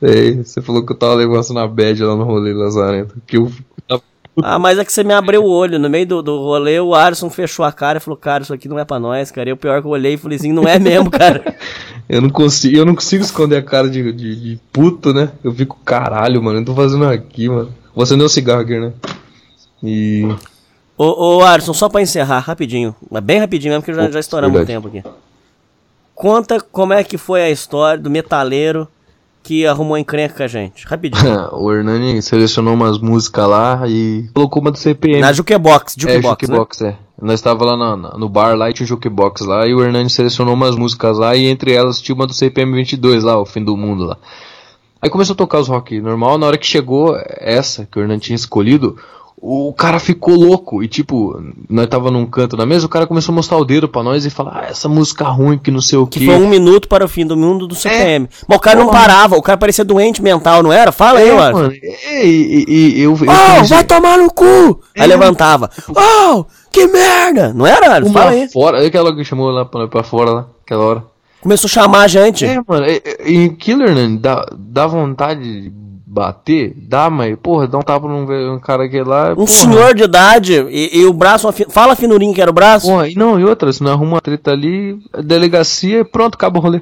é, 0.00 0.30
você 0.32 0.62
falou 0.62 0.84
que 0.86 0.92
eu 0.92 0.96
tava 0.96 1.14
levando 1.14 1.48
na 1.52 1.66
bad 1.66 2.02
lá 2.04 2.14
no 2.14 2.24
rolê 2.24 2.52
Lazarento. 2.52 3.16
Que 3.26 3.36
eu 3.36 3.50
Ah, 4.40 4.56
mas 4.56 4.78
é 4.78 4.84
que 4.84 4.92
você 4.92 5.02
me 5.02 5.12
abriu 5.12 5.42
o 5.42 5.50
olho. 5.50 5.80
No 5.80 5.90
meio 5.90 6.06
do, 6.06 6.22
do 6.22 6.38
rolê, 6.38 6.78
o 6.78 6.94
Alisson 6.94 7.28
fechou 7.28 7.64
a 7.64 7.72
cara 7.72 7.98
e 7.98 8.00
falou, 8.00 8.16
cara, 8.16 8.44
isso 8.44 8.54
aqui 8.54 8.68
não 8.68 8.78
é 8.78 8.84
pra 8.84 9.00
nós, 9.00 9.32
cara. 9.32 9.48
E 9.48 9.52
o 9.52 9.56
pior 9.56 9.80
que 9.80 9.88
eu 9.88 9.90
olhei 9.90 10.14
e 10.14 10.16
falei 10.16 10.36
assim, 10.38 10.52
não 10.52 10.62
é 10.68 10.78
mesmo, 10.78 11.10
cara. 11.10 11.56
Eu 12.08 12.22
não 12.22 12.30
consigo, 12.30 12.74
eu 12.74 12.86
não 12.86 12.94
consigo 12.94 13.22
esconder 13.22 13.56
a 13.56 13.62
cara 13.62 13.90
de, 13.90 14.12
de, 14.14 14.34
de 14.34 14.60
puto, 14.72 15.12
né? 15.12 15.30
Eu 15.44 15.52
fico, 15.52 15.76
caralho, 15.84 16.42
mano, 16.42 16.60
eu 16.60 16.64
tô 16.64 16.74
fazendo 16.74 17.04
aqui, 17.04 17.50
mano. 17.50 17.70
Vou 17.94 18.02
acender 18.02 18.24
o 18.24 18.30
cigarro 18.30 18.62
aqui, 18.62 18.80
né? 18.80 18.94
E. 19.82 20.26
Ô, 20.96 21.36
ô 21.38 21.42
Alisson, 21.42 21.72
só 21.72 21.88
pra 21.88 22.02
encerrar, 22.02 22.40
rapidinho. 22.40 22.94
Mas 23.10 23.22
bem 23.22 23.38
rapidinho 23.38 23.72
mesmo, 23.72 23.82
porque 23.84 23.94
já, 23.94 24.10
já 24.10 24.20
estouramos 24.20 24.60
o 24.60 24.66
tempo 24.66 24.88
aqui. 24.88 25.02
Conta 26.14 26.60
como 26.60 26.92
é 26.92 27.04
que 27.04 27.16
foi 27.16 27.42
a 27.42 27.50
história 27.50 28.00
do 28.02 28.10
metaleiro 28.10 28.88
que 29.42 29.64
arrumou 29.66 29.96
encrenca 29.96 30.34
com 30.34 30.42
a 30.42 30.48
gente. 30.48 30.84
Rapidinho. 30.86 31.48
o 31.54 31.72
Hernani 31.72 32.20
selecionou 32.20 32.74
umas 32.74 32.98
músicas 32.98 33.46
lá 33.48 33.82
e 33.86 34.28
colocou 34.34 34.60
uma 34.60 34.70
do 34.72 34.78
CPM. 34.78 35.20
Na 35.20 35.32
Jukebox, 35.32 35.94
é, 35.96 36.00
Jukebox, 36.00 36.48
né? 36.48 36.54
Jukebox, 36.56 36.82
é. 36.82 36.96
Nós 37.22 37.40
tava 37.40 37.64
lá 37.64 37.76
na- 37.76 37.96
na- 37.96 38.18
no 38.18 38.28
bar 38.28 38.56
lá 38.56 38.68
e 38.68 38.72
tinha 38.74 38.86
Jukebox 38.86 39.42
lá 39.42 39.66
e 39.66 39.74
o 39.74 39.82
Hernani 39.82 40.10
selecionou 40.10 40.54
umas 40.54 40.76
músicas 40.76 41.18
lá 41.18 41.34
e 41.36 41.46
entre 41.46 41.72
elas 41.72 42.00
tinha 42.00 42.14
uma 42.14 42.26
do 42.26 42.34
CPM 42.34 42.72
22 42.74 43.22
lá, 43.24 43.40
o 43.40 43.46
fim 43.46 43.62
do 43.62 43.76
mundo 43.76 44.04
lá. 44.04 44.16
Aí 45.00 45.08
começou 45.08 45.34
a 45.34 45.36
tocar 45.36 45.60
os 45.60 45.68
rock 45.68 46.00
normal, 46.00 46.36
na 46.38 46.46
hora 46.46 46.58
que 46.58 46.66
chegou 46.66 47.16
essa 47.28 47.86
que 47.90 47.98
o 47.98 48.02
Hernan 48.02 48.18
tinha 48.18 48.34
escolhido, 48.36 48.98
o 49.40 49.72
cara 49.72 49.98
ficou 49.98 50.34
louco. 50.34 50.82
E 50.82 50.88
tipo, 50.88 51.40
nós 51.68 51.86
tava 51.86 52.10
num 52.10 52.26
canto 52.26 52.56
da 52.56 52.66
mesa, 52.66 52.86
o 52.86 52.88
cara 52.88 53.06
começou 53.06 53.32
a 53.32 53.36
mostrar 53.36 53.56
o 53.58 53.64
dedo 53.64 53.88
pra 53.88 54.02
nós 54.02 54.24
e 54.24 54.30
falar, 54.30 54.62
ah, 54.64 54.66
essa 54.68 54.88
música 54.88 55.24
ruim 55.28 55.56
que 55.58 55.70
não 55.70 55.80
sei 55.80 55.98
o 55.98 56.06
Que 56.06 56.20
que. 56.20 56.26
foi 56.26 56.34
um 56.36 56.48
minuto 56.48 56.88
para 56.88 57.04
o 57.04 57.08
fim 57.08 57.24
do 57.26 57.36
mundo 57.36 57.66
do 57.66 57.74
CPM. 57.74 58.28
Mas 58.46 58.58
o 58.58 58.60
cara 58.60 58.78
não 58.78 58.86
Porra. 58.86 58.98
parava, 59.00 59.36
o 59.36 59.42
cara 59.42 59.56
parecia 59.58 59.84
doente 59.84 60.20
mental, 60.22 60.62
não 60.62 60.72
era? 60.72 60.90
Fala 60.92 61.20
aí, 61.20 61.28
é, 61.28 61.34
mano. 61.34 61.56
mano. 61.58 61.72
É, 61.72 62.26
e, 62.26 62.64
e- 62.68 62.98
e 62.98 63.00
eu, 63.02 63.12
eu 63.12 63.14
Oh, 63.14 63.54
comecei- 63.54 63.76
vai 63.76 63.84
tomar 63.84 64.18
no 64.18 64.30
cu! 64.32 64.80
É. 64.94 65.02
Aí 65.02 65.08
levantava. 65.08 65.70
Oh, 65.88 66.44
que 66.70 66.86
merda! 66.86 67.52
Não 67.54 67.66
era, 67.66 68.04
uma 68.04 68.12
Fala 68.12 68.30
aí. 68.32 68.48
fora, 68.52 68.86
aquela 68.86 69.14
que 69.14 69.24
chamou 69.24 69.50
lá 69.50 69.64
pra, 69.64 69.86
pra 69.88 70.02
fora 70.02 70.30
lá, 70.30 70.46
aquela 70.64 70.84
hora. 70.84 71.04
Começou 71.40 71.68
a 71.68 71.70
chamar 71.70 72.00
a 72.02 72.08
gente. 72.08 72.44
É, 72.44 72.60
mano, 72.66 72.84
é- 72.84 73.00
é- 73.04 73.30
em 73.30 73.48
Killer, 73.54 73.94
né, 73.94 74.18
dá, 74.20 74.44
dá 74.58 74.86
vontade 74.88 75.70
de 75.70 75.72
bater? 76.10 76.72
Dá, 76.76 77.10
mas, 77.10 77.36
porra, 77.42 77.66
dá 77.68 77.78
um 77.78 77.82
tapa 77.82 78.08
num, 78.08 78.24
num 78.24 78.58
cara 78.58 78.88
que 78.88 79.00
lá. 79.02 79.32
Um 79.32 79.36
porra. 79.36 79.46
senhor 79.48 79.94
de 79.94 80.04
idade 80.04 80.54
e, 80.70 81.00
e 81.00 81.04
o 81.04 81.12
braço. 81.12 81.50
fi- 81.52 81.66
Fala 81.68 81.92
a 81.92 81.96
finurinha 81.96 82.34
que 82.34 82.40
era 82.40 82.50
o 82.50 82.54
braço. 82.54 82.86
Porra, 82.86 83.08
e 83.08 83.14
não, 83.14 83.38
e 83.38 83.44
outra, 83.44 83.72
se 83.72 83.82
não 83.82 83.92
arruma 83.92 84.12
uma 84.14 84.20
treta 84.20 84.50
ali, 84.52 84.98
delegacia, 85.22 86.04
pronto, 86.04 86.34
acaba 86.34 86.58
o 86.58 86.62
rolê. 86.62 86.80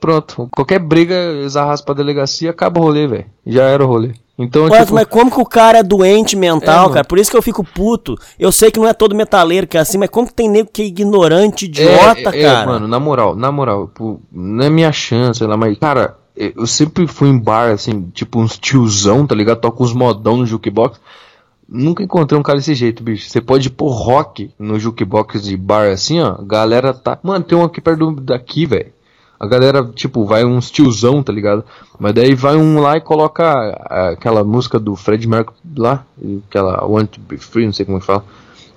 Pronto, 0.00 0.48
qualquer 0.50 0.80
briga, 0.80 1.14
eles 1.14 1.54
arrastam 1.56 1.86
pra 1.86 1.94
delegacia, 1.94 2.50
acaba 2.50 2.80
o 2.80 2.82
rolê, 2.82 3.06
velho. 3.06 3.26
Já 3.46 3.64
era 3.64 3.84
o 3.84 3.86
rolê. 3.86 4.10
Então, 4.36 4.64
Ué, 4.64 4.80
tipo, 4.80 4.94
mas 4.94 5.06
como 5.06 5.30
que 5.30 5.40
o 5.40 5.44
cara 5.44 5.78
é 5.78 5.82
doente 5.82 6.34
mental, 6.34 6.90
É, 6.90 6.92
cara? 6.94 7.04
Por 7.04 7.18
isso 7.18 7.30
que 7.30 7.36
eu 7.36 7.42
fico 7.42 7.62
puto. 7.62 8.16
Eu 8.36 8.50
sei 8.50 8.70
que 8.72 8.80
não 8.80 8.88
é 8.88 8.92
todo 8.92 9.14
metaleiro 9.14 9.66
que 9.66 9.76
é 9.76 9.80
assim, 9.80 9.98
mas 9.98 10.08
como 10.10 10.26
que 10.26 10.34
tem 10.34 10.48
nego 10.48 10.70
que 10.72 10.82
é 10.82 10.86
ignorante, 10.86 11.66
é, 11.66 11.68
idiota, 11.68 12.36
é, 12.36 12.42
cara? 12.42 12.66
mano, 12.66 12.88
na 12.88 12.98
moral, 12.98 13.36
na 13.36 13.52
moral, 13.52 13.88
pô, 13.94 14.18
não 14.32 14.64
é 14.64 14.70
minha 14.70 14.90
chance, 14.90 15.38
sei 15.38 15.46
lá, 15.46 15.56
mas, 15.56 15.78
cara, 15.78 16.16
eu 16.36 16.66
sempre 16.66 17.06
fui 17.06 17.28
em 17.28 17.38
bar, 17.38 17.70
assim, 17.72 18.10
tipo 18.14 18.40
uns 18.40 18.58
tiozão, 18.58 19.26
tá 19.26 19.34
ligado? 19.34 19.60
Toca 19.60 19.82
uns 19.82 19.92
modão 19.92 20.36
no 20.38 20.46
jukebox. 20.46 20.98
Nunca 21.68 22.02
encontrei 22.02 22.38
um 22.38 22.42
cara 22.42 22.58
desse 22.58 22.74
jeito, 22.74 23.02
bicho. 23.02 23.28
Você 23.30 23.40
pode 23.40 23.70
pôr 23.70 23.90
rock 23.90 24.50
no 24.58 24.78
jukebox 24.78 25.42
de 25.42 25.56
bar 25.56 25.88
assim, 25.90 26.20
ó. 26.20 26.36
Galera 26.42 26.92
tá. 26.92 27.18
Mano, 27.22 27.44
tem 27.44 27.56
um 27.56 27.64
aqui 27.64 27.80
perto 27.80 28.12
daqui, 28.16 28.66
velho. 28.66 28.92
A 29.40 29.46
galera, 29.46 29.84
tipo, 29.94 30.24
vai 30.24 30.44
uns 30.44 30.70
tiozão, 30.70 31.22
tá 31.22 31.32
ligado? 31.32 31.64
Mas 31.98 32.12
daí 32.14 32.34
vai 32.34 32.56
um 32.56 32.80
lá 32.80 32.96
e 32.96 33.00
coloca 33.00 33.44
a- 33.44 34.10
aquela 34.10 34.44
música 34.44 34.78
do 34.78 34.94
Fred 34.94 35.26
Mercury 35.26 35.56
lá, 35.76 36.04
aquela 36.48 36.84
Want 36.84 37.08
to 37.12 37.20
Be 37.20 37.36
Free, 37.38 37.64
não 37.66 37.72
sei 37.72 37.84
como 37.84 37.98
é 37.98 38.00
que 38.00 38.06
fala. 38.06 38.24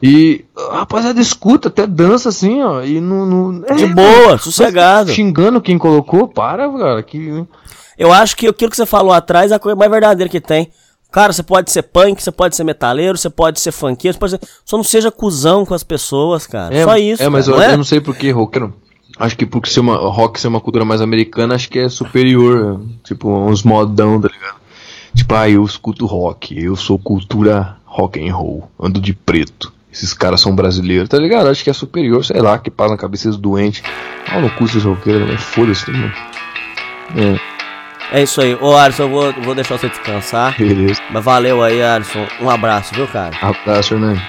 E 0.08 0.46
a 0.56 0.78
rapaziada 0.78 1.20
escuta, 1.20 1.68
até 1.68 1.88
dança 1.88 2.30
assim, 2.30 2.62
ó. 2.62 2.84
E 2.84 3.02
não. 3.02 3.26
não 3.26 3.66
é, 3.66 3.74
De 3.74 3.88
mano, 3.88 3.96
boa, 3.96 4.38
sossegado. 4.38 5.12
Xingando 5.12 5.60
quem 5.60 5.80
colocou, 5.80 6.28
para, 6.28 6.70
cara. 6.70 7.02
Que. 7.02 7.44
Eu 7.98 8.14
acho 8.14 8.38
que 8.38 8.48
aquilo 8.48 8.70
que 8.70 8.78
você 8.78 8.86
falou 8.86 9.12
atrás 9.12 9.52
é 9.52 9.56
a 9.56 9.60
coisa 9.60 9.76
mais 9.76 9.90
verdadeira 9.90 10.30
que 10.30 10.40
tem. 10.40 10.70
Cara, 11.12 11.34
você 11.34 11.42
pode 11.42 11.72
ser 11.72 11.82
punk, 11.82 12.22
você 12.22 12.32
pode 12.32 12.56
ser 12.56 12.64
metaleiro, 12.64 13.18
você 13.18 13.32
pode 13.32 13.60
ser 13.60 13.72
funkeiro, 13.72 14.14
você 14.14 14.20
pode 14.20 14.32
ser... 14.34 14.42
só 14.64 14.78
não 14.78 14.84
seja 14.84 15.10
cuzão 15.10 15.66
com 15.66 15.74
as 15.74 15.84
pessoas, 15.84 16.46
cara. 16.46 16.76
É, 16.76 16.84
só 16.84 16.98
isso. 16.98 17.24
É, 17.24 17.30
mas 17.30 17.46
cara, 17.46 17.58
eu, 17.58 17.60
não 17.62 17.70
é? 17.70 17.74
eu 17.74 17.78
não 17.78 17.84
sei 17.84 18.00
por 18.00 18.16
que 18.16 18.30
rockero. 18.30 18.76
Acho 19.18 19.36
que 19.36 19.46
porque 19.46 19.72
ser 19.72 19.80
uma, 19.80 19.96
rock 19.96 20.40
ser 20.40 20.50
uma 20.50 20.60
cultura 20.60 20.86
mais 20.86 21.02
americana, 21.02 21.56
acho 21.56 21.70
que 21.70 21.80
é 21.80 21.90
superior. 21.90 22.80
Tipo, 23.04 23.30
uns 23.30 23.64
modão, 23.64 24.22
tá 24.22 24.28
ligado? 24.28 24.58
Tipo, 25.16 25.34
ah, 25.34 25.50
eu 25.50 25.64
escuto 25.64 26.06
rock, 26.06 26.62
eu 26.62 26.76
sou 26.76 27.00
cultura 27.00 27.78
rock 27.86 28.20
and 28.20 28.36
roll, 28.36 28.70
ando 28.78 29.00
de 29.00 29.14
preto. 29.14 29.74
Esses 29.96 30.14
caras 30.14 30.42
são 30.42 30.54
brasileiros, 30.54 31.08
tá 31.08 31.18
ligado? 31.18 31.48
Acho 31.48 31.64
que 31.64 31.70
é 31.70 31.74
superior, 31.74 32.24
sei 32.26 32.42
lá, 32.42 32.58
que 32.58 32.70
passa 32.70 32.92
na 32.92 32.98
cabeça 32.98 33.30
dos 33.30 33.38
doentes. 33.38 33.82
Ah, 34.30 34.42
não 34.42 34.50
custa 34.50 34.78
esses 34.78 34.84
roqueiros, 34.84 35.26
mas 35.26 35.42
foda-se, 35.42 35.90
mano. 35.90 36.12
É, 38.12 38.18
É 38.20 38.24
isso 38.24 38.42
aí. 38.42 38.56
Ô, 38.60 38.76
Alisson, 38.76 39.04
eu 39.04 39.10
vou, 39.10 39.32
vou 39.44 39.56
deixar 39.56 39.78
você 39.78 39.88
descansar. 39.88 40.54
beleza. 40.58 41.02
Mas 41.12 41.24
valeu 41.24 41.64
aí, 41.64 41.82
Alisson. 41.82 42.28
Um 42.42 42.50
abraço, 42.50 42.94
viu, 42.94 43.08
cara? 43.08 43.34
Abraço, 43.42 43.94
Hernani. 43.94 44.20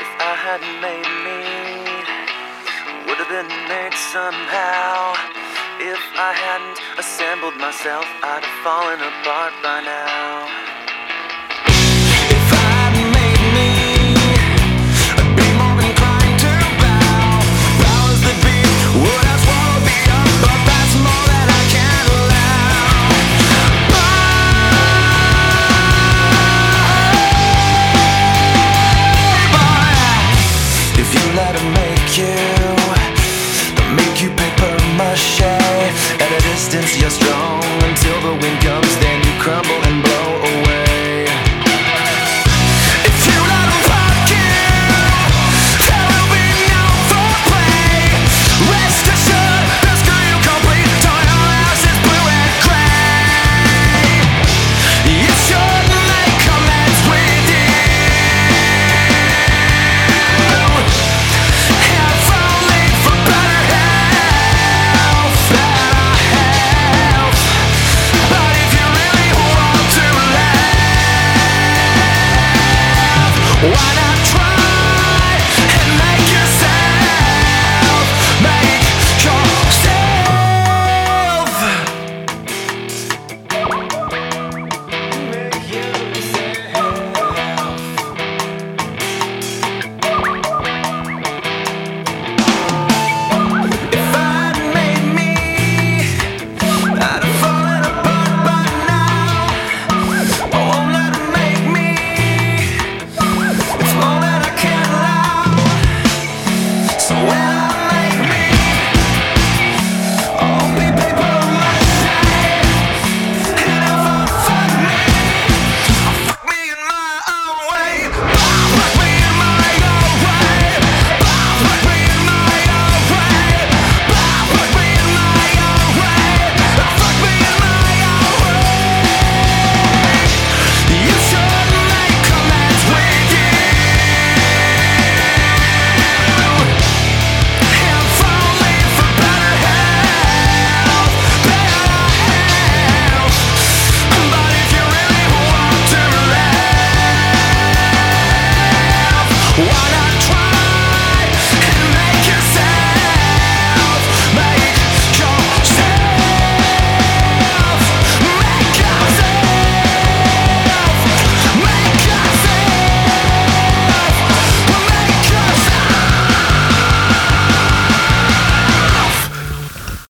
If 0.00 0.08
I 0.18 0.34
hadn't 0.34 0.80
made 0.80 1.08
me, 1.22 1.44
would 3.06 3.18
have 3.20 3.28
been 3.28 3.48
made 3.68 3.94
somehow. 3.94 5.12
If 5.80 5.98
I 6.16 6.32
hadn't 6.32 6.80
assembled 6.98 7.56
myself, 7.60 8.06
I'd 8.22 8.40
have 8.42 8.62
fallen 8.64 9.00
apart 9.02 9.52
by 9.62 9.80
now. 9.81 9.81